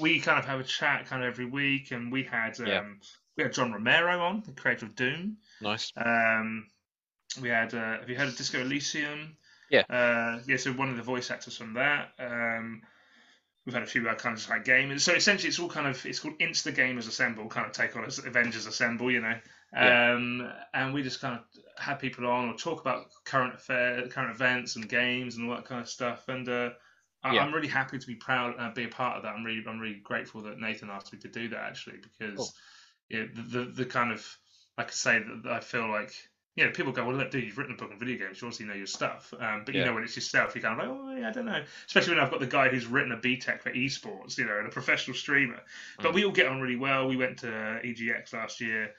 we 0.00 0.20
kind 0.20 0.38
of 0.38 0.46
have 0.46 0.60
a 0.60 0.64
chat 0.64 1.06
kind 1.06 1.22
of 1.22 1.28
every 1.28 1.46
week, 1.46 1.90
and 1.90 2.10
we 2.10 2.22
had 2.22 2.58
um, 2.60 2.66
Yeah. 2.66 2.84
we 3.36 3.42
had 3.42 3.52
John 3.52 3.70
Romero 3.72 4.18
on, 4.20 4.42
the 4.46 4.52
creator 4.52 4.86
of 4.86 4.94
Doom. 4.96 5.36
nice. 5.60 5.92
Um, 5.94 6.68
we 7.40 7.48
had 7.48 7.74
uh, 7.74 7.98
have 7.98 8.08
you 8.08 8.16
heard 8.16 8.28
of 8.28 8.36
Disco 8.36 8.60
Elysium? 8.60 9.36
Yeah. 9.70 9.82
Uh, 9.90 10.40
yeah, 10.46 10.56
so 10.56 10.72
one 10.72 10.88
of 10.88 10.96
the 10.96 11.02
voice 11.02 11.30
actors 11.30 11.56
from 11.56 11.74
that. 11.74 12.10
Um, 12.18 12.82
we've 13.66 13.74
had 13.74 13.82
a 13.82 13.86
few 13.86 14.08
uh, 14.08 14.14
kind 14.14 14.36
of 14.36 14.48
like 14.48 14.64
gamers. 14.64 15.00
So 15.00 15.12
essentially, 15.12 15.48
it's 15.48 15.58
all 15.58 15.68
kind 15.68 15.86
of 15.86 16.04
it's 16.06 16.20
called 16.20 16.38
Insta 16.38 16.74
Gamers 16.74 17.06
Assemble, 17.06 17.48
kind 17.48 17.66
of 17.66 17.72
take 17.72 17.94
on 17.96 18.04
as 18.04 18.18
Avengers 18.18 18.66
Assemble, 18.66 19.10
you 19.10 19.20
know. 19.20 19.34
Yeah. 19.74 20.14
Um, 20.14 20.50
and 20.72 20.94
we 20.94 21.02
just 21.02 21.20
kind 21.20 21.34
of 21.38 21.44
have 21.76 21.98
people 21.98 22.26
on 22.26 22.48
or 22.48 22.54
talk 22.56 22.80
about 22.80 23.08
current 23.24 23.54
affair, 23.54 24.08
current 24.08 24.30
events 24.34 24.76
and 24.76 24.88
games 24.88 25.36
and 25.36 25.48
all 25.50 25.56
that 25.56 25.66
kind 25.66 25.82
of 25.82 25.88
stuff. 25.88 26.28
And 26.28 26.48
uh, 26.48 26.70
I, 27.22 27.34
Yeah. 27.34 27.42
I'm 27.42 27.52
really 27.52 27.68
happy 27.68 27.98
to 27.98 28.06
be 28.06 28.14
proud, 28.14 28.54
uh, 28.58 28.70
be 28.72 28.84
a 28.84 28.88
part 28.88 29.18
of 29.18 29.24
that. 29.24 29.34
I'm 29.34 29.44
really, 29.44 29.62
I'm 29.68 29.78
really 29.78 30.00
grateful 30.02 30.40
that 30.44 30.58
Nathan 30.58 30.88
asked 30.88 31.12
me 31.12 31.18
to 31.18 31.28
do 31.28 31.50
that 31.50 31.60
actually 31.60 31.98
because 31.98 32.36
Cool. 32.38 32.48
yeah, 33.10 33.24
the, 33.34 33.42
the 33.42 33.64
the 33.72 33.84
kind 33.84 34.12
of 34.12 34.26
like 34.78 34.88
I 34.88 34.92
say 34.92 35.18
that 35.42 35.52
I 35.52 35.60
feel 35.60 35.90
like 35.90 36.14
you 36.58 36.64
know 36.64 36.72
people 36.72 36.92
go 36.92 37.04
well 37.04 37.14
look 37.14 37.30
dude 37.30 37.44
you've 37.44 37.56
written 37.56 37.74
a 37.74 37.76
book 37.76 37.90
on 37.92 37.98
video 37.98 38.18
games 38.18 38.40
you 38.42 38.48
obviously 38.48 38.66
know 38.66 38.74
your 38.74 38.86
stuff 38.86 39.32
um, 39.38 39.62
but 39.64 39.74
you 39.74 39.84
know 39.84 39.94
when 39.94 40.02
it's 40.02 40.16
yourself 40.16 40.54
you're 40.54 40.62
kind 40.62 40.80
of 40.80 40.88
like 40.88 40.96
oh 40.96 41.16
yeah, 41.16 41.28
I 41.28 41.32
don't 41.32 41.46
know 41.46 41.62
especially 41.86 42.14
when 42.16 42.24
I've 42.24 42.30
got 42.32 42.40
the 42.40 42.46
guy 42.46 42.68
who's 42.68 42.86
written 42.86 43.12
a 43.12 43.16
BTEC 43.16 43.60
for 43.62 43.70
esports 43.72 44.36
you 44.36 44.44
know 44.44 44.58
and 44.58 44.66
a 44.66 44.70
professional 44.70 45.16
streamer 45.16 45.60
but 45.98 46.10
Mm. 46.10 46.14
we 46.14 46.24
all 46.24 46.32
get 46.32 46.46
on 46.46 46.60
really 46.60 46.76
well 46.76 47.06
we 47.06 47.16
went 47.16 47.38
to 47.38 47.46
EGX 47.46 48.32
last 48.32 48.60
year 48.60 48.90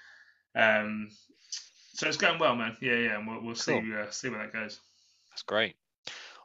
um, 0.55 1.09
so 1.93 2.07
it's 2.07 2.17
going 2.17 2.39
well 2.39 2.55
man 2.55 2.77
yeah 2.81 2.93
yeah 2.95 3.17
and 3.17 3.27
we'll, 3.27 3.41
we'll 3.43 3.55
see 3.55 3.73
uh, 3.77 4.09
see 4.09 4.29
where 4.29 4.39
that 4.39 4.53
goes 4.53 4.79
That's 5.31 5.43
great. 5.43 5.75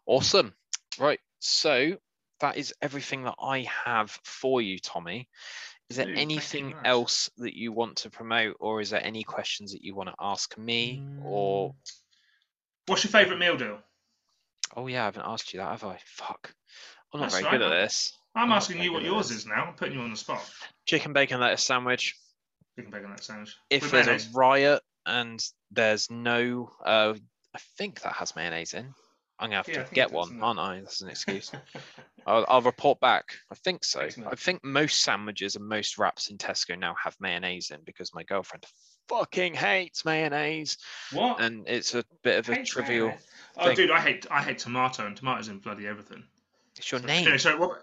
Awesome. 0.06 0.52
Right. 0.98 1.20
So 1.38 1.96
that 2.40 2.56
is 2.56 2.74
everything 2.82 3.22
that 3.24 3.36
I 3.40 3.66
have 3.84 4.10
for 4.24 4.60
you, 4.60 4.78
Tommy. 4.78 5.28
Is 5.90 5.96
there 5.96 6.06
Dude, 6.06 6.16
thank 6.16 6.30
you 6.30 6.36
anything 6.36 6.70
much. 6.70 6.76
else 6.84 7.30
that 7.38 7.56
you 7.56 7.72
want 7.72 7.98
to 7.98 8.10
promote, 8.10 8.56
or 8.58 8.80
is 8.80 8.90
there 8.90 9.04
any 9.04 9.22
questions 9.22 9.72
that 9.72 9.82
you 9.84 9.94
want 9.94 10.08
to 10.08 10.14
ask 10.18 10.56
me? 10.56 11.02
Or 11.22 11.70
Mm. 11.70 11.74
what's 12.86 13.04
your 13.04 13.10
favourite 13.10 13.38
meal 13.38 13.56
deal 13.56 13.80
oh 14.76 14.86
yeah, 14.86 15.02
I 15.02 15.04
haven't 15.04 15.26
asked 15.26 15.52
you 15.52 15.60
that, 15.60 15.70
have 15.70 15.84
I? 15.84 15.98
Fuck. 16.06 16.54
I'm 17.12 17.20
not 17.20 17.26
That's 17.30 17.34
very 17.34 17.44
all 17.44 17.58
good 17.58 17.62
at 17.62 17.82
this. 17.84 18.16
I'm 18.34 18.44
I'm 18.44 18.52
asking 18.52 18.82
you 18.82 18.92
what 18.92 19.02
yours 19.04 19.28
this. 19.28 19.38
is 19.38 19.46
now 19.46 19.66
I'm 19.66 19.74
putting 19.74 19.94
you 19.94 20.00
on 20.00 20.10
the 20.10 20.16
spot 20.16 20.50
Chicken 20.86 21.12
bacon 21.12 21.38
lettuce 21.40 21.62
sandwich. 21.62 22.16
you 22.76 22.82
can 22.82 22.90
bake 22.90 23.04
on 23.04 23.10
that 23.10 23.22
sandwich 23.22 23.54
If 23.70 23.82
With 23.82 23.92
there's 23.92 24.06
mayonnaise? 24.06 24.26
a 24.26 24.32
riot 24.38 24.82
and 25.06 25.40
there's 25.70 26.10
no, 26.10 26.70
uh, 26.84 27.14
I 27.54 27.58
think 27.78 28.00
that 28.00 28.14
has 28.14 28.34
mayonnaise 28.34 28.74
in. 28.74 28.94
I'm 29.38 29.50
gonna 29.50 29.56
have 29.56 29.68
Yeah, 29.68 29.82
to 29.84 29.94
get 29.94 30.10
one, 30.10 30.40
aren't 30.42 30.58
I? 30.58 30.80
That's 30.80 31.02
an 31.02 31.10
excuse. 31.10 31.52
I'll, 32.26 32.44
I'll 32.48 32.62
report 32.62 33.00
back. 33.00 33.24
I 33.50 33.54
think 33.56 33.84
so. 33.84 34.00
Excellent. 34.00 34.32
I 34.32 34.36
think 34.36 34.64
most 34.64 35.02
sandwiches 35.02 35.56
and 35.56 35.66
most 35.68 35.98
wraps 35.98 36.30
in 36.30 36.38
Tesco 36.38 36.78
now 36.78 36.94
have 37.02 37.16
mayonnaise 37.20 37.70
in 37.70 37.80
because 37.84 38.14
my 38.14 38.22
girlfriend 38.22 38.64
fucking 39.08 39.54
hates 39.54 40.04
mayonnaise, 40.04 40.78
what 41.12 41.40
and 41.40 41.68
it's 41.68 41.94
a 41.94 42.04
bit 42.22 42.38
of 42.38 42.48
a 42.48 42.54
Hates 42.54 42.70
trivial. 42.70 43.08
mayonnaise? 43.08 43.26
Oh, 43.56 43.66
thing. 43.66 43.76
dude, 43.76 43.90
I 43.90 44.00
hate 44.00 44.26
I 44.30 44.42
hate 44.42 44.58
tomato 44.58 45.06
and 45.06 45.16
tomatoes 45.16 45.48
in 45.48 45.58
bloody 45.58 45.86
everything. 45.86 46.24
It's 46.76 46.90
your 46.90 47.00
So- 47.00 47.06
name. 47.06 47.22
Anyway, 47.22 47.38
sorry, 47.38 47.58
what? 47.58 47.82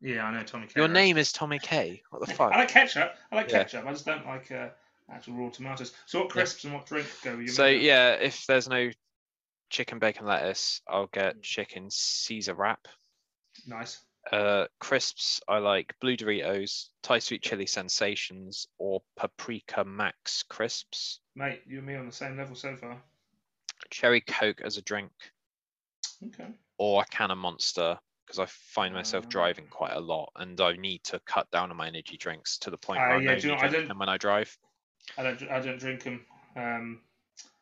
Yeah, 0.00 0.24
I 0.24 0.32
know 0.32 0.42
Tommy. 0.44 0.66
K, 0.66 0.74
Your 0.76 0.86
right? 0.86 0.92
name 0.92 1.16
is 1.16 1.32
Tommy 1.32 1.58
K. 1.58 2.02
What 2.10 2.24
the 2.24 2.32
fuck? 2.32 2.52
I 2.52 2.58
like 2.58 2.68
ketchup. 2.68 3.14
I 3.32 3.36
like 3.36 3.50
Yeah. 3.50 3.64
ketchup. 3.64 3.84
I 3.86 3.90
just 3.92 4.06
don't 4.06 4.24
like 4.26 4.52
uh, 4.52 4.68
actual 5.10 5.34
raw 5.34 5.48
tomatoes. 5.50 5.92
So, 6.06 6.20
what 6.20 6.28
crisps 6.30 6.62
and 6.64 6.72
what 6.74 6.86
drink 6.86 7.08
go 7.24 7.32
with 7.32 7.46
your 7.46 7.54
So 7.54 7.66
yeah, 7.66 8.12
if 8.12 8.46
there's 8.46 8.68
no 8.68 8.90
chicken 9.70 9.98
bacon 9.98 10.24
lettuce, 10.26 10.82
I'll 10.86 11.08
Mm. 11.08 11.12
get 11.12 11.42
chicken 11.42 11.88
Caesar 11.90 12.54
wrap. 12.54 12.86
Nice. 13.68 14.00
Uh, 14.32 14.66
crisps, 14.78 15.40
I 15.48 15.58
like 15.58 15.94
blue 16.00 16.16
Doritos, 16.16 16.88
Thai 17.02 17.18
sweet 17.20 17.42
chili 17.42 17.66
sensations, 17.66 18.66
or 18.78 19.00
paprika 19.16 19.84
max 19.84 20.42
crisps. 20.42 21.20
Mate, 21.34 21.62
you 21.66 21.78
and 21.78 21.86
me 21.86 21.94
on 21.94 22.06
the 22.06 22.12
same 22.12 22.36
level 22.36 22.54
so 22.54 22.76
far. 22.76 23.00
Cherry 23.90 24.20
Coke 24.20 24.60
as 24.62 24.76
a 24.76 24.82
drink, 24.82 25.12
Okay. 26.26 26.48
or 26.78 27.02
a 27.02 27.06
can 27.06 27.30
of 27.30 27.38
Monster 27.38 27.98
because 28.26 28.38
I 28.40 28.44
find 28.46 28.92
myself 28.92 29.24
Ah. 29.26 29.30
driving 29.30 29.66
quite 29.68 29.94
a 29.94 30.00
lot, 30.00 30.30
and 30.36 30.60
I 30.60 30.72
need 30.74 31.02
to 31.04 31.18
cut 31.20 31.50
down 31.50 31.70
on 31.70 31.76
my 31.78 31.86
energy 31.86 32.18
drinks 32.18 32.58
to 32.58 32.70
the 32.70 32.76
point 32.76 33.00
Ah, 33.00 33.08
where 33.08 33.20
yeah, 33.22 33.30
only 33.30 33.40
do 33.40 33.48
you 33.48 33.54
know, 33.54 33.60
I 33.62 33.68
don't- 33.68 33.88
them 33.88 33.98
when 33.98 34.08
I 34.10 34.18
drive. 34.18 34.58
I 35.16 35.22
don't. 35.22 35.42
I 35.50 35.60
don't 35.60 35.78
drink 35.78 36.02
them. 36.02 36.26
Um, 36.54 37.02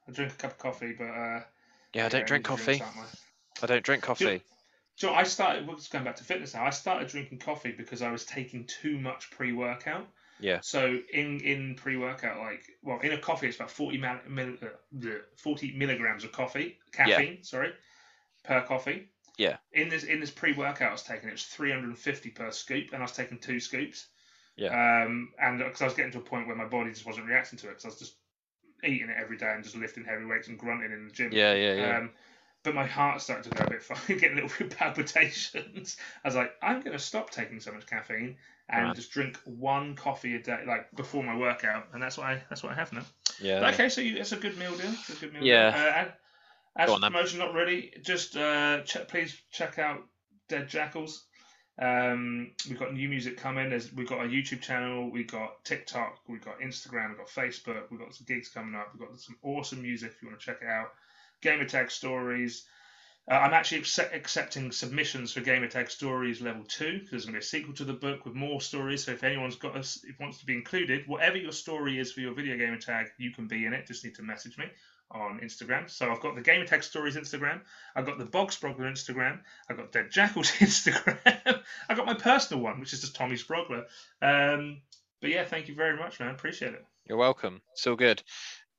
I 0.08 0.10
drink 0.10 0.32
a 0.32 0.36
cup 0.36 0.52
of 0.52 0.58
coffee, 0.58 0.94
but 0.94 1.04
uh, 1.04 1.44
Yeah, 1.92 2.06
I 2.06 2.08
don't 2.08 2.26
drink 2.26 2.44
coffee. 2.44 2.82
I 3.62 3.66
don't 3.66 3.84
drink 3.84 4.02
coffee. 4.02 4.42
So 4.96 5.12
I 5.12 5.24
started. 5.24 5.68
We're 5.68 5.76
just 5.76 5.92
going 5.92 6.04
back 6.04 6.16
to 6.16 6.24
fitness 6.24 6.54
now. 6.54 6.64
I 6.64 6.70
started 6.70 7.08
drinking 7.08 7.38
coffee 7.38 7.72
because 7.72 8.02
I 8.02 8.10
was 8.10 8.24
taking 8.24 8.64
too 8.64 8.98
much 8.98 9.30
pre-workout. 9.30 10.06
Yeah. 10.40 10.60
So 10.62 10.98
in 11.12 11.40
in 11.40 11.74
pre 11.76 11.96
workout, 11.96 12.38
like 12.38 12.64
well, 12.82 12.98
in 13.00 13.12
a 13.12 13.18
coffee, 13.18 13.46
it's 13.46 13.56
about 13.56 13.70
forty 13.70 13.98
mil, 13.98 14.16
mil, 14.28 14.54
uh, 14.62 15.08
40 15.36 15.72
milligrams 15.76 16.24
of 16.24 16.32
coffee 16.32 16.78
caffeine. 16.92 17.42
Sorry, 17.42 17.72
per 18.44 18.62
coffee. 18.62 19.08
Yeah. 19.38 19.56
In 19.72 19.88
this 19.88 20.04
in 20.04 20.20
this 20.20 20.30
pre 20.30 20.52
workout 20.54 20.88
I 20.88 20.92
was 20.92 21.02
taking, 21.02 21.28
it 21.28 21.32
was 21.32 21.44
three 21.44 21.70
hundred 21.70 21.88
and 21.88 21.98
fifty 21.98 22.30
per 22.30 22.50
scoop, 22.50 22.88
and 22.92 23.02
I 23.02 23.04
was 23.04 23.12
taking 23.12 23.38
two 23.38 23.60
scoops. 23.60 24.06
Yeah. 24.56 25.04
Um, 25.04 25.32
and 25.38 25.58
because 25.58 25.82
I 25.82 25.86
was 25.86 25.94
getting 25.94 26.12
to 26.12 26.18
a 26.18 26.22
point 26.22 26.46
where 26.46 26.56
my 26.56 26.64
body 26.64 26.90
just 26.90 27.06
wasn't 27.06 27.26
reacting 27.26 27.58
to 27.58 27.66
it, 27.66 27.70
because 27.70 27.84
I 27.84 27.88
was 27.88 27.98
just 27.98 28.14
eating 28.82 29.10
it 29.10 29.16
every 29.18 29.36
day 29.36 29.52
and 29.54 29.62
just 29.62 29.76
lifting 29.76 30.04
heavy 30.04 30.24
weights 30.24 30.48
and 30.48 30.58
grunting 30.58 30.92
in 30.92 31.06
the 31.06 31.12
gym. 31.12 31.30
Yeah, 31.32 31.54
yeah, 31.54 31.74
yeah. 31.74 31.98
Um, 31.98 32.10
but 32.66 32.74
my 32.74 32.84
heart 32.86 33.22
started 33.22 33.44
to 33.50 33.56
go 33.56 33.64
a 33.64 33.70
bit 33.70 33.82
funny, 33.90 34.18
getting 34.20 34.36
little 34.36 34.50
bit 34.58 34.76
palpitations. 34.76 35.96
I 36.22 36.28
was 36.28 36.34
like, 36.36 36.52
I'm 36.62 36.80
going 36.80 36.92
to 36.92 37.02
stop 37.02 37.30
taking 37.30 37.60
so 37.60 37.72
much 37.72 37.86
caffeine 37.86 38.36
and 38.68 38.86
Right. 38.88 38.96
just 38.96 39.10
drink 39.12 39.38
one 39.44 39.94
coffee 39.94 40.34
a 40.34 40.42
day, 40.42 40.64
like 40.66 40.94
before 40.96 41.22
my 41.22 41.36
workout, 41.36 41.86
and 41.94 42.02
that's 42.02 42.18
what 42.18 42.26
I 42.26 42.42
that's 42.50 42.62
what 42.62 42.72
I 42.72 42.74
have 42.74 42.92
now. 42.92 43.04
yeah. 43.40 43.60
But 43.60 43.74
okay, 43.74 43.88
so 43.88 44.00
you, 44.02 44.16
it's 44.16 44.32
a 44.32 44.36
good 44.36 44.58
meal 44.58 44.74
deal. 44.76 44.90
It's 44.90 45.10
a 45.10 45.14
good 45.14 45.32
meal 45.32 45.44
Yeah. 45.44 45.70
deal. 45.70 45.80
Uh, 45.80 45.92
and 45.94 46.12
as 46.76 46.86
Go 46.88 46.94
for 46.96 47.00
then. 47.00 47.12
promotion, 47.12 47.38
not 47.38 47.54
really. 47.54 47.92
Just 48.02 48.36
uh, 48.36 48.82
check, 48.82 49.08
please 49.08 49.34
check 49.50 49.78
out 49.78 50.00
Dead 50.48 50.68
Jackals. 50.68 51.24
Um, 51.78 52.52
we've 52.68 52.78
got 52.78 52.92
new 52.94 53.08
music 53.08 53.36
coming. 53.36 53.68
There's, 53.70 53.92
we've 53.92 54.08
got 54.08 54.24
a 54.24 54.28
YouTube 54.28 54.62
channel. 54.62 55.10
We've 55.10 55.30
got 55.30 55.62
TikTok. 55.64 56.20
We've 56.28 56.44
got 56.44 56.58
Instagram. 56.60 57.10
We've 57.10 57.18
got 57.18 57.28
Facebook. 57.28 57.90
We've 57.90 58.00
got 58.00 58.14
some 58.14 58.24
gigs 58.26 58.48
coming 58.48 58.74
up. 58.74 58.88
We've 58.92 59.06
got 59.08 59.18
some 59.20 59.36
awesome 59.42 59.82
music 59.82 60.12
if 60.16 60.22
you 60.22 60.28
want 60.28 60.40
to 60.40 60.46
check 60.46 60.58
it 60.62 60.68
out. 60.68 60.88
Gamertag 61.42 61.90
stories. 61.90 62.64
Uh, 63.28 63.34
I'm 63.34 63.54
actually 63.54 63.78
accept, 63.78 64.14
accepting 64.14 64.70
submissions 64.70 65.32
for 65.32 65.40
Gamertag 65.40 65.90
Stories 65.90 66.40
Level 66.40 66.62
Two 66.64 66.98
because 66.98 67.10
there's 67.10 67.24
going 67.24 67.34
to 67.34 67.40
be 67.40 67.44
a 67.44 67.46
sequel 67.46 67.74
to 67.74 67.84
the 67.84 67.92
book 67.92 68.24
with 68.24 68.34
more 68.34 68.60
stories. 68.60 69.04
So 69.04 69.12
if 69.12 69.24
anyone's 69.24 69.56
got 69.56 69.76
us, 69.76 70.04
if 70.04 70.18
wants 70.20 70.38
to 70.38 70.46
be 70.46 70.54
included, 70.54 71.08
whatever 71.08 71.36
your 71.36 71.52
story 71.52 71.98
is 71.98 72.12
for 72.12 72.20
your 72.20 72.34
video 72.34 72.56
gamer 72.56 72.78
tag, 72.78 73.06
you 73.18 73.32
can 73.32 73.48
be 73.48 73.66
in 73.66 73.72
it. 73.72 73.86
Just 73.86 74.04
need 74.04 74.14
to 74.16 74.22
message 74.22 74.56
me 74.58 74.66
on 75.10 75.40
Instagram. 75.40 75.90
So 75.90 76.10
I've 76.10 76.20
got 76.20 76.36
the 76.36 76.42
Gamertag 76.42 76.84
Stories 76.84 77.16
Instagram. 77.16 77.60
I've 77.94 78.06
got 78.06 78.18
the 78.18 78.24
Bog 78.24 78.50
Sprogler 78.50 78.90
Instagram. 78.90 79.40
I've 79.68 79.76
got 79.76 79.92
Dead 79.92 80.10
Jackals 80.10 80.50
Instagram. 80.58 81.18
I've 81.88 81.96
got 81.96 82.06
my 82.06 82.14
personal 82.14 82.62
one, 82.62 82.78
which 82.78 82.92
is 82.92 83.00
just 83.00 83.16
Tommy 83.16 83.36
Sprogler. 83.36 83.86
Um, 84.22 84.82
but 85.20 85.30
yeah, 85.30 85.44
thank 85.44 85.68
you 85.68 85.74
very 85.74 85.96
much, 85.96 86.20
man. 86.20 86.30
Appreciate 86.30 86.74
it. 86.74 86.84
You're 87.08 87.18
welcome. 87.18 87.60
It's 87.72 87.86
all 87.86 87.96
good. 87.96 88.22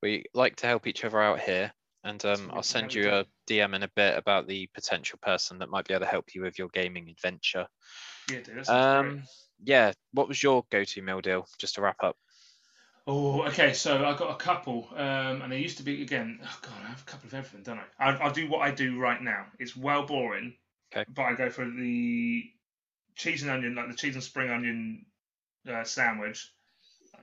We 0.01 0.25
like 0.34 0.57
to 0.57 0.67
help 0.67 0.85
each 0.85 1.03
other 1.03 1.21
out 1.21 1.39
here. 1.39 1.73
And 2.03 2.23
um, 2.25 2.51
I'll 2.53 2.63
send 2.63 2.93
you 2.93 3.09
a 3.09 3.25
DM 3.49 3.75
in 3.75 3.83
a 3.83 3.89
bit 3.89 4.17
about 4.17 4.47
the 4.47 4.69
potential 4.73 5.19
person 5.21 5.59
that 5.59 5.69
might 5.69 5.87
be 5.87 5.93
able 5.93 6.05
to 6.05 6.11
help 6.11 6.35
you 6.35 6.41
with 6.41 6.57
your 6.57 6.69
gaming 6.69 7.09
adventure. 7.09 7.67
Yeah, 8.29 8.41
dude. 8.41 8.57
That 8.57 8.65
sounds 8.65 9.05
great. 9.05 9.13
Um, 9.13 9.23
yeah. 9.63 9.91
What 10.13 10.27
was 10.27 10.41
your 10.41 10.65
go-to 10.71 11.01
meal 11.01 11.21
deal? 11.21 11.47
Just 11.57 11.75
to 11.75 11.81
wrap 11.81 12.03
up. 12.03 12.15
Oh, 13.07 13.43
okay. 13.43 13.73
So 13.73 14.05
I 14.05 14.15
got 14.17 14.31
a 14.31 14.35
couple, 14.35 14.89
um, 14.95 15.41
and 15.41 15.51
they 15.51 15.59
used 15.59 15.77
to 15.77 15.83
be 15.83 16.01
again. 16.01 16.39
Oh 16.43 16.59
God, 16.61 16.73
I 16.83 16.87
have 16.87 17.01
a 17.01 17.05
couple 17.05 17.27
of 17.27 17.33
everything, 17.33 17.63
don't 17.63 17.79
I? 17.99 18.11
I 18.11 18.15
I'll 18.17 18.33
do 18.33 18.49
what 18.49 18.59
I 18.59 18.71
do 18.71 18.99
right 18.99 19.21
now. 19.21 19.45
It's 19.59 19.75
well 19.75 20.05
boring. 20.05 20.53
Okay. 20.93 21.05
But 21.13 21.23
I 21.23 21.33
go 21.33 21.49
for 21.49 21.65
the 21.65 22.43
cheese 23.15 23.41
and 23.43 23.51
onion, 23.51 23.75
like 23.75 23.89
the 23.89 23.95
cheese 23.95 24.15
and 24.15 24.23
spring 24.23 24.49
onion 24.49 25.05
uh, 25.69 25.83
sandwich. 25.83 26.51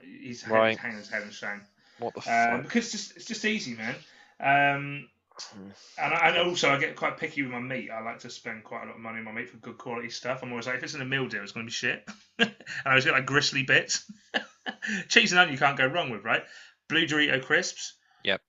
He's, 0.01 0.47
Right. 0.47 0.77
hanging 0.77 0.97
his 0.97 1.09
head 1.09 1.23
in 1.23 1.31
shame. 1.31 1.61
What 1.99 2.13
the 2.13 2.29
Um, 2.29 2.61
because 2.63 2.85
it's 2.85 2.91
just, 2.91 3.17
it's 3.17 3.25
just 3.25 3.45
easy, 3.45 3.75
man. 3.75 3.95
Um, 4.39 5.07
Hmm. 5.37 5.69
and, 5.97 6.13
I, 6.13 6.29
and 6.29 6.37
also, 6.47 6.69
I 6.69 6.79
get 6.79 6.95
quite 6.95 7.17
picky 7.17 7.41
with 7.41 7.51
my 7.51 7.59
meat. 7.59 7.89
I 7.91 8.01
like 8.01 8.19
to 8.19 8.29
spend 8.29 8.63
quite 8.63 8.83
a 8.83 8.85
lot 8.87 8.95
of 8.95 9.01
money 9.01 9.19
on 9.19 9.25
my 9.25 9.33
meat 9.33 9.49
for 9.49 9.57
good 9.57 9.77
quality 9.77 10.09
stuff. 10.09 10.41
I'm 10.41 10.51
always 10.51 10.65
like, 10.65 10.77
if 10.77 10.83
it's 10.83 10.93
in 10.93 11.01
a 11.01 11.05
meal 11.05 11.27
deal, 11.27 11.43
it's 11.43 11.51
going 11.51 11.65
to 11.65 11.69
be 11.69 11.73
shit. 11.73 12.07
and 12.39 12.53
I 12.85 12.89
always 12.89 13.05
get 13.05 13.13
like 13.13 13.25
gristly 13.25 13.63
bits. 13.63 14.09
Cheese 15.09 15.31
and 15.31 15.39
onion 15.39 15.53
you 15.53 15.59
can't 15.59 15.77
go 15.77 15.87
wrong 15.87 16.09
with, 16.09 16.23
right? 16.23 16.43
Blue 16.87 17.05
Dorito 17.05 17.43
crisps. 17.43 17.95
Yep. 18.23 18.41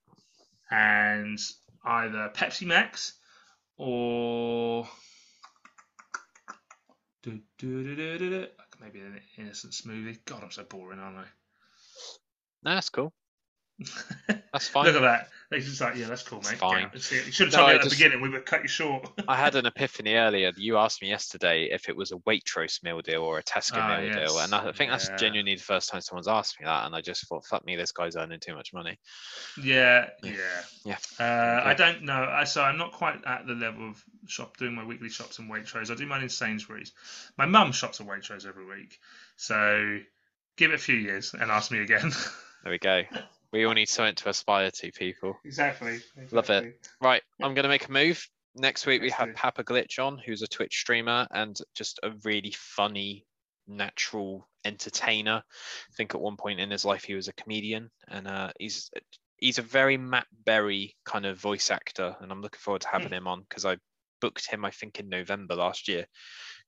And 0.70 1.38
either 1.84 2.30
Pepsi 2.34 2.66
Max 2.66 3.14
or 3.76 4.88
do, 7.22 7.40
do, 7.58 7.84
do, 7.84 7.96
do, 7.96 8.18
do, 8.18 8.30
do. 8.30 8.46
maybe 8.80 9.00
an 9.00 9.20
innocent 9.38 9.72
smoothie. 9.72 10.18
God, 10.24 10.44
I'm 10.44 10.50
so 10.52 10.62
boring, 10.62 11.00
aren't 11.00 11.18
I? 11.18 11.24
No, 12.62 12.74
that's 12.74 12.90
cool. 12.90 13.12
That's 14.28 14.68
fine. 14.68 14.86
Look 14.86 14.96
at 14.96 15.02
that. 15.02 15.28
They 15.51 15.60
just 15.60 15.81
like, 15.81 15.94
yeah, 15.97 16.06
that's 16.09 16.24
cool, 16.24 16.39
mate. 16.40 16.52
It's 16.52 16.60
fine. 16.60 16.82
Yeah, 16.82 16.89
let's 16.93 17.06
see 17.06 17.16
it. 17.16 17.27
You 17.27 17.32
should 17.32 17.47
have 17.47 17.52
No, 17.52 17.59
told 17.59 17.68
me 17.68 17.73
I 17.73 17.77
at 17.77 17.82
the 17.85 17.89
just- 17.90 18.01
beginning. 18.02 18.20
We 18.20 18.28
would 18.31 18.47
cut 18.47 18.62
you 18.62 18.68
short. 18.68 19.09
I 19.28 19.36
had 19.36 19.55
an 19.55 19.64
epiphany 19.77 20.14
earlier. 20.14 20.51
You 20.56 20.77
asked 20.77 21.01
me 21.02 21.09
yesterday 21.09 21.68
if 21.70 21.89
it 21.89 21.97
was 21.97 22.10
a 22.10 22.16
Waitrose 22.16 22.82
meal 22.82 23.01
deal 23.01 23.23
or 23.23 23.39
a 23.39 23.43
Tesco 23.44 23.77
Ah, 23.77 24.01
meal 24.01 24.12
deal, 24.12 24.39
and 24.40 24.52
I 24.52 24.64
yes. 24.66 24.77
think 24.77 24.90
that's 24.90 25.09
Yeah. 25.09 25.16
genuinely 25.16 25.55
the 25.55 25.62
first 25.62 25.89
time 25.90 26.01
someone's 26.01 26.27
asked 26.27 26.59
me 26.59 26.64
that, 26.66 26.86
and 26.86 26.97
I 26.97 27.01
just 27.01 27.28
thought, 27.28 27.44
"Fuck 27.47 27.64
me, 27.64 27.77
this 27.77 27.93
guy's 27.93 28.16
earning 28.16 28.40
too 28.40 28.55
much 28.55 28.73
money." 28.73 28.98
yeah, 29.62 30.09
Yeah. 30.23 30.32
yeah. 30.85 30.97
Uh. 31.20 31.62
I 31.64 31.74
don't 31.74 32.02
know. 32.02 32.24
I 32.28 32.43
so 32.44 32.62
I'm 32.62 32.77
not 32.78 32.93
quite 32.93 33.24
at 33.24 33.47
the 33.47 33.55
level 33.55 33.89
of 33.90 34.02
shop 34.27 34.56
doing 34.56 34.74
my 34.74 34.85
weekly 34.85 35.10
shops 35.10 35.39
in 35.39 35.48
Waitrose. 35.48 35.90
I 35.90 35.94
do 35.94 36.06
mine 36.06 36.23
in 36.23 36.28
Sainsbury's. 36.28 36.93
My 37.39 37.47
mum 37.47 37.70
shops 37.73 38.01
at 38.01 38.06
Waitrose 38.09 38.47
every 38.47 38.64
week, 38.66 38.98
so 39.36 39.98
give 40.56 40.73
it 40.73 40.74
a 40.74 40.78
few 40.78 40.97
years 40.97 41.35
and 41.35 41.51
ask 41.52 41.70
me 41.70 41.78
again. 41.78 42.10
There 42.64 42.73
we 42.73 42.78
go. 42.78 43.02
We 43.52 43.64
all 43.64 43.74
need 43.74 43.89
something 43.89 44.14
to 44.16 44.28
aspire 44.28 44.70
to, 44.70 44.93
people. 44.93 45.39
exactly, 45.44 46.01
Love 46.31 46.51
it. 46.51 46.89
Right, 47.01 47.23
I'm 47.40 47.55
going 47.55 47.64
to 47.64 47.68
make 47.68 47.89
a 47.89 47.93
move. 47.93 48.27
Next 48.55 48.86
week 48.86 49.02
we 49.02 49.10
have. 49.10 49.35
Papa 49.35 49.64
Glitch 49.64 49.98
on, 49.98 50.18
who's 50.18 50.43
a 50.43 50.47
Twitch 50.47 50.78
streamer 50.78 51.27
and 51.31 51.59
just 51.74 52.01
a 52.02 52.10
really 52.24 52.55
funny, 52.56 53.27
natural 53.66 54.48
entertainer. 54.64 55.43
I 55.43 55.94
think 55.97 56.14
at 56.14 56.20
one 56.20 56.36
point 56.36 56.60
in 56.60 56.70
his 56.70 56.85
life 56.85 57.05
he 57.05 57.14
was 57.14 57.28
a 57.28 57.35
comedian, 57.35 57.90
and 58.09 58.27
uh, 58.27 58.52
he's 58.59 58.90
he's 59.36 59.59
a 59.59 59.62
very 59.62 59.97
Matt 59.98 60.27
Berry 60.44 60.97
kind 61.05 61.27
of 61.27 61.39
voice 61.39 61.70
actor, 61.70 62.16
and 62.20 62.32
I'm 62.32 62.40
looking 62.40 62.60
forward 62.60 62.82
to 62.82 62.89
having 62.89 63.12
him 63.12 63.27
on 63.27 63.43
because 63.43 63.66
I 63.66 63.77
booked 64.20 64.51
him 64.51 64.64
I 64.64 64.70
think 64.70 64.98
in 64.98 65.10
November 65.10 65.55
last 65.55 65.89
year 65.89 66.06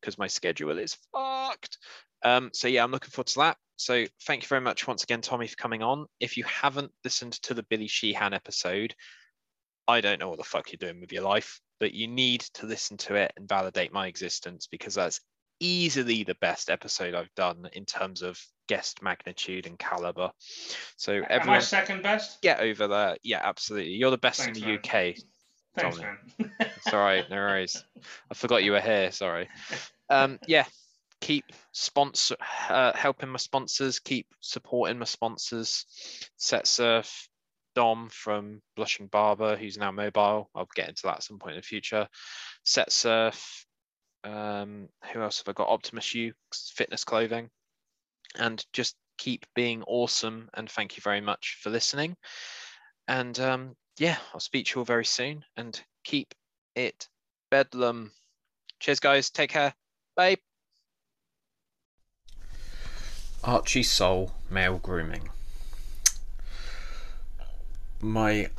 because 0.00 0.18
my 0.18 0.26
schedule 0.26 0.78
is 0.78 0.96
fucked. 1.12 1.78
Um, 2.24 2.50
so 2.52 2.68
yeah, 2.68 2.82
I'm 2.84 2.90
looking 2.90 3.10
forward 3.10 3.28
to 3.28 3.38
that. 3.40 3.56
So 3.76 4.06
thank 4.26 4.42
you 4.42 4.48
very 4.48 4.60
much 4.60 4.86
once 4.88 5.04
again, 5.04 5.20
Tommy, 5.20 5.46
for 5.46 5.56
coming 5.56 5.82
on. 5.82 6.06
If 6.18 6.36
you 6.36 6.44
haven't 6.44 6.90
listened 7.04 7.34
to 7.42 7.54
the 7.54 7.62
Billy 7.62 7.86
Sheehan 7.86 8.34
episode, 8.34 8.94
I 9.86 10.00
don't 10.00 10.18
know 10.18 10.28
what 10.28 10.38
the 10.38 10.44
fuck 10.44 10.72
you're 10.72 10.78
doing 10.78 11.00
with 11.00 11.12
your 11.12 11.22
life, 11.22 11.60
but 11.78 11.94
you 11.94 12.08
need 12.08 12.40
to 12.54 12.66
listen 12.66 12.96
to 12.98 13.14
it 13.14 13.32
and 13.36 13.48
validate 13.48 13.92
my 13.92 14.06
existence 14.08 14.66
because 14.66 14.94
that's 14.96 15.20
easily 15.60 16.24
the 16.24 16.36
best 16.40 16.70
episode 16.70 17.14
I've 17.14 17.34
done 17.34 17.68
in 17.72 17.84
terms 17.84 18.22
of 18.22 18.40
guest 18.68 19.02
magnitude 19.02 19.66
and 19.66 19.78
caliber. 19.78 20.30
So 20.96 21.22
Am 21.28 21.48
I 21.48 21.58
second 21.60 22.02
best? 22.02 22.42
get 22.42 22.60
over 22.60 22.86
there. 22.86 23.16
Yeah, 23.22 23.40
absolutely. 23.42 23.92
You're 23.92 24.10
the 24.10 24.18
best 24.18 24.40
Thanks, 24.40 24.58
in 24.58 24.64
man. 24.64 24.80
the 24.82 24.88
UK. 24.88 25.16
Thanks, 25.80 25.98
man. 25.98 26.50
It's 26.60 26.92
all 26.92 27.00
right, 27.00 27.28
no 27.30 27.36
worries. 27.36 27.84
I 28.30 28.34
forgot 28.34 28.64
you 28.64 28.72
were 28.72 28.80
here. 28.80 29.10
Sorry. 29.12 29.48
Um, 30.10 30.38
yeah, 30.46 30.64
keep 31.20 31.44
sponsor 31.72 32.36
uh, 32.68 32.92
helping 32.94 33.28
my 33.28 33.38
sponsors. 33.38 33.98
Keep 33.98 34.26
supporting 34.40 34.98
my 34.98 35.04
sponsors. 35.04 35.84
Set 36.36 36.66
Surf, 36.66 37.28
Dom 37.74 38.08
from 38.10 38.60
Blushing 38.76 39.06
Barber, 39.06 39.56
who's 39.56 39.78
now 39.78 39.90
mobile. 39.90 40.50
I'll 40.54 40.68
get 40.74 40.88
into 40.88 41.02
that 41.04 41.16
at 41.16 41.22
some 41.22 41.38
point 41.38 41.54
in 41.54 41.60
the 41.60 41.66
future. 41.66 42.08
Set 42.64 42.92
Surf. 42.92 43.66
Um, 44.24 44.88
who 45.12 45.22
else 45.22 45.38
have 45.38 45.48
I 45.48 45.52
got? 45.52 45.68
Optimus 45.68 46.14
U 46.14 46.32
Fitness 46.74 47.04
Clothing, 47.04 47.50
and 48.36 48.64
just 48.72 48.96
keep 49.16 49.46
being 49.54 49.82
awesome. 49.84 50.48
And 50.54 50.68
thank 50.68 50.96
you 50.96 51.02
very 51.02 51.20
much 51.20 51.58
for 51.62 51.70
listening. 51.70 52.16
And 53.06 53.38
um, 53.38 53.74
yeah, 53.98 54.16
I'll 54.32 54.40
speak 54.40 54.66
to 54.66 54.74
you 54.74 54.80
all 54.80 54.84
very 54.84 55.04
soon. 55.04 55.44
And 55.56 55.80
keep 56.04 56.34
it 56.74 57.08
bedlam. 57.50 58.12
Cheers, 58.80 59.00
guys. 59.00 59.30
Take 59.30 59.50
care. 59.50 59.74
Bye. 60.16 60.36
Archie 63.42 63.82
Soul 63.82 64.32
Male 64.50 64.78
Grooming. 64.78 65.28
My 68.00 68.50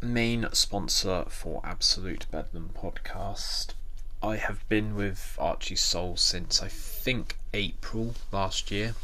main 0.00 0.46
sponsor 0.52 1.24
for 1.28 1.60
Absolute 1.64 2.26
Bedlam 2.30 2.70
podcast. 2.76 3.74
I 4.22 4.36
have 4.36 4.68
been 4.68 4.94
with 4.94 5.36
Archie 5.38 5.76
Soul 5.76 6.16
since 6.16 6.62
I 6.62 6.68
think 6.68 7.36
April 7.52 8.14
last 8.30 8.70
year, 8.70 8.94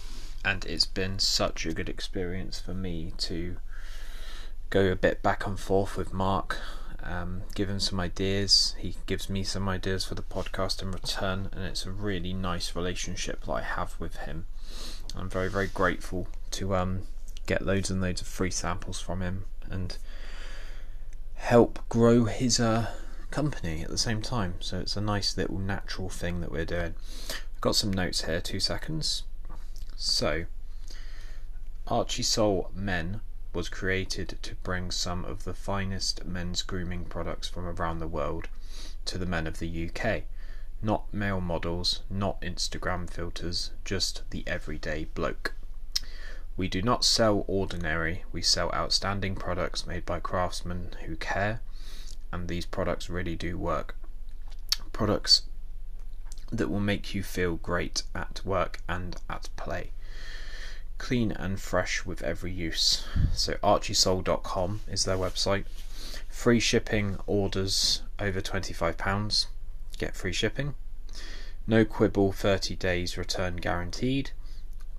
and 0.44 0.64
it's 0.64 0.86
been 0.86 1.18
such 1.18 1.66
a 1.66 1.72
good 1.72 1.88
experience 1.88 2.60
for 2.60 2.74
me 2.74 3.12
to 3.18 3.56
go 4.70 4.90
a 4.90 4.96
bit 4.96 5.22
back 5.22 5.46
and 5.46 5.58
forth 5.58 5.96
with 5.96 6.12
Mark, 6.12 6.58
um, 7.02 7.42
give 7.54 7.68
him 7.68 7.80
some 7.80 7.98
ideas. 7.98 8.74
He 8.78 8.96
gives 9.06 9.28
me 9.28 9.42
some 9.42 9.68
ideas 9.68 10.04
for 10.04 10.14
the 10.14 10.22
podcast 10.22 10.80
in 10.80 10.92
return, 10.92 11.48
and 11.52 11.64
it's 11.64 11.84
a 11.84 11.90
really 11.90 12.32
nice 12.32 12.76
relationship 12.76 13.44
that 13.44 13.52
I 13.52 13.62
have 13.62 13.98
with 13.98 14.16
him. 14.18 14.46
I'm 15.16 15.28
very, 15.28 15.50
very 15.50 15.66
grateful 15.66 16.28
to 16.52 16.76
um, 16.76 17.02
get 17.46 17.66
loads 17.66 17.90
and 17.90 18.00
loads 18.00 18.20
of 18.20 18.28
free 18.28 18.50
samples 18.50 19.00
from 19.00 19.20
him 19.20 19.44
and 19.68 19.98
help 21.34 21.80
grow 21.88 22.24
his 22.24 22.60
uh, 22.60 22.92
company 23.32 23.82
at 23.82 23.90
the 23.90 23.98
same 23.98 24.22
time. 24.22 24.54
So 24.60 24.78
it's 24.78 24.96
a 24.96 25.00
nice 25.00 25.36
little 25.36 25.58
natural 25.58 26.08
thing 26.08 26.40
that 26.40 26.52
we're 26.52 26.64
doing. 26.64 26.94
I've 27.28 27.60
got 27.60 27.74
some 27.74 27.92
notes 27.92 28.24
here, 28.24 28.40
two 28.40 28.60
seconds. 28.60 29.24
So, 29.96 30.44
Archie 31.88 32.22
Soul 32.22 32.70
Men 32.74 33.20
was 33.52 33.68
created 33.68 34.38
to 34.42 34.54
bring 34.56 34.90
some 34.90 35.24
of 35.24 35.44
the 35.44 35.54
finest 35.54 36.24
men's 36.24 36.62
grooming 36.62 37.04
products 37.04 37.48
from 37.48 37.66
around 37.66 37.98
the 37.98 38.06
world 38.06 38.48
to 39.04 39.18
the 39.18 39.26
men 39.26 39.46
of 39.46 39.58
the 39.58 39.90
UK. 39.90 40.22
Not 40.82 41.12
male 41.12 41.40
models, 41.40 42.02
not 42.08 42.40
Instagram 42.40 43.10
filters, 43.10 43.70
just 43.84 44.22
the 44.30 44.44
everyday 44.46 45.04
bloke. 45.04 45.54
We 46.56 46.68
do 46.68 46.80
not 46.80 47.04
sell 47.04 47.44
ordinary, 47.48 48.24
we 48.32 48.42
sell 48.42 48.70
outstanding 48.72 49.34
products 49.34 49.86
made 49.86 50.06
by 50.06 50.20
craftsmen 50.20 50.94
who 51.06 51.16
care, 51.16 51.60
and 52.32 52.48
these 52.48 52.66
products 52.66 53.10
really 53.10 53.36
do 53.36 53.58
work. 53.58 53.96
Products 54.92 55.42
that 56.52 56.68
will 56.68 56.80
make 56.80 57.14
you 57.14 57.22
feel 57.22 57.56
great 57.56 58.02
at 58.14 58.42
work 58.44 58.80
and 58.88 59.16
at 59.28 59.48
play 59.56 59.92
clean 61.00 61.32
and 61.32 61.58
fresh 61.58 62.04
with 62.04 62.22
every 62.22 62.52
use. 62.52 63.04
So 63.32 63.54
archiesoul.com 63.54 64.80
is 64.86 65.04
their 65.04 65.16
website. 65.16 65.64
Free 66.28 66.60
shipping 66.60 67.18
orders 67.26 68.02
over 68.18 68.40
£25. 68.40 69.46
Get 69.98 70.14
free 70.14 70.32
shipping. 70.32 70.74
No 71.66 71.84
quibble 71.84 72.32
30 72.32 72.76
days 72.76 73.16
return 73.16 73.56
guaranteed. 73.56 74.32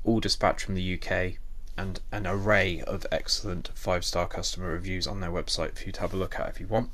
All 0.04 0.20
dispatch 0.20 0.64
from 0.64 0.76
the 0.76 0.94
UK 0.96 1.38
and 1.78 2.00
an 2.12 2.26
array 2.26 2.82
of 2.82 3.06
excellent 3.12 3.70
five 3.76 4.04
star 4.04 4.28
customer 4.28 4.72
reviews 4.72 5.06
on 5.08 5.20
their 5.20 5.32
website 5.32 5.78
for 5.78 5.86
you 5.86 5.92
to 5.94 6.02
have 6.02 6.14
a 6.14 6.18
look 6.18 6.40
at 6.40 6.50
if 6.50 6.60
you 6.60 6.68
want. 6.68 6.90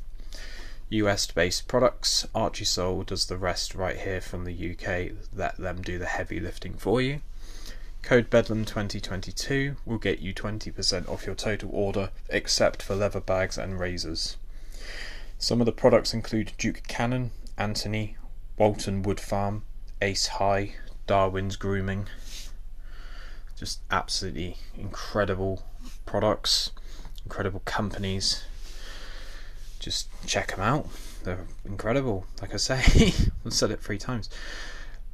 US 0.89 1.27
based 1.27 1.67
products. 1.67 2.27
Archie 2.35 2.65
Soul 2.65 3.03
does 3.03 3.25
the 3.25 3.37
rest 3.37 3.73
right 3.73 3.97
here 3.97 4.21
from 4.21 4.43
the 4.43 4.71
UK. 4.71 5.11
Let 5.33 5.57
them 5.57 5.81
do 5.81 5.97
the 5.97 6.05
heavy 6.05 6.39
lifting 6.39 6.73
for 6.73 7.01
you. 7.01 7.21
Code 8.01 8.29
Bedlam2022 8.29 9.77
will 9.85 9.97
get 9.97 10.19
you 10.19 10.33
20% 10.33 11.09
off 11.09 11.25
your 11.25 11.35
total 11.35 11.69
order, 11.73 12.11
except 12.29 12.81
for 12.81 12.95
leather 12.95 13.19
bags 13.19 13.57
and 13.57 13.79
razors. 13.79 14.37
Some 15.37 15.59
of 15.59 15.65
the 15.65 15.71
products 15.71 16.13
include 16.13 16.53
Duke 16.57 16.83
Cannon, 16.87 17.31
Anthony, 17.57 18.17
Walton 18.57 19.03
Wood 19.03 19.19
Farm, 19.19 19.63
Ace 20.01 20.27
High, 20.27 20.75
Darwin's 21.05 21.55
Grooming. 21.55 22.07
Just 23.55 23.81
absolutely 23.91 24.57
incredible 24.77 25.63
products, 26.05 26.71
incredible 27.23 27.61
companies. 27.65 28.43
Just 29.79 30.09
check 30.25 30.51
them 30.51 30.61
out. 30.61 30.87
They're 31.23 31.45
incredible. 31.65 32.25
Like 32.41 32.53
I 32.53 32.57
say, 32.57 33.13
I've 33.45 33.53
said 33.53 33.71
it 33.71 33.81
three 33.81 33.97
times. 33.97 34.29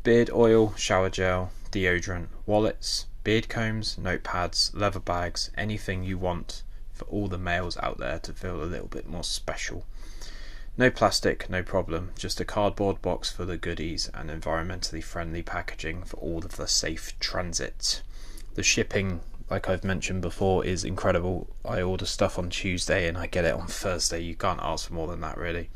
Beard 0.04 0.30
oil, 0.32 0.74
shower 0.76 1.10
gel, 1.10 1.52
deodorant, 1.74 2.28
wallets, 2.46 3.08
beard 3.24 3.50
combs, 3.50 3.98
notepads, 4.00 4.70
leather 4.76 5.00
bags, 5.00 5.50
anything 5.58 6.04
you 6.04 6.20
want 6.20 6.62
for 6.94 7.06
all 7.06 7.28
the 7.28 7.38
males 7.38 7.78
out 7.78 7.98
there 7.98 8.20
to 8.20 8.32
feel 8.32 8.62
a 8.62 8.66
little 8.66 8.88
bit 8.88 9.10
more 9.10 9.24
special. 9.24 9.84
No 10.78 10.92
plastic, 10.92 11.50
no 11.50 11.64
problem, 11.64 12.12
just 12.16 12.40
a 12.40 12.46
cardboard 12.46 13.02
box 13.02 13.32
for 13.32 13.44
the 13.44 13.58
goodies 13.58 14.10
and 14.14 14.30
environmentally 14.30 15.04
friendly 15.04 15.42
packaging 15.42 16.04
for 16.04 16.18
all 16.18 16.40
of 16.40 16.58
the 16.58 16.68
safe 16.68 17.18
transit. 17.20 18.04
The 18.54 18.64
shipping, 18.64 19.22
like 19.50 19.68
I've 19.68 19.84
mentioned 19.84 20.22
before, 20.22 20.64
is 20.64 20.84
incredible. 20.84 21.48
I 21.66 21.82
order 21.82 22.06
stuff 22.06 22.38
on 22.38 22.52
Tuesday 22.52 23.08
and 23.08 23.18
I 23.18 23.26
get 23.26 23.46
it 23.46 23.56
on 23.56 23.66
Thursday. 23.66 24.22
You 24.22 24.36
can't 24.36 24.60
ask 24.62 24.88
for 24.88 24.94
more 24.94 25.08
than 25.08 25.22
that, 25.22 25.38
really. 25.38 25.72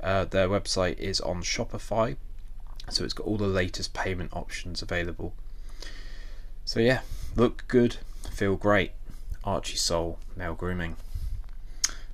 Uh, 0.00 0.24
their 0.24 0.48
website 0.48 0.98
is 0.98 1.20
on 1.20 1.42
Shopify, 1.42 2.16
so 2.90 3.04
it's 3.04 3.14
got 3.14 3.26
all 3.26 3.36
the 3.36 3.46
latest 3.46 3.94
payment 3.94 4.32
options 4.32 4.82
available. 4.82 5.34
So 6.64 6.80
yeah, 6.80 7.00
look 7.36 7.64
good, 7.68 7.96
feel 8.30 8.56
great. 8.56 8.92
Archie 9.44 9.76
Soul 9.76 10.18
Male 10.36 10.54
Grooming. 10.54 10.96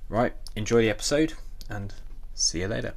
Right, 0.09 0.33
enjoy 0.55 0.81
the 0.81 0.89
episode 0.89 1.33
and 1.69 1.93
see 2.33 2.59
you 2.59 2.67
later. 2.67 2.93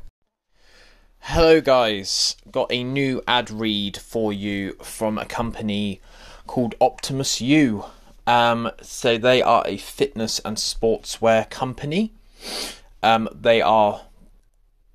Hello, 1.20 1.60
guys. 1.60 2.36
Got 2.50 2.70
a 2.70 2.84
new 2.84 3.22
ad 3.26 3.50
read 3.50 3.96
for 3.96 4.30
you 4.32 4.74
from 4.82 5.16
a 5.16 5.24
company 5.24 6.00
called 6.46 6.74
Optimus 6.80 7.40
U. 7.40 7.84
Um, 8.26 8.70
so 8.82 9.16
they 9.16 9.40
are 9.40 9.62
a 9.66 9.78
fitness 9.78 10.40
and 10.44 10.58
sportswear 10.58 11.48
company. 11.48 12.12
Um, 13.02 13.28
they 13.32 13.62
are 13.62 14.02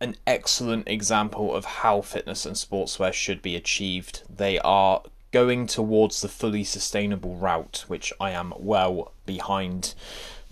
an 0.02 0.16
excellent 0.26 0.88
example 0.88 1.54
of 1.54 1.66
how 1.66 2.02
fitness 2.02 2.46
and 2.46 2.56
sportswear 2.56 3.14
should 3.14 3.42
be 3.42 3.56
achieved. 3.56 4.24
They 4.30 4.60
are 4.60 5.04
going 5.32 5.68
towards 5.68 6.22
the 6.22 6.28
fully 6.30 6.64
sustainable 6.64 7.36
route, 7.36 7.86
which 7.88 8.14
I 8.20 8.32
am 8.32 8.54
well 8.58 9.12
behind 9.26 9.94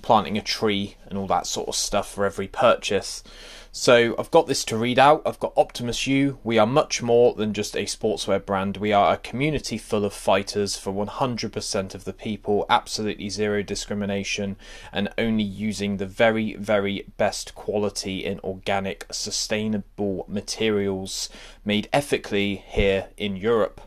planting 0.01 0.37
a 0.37 0.41
tree 0.41 0.95
and 1.07 1.17
all 1.17 1.27
that 1.27 1.47
sort 1.47 1.67
of 1.67 1.75
stuff 1.75 2.11
for 2.13 2.25
every 2.25 2.47
purchase. 2.47 3.23
So 3.79 4.15
I've 4.17 4.31
got 4.31 4.47
this 4.47 4.65
to 4.65 4.75
read 4.75 4.97
out. 4.97 5.21
I've 5.23 5.39
got 5.39 5.53
Optimus 5.55 6.07
U. 6.07 6.39
We 6.43 6.57
are 6.57 6.65
much 6.65 7.03
more 7.03 7.35
than 7.35 7.53
just 7.53 7.75
a 7.75 7.85
sportswear 7.85 8.43
brand. 8.43 8.77
We 8.77 8.91
are 8.91 9.13
a 9.13 9.17
community 9.17 9.77
full 9.77 10.03
of 10.03 10.13
fighters 10.13 10.75
for 10.75 10.91
100% 10.91 11.93
of 11.93 12.03
the 12.03 12.11
people, 12.11 12.65
absolutely 12.71 13.29
zero 13.29 13.61
discrimination, 13.61 14.57
and 14.91 15.13
only 15.19 15.43
using 15.43 15.97
the 15.97 16.07
very, 16.07 16.55
very 16.55 17.05
best 17.17 17.53
quality 17.53 18.25
in 18.25 18.39
organic, 18.39 19.05
sustainable 19.11 20.25
materials 20.27 21.29
made 21.63 21.87
ethically 21.93 22.63
here 22.65 23.09
in 23.15 23.35
Europe. 23.35 23.79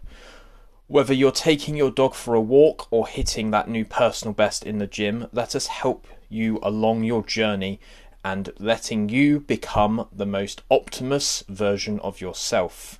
Whether 0.87 1.15
you're 1.15 1.33
taking 1.33 1.77
your 1.77 1.91
dog 1.91 2.15
for 2.15 2.37
a 2.37 2.41
walk 2.41 2.87
or 2.93 3.09
hitting 3.09 3.51
that 3.51 3.69
new 3.69 3.85
personal 3.85 4.35
best 4.35 4.65
in 4.65 4.79
the 4.79 4.87
gym, 4.87 5.27
let 5.33 5.57
us 5.57 5.67
help 5.67 6.07
you 6.29 6.61
along 6.63 7.03
your 7.03 7.25
journey 7.25 7.81
and 8.25 8.53
letting 8.59 9.09
you 9.09 9.41
become 9.41 10.07
the 10.13 10.27
most 10.27 10.63
Optimus 10.71 11.45
version 11.49 12.01
of 12.01 12.21
yourself. 12.21 12.99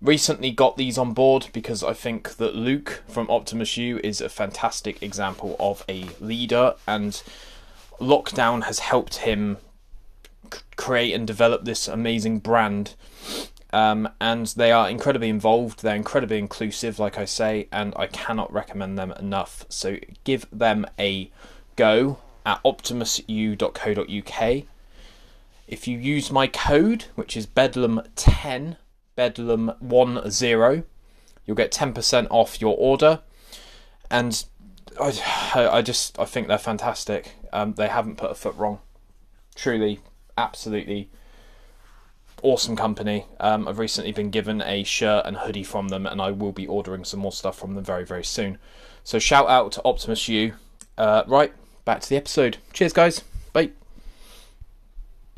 Recently 0.00 0.50
got 0.50 0.76
these 0.76 0.98
on 0.98 1.12
board 1.12 1.48
because 1.52 1.82
I 1.82 1.92
think 1.92 2.36
that 2.36 2.54
Luke 2.54 3.02
from 3.08 3.30
Optimus 3.30 3.76
U 3.76 3.98
is 4.04 4.20
a 4.20 4.28
fantastic 4.28 5.02
example 5.02 5.56
of 5.58 5.84
a 5.88 6.06
leader, 6.20 6.74
and 6.86 7.22
lockdown 7.98 8.64
has 8.64 8.80
helped 8.80 9.16
him 9.16 9.56
create 10.76 11.12
and 11.12 11.26
develop 11.26 11.64
this 11.64 11.88
amazing 11.88 12.40
brand. 12.40 12.94
Um, 13.72 14.08
and 14.20 14.46
they 14.48 14.70
are 14.70 14.88
incredibly 14.88 15.28
involved. 15.28 15.82
They're 15.82 15.96
incredibly 15.96 16.38
inclusive, 16.38 16.98
like 16.98 17.18
I 17.18 17.24
say, 17.24 17.68
and 17.72 17.92
I 17.96 18.06
cannot 18.06 18.52
recommend 18.52 18.98
them 18.98 19.12
enough. 19.12 19.66
So 19.68 19.96
give 20.24 20.46
them 20.52 20.86
a 20.98 21.30
go 21.74 22.18
at 22.46 22.62
optimusu.co.uk. 22.64 24.64
If 25.66 25.88
you 25.88 25.98
use 25.98 26.30
my 26.30 26.46
code, 26.46 27.06
which 27.16 27.36
is 27.36 27.46
Bedlam10, 27.46 28.76
Bedlam10, 29.18 30.84
you'll 31.44 31.56
get 31.56 31.72
10% 31.72 32.26
off 32.30 32.60
your 32.60 32.76
order. 32.78 33.20
And 34.10 34.44
I, 35.00 35.12
I 35.54 35.82
just 35.82 36.18
I 36.18 36.24
think 36.24 36.48
they're 36.48 36.56
fantastic. 36.56 37.34
Um, 37.52 37.74
they 37.74 37.88
haven't 37.88 38.16
put 38.16 38.30
a 38.30 38.34
foot 38.34 38.56
wrong. 38.56 38.78
Truly, 39.54 40.00
absolutely 40.38 41.10
awesome 42.42 42.76
company. 42.76 43.26
Um, 43.40 43.66
I've 43.66 43.78
recently 43.78 44.12
been 44.12 44.30
given 44.30 44.62
a 44.62 44.84
shirt 44.84 45.24
and 45.26 45.38
hoodie 45.38 45.64
from 45.64 45.88
them, 45.88 46.06
and 46.06 46.20
I 46.20 46.30
will 46.30 46.52
be 46.52 46.66
ordering 46.66 47.04
some 47.04 47.20
more 47.20 47.32
stuff 47.32 47.58
from 47.58 47.74
them 47.74 47.84
very, 47.84 48.04
very 48.04 48.24
soon. 48.24 48.58
So 49.02 49.18
shout 49.18 49.48
out 49.48 49.72
to 49.72 49.82
Optimus 49.84 50.28
U. 50.28 50.54
Uh, 50.96 51.24
right, 51.26 51.52
back 51.86 52.02
to 52.02 52.08
the 52.10 52.16
episode. 52.16 52.58
Cheers, 52.74 52.92
guys. 52.92 53.22